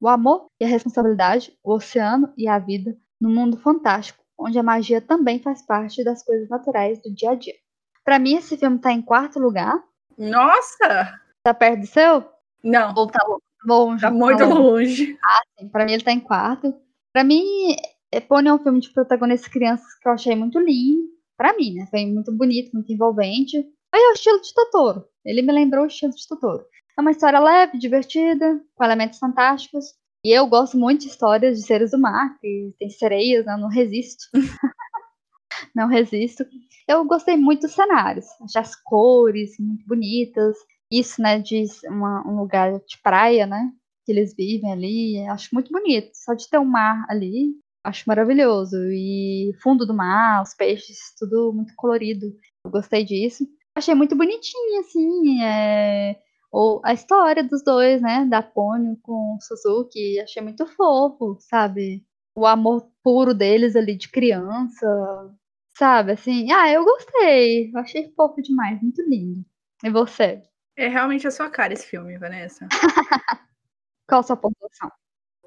O 0.00 0.08
amor 0.08 0.46
e 0.60 0.64
a 0.64 0.68
responsabilidade, 0.68 1.56
o 1.62 1.72
oceano 1.72 2.32
e 2.36 2.48
a 2.48 2.58
vida, 2.58 2.96
num 3.20 3.32
mundo 3.32 3.56
fantástico, 3.56 4.24
onde 4.36 4.58
a 4.58 4.64
magia 4.64 5.00
também 5.00 5.40
faz 5.40 5.64
parte 5.64 6.02
das 6.02 6.24
coisas 6.24 6.48
naturais 6.48 7.00
do 7.00 7.14
dia 7.14 7.30
a 7.30 7.34
dia. 7.36 7.54
Para 8.04 8.18
mim, 8.18 8.34
esse 8.34 8.56
filme 8.56 8.80
tá 8.80 8.90
em 8.90 9.00
quarto 9.00 9.38
lugar. 9.38 9.80
Nossa! 10.16 11.20
Tá 11.40 11.54
perto 11.54 11.80
do 11.80 11.86
seu? 11.86 12.24
Não. 12.64 12.92
Ou 12.96 13.06
tá 13.06 13.24
longe? 13.64 14.02
Tá 14.02 14.10
muito 14.10 14.44
longe. 14.44 15.06
longe. 15.06 15.18
Ah, 15.24 15.40
sim. 15.56 15.68
Pra 15.68 15.84
mim, 15.84 15.92
ele 15.92 16.02
tá 16.02 16.10
em 16.10 16.20
quarto. 16.20 16.74
Pra 17.12 17.22
mim, 17.22 17.76
Epone 18.12 18.48
é 18.48 18.54
um 18.54 18.58
filme 18.58 18.80
de 18.80 18.90
protagonistas 18.90 19.50
crianças 19.50 19.94
que 20.00 20.08
eu 20.08 20.12
achei 20.12 20.34
muito 20.34 20.58
lindo. 20.58 21.08
Pra 21.36 21.56
mim, 21.56 21.74
né? 21.74 21.86
Foi 21.90 22.04
muito 22.06 22.32
bonito, 22.32 22.72
muito 22.72 22.92
envolvente. 22.92 23.64
Foi 23.90 24.00
o 24.00 24.12
estilo 24.12 24.40
de 24.40 24.52
Totoro. 24.52 25.04
Ele 25.24 25.42
me 25.42 25.52
lembrou 25.52 25.84
o 25.84 25.86
estilo 25.86 26.12
de 26.12 26.26
Totoro. 26.26 26.64
É 26.96 27.00
uma 27.00 27.12
história 27.12 27.38
leve, 27.38 27.78
divertida, 27.78 28.60
com 28.74 28.84
elementos 28.84 29.18
fantásticos. 29.18 29.94
E 30.24 30.36
eu 30.36 30.46
gosto 30.48 30.76
muito 30.76 31.02
de 31.02 31.08
histórias 31.08 31.56
de 31.56 31.64
seres 31.64 31.92
do 31.92 31.98
mar, 31.98 32.36
que 32.40 32.74
tem 32.78 32.90
sereias, 32.90 33.46
né? 33.46 33.56
Não 33.56 33.68
resisto. 33.68 34.24
não 35.74 35.86
resisto. 35.86 36.44
Eu 36.88 37.04
gostei 37.04 37.36
muito 37.36 37.62
dos 37.62 37.74
cenários. 37.74 38.26
Achei 38.42 38.60
as 38.60 38.74
cores 38.74 39.56
muito 39.60 39.86
bonitas. 39.86 40.56
Isso, 40.90 41.22
né, 41.22 41.38
de 41.38 41.64
uma, 41.86 42.26
um 42.26 42.40
lugar 42.40 42.72
de 42.80 42.98
praia, 43.02 43.46
né? 43.46 43.70
Que 44.04 44.12
eles 44.12 44.34
vivem 44.34 44.72
ali. 44.72 45.26
Acho 45.28 45.50
muito 45.52 45.70
bonito. 45.70 46.10
Só 46.14 46.34
de 46.34 46.48
ter 46.48 46.58
um 46.58 46.64
mar 46.64 47.06
ali, 47.08 47.54
acho 47.84 48.04
maravilhoso. 48.06 48.76
E 48.90 49.52
fundo 49.62 49.86
do 49.86 49.94
mar, 49.94 50.42
os 50.42 50.54
peixes, 50.54 50.98
tudo 51.18 51.52
muito 51.52 51.72
colorido. 51.76 52.26
Eu 52.64 52.70
gostei 52.70 53.04
disso. 53.04 53.46
Achei 53.74 53.94
muito 53.94 54.16
bonitinho, 54.16 54.80
assim, 54.80 55.42
é... 55.42 56.16
Ou 56.50 56.80
a 56.84 56.92
história 56.92 57.44
dos 57.44 57.62
dois, 57.62 58.00
né? 58.00 58.24
Da 58.24 58.42
Pônio 58.42 58.98
com 59.02 59.36
o 59.36 59.40
Suzuki. 59.40 60.18
Achei 60.20 60.42
muito 60.42 60.66
fofo, 60.66 61.36
sabe? 61.40 62.04
O 62.34 62.46
amor 62.46 62.90
puro 63.02 63.34
deles 63.34 63.76
ali 63.76 63.96
de 63.96 64.08
criança. 64.10 64.86
Sabe, 65.76 66.12
assim, 66.12 66.50
ah, 66.50 66.70
eu 66.72 66.84
gostei. 66.84 67.70
Eu 67.72 67.78
achei 67.78 68.12
fofo 68.16 68.42
demais, 68.42 68.82
muito 68.82 69.02
lindo. 69.02 69.44
E 69.84 69.90
você? 69.90 70.42
É 70.76 70.88
realmente 70.88 71.26
a 71.26 71.30
sua 71.30 71.50
cara 71.50 71.72
esse 71.72 71.86
filme, 71.86 72.18
Vanessa. 72.18 72.66
Qual 74.08 74.20
a 74.20 74.22
sua 74.22 74.36
pontuação? 74.36 74.90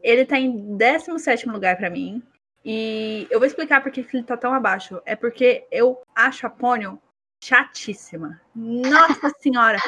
Ele 0.01 0.25
tá 0.25 0.37
em 0.37 0.77
17 0.77 1.47
lugar 1.47 1.77
para 1.77 1.89
mim. 1.89 2.21
E 2.63 3.27
eu 3.29 3.39
vou 3.39 3.47
explicar 3.47 3.81
por 3.81 3.91
que 3.91 4.05
ele 4.13 4.23
tá 4.23 4.37
tão 4.37 4.53
abaixo. 4.53 5.01
É 5.05 5.15
porque 5.15 5.67
eu 5.71 6.01
acho 6.15 6.45
a 6.45 6.49
Pônio 6.49 7.01
chatíssima. 7.43 8.39
Nossa 8.55 9.29
senhora. 9.41 9.79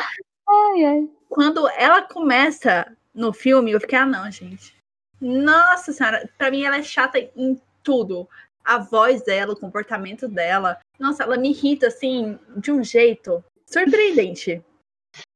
Ai, 0.48 0.86
ai. 0.86 1.10
Quando 1.30 1.68
ela 1.70 2.02
começa 2.02 2.96
no 3.14 3.32
filme, 3.32 3.72
eu 3.72 3.80
fiquei, 3.80 3.98
ah, 3.98 4.06
não, 4.06 4.30
gente. 4.32 4.76
Nossa 5.22 5.94
senhora, 5.94 6.30
pra 6.38 6.52
mim 6.52 6.64
ela 6.64 6.78
é 6.78 6.84
chata 6.84 7.20
em 7.20 7.62
tudo. 7.84 8.28
A 8.64 8.78
voz 8.78 9.24
dela, 9.24 9.54
o 9.54 9.60
comportamento 9.60 10.28
dela. 10.28 10.80
Nossa, 11.00 11.24
ela 11.24 11.38
me 11.38 11.50
irrita, 11.50 11.88
assim, 11.88 12.40
de 12.58 12.72
um 12.72 12.84
jeito 12.84 13.44
surpreendente. 13.66 14.64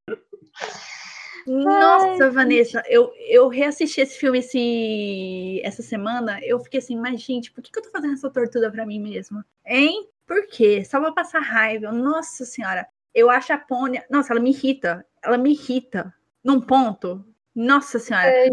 Nossa, 1.47 2.25
Ai, 2.25 2.29
Vanessa, 2.29 2.83
eu, 2.87 3.13
eu 3.29 3.47
reassisti 3.47 4.01
esse 4.01 4.17
filme 4.19 4.39
esse, 4.39 5.61
essa 5.63 5.81
semana. 5.81 6.39
Eu 6.43 6.59
fiquei 6.59 6.79
assim, 6.79 6.97
mas 6.97 7.21
gente, 7.21 7.51
por 7.51 7.63
que, 7.63 7.71
que 7.71 7.79
eu 7.79 7.83
tô 7.83 7.89
fazendo 7.89 8.13
essa 8.13 8.29
tortura 8.29 8.69
pra 8.69 8.85
mim 8.85 8.99
mesma? 8.99 9.45
Hein? 9.65 10.09
Por 10.25 10.45
quê? 10.47 10.83
Só 10.83 10.99
pra 10.99 11.13
passar 11.13 11.39
raiva. 11.39 11.89
Nossa 11.89 12.43
senhora, 12.43 12.85
eu 13.15 13.29
acho 13.29 13.53
a 13.53 13.57
Pônia. 13.57 14.05
Nossa, 14.09 14.33
ela 14.33 14.41
me 14.41 14.49
irrita. 14.49 15.05
Ela 15.23 15.37
me 15.37 15.53
irrita. 15.53 16.13
Num 16.43 16.59
ponto. 16.59 17.25
Nossa 17.55 17.97
senhora. 17.97 18.27
É. 18.27 18.49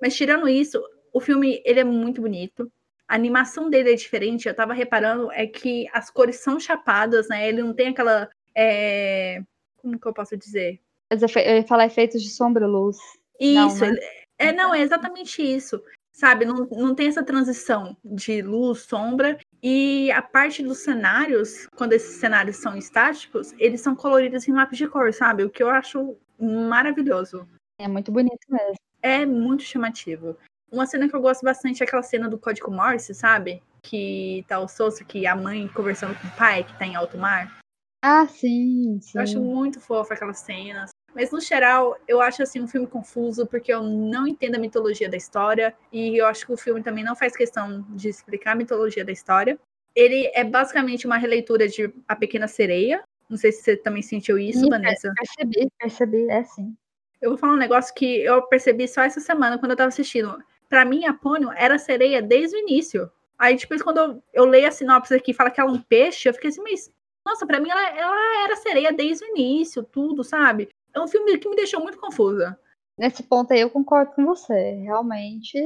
Mas 0.00 0.14
tirando 0.14 0.48
isso, 0.48 0.80
o 1.12 1.20
filme 1.20 1.60
ele 1.64 1.80
é 1.80 1.84
muito 1.84 2.20
bonito. 2.20 2.70
A 3.08 3.16
animação 3.16 3.68
dele 3.68 3.92
é 3.92 3.96
diferente. 3.96 4.46
Eu 4.46 4.54
tava 4.54 4.72
reparando 4.72 5.32
é 5.32 5.48
que 5.48 5.88
as 5.92 6.10
cores 6.10 6.36
são 6.36 6.60
chapadas, 6.60 7.28
né? 7.28 7.48
Ele 7.48 7.62
não 7.62 7.74
tem 7.74 7.88
aquela. 7.88 8.30
É... 8.54 9.42
Como 9.78 9.98
que 9.98 10.06
eu 10.06 10.14
posso 10.14 10.36
dizer? 10.36 10.80
Eu 11.10 11.56
ia 11.56 11.66
falar 11.66 11.86
efeitos 11.86 12.22
de 12.22 12.30
sombra 12.30 12.66
luz. 12.66 12.96
Isso, 13.40 13.84
não, 13.84 13.92
né? 13.92 13.98
é, 14.38 14.52
não, 14.52 14.74
é 14.74 14.80
exatamente 14.80 15.42
isso. 15.42 15.82
Sabe, 16.12 16.46
não, 16.46 16.66
não 16.70 16.94
tem 16.94 17.08
essa 17.08 17.22
transição 17.22 17.94
de 18.02 18.40
luz, 18.40 18.80
sombra, 18.80 19.38
e 19.62 20.10
a 20.12 20.22
parte 20.22 20.62
dos 20.62 20.78
cenários, 20.78 21.66
quando 21.76 21.92
esses 21.92 22.16
cenários 22.16 22.56
são 22.56 22.74
estáticos, 22.74 23.52
eles 23.58 23.82
são 23.82 23.94
coloridos 23.94 24.48
em 24.48 24.52
lápis 24.52 24.78
de 24.78 24.88
cor, 24.88 25.12
sabe? 25.12 25.44
O 25.44 25.50
que 25.50 25.62
eu 25.62 25.68
acho 25.68 26.16
maravilhoso. 26.40 27.46
É 27.78 27.86
muito 27.86 28.10
bonito 28.10 28.46
mesmo. 28.48 28.76
É 29.02 29.26
muito 29.26 29.62
chamativo. 29.62 30.38
Uma 30.72 30.86
cena 30.86 31.08
que 31.08 31.14
eu 31.14 31.20
gosto 31.20 31.44
bastante 31.44 31.82
é 31.82 31.86
aquela 31.86 32.02
cena 32.02 32.28
do 32.28 32.38
Código 32.38 32.70
Morse, 32.70 33.14
sabe? 33.14 33.62
Que 33.82 34.44
tá 34.48 34.58
o 34.58 34.66
Sousa, 34.66 35.04
que 35.04 35.26
a 35.26 35.36
mãe 35.36 35.68
conversando 35.68 36.18
com 36.18 36.26
o 36.26 36.36
pai, 36.36 36.64
que 36.64 36.76
tá 36.78 36.86
em 36.86 36.96
alto 36.96 37.18
mar. 37.18 37.60
Ah, 38.02 38.26
sim, 38.26 38.98
sim. 39.02 39.18
Eu 39.18 39.22
acho 39.22 39.40
muito 39.40 39.80
fofa 39.80 40.14
aquelas 40.14 40.38
cenas. 40.38 40.90
Mas 41.16 41.30
no 41.30 41.40
geral, 41.40 41.96
eu 42.06 42.20
acho 42.20 42.42
assim 42.42 42.60
um 42.60 42.68
filme 42.68 42.86
confuso 42.86 43.46
porque 43.46 43.72
eu 43.72 43.82
não 43.82 44.28
entendo 44.28 44.56
a 44.56 44.58
mitologia 44.58 45.08
da 45.08 45.16
história 45.16 45.74
e 45.90 46.20
eu 46.20 46.26
acho 46.26 46.44
que 46.44 46.52
o 46.52 46.58
filme 46.58 46.82
também 46.82 47.02
não 47.02 47.16
faz 47.16 47.34
questão 47.34 47.86
de 47.88 48.10
explicar 48.10 48.52
a 48.52 48.54
mitologia 48.54 49.02
da 49.02 49.10
história. 49.10 49.58
Ele 49.94 50.30
é 50.34 50.44
basicamente 50.44 51.06
uma 51.06 51.16
releitura 51.16 51.66
de 51.66 51.90
A 52.06 52.14
Pequena 52.14 52.46
Sereia. 52.46 53.02
Não 53.30 53.38
sei 53.38 53.50
se 53.50 53.62
você 53.62 53.76
também 53.78 54.02
sentiu 54.02 54.38
isso, 54.38 54.60
sim, 54.60 54.68
Vanessa. 54.68 55.10
Percebi, 55.16 55.66
percebi, 55.78 56.30
é 56.30 56.44
sim. 56.44 56.76
Eu 57.22 57.30
vou 57.30 57.38
falar 57.38 57.54
um 57.54 57.56
negócio 57.56 57.94
que 57.94 58.20
eu 58.20 58.42
percebi 58.42 58.86
só 58.86 59.00
essa 59.00 59.18
semana 59.18 59.58
quando 59.58 59.70
eu 59.70 59.76
tava 59.76 59.88
assistindo. 59.88 60.36
Para 60.68 60.84
mim, 60.84 61.06
a 61.06 61.14
Pônio 61.14 61.50
era 61.52 61.78
sereia 61.78 62.20
desde 62.20 62.54
o 62.56 62.60
início. 62.60 63.10
Aí 63.38 63.56
depois, 63.56 63.80
quando 63.80 63.96
eu, 63.96 64.22
eu 64.34 64.44
leio 64.44 64.68
a 64.68 64.70
sinopse 64.70 65.14
aqui 65.14 65.30
e 65.30 65.34
fala 65.34 65.50
que 65.50 65.58
ela 65.58 65.70
é 65.70 65.72
um 65.72 65.80
peixe, 65.80 66.28
eu 66.28 66.34
fiquei 66.34 66.50
assim, 66.50 66.60
mas 66.60 66.90
nossa, 67.24 67.46
para 67.46 67.58
mim 67.58 67.70
ela, 67.70 67.88
ela 67.88 68.44
era 68.44 68.54
sereia 68.56 68.92
desde 68.92 69.24
o 69.24 69.28
início, 69.28 69.82
tudo, 69.82 70.22
sabe? 70.22 70.68
É 70.96 71.00
um 71.00 71.06
filme 71.06 71.36
que 71.36 71.48
me 71.48 71.56
deixou 71.56 71.80
muito 71.80 71.98
confusa. 71.98 72.58
Nesse 72.98 73.22
ponto 73.22 73.52
aí 73.52 73.60
eu 73.60 73.68
concordo 73.68 74.12
com 74.12 74.24
você. 74.24 74.72
Realmente, 74.82 75.58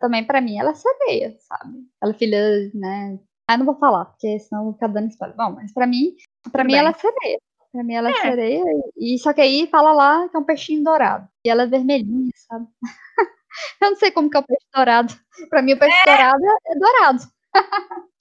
também 0.00 0.26
para 0.26 0.40
mim 0.40 0.58
ela 0.58 0.70
é 0.70 0.74
sereia, 0.74 1.36
sabe? 1.38 1.86
Ela 2.02 2.12
é 2.12 2.14
filha, 2.14 2.70
né? 2.74 3.18
Ah, 3.46 3.56
não 3.56 3.64
vou 3.64 3.76
falar, 3.76 4.06
porque 4.06 4.38
senão 4.40 4.64
vou 4.64 4.72
ficar 4.72 4.88
dando 4.88 5.08
spoiler. 5.08 5.36
Bom, 5.36 5.52
mas 5.52 5.72
para 5.72 5.86
mim, 5.86 6.16
para 6.50 6.64
mim 6.64 6.74
ela 6.74 6.90
é 6.90 6.94
sereia. 6.94 7.38
Pra 7.70 7.84
mim 7.84 7.94
ela 7.94 8.08
é, 8.08 8.12
é 8.12 8.20
sereia. 8.22 8.64
E 8.96 9.18
só 9.18 9.32
que 9.32 9.40
aí 9.40 9.68
fala 9.68 9.92
lá 9.92 10.28
que 10.28 10.36
é 10.36 10.40
um 10.40 10.44
peixinho 10.44 10.82
dourado. 10.82 11.28
E 11.44 11.48
ela 11.48 11.62
é 11.62 11.66
vermelhinha, 11.66 12.30
sabe? 12.34 12.66
eu 13.80 13.90
não 13.90 13.96
sei 13.96 14.10
como 14.10 14.28
que 14.28 14.36
é 14.36 14.40
o 14.40 14.44
peixe 14.44 14.66
dourado. 14.74 15.14
Pra 15.48 15.62
mim 15.62 15.74
o 15.74 15.78
peixe 15.78 15.96
é. 15.96 16.04
dourado 16.04 16.44
é 16.66 16.74
dourado. 16.74 17.22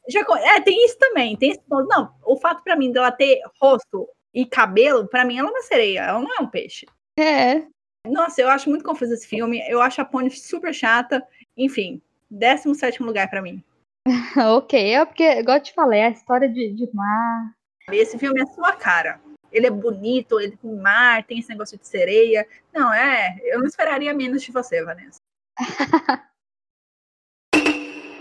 Já, 0.07 0.21
é, 0.39 0.61
tem 0.61 0.85
isso 0.85 0.99
também. 0.99 1.35
Tem 1.38 1.51
esse 1.51 1.61
ponto. 1.61 1.88
Não, 1.88 2.13
o 2.23 2.38
fato 2.38 2.63
para 2.63 2.75
mim 2.75 2.91
dela 2.91 3.11
ter 3.11 3.41
rosto 3.59 4.07
e 4.33 4.45
cabelo, 4.45 5.07
para 5.07 5.25
mim 5.25 5.37
ela 5.37 5.49
é 5.49 5.51
uma 5.51 5.61
sereia, 5.61 6.01
ela 6.01 6.19
não 6.19 6.33
é 6.33 6.41
um 6.41 6.47
peixe. 6.47 6.85
É. 7.19 7.65
Nossa, 8.07 8.41
eu 8.41 8.49
acho 8.49 8.69
muito 8.69 8.83
confuso 8.83 9.13
esse 9.13 9.27
filme. 9.27 9.61
Eu 9.69 9.81
acho 9.81 10.01
a 10.01 10.05
Pony 10.05 10.31
super 10.31 10.73
chata. 10.73 11.25
Enfim, 11.55 12.01
17 12.29 13.03
lugar 13.03 13.29
para 13.29 13.41
mim. 13.41 13.63
ok, 14.57 14.95
é 14.95 15.05
porque, 15.05 15.23
igual 15.39 15.57
eu 15.57 15.63
te 15.63 15.73
falei, 15.73 15.99
é 15.99 16.05
a 16.05 16.11
história 16.11 16.49
de, 16.49 16.71
de 16.71 16.89
mar. 16.93 17.53
Esse 17.91 18.17
filme 18.17 18.41
é 18.41 18.45
sua 18.47 18.73
cara. 18.73 19.21
Ele 19.51 19.67
é 19.67 19.71
bonito, 19.71 20.39
ele 20.39 20.55
tem 20.55 20.73
mar, 20.73 21.23
tem 21.25 21.39
esse 21.39 21.49
negócio 21.49 21.77
de 21.77 21.85
sereia. 21.87 22.47
Não, 22.73 22.91
é. 22.93 23.37
Eu 23.43 23.59
não 23.59 23.67
esperaria 23.67 24.13
menos 24.13 24.41
de 24.41 24.51
você, 24.51 24.83
Vanessa. 24.83 25.19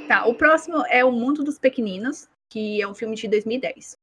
tá, 0.08 0.26
o 0.26 0.34
próximo 0.34 0.84
é 0.86 1.04
O 1.04 1.12
Mundo 1.12 1.44
dos 1.44 1.58
Pequeninos, 1.58 2.28
que 2.50 2.82
é 2.82 2.88
um 2.88 2.94
filme 2.94 3.14
de 3.14 3.28
2010. 3.28 3.96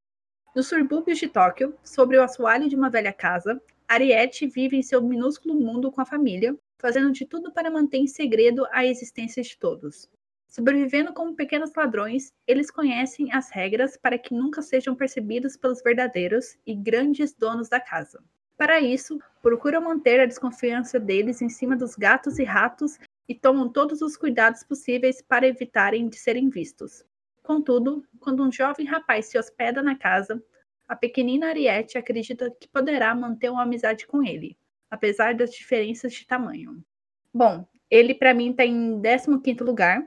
Nos 0.55 0.67
subúrbios 0.67 1.19
de 1.19 1.27
Tóquio, 1.27 1.75
sobre 1.83 2.17
o 2.17 2.23
assoalho 2.23 2.67
de 2.67 2.75
uma 2.75 2.89
velha 2.89 3.13
casa, 3.13 3.61
Ariete 3.87 4.47
vive 4.47 4.75
em 4.75 4.81
seu 4.81 5.01
minúsculo 5.01 5.53
mundo 5.53 5.91
com 5.91 6.01
a 6.01 6.05
família, 6.05 6.57
fazendo 6.79 7.11
de 7.11 7.25
tudo 7.25 7.51
para 7.51 7.69
manter 7.69 7.97
em 7.97 8.07
segredo 8.07 8.65
a 8.71 8.85
existência 8.85 9.43
de 9.43 9.57
todos. 9.57 10.09
Sobrevivendo 10.47 11.13
como 11.13 11.35
pequenos 11.35 11.71
ladrões, 11.75 12.33
eles 12.47 12.71
conhecem 12.71 13.31
as 13.31 13.49
regras 13.51 13.97
para 13.97 14.17
que 14.17 14.33
nunca 14.33 14.61
sejam 14.61 14.95
percebidos 14.95 15.55
pelos 15.57 15.83
verdadeiros 15.83 16.57
e 16.65 16.73
grandes 16.73 17.33
donos 17.33 17.69
da 17.69 17.79
casa. 17.79 18.23
Para 18.57 18.79
isso, 18.79 19.19
procuram 19.41 19.81
manter 19.81 20.19
a 20.19 20.25
desconfiança 20.25 20.99
deles 20.99 21.41
em 21.41 21.49
cima 21.49 21.75
dos 21.75 21.95
gatos 21.95 22.39
e 22.39 22.43
ratos 22.43 22.97
e 23.29 23.35
tomam 23.35 23.69
todos 23.69 24.01
os 24.01 24.17
cuidados 24.17 24.63
possíveis 24.63 25.21
para 25.21 25.47
evitarem 25.47 26.09
de 26.09 26.17
serem 26.17 26.49
vistos. 26.49 27.05
Contudo, 27.47 28.05
quando 28.19 28.43
um 28.43 28.51
jovem 28.51 28.85
rapaz 28.85 29.27
se 29.27 29.39
hospeda 29.39 29.81
na 29.81 29.95
casa, 29.95 30.43
a 30.85 30.97
pequenina 30.97 31.47
Ariete 31.47 31.97
acredita 31.97 32.51
que 32.51 32.67
poderá 32.67 33.15
manter 33.15 33.49
uma 33.49 33.63
amizade 33.63 34.05
com 34.05 34.21
ele, 34.21 34.57
apesar 34.91 35.33
das 35.33 35.51
diferenças 35.51 36.11
de 36.11 36.27
tamanho. 36.27 36.83
Bom, 37.33 37.65
ele 37.89 38.13
para 38.13 38.33
mim 38.33 38.51
está 38.51 38.65
em 38.65 39.01
15 39.01 39.63
lugar. 39.63 40.05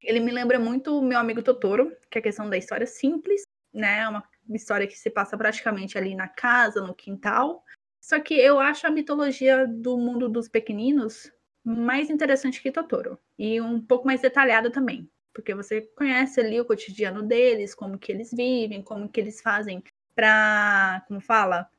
Ele 0.00 0.18
me 0.18 0.32
lembra 0.32 0.58
muito 0.58 0.98
o 0.98 1.02
meu 1.02 1.18
amigo 1.18 1.42
Totoro, 1.42 1.94
que 2.10 2.16
é 2.16 2.20
a 2.20 2.22
questão 2.22 2.48
da 2.48 2.56
história 2.56 2.86
simples, 2.86 3.42
né? 3.70 4.08
Uma 4.08 4.24
história 4.54 4.86
que 4.86 4.98
se 4.98 5.10
passa 5.10 5.36
praticamente 5.36 5.98
ali 5.98 6.14
na 6.14 6.26
casa, 6.26 6.80
no 6.80 6.94
quintal. 6.94 7.62
Só 8.00 8.18
que 8.18 8.32
eu 8.32 8.58
acho 8.58 8.86
a 8.86 8.90
mitologia 8.90 9.66
do 9.66 9.98
mundo 9.98 10.26
dos 10.26 10.48
pequeninos 10.48 11.30
mais 11.62 12.08
interessante 12.08 12.62
que 12.62 12.72
Totoro 12.72 13.18
e 13.38 13.60
um 13.60 13.78
pouco 13.78 14.06
mais 14.06 14.22
detalhada 14.22 14.70
também 14.70 15.06
porque 15.38 15.54
você 15.54 15.82
conhece 15.96 16.40
ali 16.40 16.60
o 16.60 16.64
cotidiano 16.64 17.22
deles, 17.22 17.72
como 17.72 17.96
que 17.96 18.10
eles 18.10 18.32
vivem, 18.32 18.82
como 18.82 19.08
que 19.08 19.20
eles 19.20 19.40
fazem 19.40 19.80
para, 20.12 21.04
como 21.06 21.20
fala, 21.20 21.70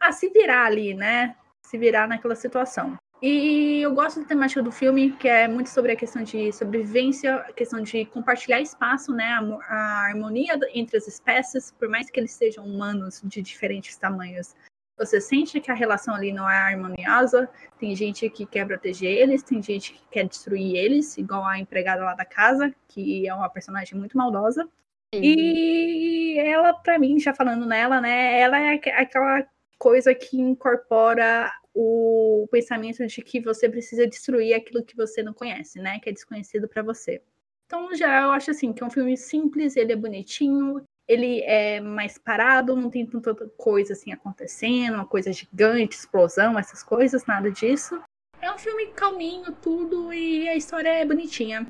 ah, 0.00 0.10
se 0.10 0.28
virar 0.30 0.66
ali, 0.66 0.94
né? 0.94 1.36
Se 1.62 1.78
virar 1.78 2.08
naquela 2.08 2.34
situação. 2.34 2.98
E 3.22 3.80
eu 3.80 3.94
gosto 3.94 4.20
da 4.20 4.26
temática 4.26 4.60
do 4.60 4.72
filme, 4.72 5.12
que 5.12 5.28
é 5.28 5.46
muito 5.46 5.70
sobre 5.70 5.92
a 5.92 5.96
questão 5.96 6.24
de 6.24 6.52
sobrevivência, 6.52 7.36
a 7.36 7.52
questão 7.52 7.80
de 7.80 8.04
compartilhar 8.06 8.60
espaço, 8.60 9.12
né? 9.12 9.26
A, 9.26 9.40
a 9.72 10.06
harmonia 10.08 10.58
entre 10.74 10.96
as 10.96 11.06
espécies, 11.06 11.70
por 11.70 11.88
mais 11.88 12.10
que 12.10 12.18
eles 12.18 12.32
sejam 12.32 12.66
humanos 12.66 13.22
de 13.22 13.40
diferentes 13.40 13.96
tamanhos, 13.96 14.56
você 14.96 15.20
sente 15.20 15.60
que 15.60 15.70
a 15.70 15.74
relação 15.74 16.14
ali 16.14 16.32
não 16.32 16.48
é 16.48 16.56
harmoniosa, 16.56 17.48
tem 17.78 17.94
gente 17.96 18.28
que 18.30 18.46
quer 18.46 18.66
proteger 18.66 19.10
eles, 19.10 19.42
tem 19.42 19.62
gente 19.62 19.92
que 19.92 20.00
quer 20.10 20.26
destruir 20.26 20.76
eles, 20.76 21.18
igual 21.18 21.44
a 21.44 21.58
empregada 21.58 22.04
lá 22.04 22.14
da 22.14 22.24
casa, 22.24 22.74
que 22.88 23.26
é 23.28 23.34
uma 23.34 23.48
personagem 23.48 23.98
muito 23.98 24.16
maldosa. 24.16 24.68
Sim. 25.14 25.20
E 25.22 26.38
ela, 26.38 26.72
para 26.72 26.98
mim, 26.98 27.18
já 27.18 27.34
falando 27.34 27.66
nela, 27.66 28.00
né, 28.00 28.38
ela 28.38 28.58
é 28.60 28.74
aquela 28.74 29.46
coisa 29.78 30.14
que 30.14 30.40
incorpora 30.40 31.52
o 31.74 32.48
pensamento 32.50 33.04
de 33.04 33.20
que 33.20 33.40
você 33.40 33.68
precisa 33.68 34.06
destruir 34.06 34.54
aquilo 34.54 34.84
que 34.84 34.96
você 34.96 35.22
não 35.22 35.34
conhece, 35.34 35.80
né, 35.80 35.98
que 35.98 36.08
é 36.08 36.12
desconhecido 36.12 36.68
para 36.68 36.82
você. 36.82 37.20
Então, 37.66 37.92
geral, 37.94 38.24
eu 38.24 38.30
acho 38.30 38.50
assim 38.50 38.72
que 38.72 38.82
é 38.82 38.86
um 38.86 38.90
filme 38.90 39.16
simples, 39.16 39.76
ele 39.76 39.92
é 39.92 39.96
bonitinho, 39.96 40.84
ele 41.08 41.40
é 41.42 41.80
mais 41.80 42.18
parado, 42.18 42.76
não 42.76 42.90
tem 42.90 43.06
tanta 43.06 43.34
coisa 43.56 43.92
assim 43.92 44.12
acontecendo, 44.12 44.94
uma 44.94 45.06
coisa 45.06 45.32
gigante, 45.32 45.96
explosão, 45.96 46.58
essas 46.58 46.82
coisas, 46.82 47.26
nada 47.26 47.50
disso. 47.50 48.00
É 48.40 48.50
um 48.52 48.58
filme 48.58 48.88
calminho, 48.88 49.52
tudo, 49.52 50.12
e 50.12 50.48
a 50.48 50.56
história 50.56 50.88
é 50.88 51.04
bonitinha. 51.04 51.66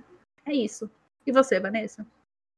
É 0.46 0.52
isso. 0.52 0.90
E 1.26 1.32
você, 1.32 1.58
Vanessa? 1.58 2.06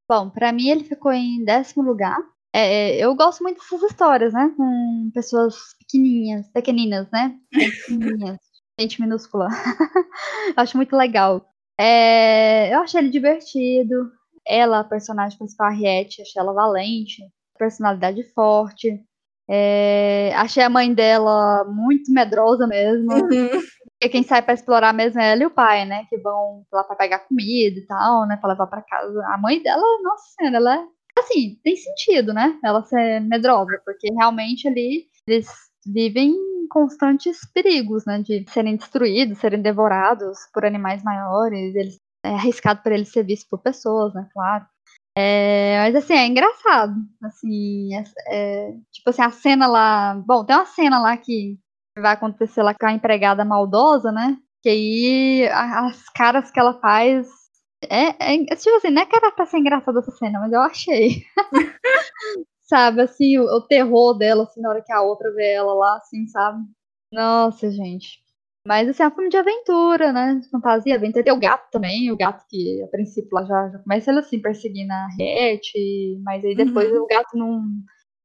Bom, 0.09 0.31
para 0.31 0.53
mim 0.53 0.69
ele 0.69 0.85
ficou 0.85 1.12
em 1.12 1.44
décimo 1.44 1.82
lugar. 1.82 2.19
É, 2.55 2.61
é, 2.61 3.05
eu 3.05 3.15
gosto 3.15 3.43
muito 3.43 3.61
dessas 3.61 3.82
histórias, 3.82 4.32
né? 4.32 4.53
Com 4.57 5.11
pessoas 5.12 5.74
pequenininhas, 5.78 6.48
pequeninas, 6.48 7.11
né? 7.11 7.39
Pequenininhas, 7.51 8.39
gente 8.81 9.01
minúscula. 9.01 9.48
acho 10.57 10.77
muito 10.77 10.97
legal. 10.97 11.47
É, 11.78 12.74
eu 12.74 12.81
achei 12.81 13.01
ele 13.01 13.11
divertido. 13.11 14.11
Ela, 14.47 14.81
a 14.81 14.85
personagem 14.85 15.36
principal, 15.39 15.70
Harriet, 15.70 16.23
achei 16.23 16.40
ela 16.40 16.52
valente, 16.52 17.23
personalidade 17.59 18.23
forte. 18.32 19.02
É, 19.48 20.32
achei 20.36 20.62
a 20.62 20.68
mãe 20.68 20.93
dela 20.93 21.64
muito 21.64 22.12
medrosa 22.12 22.66
mesmo. 22.66 23.12
Uhum. 23.12 23.48
Porque 23.98 24.10
quem 24.10 24.23
sai 24.23 24.43
para 24.43 24.55
explorar 24.55 24.93
mesmo 24.93 25.20
é 25.20 25.32
ela 25.32 25.43
e 25.43 25.47
o 25.47 25.51
pai, 25.51 25.86
né? 25.86 26.05
Que 26.10 26.18
vão 26.18 26.64
lá 26.73 26.85
para 26.85 26.97
pegar 26.97 27.20
comida 27.20 27.78
e 27.78 27.86
tal, 27.86 28.27
né? 28.27 28.36
Pra 28.36 28.51
levar 28.51 28.66
para 28.66 28.82
casa. 28.82 29.24
A 29.28 29.39
mãe 29.39 29.62
dela, 29.62 29.82
nossa 30.02 30.24
senhora, 30.36 30.56
ela 30.56 30.77
é. 30.77 30.86
Assim, 31.18 31.59
tem 31.64 31.77
sentido, 31.77 32.35
né? 32.35 32.59
Ela 32.62 32.82
ser 32.82 33.20
medrosa, 33.20 33.81
porque 33.85 34.12
realmente 34.12 34.68
ali 34.68 35.06
eles 35.27 35.48
vivem 35.86 36.31
em 36.31 36.68
constantes 36.68 37.39
perigos, 37.55 38.05
né? 38.05 38.20
De 38.20 38.44
serem 38.51 38.77
destruídos, 38.77 39.39
serem 39.39 39.62
devorados 39.62 40.39
por 40.52 40.66
animais 40.66 41.02
maiores. 41.02 41.74
Eles, 41.74 41.98
é 42.27 42.35
arriscado 42.35 42.82
para 42.82 42.94
eles 42.94 43.11
ser 43.11 43.24
vistos 43.24 43.48
por 43.48 43.61
pessoas, 43.61 44.15
né? 44.15 44.28
Claro. 44.32 44.66
É, 45.16 45.78
mas 45.81 45.97
assim, 45.97 46.15
é 46.15 46.27
engraçado. 46.27 46.94
Assim, 47.23 47.94
é, 47.94 48.05
é, 48.28 48.73
tipo 48.93 49.11
assim, 49.11 49.23
a 49.23 49.31
cena 49.31 49.66
lá. 49.66 50.15
Bom, 50.27 50.44
tem 50.44 50.57
uma 50.57 50.66
cena 50.66 51.01
lá 51.01 51.16
que 51.16 51.59
vai 51.98 52.12
acontecer 52.12 52.62
lá 52.62 52.74
com 52.74 52.86
a 52.86 52.93
empregada 52.93 53.44
maldosa, 53.44 54.12
né? 54.12 54.36
Que 54.62 54.69
aí 54.69 55.48
as 55.48 56.09
caras 56.11 56.51
que 56.51 56.61
ela 56.61 56.78
faz. 56.81 57.28
É, 57.90 58.35
é 58.35 58.57
tipo 58.57 58.77
assim, 58.77 58.90
não 58.90 59.03
é 59.03 59.07
que 59.07 59.16
era 59.16 59.31
pra 59.32 59.47
ser 59.47 59.59
engraçada 59.59 60.01
essa 60.01 60.11
cena, 60.12 60.40
mas 60.40 60.53
eu 60.53 60.61
achei. 60.61 61.23
sabe, 62.69 63.03
assim, 63.03 63.39
o, 63.39 63.44
o, 63.44 63.62
terror 63.62 64.15
dela, 64.15 64.44
assim, 64.44 64.61
na 64.61 64.70
hora 64.70 64.82
que 64.85 64.93
a 64.93 65.03
outra 65.03 65.32
vê 65.32 65.53
ela 65.53 65.73
lá, 65.74 65.97
assim, 65.97 66.27
sabe? 66.28 66.65
Nossa, 67.12 67.70
gente. 67.70 68.19
Mas, 68.67 68.89
assim, 68.89 69.03
é 69.03 69.09
um 69.09 69.11
filme 69.13 69.29
de 69.31 69.37
aventura, 69.37 70.13
né? 70.13 70.41
Fantasia, 70.51 70.97
aventura. 70.97 71.25
Tem 71.25 71.33
o 71.33 71.39
gato 71.39 71.71
também, 71.71 72.11
o 72.11 72.17
gato 72.17 72.45
que, 72.49 72.83
a 72.83 72.89
princípio, 72.89 73.31
lá 73.33 73.45
já, 73.45 73.69
já 73.71 73.79
começa 73.79 74.11
ele, 74.11 74.19
assim, 74.19 74.41
perseguindo 74.41 74.93
a 74.93 75.07
Rete, 75.17 76.19
mas 76.23 76.45
aí 76.45 76.55
depois 76.55 76.91
uhum. 76.91 77.03
o 77.03 77.07
gato 77.07 77.37
não... 77.37 77.63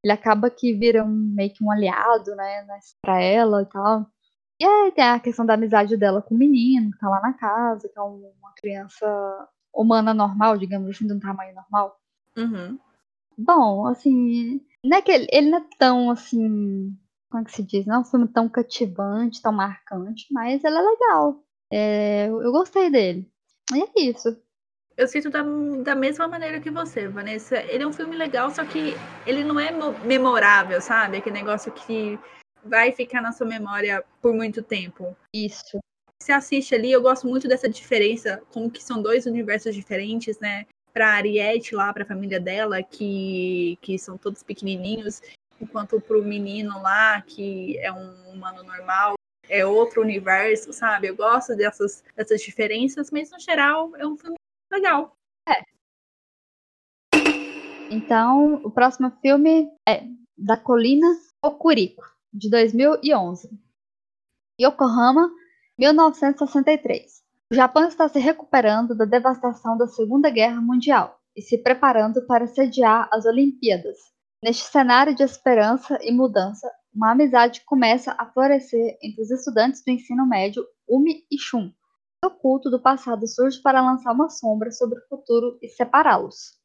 Ele 0.03 0.11
acaba 0.11 0.49
que 0.49 0.73
vira 0.73 1.03
um, 1.03 1.33
meio 1.35 1.53
que 1.53 1.63
um 1.63 1.69
aliado, 1.69 2.35
né, 2.35 2.65
pra 3.03 3.21
ela 3.21 3.61
e 3.61 3.65
tal. 3.67 4.07
E 4.59 4.65
aí 4.65 4.91
tem 4.91 5.03
a 5.03 5.19
questão 5.19 5.45
da 5.45 5.53
amizade 5.53 5.95
dela 5.95 6.23
com 6.23 6.33
o 6.33 6.37
menino, 6.37 6.91
que 6.91 6.97
tá 6.97 7.07
lá 7.07 7.21
na 7.21 7.33
casa, 7.33 7.87
que 7.87 7.99
é 7.99 8.01
uma 8.01 8.51
criança 8.59 9.47
humana 9.71 10.11
normal, 10.11 10.57
digamos 10.57 10.89
assim, 10.89 11.05
de 11.05 11.13
um 11.13 11.19
tamanho 11.19 11.53
normal. 11.53 11.95
Uhum. 12.35 12.79
Bom, 13.37 13.85
assim, 13.85 14.59
não 14.83 14.97
é 14.97 15.01
que 15.01 15.11
ele, 15.11 15.27
ele 15.31 15.49
não 15.51 15.59
é 15.59 15.65
tão, 15.77 16.09
assim, 16.09 16.95
como 17.31 17.43
é 17.43 17.45
que 17.45 17.53
se 17.53 17.63
diz? 17.63 17.85
Não 17.85 17.95
é 17.95 17.99
um 17.99 18.05
filme 18.05 18.27
tão 18.27 18.49
cativante, 18.49 19.41
tão 19.41 19.53
marcante, 19.53 20.27
mas 20.31 20.63
ele 20.63 20.75
é 20.75 20.81
legal. 20.81 21.43
É, 21.71 22.27
eu 22.27 22.51
gostei 22.51 22.91
dele. 22.91 23.31
E 23.73 23.81
é 23.81 24.09
isso. 24.09 24.37
Eu 24.97 25.07
sinto 25.07 25.29
da, 25.29 25.41
da 25.81 25.95
mesma 25.95 26.27
maneira 26.27 26.59
que 26.59 26.69
você, 26.69 27.07
Vanessa. 27.07 27.57
Ele 27.63 27.83
é 27.83 27.87
um 27.87 27.93
filme 27.93 28.15
legal, 28.15 28.51
só 28.51 28.65
que 28.65 28.93
ele 29.25 29.43
não 29.43 29.57
é 29.57 29.71
memorável, 30.05 30.81
sabe? 30.81 31.17
Aquele 31.17 31.37
negócio 31.37 31.71
que 31.71 32.19
vai 32.63 32.91
ficar 32.91 33.21
na 33.21 33.31
sua 33.31 33.47
memória 33.47 34.03
por 34.21 34.33
muito 34.33 34.61
tempo. 34.61 35.15
Isso. 35.33 35.79
Você 36.21 36.33
assiste 36.33 36.75
ali, 36.75 36.91
eu 36.91 37.01
gosto 37.01 37.27
muito 37.27 37.47
dessa 37.47 37.67
diferença, 37.67 38.43
como 38.53 38.69
que 38.69 38.83
são 38.83 39.01
dois 39.01 39.25
universos 39.25 39.73
diferentes, 39.73 40.37
né? 40.39 40.65
Pra 40.93 41.13
Ariete 41.13 41.73
lá, 41.73 41.91
pra 41.93 42.05
família 42.05 42.39
dela, 42.39 42.83
que, 42.83 43.79
que 43.81 43.97
são 43.97 44.17
todos 44.17 44.43
pequenininhos, 44.43 45.21
enquanto 45.61 46.01
pro 46.01 46.23
menino 46.23 46.81
lá, 46.81 47.21
que 47.21 47.77
é 47.79 47.91
um 47.91 48.31
humano 48.31 48.63
normal, 48.63 49.15
é 49.47 49.65
outro 49.65 50.01
universo, 50.01 50.71
sabe? 50.73 51.07
Eu 51.07 51.15
gosto 51.15 51.55
dessas, 51.55 52.03
dessas 52.15 52.41
diferenças, 52.41 53.11
mas 53.11 53.31
no 53.31 53.39
geral 53.39 53.95
é 53.97 54.07
um 54.07 54.17
filme 54.17 54.35
legal. 54.71 55.15
É. 55.47 55.63
Então, 57.91 58.55
o 58.63 58.71
próximo 58.71 59.11
filme 59.21 59.69
é 59.87 60.03
Da 60.37 60.55
Colina 60.55 61.07
Okuriko, 61.43 62.03
de 62.33 62.49
2011. 62.49 63.49
Yokohama, 64.59 65.29
1963. 65.77 67.21
O 67.51 67.55
Japão 67.55 67.85
está 67.85 68.07
se 68.07 68.19
recuperando 68.19 68.95
da 68.95 69.03
devastação 69.03 69.77
da 69.77 69.87
Segunda 69.87 70.29
Guerra 70.29 70.61
Mundial 70.61 71.19
e 71.35 71.41
se 71.41 71.57
preparando 71.57 72.25
para 72.25 72.47
sediar 72.47 73.09
as 73.11 73.25
Olimpíadas, 73.25 73.97
Neste 74.43 74.63
cenário 74.71 75.13
de 75.13 75.21
esperança 75.21 75.99
e 76.01 76.11
mudança, 76.11 76.67
uma 76.91 77.11
amizade 77.11 77.61
começa 77.63 78.15
a 78.17 78.25
florescer 78.25 78.97
entre 78.99 79.21
os 79.21 79.29
estudantes 79.29 79.83
do 79.85 79.91
ensino 79.91 80.25
médio 80.25 80.65
Umi 80.89 81.23
e 81.31 81.37
Shun. 81.37 81.71
O 82.25 82.31
culto 82.31 82.67
do 82.67 82.81
passado 82.81 83.27
surge 83.27 83.61
para 83.61 83.81
lançar 83.81 84.11
uma 84.11 84.29
sombra 84.29 84.71
sobre 84.71 84.97
o 84.97 85.07
futuro 85.07 85.59
e 85.61 85.69
separá-los. 85.69 86.59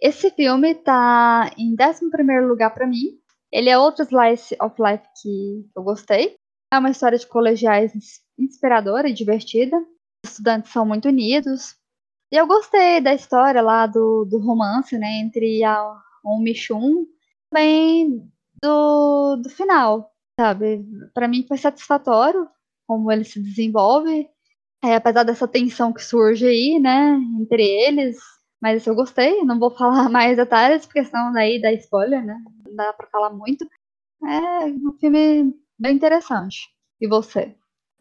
Esse 0.00 0.30
filme 0.30 0.70
está 0.70 1.50
em 1.58 1.74
11 1.74 2.46
lugar 2.46 2.72
para 2.72 2.86
mim. 2.86 3.18
Ele 3.50 3.68
é 3.68 3.76
outro 3.76 4.04
slice 4.04 4.56
of 4.62 4.76
life 4.80 5.04
que 5.20 5.68
eu 5.76 5.82
gostei. 5.82 6.36
É 6.72 6.78
uma 6.78 6.90
história 6.90 7.18
de 7.18 7.26
colegiais 7.26 7.92
inspiradora 8.38 9.08
e 9.08 9.12
divertida. 9.12 9.76
Os 10.24 10.30
estudantes 10.30 10.70
são 10.70 10.86
muito 10.86 11.08
unidos. 11.08 11.74
E 12.32 12.36
eu 12.36 12.46
gostei 12.46 13.00
da 13.00 13.12
história 13.12 13.60
lá 13.60 13.88
do, 13.88 14.24
do 14.24 14.38
romance 14.38 14.96
né, 14.96 15.18
entre 15.18 15.64
a 15.64 16.00
com 16.22 16.30
o 16.30 16.42
Michun, 16.42 17.06
também 17.50 18.30
do, 18.62 19.36
do 19.36 19.50
final, 19.50 20.12
sabe? 20.38 20.84
Para 21.14 21.28
mim 21.28 21.44
foi 21.46 21.56
satisfatório 21.58 22.48
como 22.86 23.10
ele 23.10 23.24
se 23.24 23.40
desenvolve, 23.40 24.28
é, 24.82 24.96
apesar 24.96 25.22
dessa 25.22 25.46
tensão 25.46 25.92
que 25.92 26.02
surge 26.02 26.46
aí, 26.46 26.78
né, 26.80 27.18
entre 27.40 27.62
eles. 27.62 28.18
Mas 28.60 28.86
eu 28.86 28.94
gostei, 28.94 29.42
não 29.44 29.58
vou 29.58 29.70
falar 29.76 30.08
mais 30.08 30.36
detalhes, 30.36 30.84
porque 30.86 31.04
senão 31.04 31.32
daí 31.32 31.60
dá 31.60 31.72
spoiler, 31.72 32.24
né? 32.24 32.36
Não 32.66 32.74
dá 32.74 32.92
pra 32.92 33.06
falar 33.06 33.30
muito. 33.30 33.66
É 34.22 34.66
um 34.66 34.96
filme 34.98 35.54
bem 35.78 35.94
interessante. 35.94 36.68
E 37.00 37.06
você? 37.06 37.54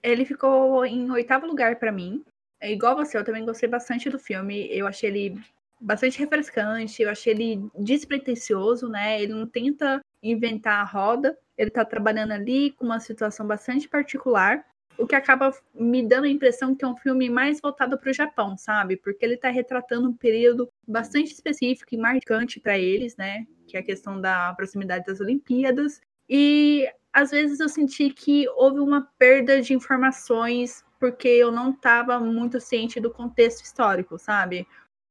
Ele 0.04 0.26
ficou 0.26 0.86
em 0.86 1.10
oitavo 1.12 1.46
lugar 1.46 1.78
para 1.78 1.92
mim. 1.92 2.24
É 2.60 2.72
igual 2.72 2.96
você, 2.96 3.18
eu 3.18 3.24
também 3.24 3.46
gostei 3.46 3.70
bastante 3.70 4.10
do 4.10 4.20
filme. 4.20 4.68
Eu 4.70 4.86
achei 4.88 5.10
ele 5.10 5.40
bastante 5.80 6.20
refrescante, 6.20 7.02
eu 7.02 7.10
achei 7.10 7.34
ele 7.34 7.70
despretensioso, 7.78 8.88
né? 8.90 9.22
Ele 9.22 9.34
não 9.34 9.48
tenta 9.48 10.02
inventar 10.22 10.80
a 10.80 10.84
roda, 10.84 11.38
ele 11.58 11.70
tá 11.70 11.86
trabalhando 11.86 12.32
ali 12.32 12.72
com 12.72 12.86
uma 12.86 13.00
situação 13.00 13.48
bastante 13.48 13.88
particular, 13.88 14.66
o 14.98 15.08
que 15.08 15.16
acaba 15.16 15.52
me 15.74 16.06
dando 16.06 16.26
a 16.26 16.30
impressão 16.30 16.76
que 16.76 16.84
é 16.84 16.88
um 16.88 16.98
filme 16.98 17.30
mais 17.30 17.62
voltado 17.62 17.98
para 17.98 18.10
o 18.10 18.14
Japão, 18.14 18.58
sabe? 18.58 18.98
Porque 18.98 19.26
ele 19.26 19.38
tá 19.38 19.50
retratando 19.50 20.10
um 20.10 20.14
período 20.14 20.68
bastante 20.86 21.32
específico 21.32 21.96
e 21.96 21.98
marcante 21.98 22.60
para 22.60 22.78
eles, 22.78 23.16
né? 23.16 23.48
Que 23.66 23.78
é 23.78 23.80
a 23.80 23.84
questão 23.84 24.20
da 24.20 24.54
proximidade 24.56 25.06
das 25.06 25.22
Olimpíadas. 25.22 26.02
E 26.28 26.86
às 27.14 27.32
vezes 27.32 27.62
eu 27.62 27.70
senti 27.70 28.10
que 28.10 28.48
houve 28.50 28.82
uma 28.82 29.08
perda 29.18 29.62
de 29.62 29.74
informações 29.74 30.84
porque 31.00 31.30
eu 31.30 31.50
não 31.50 31.72
estava 31.72 32.20
muito 32.20 32.60
ciente 32.60 33.00
do 33.00 33.10
contexto 33.10 33.64
histórico, 33.64 34.20
sabe? 34.20 34.68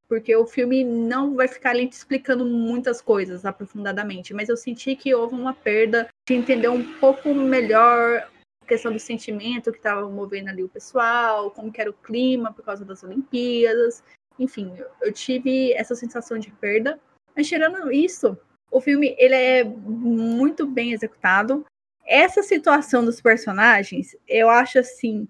Porque 0.08 0.34
o 0.34 0.46
filme 0.46 0.82
não 0.82 1.34
vai 1.34 1.46
ficar 1.46 1.70
ali 1.70 1.86
te 1.86 1.92
explicando 1.92 2.44
muitas 2.44 3.00
coisas 3.00 3.44
aprofundadamente, 3.44 4.32
mas 4.32 4.48
eu 4.48 4.56
senti 4.56 4.96
que 4.96 5.14
houve 5.14 5.34
uma 5.34 5.52
perda 5.52 6.08
de 6.26 6.34
entender 6.34 6.68
um 6.68 6.82
pouco 6.98 7.34
melhor 7.34 8.26
a 8.62 8.66
questão 8.66 8.90
do 8.90 8.98
sentimento 8.98 9.70
que 9.70 9.78
estava 9.78 10.08
movendo 10.08 10.48
ali 10.48 10.64
o 10.64 10.68
pessoal, 10.68 11.50
como 11.50 11.70
que 11.70 11.80
era 11.80 11.90
o 11.90 11.94
clima 11.94 12.52
por 12.52 12.64
causa 12.64 12.84
das 12.84 13.02
Olimpíadas, 13.02 14.02
enfim, 14.38 14.72
eu 15.02 15.12
tive 15.12 15.72
essa 15.74 15.94
sensação 15.94 16.38
de 16.38 16.50
perda. 16.52 16.98
Mas 17.36 17.48
tirando 17.48 17.92
isso, 17.92 18.36
o 18.70 18.80
filme 18.80 19.14
ele 19.18 19.34
é 19.34 19.64
muito 19.64 20.66
bem 20.66 20.92
executado. 20.92 21.64
Essa 22.06 22.42
situação 22.42 23.04
dos 23.04 23.20
personagens, 23.20 24.16
eu 24.26 24.48
acho 24.48 24.78
assim, 24.78 25.28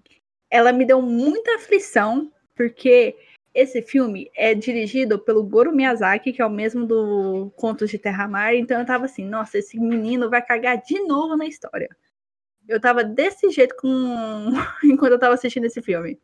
ela 0.49 0.71
me 0.71 0.85
deu 0.85 1.01
muita 1.01 1.55
aflição, 1.55 2.31
porque 2.55 3.17
esse 3.53 3.81
filme 3.81 4.29
é 4.35 4.53
dirigido 4.53 5.19
pelo 5.19 5.43
Goro 5.43 5.71
Miyazaki, 5.71 6.31
que 6.31 6.41
é 6.41 6.45
o 6.45 6.49
mesmo 6.49 6.85
do 6.85 7.51
Contos 7.55 7.89
de 7.89 7.97
Terra-Mar, 7.97 8.55
então 8.55 8.79
eu 8.79 8.85
tava 8.85 9.05
assim, 9.05 9.25
nossa, 9.25 9.57
esse 9.57 9.79
menino 9.79 10.29
vai 10.29 10.41
cagar 10.45 10.81
de 10.81 10.99
novo 11.01 11.35
na 11.35 11.45
história. 11.45 11.89
Eu 12.67 12.79
tava 12.79 13.03
desse 13.03 13.49
jeito 13.49 13.75
com... 13.75 13.87
enquanto 14.83 15.13
eu 15.13 15.19
tava 15.19 15.33
assistindo 15.33 15.65
esse 15.65 15.81
filme. 15.81 16.19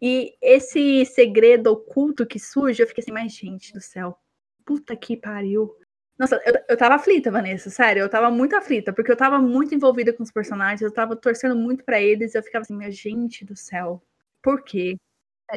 E 0.00 0.36
esse 0.40 1.04
segredo 1.06 1.72
oculto 1.72 2.26
que 2.26 2.38
surge, 2.38 2.82
eu 2.82 2.86
fiquei 2.86 3.02
assim, 3.02 3.12
mas 3.12 3.32
gente 3.32 3.72
do 3.72 3.80
céu, 3.80 4.16
puta 4.64 4.94
que 4.94 5.16
pariu. 5.16 5.74
Nossa, 6.18 6.40
eu, 6.44 6.54
eu 6.68 6.76
tava 6.76 6.96
aflita, 6.96 7.30
Vanessa, 7.30 7.70
sério, 7.70 8.02
eu 8.02 8.08
tava 8.08 8.30
muito 8.30 8.54
aflita, 8.56 8.92
porque 8.92 9.10
eu 9.10 9.16
tava 9.16 9.40
muito 9.40 9.74
envolvida 9.74 10.12
com 10.12 10.22
os 10.22 10.30
personagens, 10.32 10.82
eu 10.82 10.92
tava 10.92 11.16
torcendo 11.16 11.56
muito 11.56 11.84
para 11.84 12.00
eles, 12.00 12.34
eu 12.34 12.42
ficava 12.42 12.62
assim, 12.62 12.76
minha 12.76 12.90
gente 12.90 13.44
do 13.44 13.56
céu, 13.56 14.02
por 14.42 14.62
quê? 14.62 14.96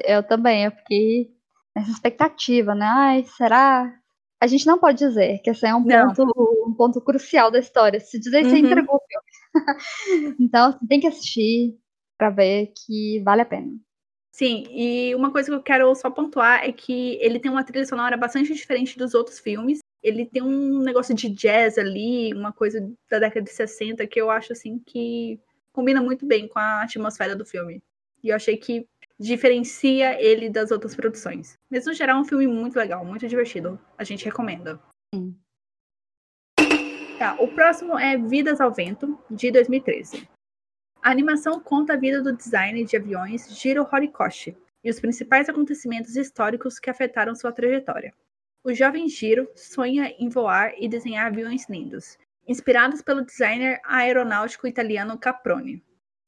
Eu 0.06 0.24
também, 0.24 0.66
eu 0.66 0.72
fiquei 0.72 1.32
nessa 1.76 1.92
expectativa, 1.92 2.74
né? 2.74 2.86
Ai, 2.86 3.24
será? 3.38 3.94
A 4.40 4.48
gente 4.48 4.66
não 4.66 4.80
pode 4.80 4.98
dizer 4.98 5.40
que 5.40 5.50
esse 5.50 5.66
é 5.66 5.76
um 5.76 5.84
ponto, 5.84 6.66
um 6.68 6.74
ponto 6.74 7.02
crucial 7.02 7.52
da 7.52 7.60
história. 7.60 8.00
Se 8.00 8.20
dizer, 8.20 8.44
uhum. 8.44 8.50
você 8.50 8.58
entregou 8.58 8.96
o 8.96 9.02
filme. 9.08 10.36
então, 10.40 10.78
tem 10.88 11.00
que 11.00 11.08
assistir 11.08 11.78
para 12.18 12.30
ver 12.30 12.72
que 12.76 13.22
vale 13.24 13.42
a 13.42 13.46
pena. 13.46 13.72
Sim, 14.32 14.64
e 14.70 15.14
uma 15.14 15.32
coisa 15.32 15.50
que 15.50 15.56
eu 15.56 15.62
quero 15.62 15.94
só 15.94 16.10
pontuar 16.10 16.64
é 16.64 16.72
que 16.72 17.18
ele 17.22 17.40
tem 17.40 17.52
uma 17.52 17.64
trilha 17.64 17.86
sonora 17.86 18.16
bastante 18.16 18.54
diferente 18.54 18.98
dos 18.98 19.14
outros 19.14 19.40
filmes. 19.40 19.80
ele 20.02 20.26
tem 20.26 20.42
um 20.42 20.80
negócio 20.80 21.14
de 21.14 21.30
jazz 21.30 21.78
ali, 21.78 22.34
uma 22.34 22.52
coisa 22.54 22.82
da 23.10 23.20
década 23.20 23.42
de 23.42 23.52
60 23.52 24.08
que 24.08 24.20
eu 24.20 24.32
acho 24.32 24.54
assim 24.54 24.80
que 24.80 25.40
combina 25.74 26.02
muito 26.02 26.26
bem 26.26 26.48
com 26.48 26.58
a 26.58 26.84
atmosfera 26.84 27.36
do 27.36 27.46
filme. 27.46 27.84
E 28.24 28.30
eu 28.30 28.36
achei 28.36 28.58
que 28.58 28.88
diferencia 29.22 30.20
ele 30.20 30.50
das 30.50 30.72
outras 30.72 30.96
produções. 30.96 31.54
Mas 31.70 31.86
no 31.86 31.94
geral 31.94 32.18
é 32.18 32.22
um 32.22 32.26
filme 32.26 32.48
muito 32.48 32.76
legal, 32.76 33.06
muito 33.06 33.28
divertido. 33.28 33.80
A 33.98 34.04
gente 34.04 34.26
recomenda. 34.26 34.82
Sim. 35.14 35.36
Tá, 37.20 37.36
o 37.40 37.48
próximo 37.50 38.00
é 38.00 38.18
Vidas 38.18 38.60
ao 38.60 38.74
Vento, 38.74 39.16
de 39.30 39.52
2013. 39.52 40.28
A 41.04 41.12
animação 41.12 41.60
conta 41.60 41.94
a 41.94 41.98
vida 41.98 42.22
do 42.22 42.36
designer 42.36 42.84
de 42.84 42.98
aviões 42.98 43.48
Jiro 43.60 43.88
Horikoshi 43.92 44.58
e 44.84 44.90
os 44.90 45.00
principais 45.00 45.48
acontecimentos 45.48 46.16
históricos 46.16 46.80
que 46.80 46.90
afetaram 46.90 47.36
sua 47.36 47.52
trajetória. 47.52 48.14
O 48.64 48.74
jovem 48.74 49.08
Jiro 49.08 49.48
sonha 49.56 50.16
em 50.18 50.30
voar 50.30 50.74
e 50.80 50.88
desenhar 50.88 51.28
aviões 51.28 51.70
lindos, 51.70 52.18
inspirados 52.48 53.04
pelo 53.04 53.24
designer 53.24 53.80
aeronáutico 53.84 54.68
italiano 54.68 55.18
Caproni. 55.18 55.84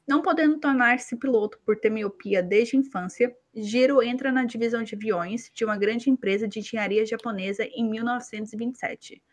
Não 0.06 0.22
podendo 0.22 0.60
tornar-se 0.60 1.16
piloto 1.16 1.58
por 1.66 1.80
ter 1.80 1.90
miopia 1.90 2.44
desde 2.44 2.76
a 2.76 2.80
infância, 2.80 3.34
Jiro 3.56 4.04
entra 4.04 4.32
na 4.32 4.44
divisão 4.44 4.84
de 4.84 4.96
aviões 4.96 5.50
de 5.54 5.64
uma 5.64 5.78
grande 5.78 6.10
empresa 6.10 6.46
de 6.48 6.60
engenharia 6.60 7.06
japonesa 7.06 7.64
em 7.64 7.90
1927. 7.90 9.24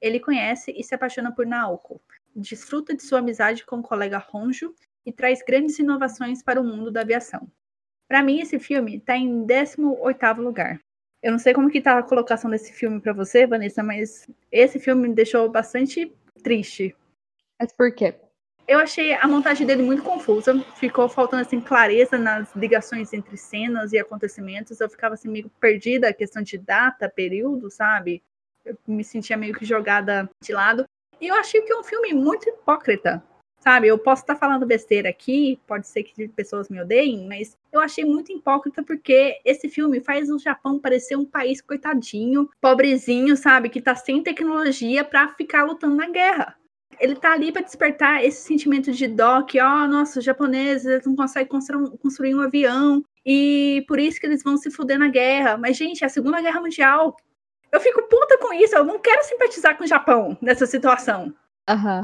Ele 0.00 0.20
conhece 0.20 0.72
e 0.76 0.84
se 0.84 0.94
apaixona 0.94 1.32
por 1.32 1.46
Naoko, 1.46 2.00
desfruta 2.36 2.94
de 2.94 3.02
sua 3.02 3.20
amizade 3.20 3.64
com 3.64 3.78
o 3.78 3.82
colega 3.82 4.24
Honjo 4.32 4.74
e 5.06 5.12
traz 5.12 5.42
grandes 5.42 5.78
inovações 5.78 6.42
para 6.42 6.60
o 6.60 6.64
mundo 6.64 6.90
da 6.90 7.00
aviação. 7.00 7.50
Para 8.06 8.22
mim, 8.22 8.40
esse 8.40 8.58
filme 8.58 8.96
está 8.96 9.16
em 9.16 9.46
18º 9.46 10.38
lugar. 10.38 10.80
Eu 11.22 11.32
não 11.32 11.38
sei 11.38 11.54
como 11.54 11.70
que 11.70 11.80
tá 11.80 11.98
a 11.98 12.02
colocação 12.02 12.50
desse 12.50 12.72
filme 12.72 13.00
para 13.00 13.12
você, 13.12 13.46
Vanessa, 13.46 13.82
mas 13.82 14.26
esse 14.50 14.78
filme 14.78 15.08
me 15.08 15.14
deixou 15.14 15.48
bastante 15.50 16.12
triste. 16.42 16.94
Mas 17.58 17.72
por 17.72 17.94
quê? 17.94 18.14
Eu 18.70 18.78
achei 18.78 19.12
a 19.14 19.26
montagem 19.26 19.66
dele 19.66 19.82
muito 19.82 20.04
confusa, 20.04 20.56
ficou 20.76 21.08
faltando 21.08 21.42
assim 21.42 21.60
clareza 21.60 22.16
nas 22.16 22.54
ligações 22.54 23.12
entre 23.12 23.36
cenas 23.36 23.92
e 23.92 23.98
acontecimentos. 23.98 24.80
Eu 24.80 24.88
ficava 24.88 25.14
assim 25.14 25.28
meio 25.28 25.50
perdida 25.58 26.08
a 26.08 26.14
questão 26.14 26.40
de 26.40 26.56
data, 26.56 27.08
período, 27.08 27.68
sabe? 27.68 28.22
Eu 28.64 28.78
me 28.86 29.02
sentia 29.02 29.36
meio 29.36 29.54
que 29.54 29.64
jogada 29.64 30.30
de 30.40 30.52
lado. 30.52 30.84
E 31.20 31.26
eu 31.26 31.34
achei 31.34 31.62
que 31.62 31.72
é 31.72 31.76
um 31.76 31.82
filme 31.82 32.12
muito 32.12 32.48
hipócrita, 32.48 33.20
sabe? 33.58 33.88
Eu 33.88 33.98
posso 33.98 34.22
estar 34.22 34.36
falando 34.36 34.64
besteira 34.64 35.08
aqui, 35.08 35.58
pode 35.66 35.88
ser 35.88 36.04
que 36.04 36.28
pessoas 36.28 36.68
me 36.68 36.80
odeiem, 36.80 37.26
mas 37.26 37.58
eu 37.72 37.80
achei 37.80 38.04
muito 38.04 38.30
hipócrita 38.30 38.84
porque 38.84 39.40
esse 39.44 39.68
filme 39.68 39.98
faz 39.98 40.30
o 40.30 40.38
Japão 40.38 40.78
parecer 40.78 41.16
um 41.16 41.26
país 41.26 41.60
coitadinho, 41.60 42.48
pobrezinho, 42.60 43.36
sabe? 43.36 43.68
Que 43.68 43.82
tá 43.82 43.96
sem 43.96 44.22
tecnologia 44.22 45.02
para 45.02 45.26
ficar 45.34 45.64
lutando 45.64 45.96
na 45.96 46.08
guerra 46.08 46.59
ele 47.00 47.16
tá 47.16 47.32
ali 47.32 47.50
para 47.50 47.62
despertar 47.62 48.22
esse 48.22 48.42
sentimento 48.42 48.92
de 48.92 49.08
dó 49.08 49.42
que, 49.42 49.58
ó, 49.60 49.84
oh, 49.84 49.88
nossa, 49.88 50.18
os 50.18 50.24
japoneses 50.24 51.04
não 51.06 51.16
conseguem 51.16 51.48
construir, 51.48 51.98
construir 51.98 52.34
um 52.34 52.42
avião 52.42 53.02
e 53.24 53.84
por 53.88 53.98
isso 53.98 54.20
que 54.20 54.26
eles 54.26 54.42
vão 54.42 54.56
se 54.56 54.70
fuder 54.70 54.98
na 54.98 55.08
guerra. 55.08 55.56
Mas, 55.56 55.76
gente, 55.76 56.04
é 56.04 56.06
a 56.06 56.10
Segunda 56.10 56.40
Guerra 56.40 56.60
Mundial. 56.60 57.16
Eu 57.72 57.80
fico 57.80 58.02
puta 58.02 58.36
com 58.38 58.52
isso, 58.52 58.76
eu 58.76 58.84
não 58.84 58.98
quero 58.98 59.24
simpatizar 59.24 59.76
com 59.78 59.84
o 59.84 59.86
Japão 59.86 60.36
nessa 60.42 60.66
situação. 60.66 61.34
Uhum. 61.68 62.00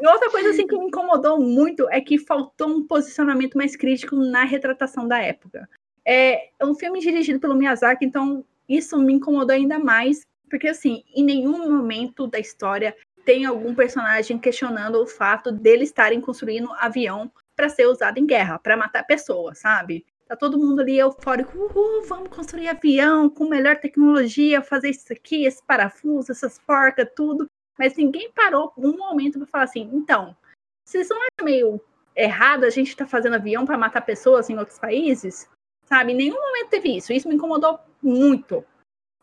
e 0.00 0.06
outra 0.06 0.30
coisa 0.30 0.50
assim 0.50 0.66
que 0.66 0.78
me 0.78 0.86
incomodou 0.86 1.40
muito 1.40 1.88
é 1.90 2.00
que 2.00 2.16
faltou 2.16 2.68
um 2.68 2.86
posicionamento 2.86 3.58
mais 3.58 3.74
crítico 3.76 4.16
na 4.16 4.44
retratação 4.44 5.06
da 5.06 5.18
época. 5.18 5.68
É, 6.04 6.50
é 6.58 6.64
um 6.64 6.74
filme 6.74 7.00
dirigido 7.00 7.40
pelo 7.40 7.56
Miyazaki, 7.56 8.04
então 8.04 8.44
isso 8.68 8.96
me 8.98 9.12
incomodou 9.12 9.54
ainda 9.54 9.78
mais, 9.78 10.20
porque 10.48 10.68
assim, 10.68 11.02
em 11.14 11.24
nenhum 11.24 11.70
momento 11.70 12.26
da 12.26 12.38
história 12.38 12.94
tem 13.24 13.44
algum 13.44 13.74
personagem 13.74 14.38
questionando 14.38 15.02
o 15.02 15.06
fato 15.06 15.50
dele 15.50 15.84
estarem 15.84 16.20
construindo 16.20 16.72
avião 16.74 17.30
para 17.56 17.68
ser 17.68 17.86
usado 17.86 18.18
em 18.18 18.26
guerra, 18.26 18.58
para 18.58 18.76
matar 18.76 19.04
pessoas, 19.04 19.58
sabe? 19.58 20.04
Tá 20.26 20.34
todo 20.34 20.58
mundo 20.58 20.80
ali 20.80 20.98
eufórico, 20.98 21.56
uhul, 21.56 22.02
vamos 22.06 22.28
construir 22.28 22.68
avião 22.68 23.28
com 23.28 23.48
melhor 23.48 23.76
tecnologia, 23.76 24.62
fazer 24.62 24.90
isso 24.90 25.12
aqui, 25.12 25.44
esse 25.44 25.62
parafuso, 25.62 26.32
essas 26.32 26.58
porcas, 26.58 27.08
tudo. 27.14 27.46
Mas 27.78 27.96
ninguém 27.96 28.32
parou 28.32 28.72
um 28.76 28.96
momento 28.96 29.38
para 29.38 29.46
falar 29.46 29.64
assim, 29.64 29.90
então, 29.92 30.36
vocês 30.84 31.08
não 31.08 31.16
acham 31.18 31.44
meio 31.44 31.80
errado 32.16 32.64
a 32.64 32.70
gente 32.70 32.88
estar 32.88 33.04
tá 33.04 33.10
fazendo 33.10 33.34
avião 33.34 33.66
para 33.66 33.78
matar 33.78 34.00
pessoas 34.02 34.48
em 34.48 34.58
outros 34.58 34.78
países? 34.78 35.48
Sabe? 35.84 36.12
Em 36.12 36.16
nenhum 36.16 36.40
momento 36.40 36.70
teve 36.70 36.96
isso. 36.96 37.12
Isso 37.12 37.28
me 37.28 37.34
incomodou 37.34 37.78
muito. 38.02 38.64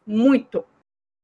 Muito. 0.06 0.64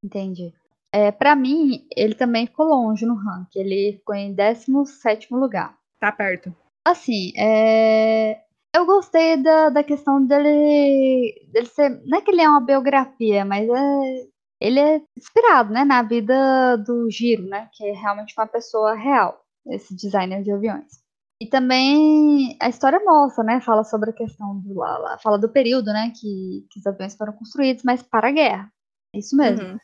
Entendi. 0.02 0.52
É, 0.92 1.12
para 1.12 1.36
mim, 1.36 1.86
ele 1.94 2.14
também 2.14 2.46
ficou 2.46 2.66
longe 2.66 3.04
no 3.04 3.14
ranking. 3.14 3.60
Ele 3.60 3.96
ficou 3.98 4.14
em 4.14 4.34
17 4.34 5.32
lugar. 5.34 5.76
Tá 6.00 6.10
perto. 6.12 6.54
Assim, 6.86 7.32
é... 7.36 8.40
eu 8.74 8.86
gostei 8.86 9.36
da, 9.42 9.68
da 9.68 9.84
questão 9.84 10.24
dele, 10.24 11.34
dele 11.52 11.66
ser. 11.66 12.02
Não 12.06 12.18
é 12.18 12.22
que 12.22 12.30
ele 12.30 12.40
é 12.40 12.48
uma 12.48 12.64
biografia, 12.64 13.44
mas 13.44 13.68
é... 13.68 14.26
ele 14.60 14.80
é 14.80 15.02
inspirado 15.16 15.72
né, 15.72 15.84
na 15.84 16.02
vida 16.02 16.76
do 16.76 17.10
Giro, 17.10 17.42
né? 17.46 17.68
Que 17.74 17.88
é 17.88 17.92
realmente 17.92 18.34
uma 18.38 18.46
pessoa 18.46 18.94
real, 18.94 19.38
esse 19.66 19.94
designer 19.94 20.42
de 20.42 20.50
aviões. 20.50 21.06
E 21.40 21.46
também 21.46 22.56
a 22.60 22.68
história 22.68 22.98
mostra, 23.04 23.44
né? 23.44 23.60
Fala 23.60 23.84
sobre 23.84 24.10
a 24.10 24.14
questão 24.14 24.58
do 24.60 24.80
fala 25.22 25.38
do 25.38 25.48
período, 25.48 25.92
né? 25.92 26.10
Que, 26.18 26.66
que 26.70 26.80
os 26.80 26.86
aviões 26.86 27.14
foram 27.14 27.32
construídos, 27.34 27.84
mas 27.84 28.02
para 28.02 28.28
a 28.28 28.32
guerra. 28.32 28.72
É 29.14 29.18
isso 29.18 29.36
mesmo. 29.36 29.68
Uhum. 29.68 29.78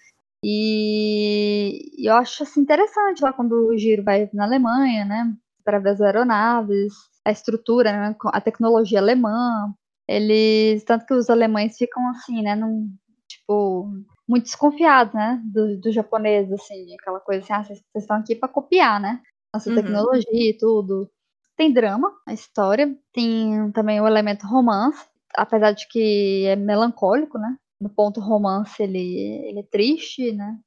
E 0.44 2.06
eu 2.06 2.14
acho 2.14 2.42
assim, 2.42 2.60
interessante 2.60 3.22
lá 3.22 3.32
quando 3.32 3.52
o 3.68 3.76
Giro 3.78 4.04
vai 4.04 4.28
na 4.32 4.44
Alemanha, 4.44 5.04
né? 5.04 5.34
Para 5.64 5.78
ver 5.78 5.90
as 5.90 6.00
aeronaves, 6.00 6.92
a 7.24 7.30
estrutura, 7.30 7.90
né, 7.92 8.16
a 8.26 8.40
tecnologia 8.40 8.98
alemã. 8.98 9.72
Eles, 10.06 10.84
tanto 10.84 11.06
que 11.06 11.14
os 11.14 11.30
alemães 11.30 11.78
ficam 11.78 12.06
assim, 12.10 12.42
né? 12.42 12.54
Num, 12.54 12.90
tipo, 13.26 13.90
muito 14.28 14.44
desconfiados, 14.44 15.14
né? 15.14 15.40
Dos 15.44 15.80
do 15.80 15.90
japoneses, 15.90 16.52
assim, 16.52 16.94
aquela 17.00 17.20
coisa 17.20 17.42
assim, 17.42 17.52
ah, 17.54 17.64
vocês 17.64 17.82
estão 17.96 18.16
aqui 18.18 18.36
para 18.36 18.48
copiar, 18.48 19.00
né? 19.00 19.22
Nossa 19.52 19.70
uhum. 19.70 19.76
tecnologia 19.76 20.50
e 20.50 20.58
tudo. 20.58 21.10
Tem 21.56 21.72
drama, 21.72 22.12
a 22.26 22.34
história, 22.34 22.94
tem 23.12 23.70
também 23.72 24.00
o 24.00 24.06
elemento 24.06 24.46
romance, 24.46 25.06
apesar 25.36 25.72
de 25.72 25.86
que 25.88 26.44
é 26.46 26.56
melancólico, 26.56 27.38
né? 27.38 27.56
No 27.80 27.88
ponto 27.88 28.20
romance 28.20 28.82
ele, 28.82 29.46
ele 29.46 29.60
é 29.60 29.64
triste, 29.64 30.32
né? 30.32 30.58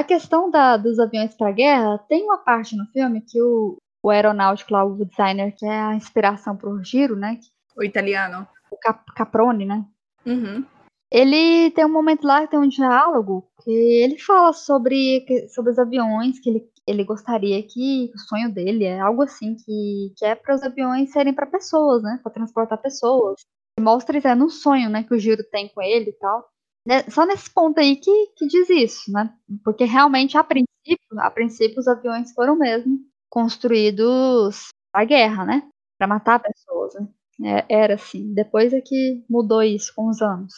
A 0.00 0.04
questão 0.04 0.50
da, 0.50 0.76
dos 0.76 0.98
aviões 0.98 1.34
para 1.34 1.52
guerra, 1.52 1.98
tem 2.08 2.24
uma 2.24 2.38
parte 2.38 2.76
no 2.76 2.86
filme 2.86 3.20
que 3.20 3.40
o, 3.40 3.76
o 4.02 4.10
aeronáutico 4.10 4.72
lá, 4.72 4.84
o 4.84 5.04
designer, 5.04 5.54
que 5.56 5.66
é 5.66 5.80
a 5.80 5.94
inspiração 5.94 6.56
pro 6.56 6.82
Giro, 6.82 7.16
né? 7.16 7.38
O 7.76 7.82
italiano. 7.82 8.46
O 8.70 8.76
Cap, 8.76 9.04
Caprone, 9.14 9.64
né? 9.64 9.84
Uhum. 10.24 10.64
Ele 11.10 11.70
tem 11.70 11.84
um 11.84 11.92
momento 11.92 12.26
lá 12.26 12.42
que 12.42 12.50
tem 12.50 12.58
um 12.58 12.68
diálogo 12.68 13.48
que 13.62 13.70
ele 13.70 14.18
fala 14.18 14.52
sobre, 14.52 15.24
sobre 15.48 15.72
os 15.72 15.78
aviões, 15.78 16.38
que 16.40 16.50
ele, 16.50 16.70
ele 16.86 17.04
gostaria 17.04 17.62
que 17.62 18.10
o 18.14 18.18
sonho 18.18 18.52
dele 18.52 18.84
é 18.84 19.00
algo 19.00 19.22
assim, 19.22 19.54
que, 19.54 20.12
que 20.16 20.24
é 20.24 20.34
para 20.34 20.54
os 20.54 20.62
aviões 20.62 21.12
serem 21.12 21.32
para 21.32 21.46
pessoas, 21.46 22.02
né? 22.02 22.20
Para 22.22 22.32
transportar 22.32 22.80
pessoas 22.82 23.46
mostra 23.80 24.18
isso, 24.18 24.28
é 24.28 24.34
no 24.34 24.48
sonho, 24.48 24.88
né, 24.88 25.02
que 25.04 25.14
o 25.14 25.18
Giro 25.18 25.44
tem 25.44 25.68
com 25.68 25.82
ele 25.82 26.10
e 26.10 26.12
tal. 26.14 26.48
Né, 26.86 27.02
só 27.10 27.26
nesse 27.26 27.50
ponto 27.52 27.78
aí 27.78 27.96
que, 27.96 28.26
que 28.36 28.46
diz 28.46 28.70
isso, 28.70 29.12
né? 29.12 29.34
Porque 29.64 29.84
realmente, 29.84 30.38
a 30.38 30.44
princípio, 30.44 31.18
a 31.18 31.30
princípio, 31.30 31.80
os 31.80 31.88
aviões 31.88 32.32
foram 32.32 32.56
mesmo 32.56 33.00
construídos 33.28 34.68
para 34.92 35.04
guerra, 35.04 35.44
né? 35.44 35.68
Para 35.98 36.06
matar 36.06 36.38
pessoas. 36.40 36.94
Né? 36.94 37.58
É, 37.68 37.82
era 37.82 37.94
assim. 37.94 38.32
Depois 38.34 38.72
é 38.72 38.80
que 38.80 39.24
mudou 39.28 39.62
isso 39.62 39.92
com 39.94 40.08
os 40.08 40.22
anos. 40.22 40.54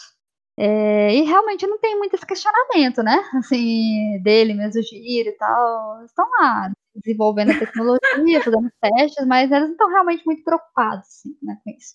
É, 0.59 1.15
e 1.15 1.23
realmente 1.23 1.67
não 1.67 1.79
tem 1.79 1.97
muito 1.99 2.15
esse 2.15 2.27
questionamento, 2.27 3.03
né? 3.03 3.17
Assim, 3.35 4.21
dele 4.23 4.55
mesmo, 4.55 4.83
Giro 4.83 5.31
e 5.31 5.33
tal. 5.33 6.05
Estão 6.05 6.29
lá 6.41 6.71
desenvolvendo 6.95 7.53
a 7.53 7.59
tecnologia, 7.59 8.01
fazendo 8.45 8.71
testes, 8.81 9.27
mas 9.27 9.51
eles 9.51 9.65
não 9.65 9.73
estão 9.73 9.89
realmente 9.89 10.25
muito 10.27 10.43
preocupados 10.45 11.07
assim, 11.07 11.37
né, 11.43 11.59
com 11.65 11.71
isso. 11.71 11.95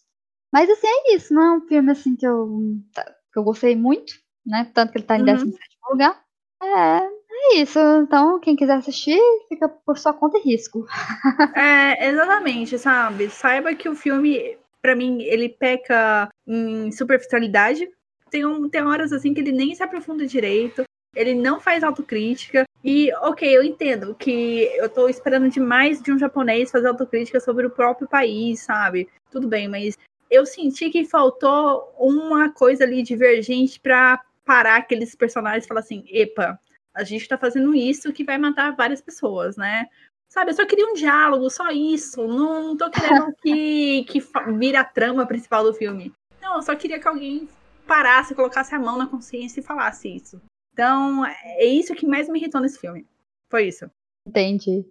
Mas 0.53 0.69
assim, 0.69 0.85
é 0.85 1.15
isso, 1.15 1.33
não 1.33 1.41
é 1.41 1.57
um 1.57 1.61
filme 1.61 1.91
assim 1.91 2.15
que 2.15 2.27
eu, 2.27 2.77
tá, 2.93 3.03
que 3.03 3.39
eu 3.39 3.43
gostei 3.43 3.75
muito, 3.75 4.13
né? 4.45 4.69
Tanto 4.71 4.91
que 4.91 4.99
ele 4.99 5.05
tá 5.05 5.17
em 5.17 5.21
uhum. 5.21 5.25
17 5.25 5.57
lugar. 5.89 6.23
É, 6.61 6.99
é 6.99 7.55
isso. 7.55 7.79
Então, 8.03 8.39
quem 8.39 8.55
quiser 8.55 8.75
assistir, 8.75 9.19
fica 9.49 9.67
por 9.67 9.97
sua 9.97 10.13
conta 10.13 10.37
e 10.37 10.41
risco. 10.41 10.85
É, 11.55 12.07
exatamente, 12.07 12.77
sabe? 12.77 13.29
Saiba 13.31 13.73
que 13.73 13.89
o 13.89 13.95
filme, 13.95 14.55
para 14.79 14.95
mim, 14.95 15.23
ele 15.23 15.49
peca 15.49 16.29
em 16.45 16.91
superficialidade. 16.91 17.89
Tem, 18.29 18.45
um, 18.45 18.69
tem 18.69 18.83
horas 18.83 19.11
assim 19.11 19.33
que 19.33 19.39
ele 19.41 19.51
nem 19.51 19.73
se 19.73 19.81
aprofunda 19.81 20.25
direito. 20.27 20.83
Ele 21.15 21.33
não 21.33 21.59
faz 21.59 21.83
autocrítica. 21.83 22.63
E, 22.83 23.11
ok, 23.21 23.57
eu 23.57 23.63
entendo 23.63 24.13
que 24.13 24.69
eu 24.75 24.87
tô 24.87 25.09
esperando 25.09 25.49
demais 25.49 25.99
de 25.99 26.11
um 26.11 26.19
japonês 26.19 26.69
fazer 26.69 26.87
autocrítica 26.87 27.39
sobre 27.39 27.65
o 27.65 27.71
próprio 27.71 28.07
país, 28.07 28.61
sabe? 28.61 29.09
Tudo 29.31 29.47
bem, 29.47 29.67
mas 29.67 29.97
eu 30.33 30.45
senti 30.45 30.89
que 30.89 31.05
faltou 31.05 31.93
uma 31.97 32.49
coisa 32.51 32.83
ali 32.83 33.03
divergente 33.03 33.79
para 33.79 34.19
parar 34.43 34.77
aqueles 34.77 35.15
personagens 35.15 35.65
e 35.65 35.67
falar 35.67 35.81
assim: 35.81 36.03
epa, 36.09 36.59
a 36.93 37.03
gente 37.03 37.27
tá 37.27 37.37
fazendo 37.37 37.75
isso 37.75 38.11
que 38.11 38.23
vai 38.23 38.37
matar 38.37 38.75
várias 38.75 38.99
pessoas, 38.99 39.55
né? 39.55 39.87
Sabe, 40.27 40.49
eu 40.49 40.55
só 40.55 40.65
queria 40.65 40.87
um 40.87 40.95
diálogo, 40.95 41.47
só 41.51 41.69
isso. 41.69 42.27
Não, 42.27 42.69
não 42.69 42.77
tô 42.77 42.89
querendo 42.89 43.31
que, 43.43 44.03
que 44.05 44.19
vira 44.57 44.79
a 44.79 44.83
trama 44.83 45.27
principal 45.27 45.63
do 45.63 45.73
filme. 45.75 46.11
Não, 46.41 46.55
eu 46.55 46.61
só 46.63 46.75
queria 46.75 46.99
que 46.99 47.07
alguém 47.07 47.47
parasse, 47.85 48.33
colocasse 48.33 48.73
a 48.73 48.79
mão 48.79 48.97
na 48.97 49.05
consciência 49.05 49.59
e 49.59 49.63
falasse 49.63 50.09
isso. 50.09 50.41
Então, 50.73 51.23
é 51.23 51.65
isso 51.65 51.93
que 51.93 52.07
mais 52.07 52.27
me 52.27 52.39
irritou 52.39 52.59
nesse 52.59 52.79
filme. 52.79 53.05
Foi 53.47 53.67
isso. 53.67 53.89
Entendi. 54.27 54.83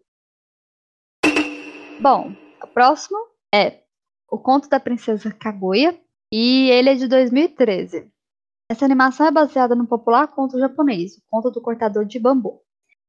Bom, 2.01 2.33
o 2.63 2.67
próximo 2.69 3.19
é 3.53 3.83
O 4.33 4.39
Conto 4.39 4.67
da 4.67 4.81
Princesa 4.81 5.31
Kaguya, 5.31 5.95
e 6.33 6.71
ele 6.71 6.89
é 6.89 6.95
de 6.95 7.07
2013. 7.07 8.11
Essa 8.67 8.87
animação 8.87 9.27
é 9.27 9.31
baseada 9.31 9.75
no 9.75 9.87
popular 9.87 10.27
conto 10.29 10.59
japonês, 10.59 11.19
o 11.19 11.23
Conto 11.29 11.51
do 11.51 11.61
Cortador 11.61 12.07
de 12.07 12.19
Bambu. 12.19 12.63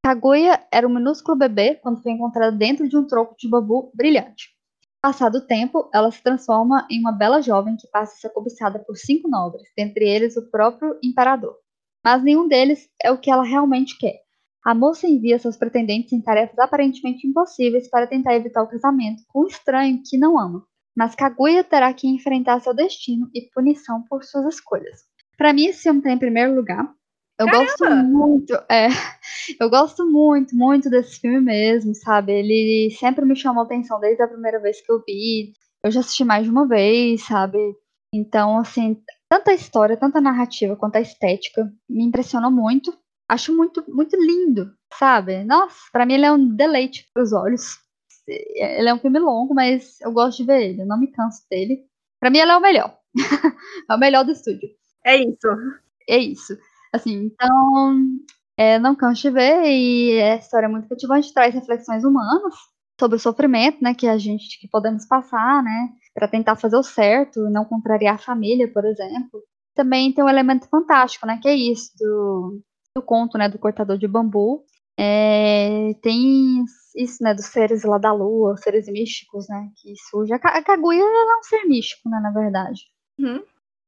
Kaguya 0.06 0.68
era 0.70 0.86
um 0.86 0.94
minúsculo 0.94 1.38
bebê 1.38 1.76
quando 1.76 2.04
foi 2.04 2.12
encontrada 2.12 2.52
dentro 2.52 2.90
de 2.90 2.98
um 2.98 3.08
tronco 3.08 3.36
de 3.40 3.50
bambu 3.50 3.90
brilhante. 3.96 4.50
Passado 5.02 5.38
o 5.38 5.48
tempo, 5.48 5.90
ela 5.94 6.12
se 6.12 6.22
transforma 6.22 6.86
em 6.92 7.00
uma 7.00 7.14
bela 7.14 7.42
jovem 7.42 7.78
que 7.78 7.88
passa 7.88 8.12
a 8.16 8.18
ser 8.18 8.30
cobiçada 8.32 8.80
por 8.80 8.98
cinco 8.98 9.30
nobres, 9.30 9.64
dentre 9.78 10.04
eles 10.04 10.36
o 10.36 10.52
próprio 10.52 11.00
imperador. 11.02 11.56
Mas 12.04 12.22
nenhum 12.22 12.50
deles 12.50 12.90
é 13.02 13.10
o 13.14 13.18
que 13.18 13.32
ela 13.32 13.46
realmente 13.46 13.98
quer. 13.98 14.20
A 14.66 14.76
moça 14.76 15.08
envia 15.08 15.40
seus 15.40 15.56
pretendentes 15.56 16.12
em 16.12 16.20
tarefas 16.20 16.60
aparentemente 16.60 17.26
impossíveis 17.26 17.90
para 17.90 18.08
tentar 18.08 18.36
evitar 18.36 18.62
o 18.62 18.68
casamento 18.68 19.24
com 19.30 19.44
um 19.44 19.48
estranho 19.48 20.02
que 20.06 20.18
não 20.18 20.38
ama. 20.38 20.68
Mas 20.96 21.16
Kaguya 21.16 21.64
terá 21.64 21.94
que 21.94 22.08
enfrentar 22.08 22.60
seu 22.60 22.74
destino 22.74 23.30
e 23.34 23.50
punição 23.54 24.04
por 24.10 24.24
suas 24.24 24.56
escolhas. 24.56 25.02
Para 25.38 25.54
mim, 25.54 25.66
esse 25.66 25.84
filme 25.84 26.00
está 26.00 26.12
em 26.12 26.20
primeiro 26.20 26.54
lugar. 26.54 26.88
Eu 27.40 27.48
Caramba! 27.48 27.66
gosto 27.66 27.96
muito, 28.06 28.54
é, 28.70 28.88
eu 29.60 29.70
gosto 29.70 30.06
muito, 30.06 30.56
muito 30.56 30.90
desse 30.90 31.20
filme 31.20 31.42
mesmo, 31.42 31.96
sabe? 31.96 32.32
Ele 32.32 32.96
sempre 33.00 33.26
me 33.26 33.36
chamou 33.36 33.64
atenção 33.64 34.00
desde 34.00 34.22
a 34.22 34.28
primeira 34.28 34.60
vez 34.60 34.80
que 34.82 34.92
eu 34.92 35.04
vi. 35.06 35.54
Eu 35.84 35.92
já 35.92 36.02
assisti 36.02 36.24
mais 36.24 36.46
de 36.46 36.52
uma 36.52 36.68
vez, 36.68 37.26
sabe? 37.26 37.58
Então, 38.14 38.60
assim, 38.60 39.02
tanto 39.28 39.50
a 39.50 39.54
história, 39.54 39.98
tanto 39.98 40.18
a 40.18 40.22
narrativa 40.22 40.76
quanto 40.76 40.98
a 40.98 41.02
estética 41.02 41.68
me 41.90 42.04
impressionou 42.04 42.52
muito. 42.52 42.96
Acho 43.28 43.56
muito, 43.56 43.84
muito 43.88 44.16
lindo, 44.16 44.72
sabe? 44.94 45.44
Nossa, 45.44 45.80
para 45.92 46.06
mim 46.06 46.14
ele 46.14 46.26
é 46.26 46.32
um 46.32 46.56
deleite 46.56 47.10
para 47.12 47.24
os 47.24 47.34
olhos. 47.34 47.83
Ele 48.28 48.90
é 48.90 48.94
um 48.94 49.00
filme 49.00 49.20
longo, 49.20 49.54
mas 49.54 50.00
eu 50.02 50.12
gosto 50.12 50.38
de 50.38 50.46
ver 50.46 50.70
ele, 50.70 50.82
eu 50.82 50.86
não 50.86 51.00
me 51.00 51.08
canso 51.08 51.42
dele. 51.50 51.84
Para 52.20 52.30
mim 52.30 52.40
ele 52.40 52.52
é 52.52 52.58
o 52.58 52.62
melhor. 52.62 52.98
é 53.90 53.94
o 53.94 54.00
melhor 54.00 54.24
do 54.24 54.32
estúdio. 54.32 54.70
É 55.06 55.18
isso. 55.18 55.48
É 56.08 56.18
isso. 56.18 56.58
Assim, 56.94 57.26
então, 57.26 58.02
é, 58.58 58.78
não 58.80 58.96
canso 58.96 59.22
de 59.24 59.30
ver 59.32 59.64
e 59.66 60.22
a 60.22 60.36
história 60.36 60.68
é 60.68 60.70
muito 60.70 60.88
cativante, 60.88 61.34
traz 61.34 61.54
reflexões 61.54 62.04
humanas 62.04 62.54
sobre 63.00 63.18
o 63.18 63.20
sofrimento, 63.20 63.84
né, 63.84 63.94
que 63.94 64.08
a 64.08 64.18
gente 64.18 64.60
que 64.60 64.68
podemos 64.68 65.06
passar, 65.06 65.64
né, 65.64 65.90
para 66.14 66.28
tentar 66.28 66.56
fazer 66.56 66.78
o 66.78 66.84
certo, 66.84 67.50
não 67.50 67.66
contrariar 67.66 68.16
a 68.16 68.20
família, 68.20 68.72
por 68.72 68.86
exemplo. 68.86 69.42
Também 69.76 70.14
tem 70.14 70.24
um 70.24 70.30
elemento 70.30 70.68
fantástico, 70.70 71.26
né, 71.26 71.40
que 71.42 71.48
é 71.48 71.56
isso 71.56 71.92
do, 72.00 72.62
do 72.96 73.02
conto, 73.02 73.38
né, 73.38 73.50
do 73.50 73.58
cortador 73.58 73.98
de 73.98 74.08
bambu. 74.08 74.64
É, 75.00 75.94
tem 76.02 76.64
isso, 76.96 77.24
né, 77.24 77.34
dos 77.34 77.46
seres 77.46 77.84
lá 77.84 77.98
da 77.98 78.12
lua, 78.12 78.58
seres 78.58 78.88
místicos, 78.88 79.48
né, 79.50 79.70
que 79.76 79.94
surge. 80.10 80.34
A 80.34 80.40
Kaguya 80.40 81.02
é 81.02 81.38
um 81.40 81.44
ser 81.44 81.66
místico, 81.66 82.10
né, 82.10 82.20
na 82.20 82.32
verdade. 82.32 82.82
Uhum. 83.20 83.44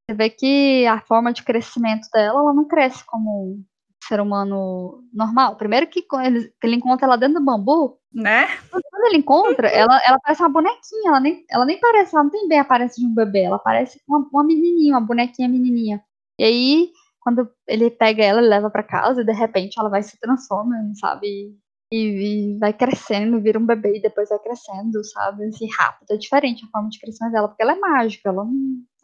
Você 0.08 0.16
vê 0.16 0.30
que 0.30 0.86
a 0.86 1.02
forma 1.02 1.34
de 1.34 1.44
crescimento 1.44 2.08
dela, 2.14 2.40
ela 2.40 2.54
não 2.54 2.68
cresce 2.68 3.04
como 3.06 3.54
um 3.54 3.64
ser 4.08 4.20
humano 4.20 5.04
normal. 5.12 5.56
Primeiro 5.56 5.88
que 5.88 6.06
ele, 6.24 6.54
ele 6.64 6.76
encontra 6.76 7.08
ela 7.08 7.18
dentro 7.18 7.40
do 7.40 7.46
bambu, 7.46 8.00
né? 8.14 8.48
Quando 8.70 9.06
ele 9.08 9.18
encontra, 9.18 9.68
ela, 9.68 10.00
ela 10.06 10.20
parece 10.24 10.42
uma 10.42 10.50
bonequinha, 10.50 11.10
ela 11.10 11.20
nem, 11.20 11.44
ela 11.50 11.66
nem 11.66 11.80
parece, 11.80 12.16
ela 12.16 12.24
não 12.24 12.32
tem 12.32 12.48
bem 12.48 12.60
a 12.60 12.62
aparência 12.62 13.02
de 13.02 13.08
um 13.08 13.14
bebê, 13.14 13.44
ela 13.44 13.60
parece 13.60 14.00
uma, 14.08 14.26
uma 14.32 14.44
menininha, 14.44 14.94
uma 14.94 15.02
bonequinha 15.02 15.50
menininha. 15.50 16.04
E 16.40 16.44
aí, 16.44 16.92
quando 17.26 17.52
ele 17.68 17.90
pega 17.90 18.24
ela, 18.24 18.40
ele 18.40 18.50
leva 18.50 18.70
para 18.70 18.84
casa 18.84 19.22
e 19.22 19.26
de 19.26 19.34
repente 19.34 19.80
ela 19.80 19.90
vai 19.90 20.04
se 20.04 20.16
transformando, 20.20 20.96
sabe? 21.00 21.58
E, 21.92 22.54
e, 22.54 22.60
vai 22.60 22.72
crescendo, 22.72 23.42
vira 23.42 23.58
um 23.58 23.66
bebê 23.66 23.98
e 23.98 24.02
depois 24.02 24.30
vai 24.30 24.38
crescendo, 24.38 25.04
sabe? 25.04 25.46
Assim, 25.46 25.68
rápido. 25.76 26.12
É 26.12 26.18
diferente 26.18 26.64
a 26.64 26.68
forma 26.70 26.88
de 26.88 27.00
crescimento 27.00 27.34
dela, 27.34 27.48
porque 27.48 27.64
ela 27.64 27.74
é 27.74 27.80
mágica, 27.80 28.30
ela, 28.30 28.46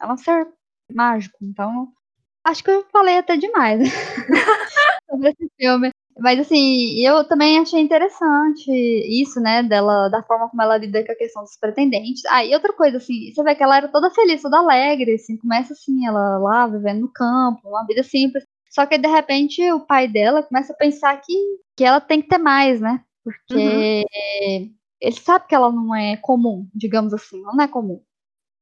ela 0.00 0.10
é 0.10 0.14
um 0.14 0.16
ser 0.16 0.48
mágico. 0.94 1.36
Então, 1.42 1.92
acho 2.44 2.62
que 2.62 2.70
eu 2.70 2.86
falei 2.92 3.18
até 3.18 3.36
demais 3.36 3.80
sobre 5.10 5.30
esse 5.30 5.50
filme. 5.58 5.90
Mas 6.18 6.38
assim, 6.40 6.98
eu 7.00 7.24
também 7.24 7.58
achei 7.58 7.80
interessante 7.80 8.70
isso, 8.70 9.40
né, 9.40 9.62
dela, 9.62 10.08
da 10.08 10.22
forma 10.22 10.48
como 10.48 10.62
ela 10.62 10.76
lida 10.76 11.04
com 11.04 11.12
a 11.12 11.16
questão 11.16 11.42
dos 11.42 11.56
pretendentes. 11.56 12.22
Ah, 12.26 12.44
e 12.44 12.54
outra 12.54 12.72
coisa, 12.72 12.98
assim, 12.98 13.32
você 13.32 13.42
vê 13.42 13.54
que 13.54 13.62
ela 13.62 13.76
era 13.78 13.88
toda 13.88 14.10
feliz, 14.10 14.42
toda 14.42 14.58
alegre, 14.58 15.14
assim, 15.14 15.36
começa 15.36 15.72
assim, 15.72 16.06
ela 16.06 16.38
lá 16.38 16.66
vivendo 16.66 17.00
no 17.00 17.12
campo, 17.12 17.68
uma 17.68 17.86
vida 17.86 18.02
simples. 18.02 18.44
Só 18.70 18.86
que 18.86 18.98
de 18.98 19.08
repente 19.08 19.70
o 19.72 19.80
pai 19.80 20.08
dela 20.08 20.42
começa 20.42 20.72
a 20.72 20.76
pensar 20.76 21.16
que, 21.20 21.34
que 21.76 21.84
ela 21.84 22.00
tem 22.00 22.22
que 22.22 22.28
ter 22.28 22.38
mais, 22.38 22.80
né? 22.80 23.02
Porque 23.22 24.04
uhum. 24.04 24.74
ele 25.00 25.16
sabe 25.20 25.46
que 25.46 25.54
ela 25.54 25.70
não 25.70 25.94
é 25.94 26.16
comum, 26.16 26.68
digamos 26.74 27.12
assim, 27.14 27.42
ela 27.42 27.54
não 27.54 27.64
é 27.64 27.68
comum. 27.68 28.02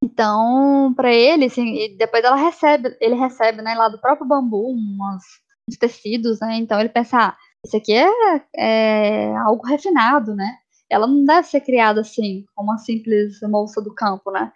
Então, 0.02 0.94
para 0.94 1.12
ele, 1.12 1.44
assim, 1.44 1.94
depois 1.96 2.24
ela 2.24 2.36
recebe, 2.36 2.96
ele 3.00 3.14
recebe, 3.14 3.60
né, 3.60 3.74
lá 3.74 3.88
do 3.88 4.00
próprio 4.00 4.26
bambu, 4.26 4.70
umas, 4.70 5.22
uns 5.68 5.76
tecidos, 5.76 6.40
né? 6.40 6.56
Então 6.56 6.78
ele 6.80 6.88
pensa, 6.88 7.18
ah, 7.18 7.36
isso 7.64 7.76
aqui 7.76 7.92
é, 7.92 8.08
é, 8.56 9.36
algo 9.36 9.66
refinado, 9.66 10.34
né? 10.34 10.56
Ela 10.90 11.06
não 11.06 11.24
deve 11.24 11.46
ser 11.46 11.60
criada 11.60 12.00
assim, 12.00 12.44
como 12.54 12.70
uma 12.70 12.78
simples 12.78 13.38
moça 13.42 13.80
do 13.80 13.94
campo, 13.94 14.30
né? 14.30 14.52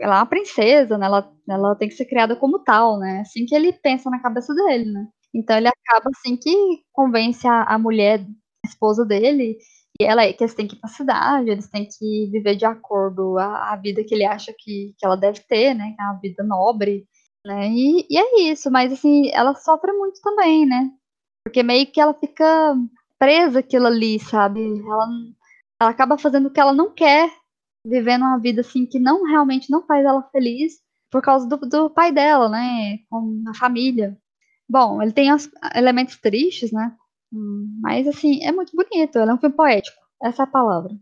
Ela 0.00 0.16
é 0.16 0.18
uma 0.18 0.26
princesa, 0.26 0.98
né? 0.98 1.06
Ela, 1.06 1.32
ela 1.48 1.74
tem 1.76 1.88
que 1.88 1.94
ser 1.94 2.06
criada 2.06 2.36
como 2.36 2.58
tal, 2.60 2.98
né? 2.98 3.20
Assim 3.20 3.46
que 3.46 3.54
ele 3.54 3.72
pensa 3.72 4.10
na 4.10 4.20
cabeça 4.20 4.54
dele, 4.54 4.90
né? 4.92 5.06
Então 5.34 5.56
ele 5.56 5.68
acaba 5.68 6.10
assim 6.16 6.36
que 6.36 6.82
convence 6.92 7.46
a, 7.46 7.62
a 7.64 7.78
mulher, 7.78 8.20
a 8.64 8.68
esposa 8.68 9.04
dele, 9.04 9.58
e 10.00 10.04
ela 10.04 10.24
é 10.24 10.32
que 10.32 10.42
eles 10.44 10.54
têm 10.54 10.66
que 10.66 10.76
ir 10.76 10.80
pra 10.80 10.88
cidade, 10.88 11.50
eles 11.50 11.68
têm 11.68 11.86
que 11.86 12.28
viver 12.30 12.56
de 12.56 12.64
acordo 12.64 13.38
a, 13.38 13.72
a 13.72 13.76
vida 13.76 14.04
que 14.04 14.14
ele 14.14 14.24
acha 14.24 14.52
que, 14.56 14.94
que 14.98 15.06
ela 15.06 15.16
deve 15.16 15.40
ter, 15.40 15.74
né? 15.74 15.94
Que 15.96 16.02
é 16.02 16.04
uma 16.04 16.20
vida 16.20 16.42
nobre, 16.44 17.06
né? 17.46 17.68
E, 17.70 18.06
e 18.10 18.18
é 18.18 18.50
isso, 18.50 18.70
mas 18.70 18.92
assim, 18.92 19.30
ela 19.32 19.54
sofre 19.54 19.92
muito 19.92 20.20
também, 20.20 20.66
né? 20.66 20.90
Porque 21.44 21.62
meio 21.62 21.86
que 21.86 22.00
ela 22.00 22.12
fica 22.12 22.76
presa 23.18 23.60
aquilo 23.60 23.86
ali, 23.86 24.18
sabe? 24.18 24.60
Ela, 24.60 25.08
ela 25.80 25.90
acaba 25.90 26.18
fazendo 26.18 26.46
o 26.46 26.50
que 26.50 26.60
ela 26.60 26.72
não 26.72 26.92
quer, 26.92 27.30
vivendo 27.84 28.22
uma 28.22 28.38
vida 28.38 28.60
assim 28.60 28.84
que 28.84 28.98
não 28.98 29.24
realmente 29.24 29.70
não 29.70 29.86
faz 29.86 30.04
ela 30.04 30.22
feliz 30.30 30.80
por 31.10 31.22
causa 31.22 31.48
do, 31.48 31.56
do 31.56 31.88
pai 31.88 32.12
dela, 32.12 32.48
né? 32.48 32.98
Com 33.08 33.44
a 33.48 33.54
família. 33.54 34.18
Bom, 34.68 35.00
ele 35.00 35.12
tem 35.12 35.32
os 35.32 35.48
elementos 35.74 36.16
tristes, 36.16 36.72
né? 36.72 36.94
Mas, 37.80 38.06
assim, 38.08 38.42
é 38.44 38.50
muito 38.50 38.74
bonito. 38.74 39.18
Ele 39.18 39.30
é 39.30 39.34
um 39.34 39.38
filme 39.38 39.54
poético. 39.54 39.96
Essa 40.22 40.42
é 40.42 40.44
a 40.44 40.48
palavra. 40.48 40.92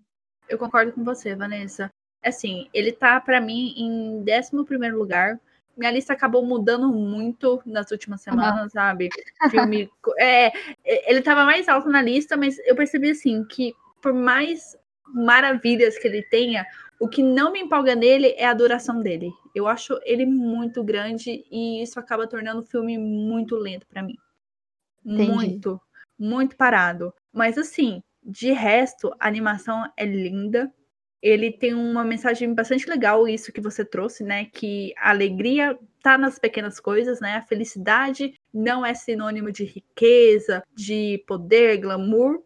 Eu 0.48 0.58
concordo 0.58 0.92
com 0.92 1.02
você, 1.04 1.34
Vanessa. 1.34 1.90
Assim, 2.22 2.68
ele 2.72 2.92
tá, 2.92 3.20
para 3.20 3.40
mim, 3.40 3.74
em 3.76 4.22
11 4.22 4.90
lugar. 4.92 5.40
Minha 5.76 5.90
lista 5.90 6.12
acabou 6.12 6.44
mudando 6.44 6.88
muito 6.92 7.62
nas 7.66 7.90
últimas 7.90 8.20
semanas, 8.20 8.64
uhum. 8.64 8.68
sabe? 8.70 9.08
Filme. 9.50 9.90
é, 10.18 10.52
ele 10.84 11.22
tava 11.22 11.44
mais 11.44 11.68
alto 11.68 11.88
na 11.88 12.02
lista, 12.02 12.36
mas 12.36 12.58
eu 12.60 12.76
percebi, 12.76 13.10
assim, 13.10 13.44
que 13.44 13.74
por 14.00 14.12
mais 14.12 14.76
maravilhas 15.06 15.98
que 15.98 16.06
ele 16.06 16.22
tenha, 16.22 16.66
o 17.00 17.08
que 17.08 17.22
não 17.22 17.52
me 17.52 17.60
empolga 17.60 17.94
nele 17.94 18.34
é 18.36 18.46
a 18.46 18.54
duração 18.54 19.00
dele. 19.00 19.32
Eu 19.54 19.66
acho 19.66 19.98
ele 20.04 20.26
muito 20.26 20.82
grande 20.82 21.44
e 21.50 21.82
isso 21.82 21.98
acaba 21.98 22.26
tornando 22.26 22.60
o 22.60 22.66
filme 22.66 22.98
muito 22.98 23.56
lento 23.56 23.86
para 23.86 24.02
mim. 24.02 24.16
Entendi. 25.04 25.30
Muito 25.30 25.80
muito 26.18 26.56
parado. 26.56 27.12
Mas 27.32 27.58
assim, 27.58 28.02
de 28.22 28.52
resto, 28.52 29.14
a 29.18 29.28
animação 29.28 29.84
é 29.96 30.04
linda. 30.04 30.72
Ele 31.24 31.50
tem 31.50 31.72
uma 31.72 32.04
mensagem 32.04 32.52
bastante 32.52 32.86
legal, 32.86 33.26
isso 33.26 33.50
que 33.50 33.60
você 33.60 33.82
trouxe, 33.82 34.22
né? 34.22 34.44
Que 34.44 34.92
a 34.98 35.08
alegria 35.08 35.78
tá 36.02 36.18
nas 36.18 36.38
pequenas 36.38 36.78
coisas, 36.78 37.18
né? 37.18 37.36
A 37.36 37.42
felicidade 37.42 38.34
não 38.52 38.84
é 38.84 38.92
sinônimo 38.92 39.50
de 39.50 39.64
riqueza, 39.64 40.62
de 40.74 41.24
poder, 41.26 41.78
glamour. 41.78 42.42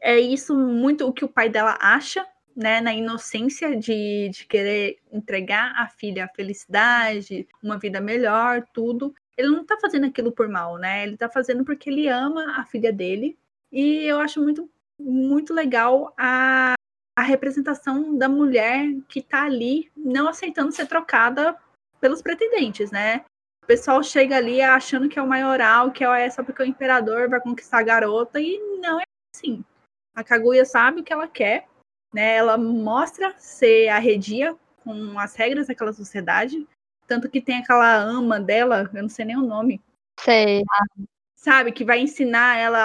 É 0.00 0.18
isso 0.18 0.56
muito 0.56 1.06
o 1.06 1.12
que 1.12 1.26
o 1.26 1.28
pai 1.28 1.50
dela 1.50 1.76
acha, 1.78 2.26
né? 2.56 2.80
Na 2.80 2.94
inocência 2.94 3.76
de, 3.76 4.30
de 4.30 4.46
querer 4.46 4.96
entregar 5.12 5.74
à 5.76 5.86
filha 5.88 6.24
a 6.24 6.34
felicidade, 6.34 7.46
uma 7.62 7.78
vida 7.78 8.00
melhor, 8.00 8.64
tudo 8.72 9.14
ele 9.36 9.48
não 9.48 9.64
tá 9.64 9.76
fazendo 9.80 10.06
aquilo 10.06 10.32
por 10.32 10.48
mal, 10.48 10.78
né? 10.78 11.02
Ele 11.04 11.16
tá 11.16 11.28
fazendo 11.28 11.64
porque 11.64 11.90
ele 11.90 12.08
ama 12.08 12.58
a 12.58 12.64
filha 12.64 12.92
dele. 12.92 13.36
E 13.70 14.04
eu 14.04 14.20
acho 14.20 14.42
muito, 14.42 14.70
muito 14.98 15.54
legal 15.54 16.14
a, 16.18 16.74
a 17.16 17.22
representação 17.22 18.16
da 18.16 18.28
mulher 18.28 18.94
que 19.08 19.22
tá 19.22 19.44
ali 19.44 19.90
não 19.96 20.28
aceitando 20.28 20.72
ser 20.72 20.86
trocada 20.86 21.56
pelos 22.00 22.22
pretendentes, 22.22 22.90
né? 22.90 23.24
O 23.62 23.66
pessoal 23.66 24.02
chega 24.02 24.36
ali 24.36 24.60
achando 24.60 25.08
que 25.08 25.18
é 25.18 25.22
o 25.22 25.28
maioral, 25.28 25.92
que 25.92 26.04
é 26.04 26.30
só 26.30 26.42
porque 26.42 26.62
o 26.62 26.66
imperador 26.66 27.28
vai 27.28 27.40
conquistar 27.40 27.78
a 27.78 27.82
garota, 27.84 28.40
e 28.40 28.58
não 28.80 28.98
é 28.98 29.04
assim. 29.34 29.64
A 30.14 30.24
Kaguya 30.24 30.64
sabe 30.64 31.00
o 31.00 31.04
que 31.04 31.12
ela 31.12 31.28
quer, 31.28 31.68
né? 32.12 32.34
Ela 32.36 32.58
mostra 32.58 33.34
ser 33.38 33.88
arredia 33.88 34.56
com 34.82 35.18
as 35.18 35.36
regras 35.36 35.68
daquela 35.68 35.92
sociedade, 35.92 36.66
tanto 37.06 37.28
que 37.28 37.40
tem 37.40 37.58
aquela 37.58 37.94
ama 37.94 38.40
dela, 38.40 38.90
eu 38.92 39.02
não 39.02 39.08
sei 39.08 39.24
nem 39.24 39.36
o 39.36 39.42
nome. 39.42 39.80
Sei. 40.18 40.62
Sabe, 41.42 41.72
que 41.72 41.84
vai 41.84 41.98
ensinar 41.98 42.56
ela 42.56 42.78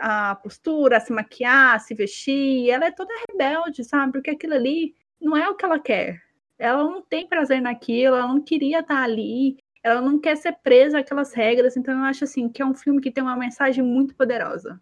a, 0.00 0.30
a 0.30 0.34
postura, 0.36 0.96
a 0.96 1.00
se 1.00 1.12
maquiar, 1.12 1.74
a 1.74 1.78
se 1.78 1.94
vestir. 1.94 2.70
Ela 2.70 2.86
é 2.86 2.90
toda 2.90 3.12
rebelde, 3.28 3.84
sabe? 3.84 4.12
Porque 4.12 4.30
aquilo 4.30 4.54
ali 4.54 4.94
não 5.20 5.36
é 5.36 5.46
o 5.46 5.54
que 5.54 5.62
ela 5.62 5.78
quer. 5.78 6.22
Ela 6.58 6.82
não 6.84 7.02
tem 7.02 7.28
prazer 7.28 7.60
naquilo, 7.60 8.16
ela 8.16 8.26
não 8.26 8.40
queria 8.40 8.80
estar 8.80 9.02
ali, 9.02 9.58
ela 9.82 10.00
não 10.00 10.18
quer 10.18 10.38
ser 10.38 10.56
presa 10.62 11.00
àquelas 11.00 11.34
regras. 11.34 11.76
Então 11.76 11.98
eu 11.98 12.04
acho 12.04 12.24
assim 12.24 12.48
que 12.48 12.62
é 12.62 12.64
um 12.66 12.74
filme 12.74 12.98
que 12.98 13.10
tem 13.10 13.22
uma 13.22 13.36
mensagem 13.36 13.84
muito 13.84 14.14
poderosa. 14.14 14.80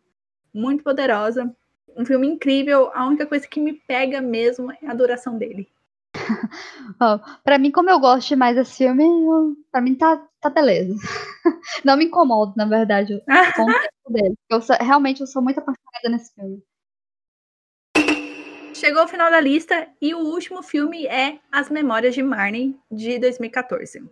Muito 0.55 0.85
poderosa. 0.85 1.53
Um 1.97 2.07
filme 2.07 2.29
incrível. 2.29 2.93
A 2.95 3.09
única 3.09 3.27
coisa 3.27 3.49
que 3.49 3.59
me 3.59 3.73
pega 3.73 4.21
mesmo 4.21 4.71
é 4.71 4.87
a 4.87 4.95
duração 4.95 5.37
dele. 5.37 5.69
para 7.45 7.59
mim, 7.59 7.71
como 7.71 7.91
eu 7.91 8.01
gosto 8.01 8.37
mais 8.37 8.57
desse 8.57 8.79
filme, 8.79 9.05
para 9.71 9.81
mim 9.81 9.95
tá, 9.95 10.17
tá 10.41 10.51
beleza. 10.51 10.95
Não 11.85 11.97
me 11.97 12.07
incomodo, 12.07 12.55
na 12.57 12.65
verdade, 12.65 13.23
com 13.55 13.63
o 13.63 13.67
tempo 13.81 14.13
dele. 14.13 14.35
Eu 14.51 14.61
sou, 14.61 14.77
realmente 14.81 15.21
eu 15.21 15.27
sou 15.27 15.43
muito 15.43 15.59
apaixonada 15.59 16.09
nesse 16.09 16.35
filme. 16.35 16.63
Chegou 18.75 19.05
o 19.05 19.09
final 19.09 19.31
da 19.31 19.41
lista 19.41 19.89
e 20.03 20.15
o 20.15 20.19
último 20.19 20.63
filme 20.63 21.07
é 21.07 21.41
As 21.51 21.71
Memórias 21.71 22.15
de 22.15 22.23
Marnie, 22.23 22.79
de 22.91 23.19
2014. 23.19 24.05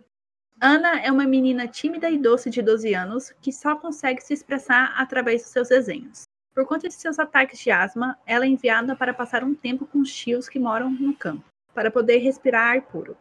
Ana 0.59 1.01
é 1.01 1.11
uma 1.11 1.25
menina 1.25 1.67
tímida 1.67 2.09
e 2.09 2.17
doce 2.17 2.49
de 2.49 2.61
12 2.61 2.93
anos 2.95 3.31
que 3.41 3.51
só 3.51 3.75
consegue 3.75 4.21
se 4.21 4.33
expressar 4.33 4.93
através 4.97 5.43
dos 5.43 5.51
seus 5.51 5.69
desenhos. 5.69 6.23
Por 6.55 6.65
conta 6.65 6.87
de 6.87 6.93
seus 6.93 7.19
ataques 7.19 7.59
de 7.59 7.69
asma, 7.69 8.17
ela 8.25 8.45
é 8.45 8.47
enviada 8.47 8.95
para 8.95 9.13
passar 9.13 9.43
um 9.43 9.53
tempo 9.53 9.85
com 9.85 9.99
os 9.99 10.15
tios 10.15 10.47
que 10.47 10.57
moram 10.57 10.89
no 10.89 11.13
campo, 11.13 11.43
para 11.75 11.91
poder 11.91 12.17
respirar 12.17 12.77
ar 12.77 12.81
puro. 12.81 13.15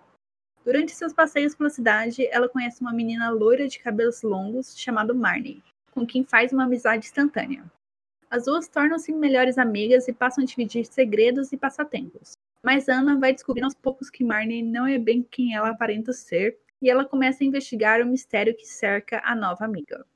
Durante 0.64 0.92
seus 0.92 1.12
passeios 1.12 1.54
pela 1.54 1.68
cidade, 1.68 2.26
ela 2.28 2.48
conhece 2.48 2.80
uma 2.80 2.92
menina 2.92 3.28
loira 3.30 3.68
de 3.68 3.78
cabelos 3.78 4.22
longos 4.22 4.78
chamada 4.78 5.12
Marnie, 5.12 5.62
com 5.90 6.06
quem 6.06 6.24
faz 6.24 6.52
uma 6.52 6.64
amizade 6.64 7.04
instantânea. 7.04 7.64
As 8.30 8.46
duas 8.46 8.66
tornam-se 8.66 9.12
melhores 9.12 9.58
amigas 9.58 10.08
e 10.08 10.12
passam 10.12 10.42
a 10.42 10.46
dividir 10.46 10.86
segredos 10.86 11.52
e 11.52 11.56
passatempos. 11.56 12.32
Mas 12.62 12.88
Ana 12.88 13.18
vai 13.18 13.32
descobrindo 13.32 13.66
aos 13.66 13.74
poucos 13.74 14.08
que 14.08 14.24
Marnie 14.24 14.62
não 14.62 14.86
é 14.86 14.98
bem 14.98 15.22
quem 15.22 15.54
ela 15.54 15.68
aparenta 15.68 16.12
ser, 16.12 16.58
e 16.80 16.88
ela 16.88 17.04
começa 17.04 17.44
a 17.44 17.46
investigar 17.46 18.00
o 18.00 18.06
mistério 18.06 18.56
que 18.56 18.66
cerca 18.66 19.20
a 19.24 19.34
nova 19.34 19.64
amiga. 19.64 20.06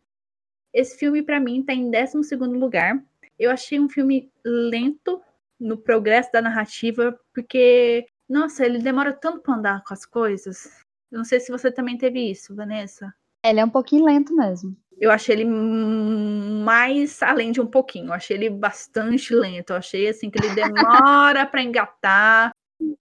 Esse 0.72 0.98
filme, 0.98 1.22
para 1.22 1.40
mim, 1.40 1.60
está 1.60 1.72
em 1.72 1.90
12 1.90 2.36
lugar. 2.56 3.02
Eu 3.38 3.50
achei 3.50 3.78
um 3.78 3.88
filme 3.88 4.30
lento 4.44 5.22
no 5.58 5.76
progresso 5.76 6.30
da 6.32 6.42
narrativa, 6.42 7.18
porque, 7.34 8.06
nossa, 8.28 8.64
ele 8.64 8.78
demora 8.78 9.12
tanto 9.12 9.40
para 9.40 9.54
andar 9.54 9.84
com 9.84 9.94
as 9.94 10.04
coisas. 10.04 10.84
Eu 11.10 11.18
não 11.18 11.24
sei 11.24 11.40
se 11.40 11.50
você 11.50 11.72
também 11.72 11.96
teve 11.96 12.30
isso, 12.30 12.54
Vanessa. 12.54 13.12
Ele 13.44 13.60
é 13.60 13.64
um 13.64 13.70
pouquinho 13.70 14.04
lento 14.04 14.34
mesmo. 14.34 14.76
Eu 15.00 15.10
achei 15.10 15.36
ele 15.36 15.44
mais 15.44 17.22
além 17.22 17.52
de 17.52 17.60
um 17.60 17.66
pouquinho. 17.66 18.08
Eu 18.08 18.12
achei 18.12 18.36
ele 18.36 18.50
bastante 18.50 19.32
lento. 19.32 19.70
Eu 19.70 19.76
achei 19.76 20.08
assim 20.08 20.28
que 20.28 20.38
ele 20.38 20.54
demora 20.54 21.46
para 21.46 21.62
engatar, 21.62 22.50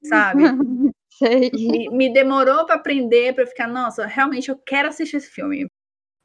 sabe? 0.03 0.43
Sei. 1.17 1.49
Me, 1.51 1.89
me 1.89 2.13
demorou 2.13 2.65
para 2.65 2.75
aprender, 2.75 3.33
para 3.33 3.47
ficar, 3.47 3.67
nossa, 3.67 4.05
realmente 4.05 4.49
eu 4.49 4.55
quero 4.55 4.87
assistir 4.87 5.17
esse 5.17 5.31
filme. 5.31 5.67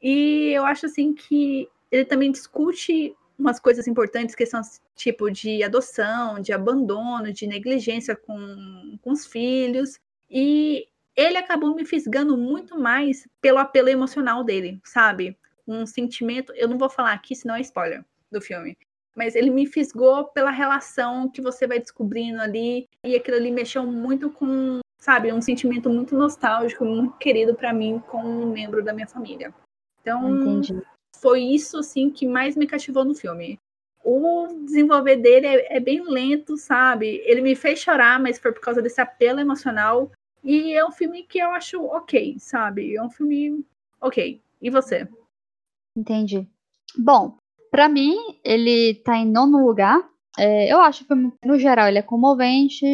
E 0.02 0.52
eu 0.52 0.66
acho 0.66 0.84
assim 0.84 1.14
que 1.14 1.66
ele 1.90 2.04
também 2.04 2.30
discute 2.30 3.16
umas 3.42 3.60
coisas 3.60 3.86
importantes 3.86 4.34
que 4.34 4.46
são 4.46 4.60
tipo 4.94 5.30
de 5.30 5.62
adoção, 5.62 6.40
de 6.40 6.52
abandono, 6.52 7.32
de 7.32 7.46
negligência 7.46 8.16
com, 8.16 8.98
com 9.02 9.10
os 9.10 9.26
filhos. 9.26 9.98
E 10.30 10.86
ele 11.14 11.36
acabou 11.36 11.74
me 11.74 11.84
fisgando 11.84 12.38
muito 12.38 12.78
mais 12.78 13.28
pelo 13.40 13.58
apelo 13.58 13.88
emocional 13.88 14.42
dele, 14.42 14.80
sabe? 14.84 15.36
Um 15.66 15.84
sentimento, 15.84 16.52
eu 16.56 16.68
não 16.68 16.78
vou 16.78 16.88
falar 16.88 17.12
aqui, 17.12 17.34
senão 17.34 17.54
é 17.54 17.60
spoiler 17.60 18.04
do 18.30 18.40
filme. 18.40 18.76
Mas 19.14 19.34
ele 19.34 19.50
me 19.50 19.66
fisgou 19.66 20.24
pela 20.28 20.50
relação 20.50 21.28
que 21.28 21.42
você 21.42 21.66
vai 21.66 21.78
descobrindo 21.78 22.40
ali. 22.40 22.88
E 23.04 23.14
aquilo 23.14 23.36
ali 23.36 23.50
mexeu 23.50 23.84
muito 23.84 24.30
com, 24.30 24.80
sabe, 24.98 25.30
um 25.32 25.42
sentimento 25.42 25.90
muito 25.90 26.16
nostálgico, 26.16 26.84
muito 26.84 27.18
querido 27.18 27.54
para 27.54 27.74
mim 27.74 28.02
como 28.08 28.26
um 28.26 28.50
membro 28.50 28.82
da 28.82 28.94
minha 28.94 29.06
família. 29.06 29.52
Então, 30.00 30.40
Entendi. 30.40 30.82
Foi 31.16 31.42
isso 31.42 31.78
assim 31.78 32.10
que 32.10 32.26
mais 32.26 32.56
me 32.56 32.66
cativou 32.66 33.04
no 33.04 33.14
filme. 33.14 33.58
O 34.04 34.48
desenvolver 34.64 35.16
dele 35.16 35.46
é, 35.46 35.76
é, 35.76 35.80
bem 35.80 36.02
lento, 36.02 36.56
sabe? 36.56 37.22
Ele 37.24 37.40
me 37.40 37.54
fez 37.54 37.78
chorar, 37.78 38.20
mas 38.20 38.38
foi 38.38 38.52
por 38.52 38.60
causa 38.60 38.82
desse 38.82 39.00
apelo 39.00 39.38
emocional. 39.38 40.10
E 40.42 40.72
é 40.72 40.84
um 40.84 40.90
filme 40.90 41.22
que 41.22 41.38
eu 41.38 41.50
acho 41.52 41.80
ok, 41.84 42.36
sabe? 42.38 42.96
É 42.96 43.02
um 43.02 43.10
filme 43.10 43.64
ok. 44.00 44.40
E 44.60 44.70
você? 44.70 45.08
Entendi. 45.96 46.48
Bom, 46.98 47.36
para 47.70 47.88
mim, 47.88 48.16
ele 48.44 48.94
tá 48.96 49.16
em 49.16 49.30
nono 49.30 49.64
lugar. 49.64 50.10
É, 50.36 50.72
eu 50.72 50.80
acho 50.80 51.04
que, 51.04 51.14
no 51.14 51.58
geral, 51.58 51.88
ele 51.88 51.98
é 51.98 52.02
comovente, 52.02 52.86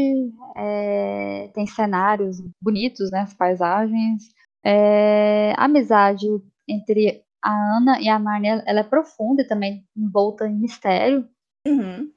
é, 0.57 1.51
tem 1.55 1.66
cenários 1.66 2.43
bonitos, 2.61 3.11
né? 3.11 3.20
As 3.20 3.32
paisagens. 3.32 4.28
É, 4.62 5.55
amizade 5.57 6.27
entre 6.69 7.24
a 7.43 7.77
Ana 7.77 8.01
e 8.01 8.09
a 8.09 8.19
Marnie, 8.19 8.62
ela 8.66 8.81
é 8.81 8.85
profunda 8.85 9.43
e 9.43 9.47
também 9.47 9.85
envolta 9.97 10.47
em 10.47 10.55
mistério. 10.55 11.28
Uhum. 11.66 12.10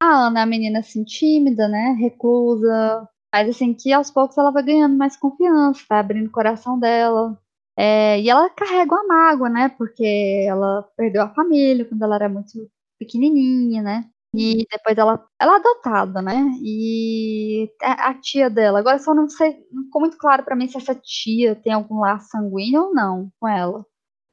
A 0.00 0.26
Ana 0.26 0.40
é 0.40 0.42
a 0.42 0.46
menina 0.46 0.80
assim, 0.80 1.04
tímida, 1.04 1.68
né? 1.68 1.96
Reclusa. 1.98 3.08
Mas 3.32 3.48
assim, 3.48 3.74
que 3.74 3.92
aos 3.92 4.10
poucos 4.10 4.36
ela 4.38 4.50
vai 4.50 4.62
ganhando 4.62 4.96
mais 4.96 5.16
confiança, 5.16 5.84
vai 5.88 5.98
abrindo 6.00 6.28
o 6.28 6.32
coração 6.32 6.78
dela. 6.78 7.38
É, 7.78 8.20
e 8.20 8.30
ela 8.30 8.48
carrega 8.50 8.94
uma 8.94 9.06
mágoa, 9.06 9.48
né? 9.48 9.68
Porque 9.70 10.46
ela 10.48 10.82
perdeu 10.96 11.22
a 11.22 11.34
família 11.34 11.84
quando 11.84 12.02
ela 12.02 12.16
era 12.16 12.28
muito 12.28 12.70
pequenininha, 12.98 13.82
né? 13.82 14.10
E 14.34 14.66
depois 14.70 14.98
ela, 14.98 15.24
ela 15.40 15.54
é 15.54 15.56
adotada, 15.56 16.20
né? 16.22 16.34
E 16.62 17.70
a, 17.82 18.10
a 18.10 18.14
tia 18.14 18.50
dela, 18.50 18.78
agora 18.80 18.98
só 18.98 19.14
não 19.14 19.28
sei, 19.28 19.66
não 19.72 19.84
ficou 19.84 20.00
muito 20.00 20.18
claro 20.18 20.44
para 20.44 20.54
mim 20.56 20.68
se 20.68 20.76
essa 20.76 20.94
tia 20.94 21.54
tem 21.56 21.72
algum 21.72 22.00
laço 22.00 22.28
sanguíneo 22.28 22.84
ou 22.84 22.94
não 22.94 23.30
com 23.40 23.48
ela. 23.48 23.84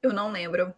Eu 0.04 0.14
não 0.14 0.32
lembro. 0.32 0.74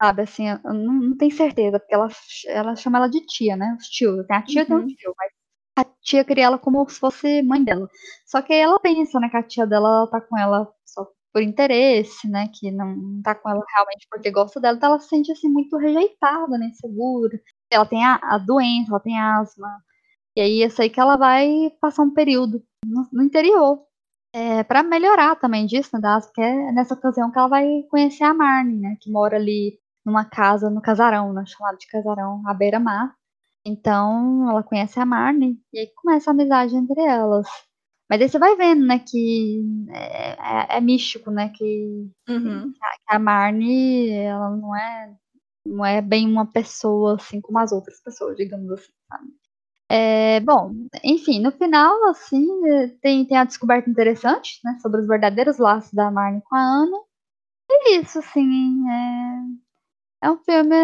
Sabe, 0.00 0.22
assim, 0.22 0.48
eu 0.48 0.74
não, 0.74 0.92
não 0.92 1.16
tenho 1.16 1.34
certeza, 1.34 1.80
porque 1.80 1.94
ela, 1.94 2.08
ela 2.48 2.76
chama 2.76 2.98
ela 2.98 3.08
de 3.08 3.24
tia, 3.26 3.56
né? 3.56 3.76
Os 3.80 3.88
tios. 3.88 4.26
Tem 4.26 4.36
a 4.36 4.42
tia 4.42 4.62
uhum. 4.62 4.66
tem 4.66 4.76
um 4.76 4.86
tio, 4.86 5.14
mas 5.16 5.32
a 5.78 5.84
tia 6.02 6.24
cria 6.24 6.44
ela 6.44 6.58
como 6.58 6.86
se 6.88 7.00
fosse 7.00 7.42
mãe 7.42 7.64
dela. 7.64 7.88
Só 8.26 8.42
que 8.42 8.52
aí 8.52 8.60
ela 8.60 8.78
pensa, 8.78 9.18
né, 9.18 9.28
que 9.30 9.36
a 9.36 9.42
tia 9.42 9.66
dela 9.66 9.88
ela 9.88 10.10
tá 10.10 10.20
com 10.20 10.38
ela 10.38 10.70
só 10.84 11.06
por 11.32 11.42
interesse, 11.42 12.28
né? 12.28 12.48
Que 12.54 12.70
não, 12.70 12.94
não 12.96 13.22
tá 13.22 13.34
com 13.34 13.48
ela 13.48 13.64
realmente 13.74 14.06
porque 14.10 14.30
gosta 14.30 14.60
dela, 14.60 14.76
então 14.76 14.90
ela 14.90 15.00
se 15.00 15.08
sente 15.08 15.32
assim 15.32 15.48
muito 15.48 15.76
rejeitada, 15.78 16.58
né? 16.58 16.66
Insegura. 16.66 17.40
Ela 17.70 17.86
tem 17.86 18.04
a, 18.04 18.20
a 18.22 18.38
doença, 18.38 18.90
ela 18.90 19.00
tem 19.00 19.18
asma. 19.18 19.68
E 20.36 20.40
aí 20.40 20.62
eu 20.62 20.70
sei 20.70 20.90
que 20.90 21.00
ela 21.00 21.16
vai 21.16 21.70
passar 21.80 22.02
um 22.02 22.12
período 22.12 22.62
no, 22.84 23.08
no 23.12 23.22
interior 23.22 23.86
é, 24.36 24.62
para 24.62 24.82
melhorar 24.82 25.34
também 25.36 25.64
disso, 25.64 25.88
né, 25.94 26.00
das, 26.00 26.26
porque 26.26 26.42
é 26.42 26.70
nessa 26.70 26.92
ocasião 26.92 27.32
que 27.32 27.38
ela 27.38 27.48
vai 27.48 27.66
conhecer 27.90 28.24
a 28.24 28.34
Marne, 28.34 28.78
né, 28.78 28.96
que 29.00 29.10
mora 29.10 29.36
ali 29.36 29.78
numa 30.04 30.26
casa, 30.26 30.68
no 30.68 30.82
casarão, 30.82 31.32
né, 31.32 31.42
chamado 31.46 31.78
de 31.78 31.86
casarão, 31.86 32.42
à 32.46 32.52
beira-mar. 32.52 33.14
Então, 33.64 34.48
ela 34.50 34.62
conhece 34.62 35.00
a 35.00 35.06
Marne 35.06 35.58
e 35.72 35.78
aí 35.78 35.86
começa 35.96 36.30
a 36.30 36.34
amizade 36.34 36.76
entre 36.76 37.00
elas. 37.00 37.46
Mas 38.10 38.20
aí 38.20 38.28
você 38.28 38.38
vai 38.38 38.54
vendo, 38.56 38.84
né, 38.86 38.98
que 38.98 39.64
é, 39.90 40.32
é, 40.32 40.76
é 40.76 40.80
místico, 40.82 41.30
né, 41.30 41.48
que, 41.54 42.06
uhum. 42.28 42.72
que, 42.72 42.78
a, 43.08 43.18
Marne, 43.18 44.10
ela 44.10 44.50
não 44.50 44.76
é, 44.76 45.16
não 45.64 45.86
é 45.86 46.02
bem 46.02 46.30
uma 46.30 46.44
pessoa 46.46 47.16
assim 47.16 47.40
como 47.40 47.58
as 47.58 47.72
outras 47.72 48.02
pessoas, 48.02 48.36
digamos 48.36 48.70
assim, 48.70 48.92
sabe? 49.10 49.28
É, 49.88 50.40
bom, 50.40 50.72
enfim, 51.04 51.40
no 51.40 51.52
final, 51.52 52.08
assim, 52.10 52.46
tem, 53.00 53.24
tem 53.24 53.36
a 53.36 53.44
descoberta 53.44 53.88
interessante, 53.88 54.58
né, 54.64 54.76
sobre 54.80 55.00
os 55.00 55.06
verdadeiros 55.06 55.58
laços 55.58 55.92
da 55.92 56.10
Marnie 56.10 56.42
com 56.42 56.56
a 56.56 56.60
Ana. 56.60 56.96
E 57.70 57.74
é 57.96 58.00
isso, 58.00 58.18
assim, 58.18 58.84
é, 60.22 60.26
é 60.26 60.30
um 60.30 60.38
filme, 60.38 60.74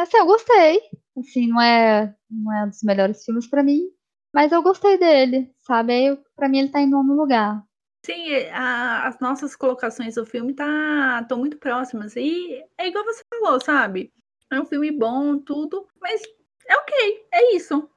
assim, 0.00 0.18
eu 0.18 0.26
gostei. 0.26 0.80
Assim, 1.18 1.48
não 1.48 1.60
é, 1.60 2.14
não 2.30 2.52
é 2.52 2.64
um 2.64 2.68
dos 2.68 2.82
melhores 2.82 3.24
filmes 3.24 3.46
para 3.46 3.62
mim, 3.62 3.90
mas 4.32 4.52
eu 4.52 4.62
gostei 4.62 4.96
dele, 4.98 5.52
sabe? 5.58 6.16
Pra 6.36 6.48
mim 6.48 6.60
ele 6.60 6.68
tá 6.70 6.80
em 6.80 6.88
nono 6.88 7.14
lugar. 7.14 7.62
Sim, 8.04 8.34
a, 8.52 9.06
as 9.06 9.20
nossas 9.20 9.54
colocações 9.54 10.14
do 10.14 10.26
filme 10.26 10.54
tá, 10.54 11.20
estão 11.22 11.38
muito 11.38 11.58
próximas. 11.58 12.16
E 12.16 12.64
é 12.78 12.88
igual 12.88 13.04
você 13.04 13.22
falou, 13.28 13.60
sabe? 13.60 14.12
É 14.50 14.60
um 14.60 14.66
filme 14.66 14.90
bom, 14.90 15.38
tudo, 15.38 15.86
mas 16.00 16.20
é 16.66 16.76
ok, 16.76 17.26
é 17.32 17.54
isso. 17.54 17.88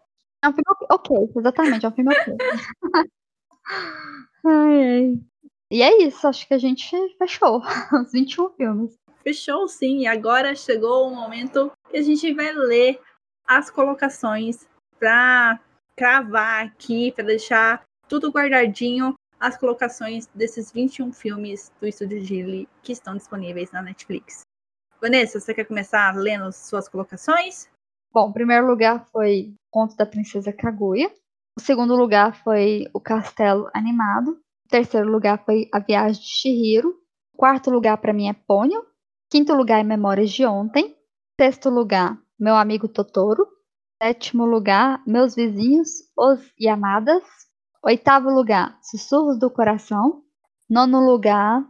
É 0.45 0.49
um 0.49 0.53
filme 0.53 0.87
ok, 0.91 1.31
exatamente, 1.37 1.85
é 1.85 1.89
um 1.89 1.91
filme 1.91 2.15
ok. 2.15 2.37
ai, 4.45 4.83
ai. 4.83 5.19
E 5.71 5.81
é 5.81 6.03
isso, 6.03 6.27
acho 6.27 6.47
que 6.47 6.53
a 6.53 6.59
gente 6.59 6.95
fechou 7.17 7.63
os 7.99 8.11
21 8.11 8.49
filmes. 8.51 8.95
Fechou 9.23 9.67
sim, 9.67 10.01
e 10.01 10.07
agora 10.07 10.53
chegou 10.53 11.07
o 11.07 11.15
momento 11.15 11.71
que 11.89 11.97
a 11.97 12.01
gente 12.03 12.31
vai 12.35 12.53
ler 12.53 13.01
as 13.47 13.71
colocações 13.71 14.67
para 14.99 15.59
cravar 15.95 16.67
aqui, 16.67 17.11
para 17.11 17.25
deixar 17.25 17.83
tudo 18.07 18.29
guardadinho, 18.29 19.15
as 19.39 19.57
colocações 19.57 20.27
desses 20.27 20.71
21 20.71 21.11
filmes 21.11 21.71
do 21.81 21.87
Estúdio 21.87 22.21
Ghibli 22.21 22.69
que 22.83 22.91
estão 22.91 23.17
disponíveis 23.17 23.71
na 23.71 23.81
Netflix. 23.81 24.41
Vanessa, 25.01 25.39
você 25.39 25.55
quer 25.55 25.65
começar 25.65 26.15
lendo 26.15 26.51
suas 26.51 26.87
colocações? 26.87 27.67
Bom, 28.15 28.29
o 28.29 28.33
primeiro 28.33 28.65
lugar 28.65 29.05
foi 29.11 29.53
Conto 29.69 29.97
da 29.97 30.05
Princesa 30.05 30.53
Kaguya. 30.53 31.11
O 31.57 31.59
segundo 31.59 31.97
lugar 31.97 32.33
foi 32.45 32.85
O 32.93 32.99
Castelo 33.01 33.69
Animado. 33.73 34.31
O 34.65 34.69
terceiro 34.69 35.11
lugar 35.11 35.43
foi 35.43 35.67
A 35.73 35.79
Viagem 35.79 36.21
de 36.21 36.25
Shihiro. 36.25 36.95
O 37.33 37.37
quarto 37.37 37.69
lugar 37.69 37.97
para 37.97 38.13
mim 38.13 38.29
é 38.29 38.33
Ponyo. 38.33 38.81
Quinto 39.29 39.53
lugar 39.53 39.81
é 39.81 39.83
Memórias 39.83 40.31
de 40.31 40.45
Ontem. 40.45 40.95
Sexto 41.37 41.69
lugar, 41.69 42.17
Meu 42.39 42.55
Amigo 42.55 42.87
Totoro. 42.87 43.45
Sétimo 44.01 44.45
lugar, 44.45 45.03
Meus 45.05 45.35
Vizinhos, 45.35 45.89
Os 46.17 46.39
Yamadas. 46.57 47.21
Oitavo 47.83 48.29
lugar, 48.29 48.79
Sussurros 48.81 49.37
do 49.37 49.51
Coração. 49.51 50.23
Nono 50.69 51.01
lugar, 51.01 51.67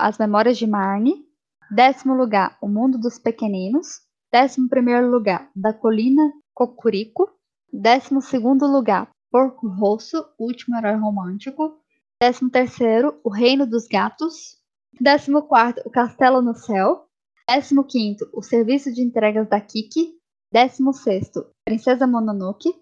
As 0.00 0.18
Memórias 0.18 0.58
de 0.58 0.66
Marnie. 0.66 1.24
Décimo 1.70 2.14
lugar, 2.14 2.58
O 2.60 2.66
Mundo 2.66 2.98
dos 2.98 3.16
Pequeninos. 3.16 4.03
Décimo 4.34 4.68
primeiro 4.68 5.08
lugar, 5.08 5.48
Da 5.54 5.72
Colina 5.72 6.32
Cocurico. 6.52 7.32
Décimo 7.72 8.20
segundo 8.20 8.66
lugar, 8.66 9.08
Porco 9.30 9.68
Rosso, 9.68 10.26
Último 10.36 10.76
Herói 10.76 10.96
Romântico. 10.96 11.78
Décimo 12.20 12.50
terceiro, 12.50 13.20
O 13.22 13.30
Reino 13.30 13.64
dos 13.64 13.86
Gatos. 13.86 14.58
Décimo 15.00 15.42
quarto, 15.42 15.82
O 15.86 15.90
Castelo 15.90 16.42
no 16.42 16.52
Céu. 16.52 17.06
Décimo 17.48 17.84
quinto, 17.84 18.28
O 18.32 18.42
Serviço 18.42 18.92
de 18.92 19.02
Entregas 19.02 19.48
da 19.48 19.60
Kiki. 19.60 20.18
Décimo 20.52 20.92
sexto, 20.92 21.46
Princesa 21.64 22.04
Mononoke. 22.04 22.74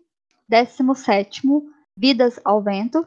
Décimo 0.48 0.94
sétimo, 0.94 1.70
Vidas 1.94 2.40
ao 2.46 2.62
Vento. 2.62 3.06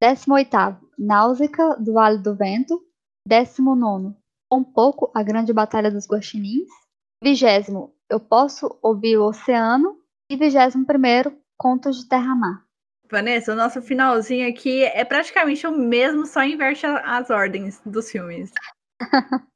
Décimo 0.00 0.36
oitavo, 0.36 0.88
Náusea 0.96 1.74
do 1.80 1.94
Vale 1.94 2.18
do 2.18 2.36
Vento. 2.36 2.80
Décimo 3.26 3.74
nono, 3.74 4.16
Um 4.48 4.62
pouco 4.62 5.10
a 5.12 5.24
Grande 5.24 5.52
Batalha 5.52 5.90
dos 5.90 6.06
Guaxinins. 6.06 6.68
Vigésimo, 7.22 7.94
Eu 8.08 8.18
Posso 8.18 8.78
Ouvir 8.80 9.18
o 9.18 9.26
Oceano. 9.26 10.00
E 10.30 10.36
vigésimo 10.36 10.86
primeiro, 10.86 11.36
Contos 11.56 11.98
de 11.98 12.08
Terra-Mar. 12.08 12.64
Vanessa, 13.10 13.52
o 13.52 13.56
nosso 13.56 13.82
finalzinho 13.82 14.48
aqui 14.48 14.84
é 14.84 15.04
praticamente 15.04 15.66
o 15.66 15.72
mesmo, 15.72 16.24
só 16.24 16.42
inverte 16.42 16.86
as 16.86 17.28
ordens 17.28 17.82
dos 17.84 18.10
filmes. 18.10 18.52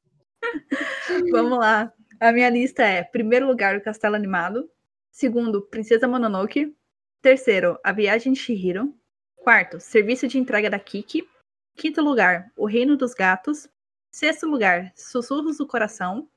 Vamos 1.31 1.57
lá. 1.57 1.91
A 2.19 2.31
minha 2.31 2.49
lista 2.49 2.83
é: 2.83 3.03
primeiro 3.03 3.47
lugar, 3.47 3.75
o 3.75 3.81
Castelo 3.81 4.15
Animado. 4.15 4.69
Segundo, 5.09 5.63
Princesa 5.63 6.07
Mononoke. 6.07 6.75
Terceiro, 7.19 7.79
A 7.83 7.91
Viagem 7.91 8.33
de 8.33 8.39
Shihiro. 8.39 8.93
Quarto, 9.37 9.79
Serviço 9.79 10.27
de 10.27 10.37
Entrega 10.37 10.69
da 10.69 10.77
Kiki. 10.77 11.27
Quinto 11.75 12.01
lugar, 12.01 12.51
O 12.55 12.67
Reino 12.67 12.95
dos 12.95 13.15
Gatos. 13.15 13.67
Sexto 14.11 14.45
lugar, 14.45 14.91
Sussurros 14.95 15.57
do 15.57 15.65
Coração. 15.65 16.29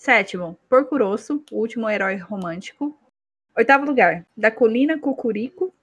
Sétimo, 0.00 0.58
Porco 0.66 0.96
Rosso, 0.96 1.44
o 1.52 1.58
último 1.58 1.86
herói 1.86 2.16
romântico. 2.16 2.98
Oitavo 3.54 3.84
lugar, 3.84 4.26
Da 4.34 4.50
Colina 4.50 4.98
Cucurico. 4.98 5.74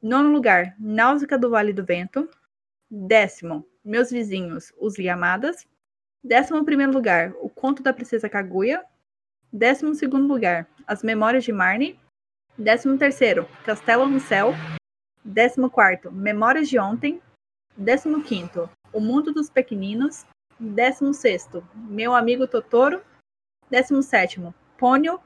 Nono 0.00 0.30
lugar, 0.30 0.76
Náusea 0.78 1.36
do 1.36 1.50
Vale 1.50 1.72
do 1.72 1.84
Vento. 1.84 2.30
Décimo, 2.88 3.66
Meus 3.84 4.12
Vizinhos, 4.12 4.72
Os 4.78 4.96
Yamadas. 4.96 5.66
Décimo 6.22 6.64
primeiro 6.64 6.92
lugar, 6.92 7.34
O 7.40 7.48
Conto 7.50 7.82
da 7.82 7.92
Princesa 7.92 8.28
Kaguya. 8.28 8.84
Décimo 9.52 9.96
segundo 9.96 10.32
lugar, 10.32 10.68
As 10.86 11.02
Memórias 11.02 11.42
de 11.42 11.50
Marnie. 11.50 11.98
Décimo 12.56 12.96
terceiro, 12.96 13.48
Castelo 13.64 14.06
no 14.06 14.20
Céu. 14.20 14.52
Décimo 15.24 15.68
quarto, 15.68 16.12
Memórias 16.12 16.68
de 16.68 16.78
Ontem. 16.78 17.20
Décimo 17.76 18.22
quinto, 18.22 18.70
O 18.92 19.00
Mundo 19.00 19.32
dos 19.32 19.50
Pequeninos. 19.50 20.24
Décimo 20.56 21.12
sexto, 21.12 21.68
Meu 21.74 22.14
Amigo 22.14 22.46
Totoro. 22.46 23.02
Décimo 23.70 24.02
sétimo, 24.02 24.54
Pônio. 24.78 25.20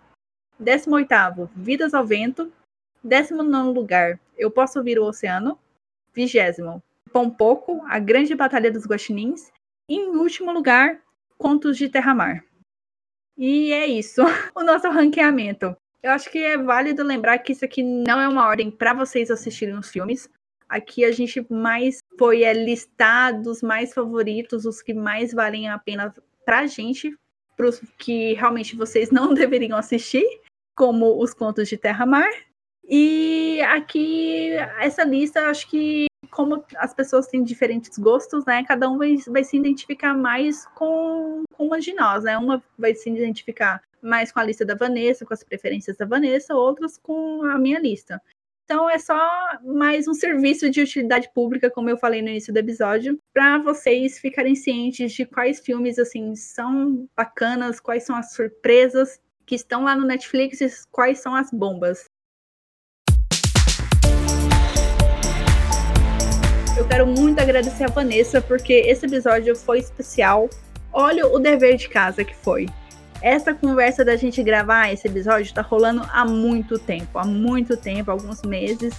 Décimo 0.58 0.96
oitavo, 0.96 1.50
Vidas 1.54 1.92
ao 1.92 2.06
Vento. 2.06 2.52
Décimo 3.02 3.42
nono 3.42 3.72
lugar, 3.72 4.18
Eu 4.36 4.50
Posso 4.50 4.78
Ouvir 4.78 4.98
o 4.98 5.04
Oceano. 5.04 5.58
Vigésimo, 6.12 6.82
Pompoco, 7.12 7.84
A 7.86 7.98
Grande 7.98 8.34
Batalha 8.34 8.70
dos 8.70 8.86
Guaxinins. 8.86 9.52
E 9.88 9.96
em 9.96 10.16
último 10.16 10.52
lugar, 10.52 11.00
Contos 11.36 11.76
de 11.76 11.88
Terra-Mar. 11.88 12.44
E 13.36 13.72
é 13.72 13.86
isso, 13.86 14.22
o 14.54 14.62
nosso 14.62 14.88
ranqueamento. 14.90 15.76
Eu 16.02 16.12
acho 16.12 16.30
que 16.30 16.38
é 16.38 16.56
válido 16.56 17.02
lembrar 17.02 17.38
que 17.38 17.52
isso 17.52 17.64
aqui 17.64 17.82
não 17.82 18.18
é 18.20 18.26
uma 18.26 18.46
ordem 18.46 18.70
para 18.70 18.94
vocês 18.94 19.30
assistirem 19.30 19.76
os 19.76 19.90
filmes. 19.90 20.28
Aqui 20.66 21.04
a 21.04 21.12
gente 21.12 21.44
mais 21.52 21.98
foi 22.18 22.42
é, 22.42 22.52
listar 22.52 23.38
dos 23.40 23.60
mais 23.60 23.92
favoritos, 23.92 24.64
os 24.64 24.80
que 24.80 24.94
mais 24.94 25.34
valem 25.34 25.68
a 25.68 25.78
pena 25.78 26.14
pra 26.44 26.66
gente, 26.66 27.14
pros 27.60 27.82
que 27.98 28.32
realmente 28.32 28.74
vocês 28.74 29.10
não 29.10 29.34
deveriam 29.34 29.76
assistir, 29.76 30.24
como 30.74 31.22
os 31.22 31.34
contos 31.34 31.68
de 31.68 31.76
Terra-Mar. 31.76 32.30
E 32.88 33.60
aqui, 33.60 34.52
essa 34.80 35.04
lista, 35.04 35.42
acho 35.50 35.68
que 35.68 36.06
como 36.30 36.64
as 36.76 36.94
pessoas 36.94 37.26
têm 37.26 37.44
diferentes 37.44 37.98
gostos, 37.98 38.46
né? 38.46 38.64
Cada 38.64 38.88
um 38.88 38.96
vai, 38.96 39.16
vai 39.28 39.44
se 39.44 39.58
identificar 39.58 40.14
mais 40.14 40.64
com, 40.74 41.42
com 41.52 41.66
uma 41.66 41.78
de 41.78 41.92
nós, 41.92 42.24
né? 42.24 42.38
Uma 42.38 42.62
vai 42.78 42.94
se 42.94 43.10
identificar 43.10 43.82
mais 44.02 44.32
com 44.32 44.40
a 44.40 44.44
lista 44.44 44.64
da 44.64 44.74
Vanessa, 44.74 45.26
com 45.26 45.34
as 45.34 45.44
preferências 45.44 45.98
da 45.98 46.06
Vanessa, 46.06 46.54
outras 46.54 46.96
com 46.96 47.44
a 47.44 47.58
minha 47.58 47.78
lista. 47.78 48.20
Então 48.70 48.88
é 48.88 49.00
só 49.00 49.18
mais 49.64 50.06
um 50.06 50.14
serviço 50.14 50.70
de 50.70 50.80
utilidade 50.80 51.28
pública, 51.34 51.68
como 51.68 51.90
eu 51.90 51.96
falei 51.96 52.22
no 52.22 52.28
início 52.28 52.52
do 52.52 52.58
episódio, 52.60 53.18
para 53.34 53.58
vocês 53.58 54.20
ficarem 54.20 54.54
cientes 54.54 55.10
de 55.12 55.26
quais 55.26 55.58
filmes 55.58 55.98
assim 55.98 56.36
são 56.36 57.08
bacanas, 57.16 57.80
quais 57.80 58.04
são 58.04 58.14
as 58.14 58.32
surpresas 58.32 59.20
que 59.44 59.56
estão 59.56 59.82
lá 59.82 59.96
no 59.96 60.06
Netflix 60.06 60.60
e 60.60 60.68
quais 60.88 61.18
são 61.18 61.34
as 61.34 61.50
bombas. 61.50 62.04
Eu 66.78 66.86
quero 66.86 67.08
muito 67.08 67.40
agradecer 67.40 67.82
a 67.82 67.88
Vanessa 67.88 68.40
porque 68.40 68.72
esse 68.72 69.04
episódio 69.04 69.56
foi 69.56 69.80
especial. 69.80 70.48
Olha 70.92 71.26
o 71.26 71.40
dever 71.40 71.76
de 71.76 71.88
casa 71.88 72.24
que 72.24 72.36
foi. 72.36 72.68
Essa 73.22 73.52
conversa 73.52 74.04
da 74.04 74.16
gente 74.16 74.42
gravar 74.42 74.92
esse 74.92 75.06
episódio 75.06 75.52
tá 75.52 75.60
rolando 75.60 76.02
há 76.10 76.24
muito 76.24 76.78
tempo, 76.78 77.18
há 77.18 77.24
muito 77.24 77.76
tempo, 77.76 78.10
alguns 78.10 78.42
meses. 78.42 78.94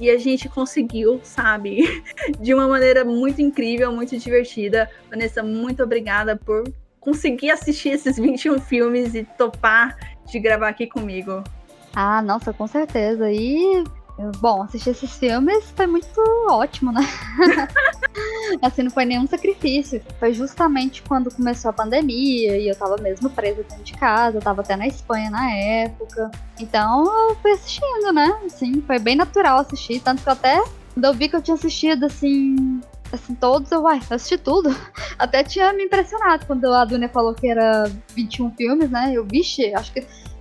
E 0.00 0.10
a 0.10 0.18
gente 0.18 0.48
conseguiu, 0.48 1.20
sabe? 1.22 2.02
De 2.40 2.54
uma 2.54 2.68
maneira 2.68 3.04
muito 3.04 3.40
incrível, 3.40 3.92
muito 3.92 4.16
divertida. 4.16 4.88
Vanessa, 5.10 5.42
muito 5.42 5.82
obrigada 5.82 6.36
por 6.36 6.64
conseguir 7.00 7.50
assistir 7.50 7.90
esses 7.90 8.16
21 8.18 8.60
filmes 8.60 9.14
e 9.14 9.24
topar 9.24 9.96
de 10.26 10.38
gravar 10.38 10.68
aqui 10.68 10.86
comigo. 10.86 11.42
Ah, 11.94 12.22
nossa, 12.22 12.52
com 12.52 12.66
certeza. 12.66 13.30
E 13.30 13.84
Bom, 14.38 14.62
assistir 14.62 14.90
esses 14.90 15.16
filmes 15.16 15.64
foi 15.74 15.86
muito 15.86 16.20
ótimo, 16.48 16.92
né? 16.92 17.00
assim, 18.62 18.84
não 18.84 18.90
foi 18.90 19.04
nenhum 19.04 19.26
sacrifício. 19.26 20.00
Foi 20.20 20.32
justamente 20.32 21.02
quando 21.02 21.34
começou 21.34 21.70
a 21.70 21.72
pandemia 21.72 22.56
e 22.56 22.68
eu 22.68 22.76
tava 22.76 22.96
mesmo 22.98 23.28
presa 23.28 23.64
dentro 23.64 23.82
de 23.82 23.92
casa, 23.94 24.38
eu 24.38 24.42
tava 24.42 24.62
até 24.62 24.76
na 24.76 24.86
Espanha 24.86 25.30
na 25.30 25.50
época. 25.50 26.30
Então 26.60 27.04
eu 27.28 27.36
fui 27.36 27.50
assistindo, 27.52 28.12
né? 28.12 28.38
Assim, 28.46 28.80
foi 28.82 29.00
bem 29.00 29.16
natural 29.16 29.58
assistir, 29.58 30.00
tanto 30.00 30.22
que 30.22 30.28
eu 30.28 30.32
até, 30.32 30.62
quando 30.92 31.04
eu 31.04 31.14
vi 31.14 31.28
que 31.28 31.34
eu 31.34 31.42
tinha 31.42 31.56
assistido, 31.56 32.06
assim, 32.06 32.80
assim, 33.12 33.34
todos, 33.34 33.70
eu, 33.72 33.82
uai, 33.82 34.00
assisti 34.10 34.38
tudo. 34.38 34.74
Até 35.18 35.42
tinha 35.44 35.72
me 35.72 35.84
impressionado 35.84 36.46
quando 36.46 36.66
a 36.72 36.84
Dunia 36.84 37.08
falou 37.08 37.34
que 37.34 37.48
era 37.48 37.90
21 38.14 38.50
filmes, 38.52 38.90
né? 38.90 39.12
Eu, 39.12 39.24
vixe, 39.24 39.72
acho 39.74 39.92
que. 39.92 40.00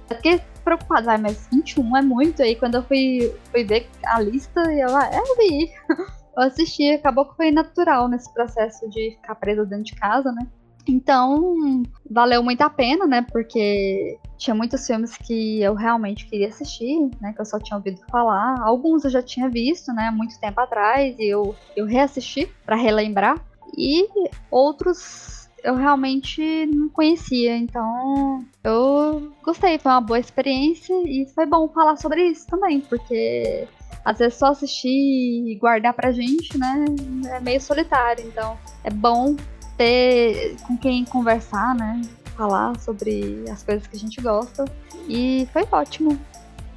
É 0.10 0.14
porque 0.14 0.42
preocupado, 0.74 1.06
vai, 1.06 1.18
mas 1.18 1.48
21 1.52 1.98
é 1.98 2.02
muito. 2.02 2.42
Aí 2.42 2.56
quando 2.56 2.76
eu 2.76 2.84
fui, 2.84 3.34
fui 3.52 3.64
ver 3.64 3.88
a 4.06 4.20
lista, 4.20 4.62
eu, 4.74 4.96
ah, 4.96 5.10
é, 5.12 5.20
eu 5.20 5.38
vi. 5.38 5.72
Eu 6.36 6.42
assisti, 6.46 6.90
acabou 6.90 7.26
que 7.26 7.36
foi 7.36 7.52
natural 7.52 8.08
nesse 8.08 8.34
processo 8.34 8.90
de 8.90 9.12
ficar 9.12 9.36
presa 9.36 9.64
dentro 9.68 9.84
de 9.84 9.94
casa, 9.94 10.32
né? 10.32 10.48
Então, 10.88 11.84
valeu 12.10 12.42
muito 12.42 12.60
a 12.64 12.72
pena, 12.72 13.06
né? 13.06 13.24
Porque 13.32 14.18
tinha 14.36 14.56
muitos 14.56 14.84
filmes 14.86 15.16
que 15.16 15.62
eu 15.62 15.76
realmente 15.76 16.26
queria 16.26 16.48
assistir, 16.48 17.08
né? 17.22 17.34
Que 17.34 17.40
eu 17.40 17.46
só 17.46 17.60
tinha 17.60 17.78
ouvido 17.78 18.02
falar. 18.10 18.60
Alguns 18.62 19.06
eu 19.06 19.12
já 19.12 19.22
tinha 19.22 19.48
visto, 19.48 19.94
né? 19.94 20.10
Muito 20.10 20.40
tempo 20.40 20.60
atrás. 20.60 21.16
E 21.20 21.26
eu, 21.26 21.56
eu 21.76 21.86
reassisti 21.86 22.50
para 22.66 22.76
relembrar. 22.76 23.40
E 23.78 24.10
outros 24.50 25.43
eu 25.64 25.76
realmente 25.76 26.66
não 26.68 26.90
conhecia. 26.90 27.56
Então, 27.56 28.46
eu 28.64 29.34
gostei, 29.42 29.80
foi 29.80 29.92
uma 29.92 30.02
boa 30.02 30.20
experiência 30.20 30.94
e 31.06 31.26
foi 31.34 31.46
bom 31.46 31.70
falar 31.70 31.96
sobre 31.96 32.24
isso 32.26 32.46
também, 32.48 32.82
porque 32.82 33.68
às 34.04 34.20
vezes 34.20 34.38
só 34.38 34.48
assistir 34.48 34.90
e 34.90 35.56
guardar 35.56 35.94
pra 35.94 36.12
gente, 36.12 36.58
né? 36.58 36.86
É 37.32 37.40
meio 37.40 37.62
solitário. 37.62 38.26
Então 38.28 38.58
é 38.84 38.90
bom 38.90 39.36
ter 39.78 40.58
com 40.68 40.78
quem 40.78 41.06
conversar, 41.06 41.74
né? 41.76 42.02
Falar 42.36 42.78
sobre 42.80 43.46
as 43.50 43.64
coisas 43.64 43.88
que 43.88 43.96
a 43.96 44.00
gente 44.00 44.20
gosta. 44.22 44.66
E 45.08 45.48
foi 45.54 45.66
ótimo. 45.72 46.20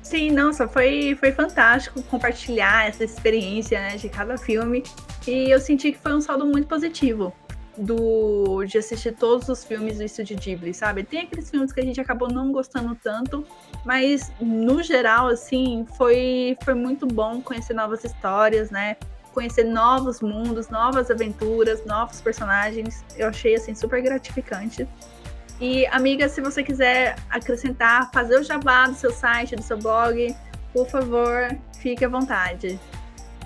Sim, 0.02 0.30
nossa, 0.30 0.68
foi, 0.68 1.16
foi 1.18 1.32
fantástico 1.32 2.00
compartilhar 2.04 2.88
essa 2.88 3.02
experiência 3.02 3.80
né, 3.80 3.96
de 3.96 4.08
cada 4.08 4.38
filme. 4.38 4.84
E 5.26 5.50
eu 5.50 5.58
senti 5.58 5.90
que 5.90 5.98
foi 5.98 6.14
um 6.14 6.20
saldo 6.20 6.46
muito 6.46 6.68
positivo 6.68 7.32
do 7.76 8.64
de 8.64 8.78
assistir 8.78 9.12
todos 9.12 9.48
os 9.48 9.64
filmes 9.64 9.98
do 9.98 10.04
Estúdio 10.04 10.36
Ghibli, 10.36 10.72
sabe? 10.72 11.04
Tem 11.04 11.20
aqueles 11.20 11.50
filmes 11.50 11.72
que 11.72 11.80
a 11.80 11.84
gente 11.84 12.00
acabou 12.00 12.28
não 12.28 12.52
gostando 12.52 12.94
tanto, 12.94 13.44
mas 13.84 14.32
no 14.40 14.82
geral, 14.82 15.28
assim, 15.28 15.86
foi, 15.96 16.56
foi 16.64 16.74
muito 16.74 17.06
bom 17.06 17.40
conhecer 17.40 17.74
novas 17.74 18.04
histórias, 18.04 18.70
né? 18.70 18.96
Conhecer 19.32 19.64
novos 19.64 20.20
mundos, 20.20 20.68
novas 20.68 21.10
aventuras, 21.10 21.84
novos 21.84 22.20
personagens. 22.20 23.04
Eu 23.16 23.28
achei, 23.28 23.54
assim, 23.54 23.74
super 23.74 24.00
gratificante. 24.02 24.88
E, 25.60 25.86
amiga, 25.86 26.28
se 26.28 26.40
você 26.40 26.62
quiser 26.62 27.16
acrescentar, 27.30 28.10
fazer 28.12 28.38
o 28.38 28.42
jabá 28.42 28.86
do 28.86 28.94
seu 28.94 29.10
site, 29.10 29.56
do 29.56 29.62
seu 29.62 29.78
blog, 29.78 30.34
por 30.72 30.86
favor, 30.88 31.56
fique 31.78 32.04
à 32.04 32.08
vontade. 32.08 32.78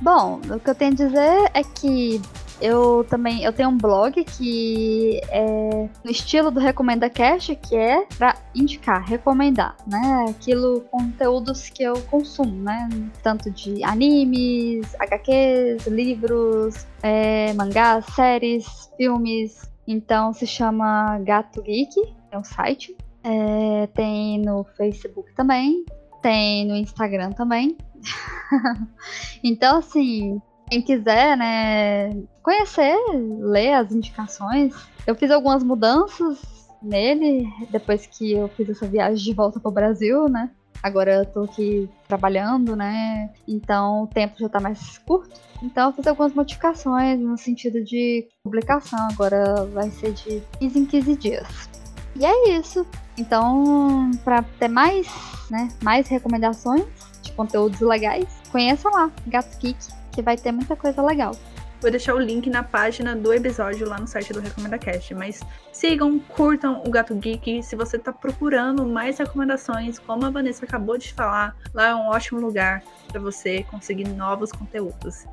Bom, 0.00 0.40
o 0.50 0.58
que 0.58 0.70
eu 0.70 0.74
tenho 0.74 0.92
a 0.92 0.94
dizer 0.94 1.50
é 1.54 1.62
que 1.62 2.20
eu 2.60 3.04
também 3.08 3.42
eu 3.42 3.52
tenho 3.52 3.68
um 3.68 3.76
blog 3.76 4.24
que 4.24 5.20
é 5.28 5.88
no 6.04 6.10
estilo 6.10 6.50
do 6.50 6.60
Recomenda 6.60 7.08
Cash, 7.08 7.56
que 7.68 7.76
é 7.76 8.04
para 8.18 8.36
indicar, 8.54 9.04
recomendar, 9.04 9.76
né? 9.86 10.26
Aquilo 10.28 10.82
conteúdos 10.90 11.68
que 11.68 11.82
eu 11.82 11.94
consumo, 12.02 12.62
né? 12.62 12.88
Tanto 13.22 13.50
de 13.50 13.82
animes, 13.84 14.94
HQs, 14.98 15.86
livros, 15.86 16.86
é, 17.02 17.52
mangás, 17.54 18.04
séries, 18.14 18.90
filmes, 18.96 19.70
então 19.86 20.32
se 20.32 20.46
chama 20.46 21.18
Gato 21.20 21.62
Geek, 21.62 21.94
é 22.30 22.38
um 22.38 22.44
site. 22.44 22.96
É, 23.22 23.86
tem 23.88 24.38
no 24.38 24.64
Facebook 24.76 25.34
também, 25.34 25.84
tem 26.22 26.66
no 26.66 26.76
Instagram 26.76 27.32
também. 27.32 27.76
então, 29.44 29.78
assim, 29.78 30.40
quem 30.70 30.80
quiser, 30.80 31.36
né, 31.36 32.10
conhecer, 32.42 32.96
ler 33.40 33.74
as 33.74 33.90
indicações. 33.90 34.72
Eu 35.04 35.16
fiz 35.16 35.30
algumas 35.30 35.64
mudanças 35.64 36.38
nele 36.80 37.46
depois 37.70 38.06
que 38.06 38.32
eu 38.32 38.48
fiz 38.48 38.70
essa 38.70 38.86
viagem 38.86 39.22
de 39.22 39.34
volta 39.34 39.58
para 39.58 39.68
o 39.68 39.72
Brasil, 39.72 40.28
né? 40.28 40.48
Agora 40.82 41.16
eu 41.16 41.26
tô 41.26 41.42
aqui 41.42 41.90
trabalhando, 42.08 42.74
né? 42.74 43.30
Então 43.46 44.04
o 44.04 44.06
tempo 44.06 44.36
já 44.38 44.48
tá 44.48 44.60
mais 44.60 44.96
curto. 44.98 45.38
Então 45.62 45.88
eu 45.88 45.92
fiz 45.92 46.06
algumas 46.06 46.32
modificações 46.32 47.18
no 47.18 47.36
sentido 47.36 47.84
de 47.84 48.28
publicação. 48.42 49.08
Agora 49.10 49.66
vai 49.66 49.90
ser 49.90 50.12
de 50.12 50.42
15 50.58 50.78
em 50.78 50.86
15 50.86 51.16
dias. 51.16 51.68
E 52.16 52.24
é 52.24 52.56
isso. 52.56 52.86
Então, 53.18 54.10
para 54.24 54.42
ter 54.58 54.68
mais, 54.68 55.06
né, 55.50 55.68
mais 55.82 56.08
recomendações 56.08 56.84
de 57.20 57.32
conteúdos 57.32 57.80
legais, 57.80 58.40
conheça 58.50 58.88
lá, 58.88 59.10
Gato 59.26 59.58
Geek, 59.58 59.99
que 60.10 60.22
vai 60.22 60.36
ter 60.36 60.52
muita 60.52 60.76
coisa 60.76 61.02
legal. 61.02 61.36
Vou 61.80 61.90
deixar 61.90 62.14
o 62.14 62.18
link 62.18 62.50
na 62.50 62.62
página 62.62 63.16
do 63.16 63.32
episódio 63.32 63.88
lá 63.88 63.98
no 63.98 64.06
site 64.06 64.34
do 64.34 64.40
Recomenda 64.40 64.76
Cast. 64.76 65.14
Mas 65.14 65.40
sigam, 65.72 66.18
curtam 66.18 66.82
o 66.86 66.90
Gato 66.90 67.14
Geek. 67.14 67.62
Se 67.62 67.74
você 67.74 67.96
está 67.96 68.12
procurando 68.12 68.84
mais 68.84 69.18
recomendações, 69.18 69.98
como 69.98 70.26
a 70.26 70.30
Vanessa 70.30 70.66
acabou 70.66 70.98
de 70.98 71.14
falar, 71.14 71.56
lá 71.72 71.88
é 71.88 71.94
um 71.94 72.08
ótimo 72.08 72.38
lugar 72.38 72.82
para 73.08 73.18
você 73.18 73.62
conseguir 73.70 74.06
novos 74.08 74.52
conteúdos. 74.52 75.24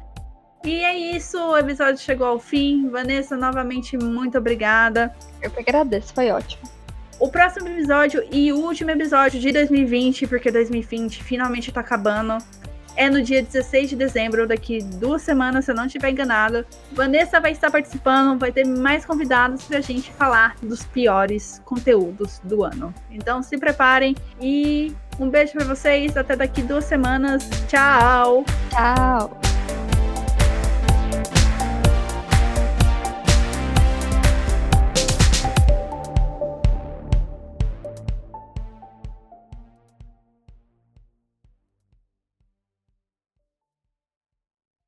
E 0.64 0.84
é 0.84 0.98
isso, 1.16 1.38
o 1.38 1.58
episódio 1.58 1.98
chegou 1.98 2.28
ao 2.28 2.40
fim. 2.40 2.90
Vanessa, 2.90 3.36
novamente, 3.36 3.98
muito 3.98 4.38
obrigada. 4.38 5.14
Eu 5.42 5.52
que 5.52 5.60
agradeço, 5.60 6.14
foi 6.14 6.32
ótimo. 6.32 6.64
O 7.20 7.30
próximo 7.30 7.68
episódio 7.68 8.24
e 8.32 8.52
o 8.54 8.58
último 8.58 8.92
episódio 8.92 9.40
de 9.40 9.52
2020, 9.52 10.28
porque 10.28 10.52
2020 10.52 11.24
finalmente 11.24 11.72
tá 11.72 11.82
acabando, 11.82 12.38
é 12.98 13.10
no 13.10 13.22
dia 13.22 13.42
16 13.42 13.92
de 13.92 13.96
dezembro, 13.96 14.48
daqui 14.48 14.82
duas 14.82 15.22
semanas, 15.22 15.66
se 15.66 15.72
eu 15.72 15.76
não 15.76 15.86
estiver 15.86 16.10
enganada. 16.10 16.66
Vanessa 16.92 17.40
vai 17.40 17.52
estar 17.52 17.72
participando, 17.72 18.40
vai 18.40 18.52
ter 18.52 18.66
mais 18.66 19.06
convidados 19.06 19.64
pra 19.64 19.80
gente 19.80 20.12
falar 20.12 20.56
dos 20.62 20.84
piores 20.84 21.62
conteúdos 21.64 22.42
do 22.44 22.64
ano. 22.64 22.94
Então 23.12 23.42
se 23.44 23.58
preparem 23.58 24.16
e 24.42 24.94
um 25.20 25.30
beijo 25.30 25.54
para 25.54 25.66
vocês, 25.66 26.18
até 26.18 26.36
daqui 26.36 26.62
duas 26.62 26.86
semanas. 26.86 27.48
Tchau! 27.68 28.44
Tchau! 28.72 29.40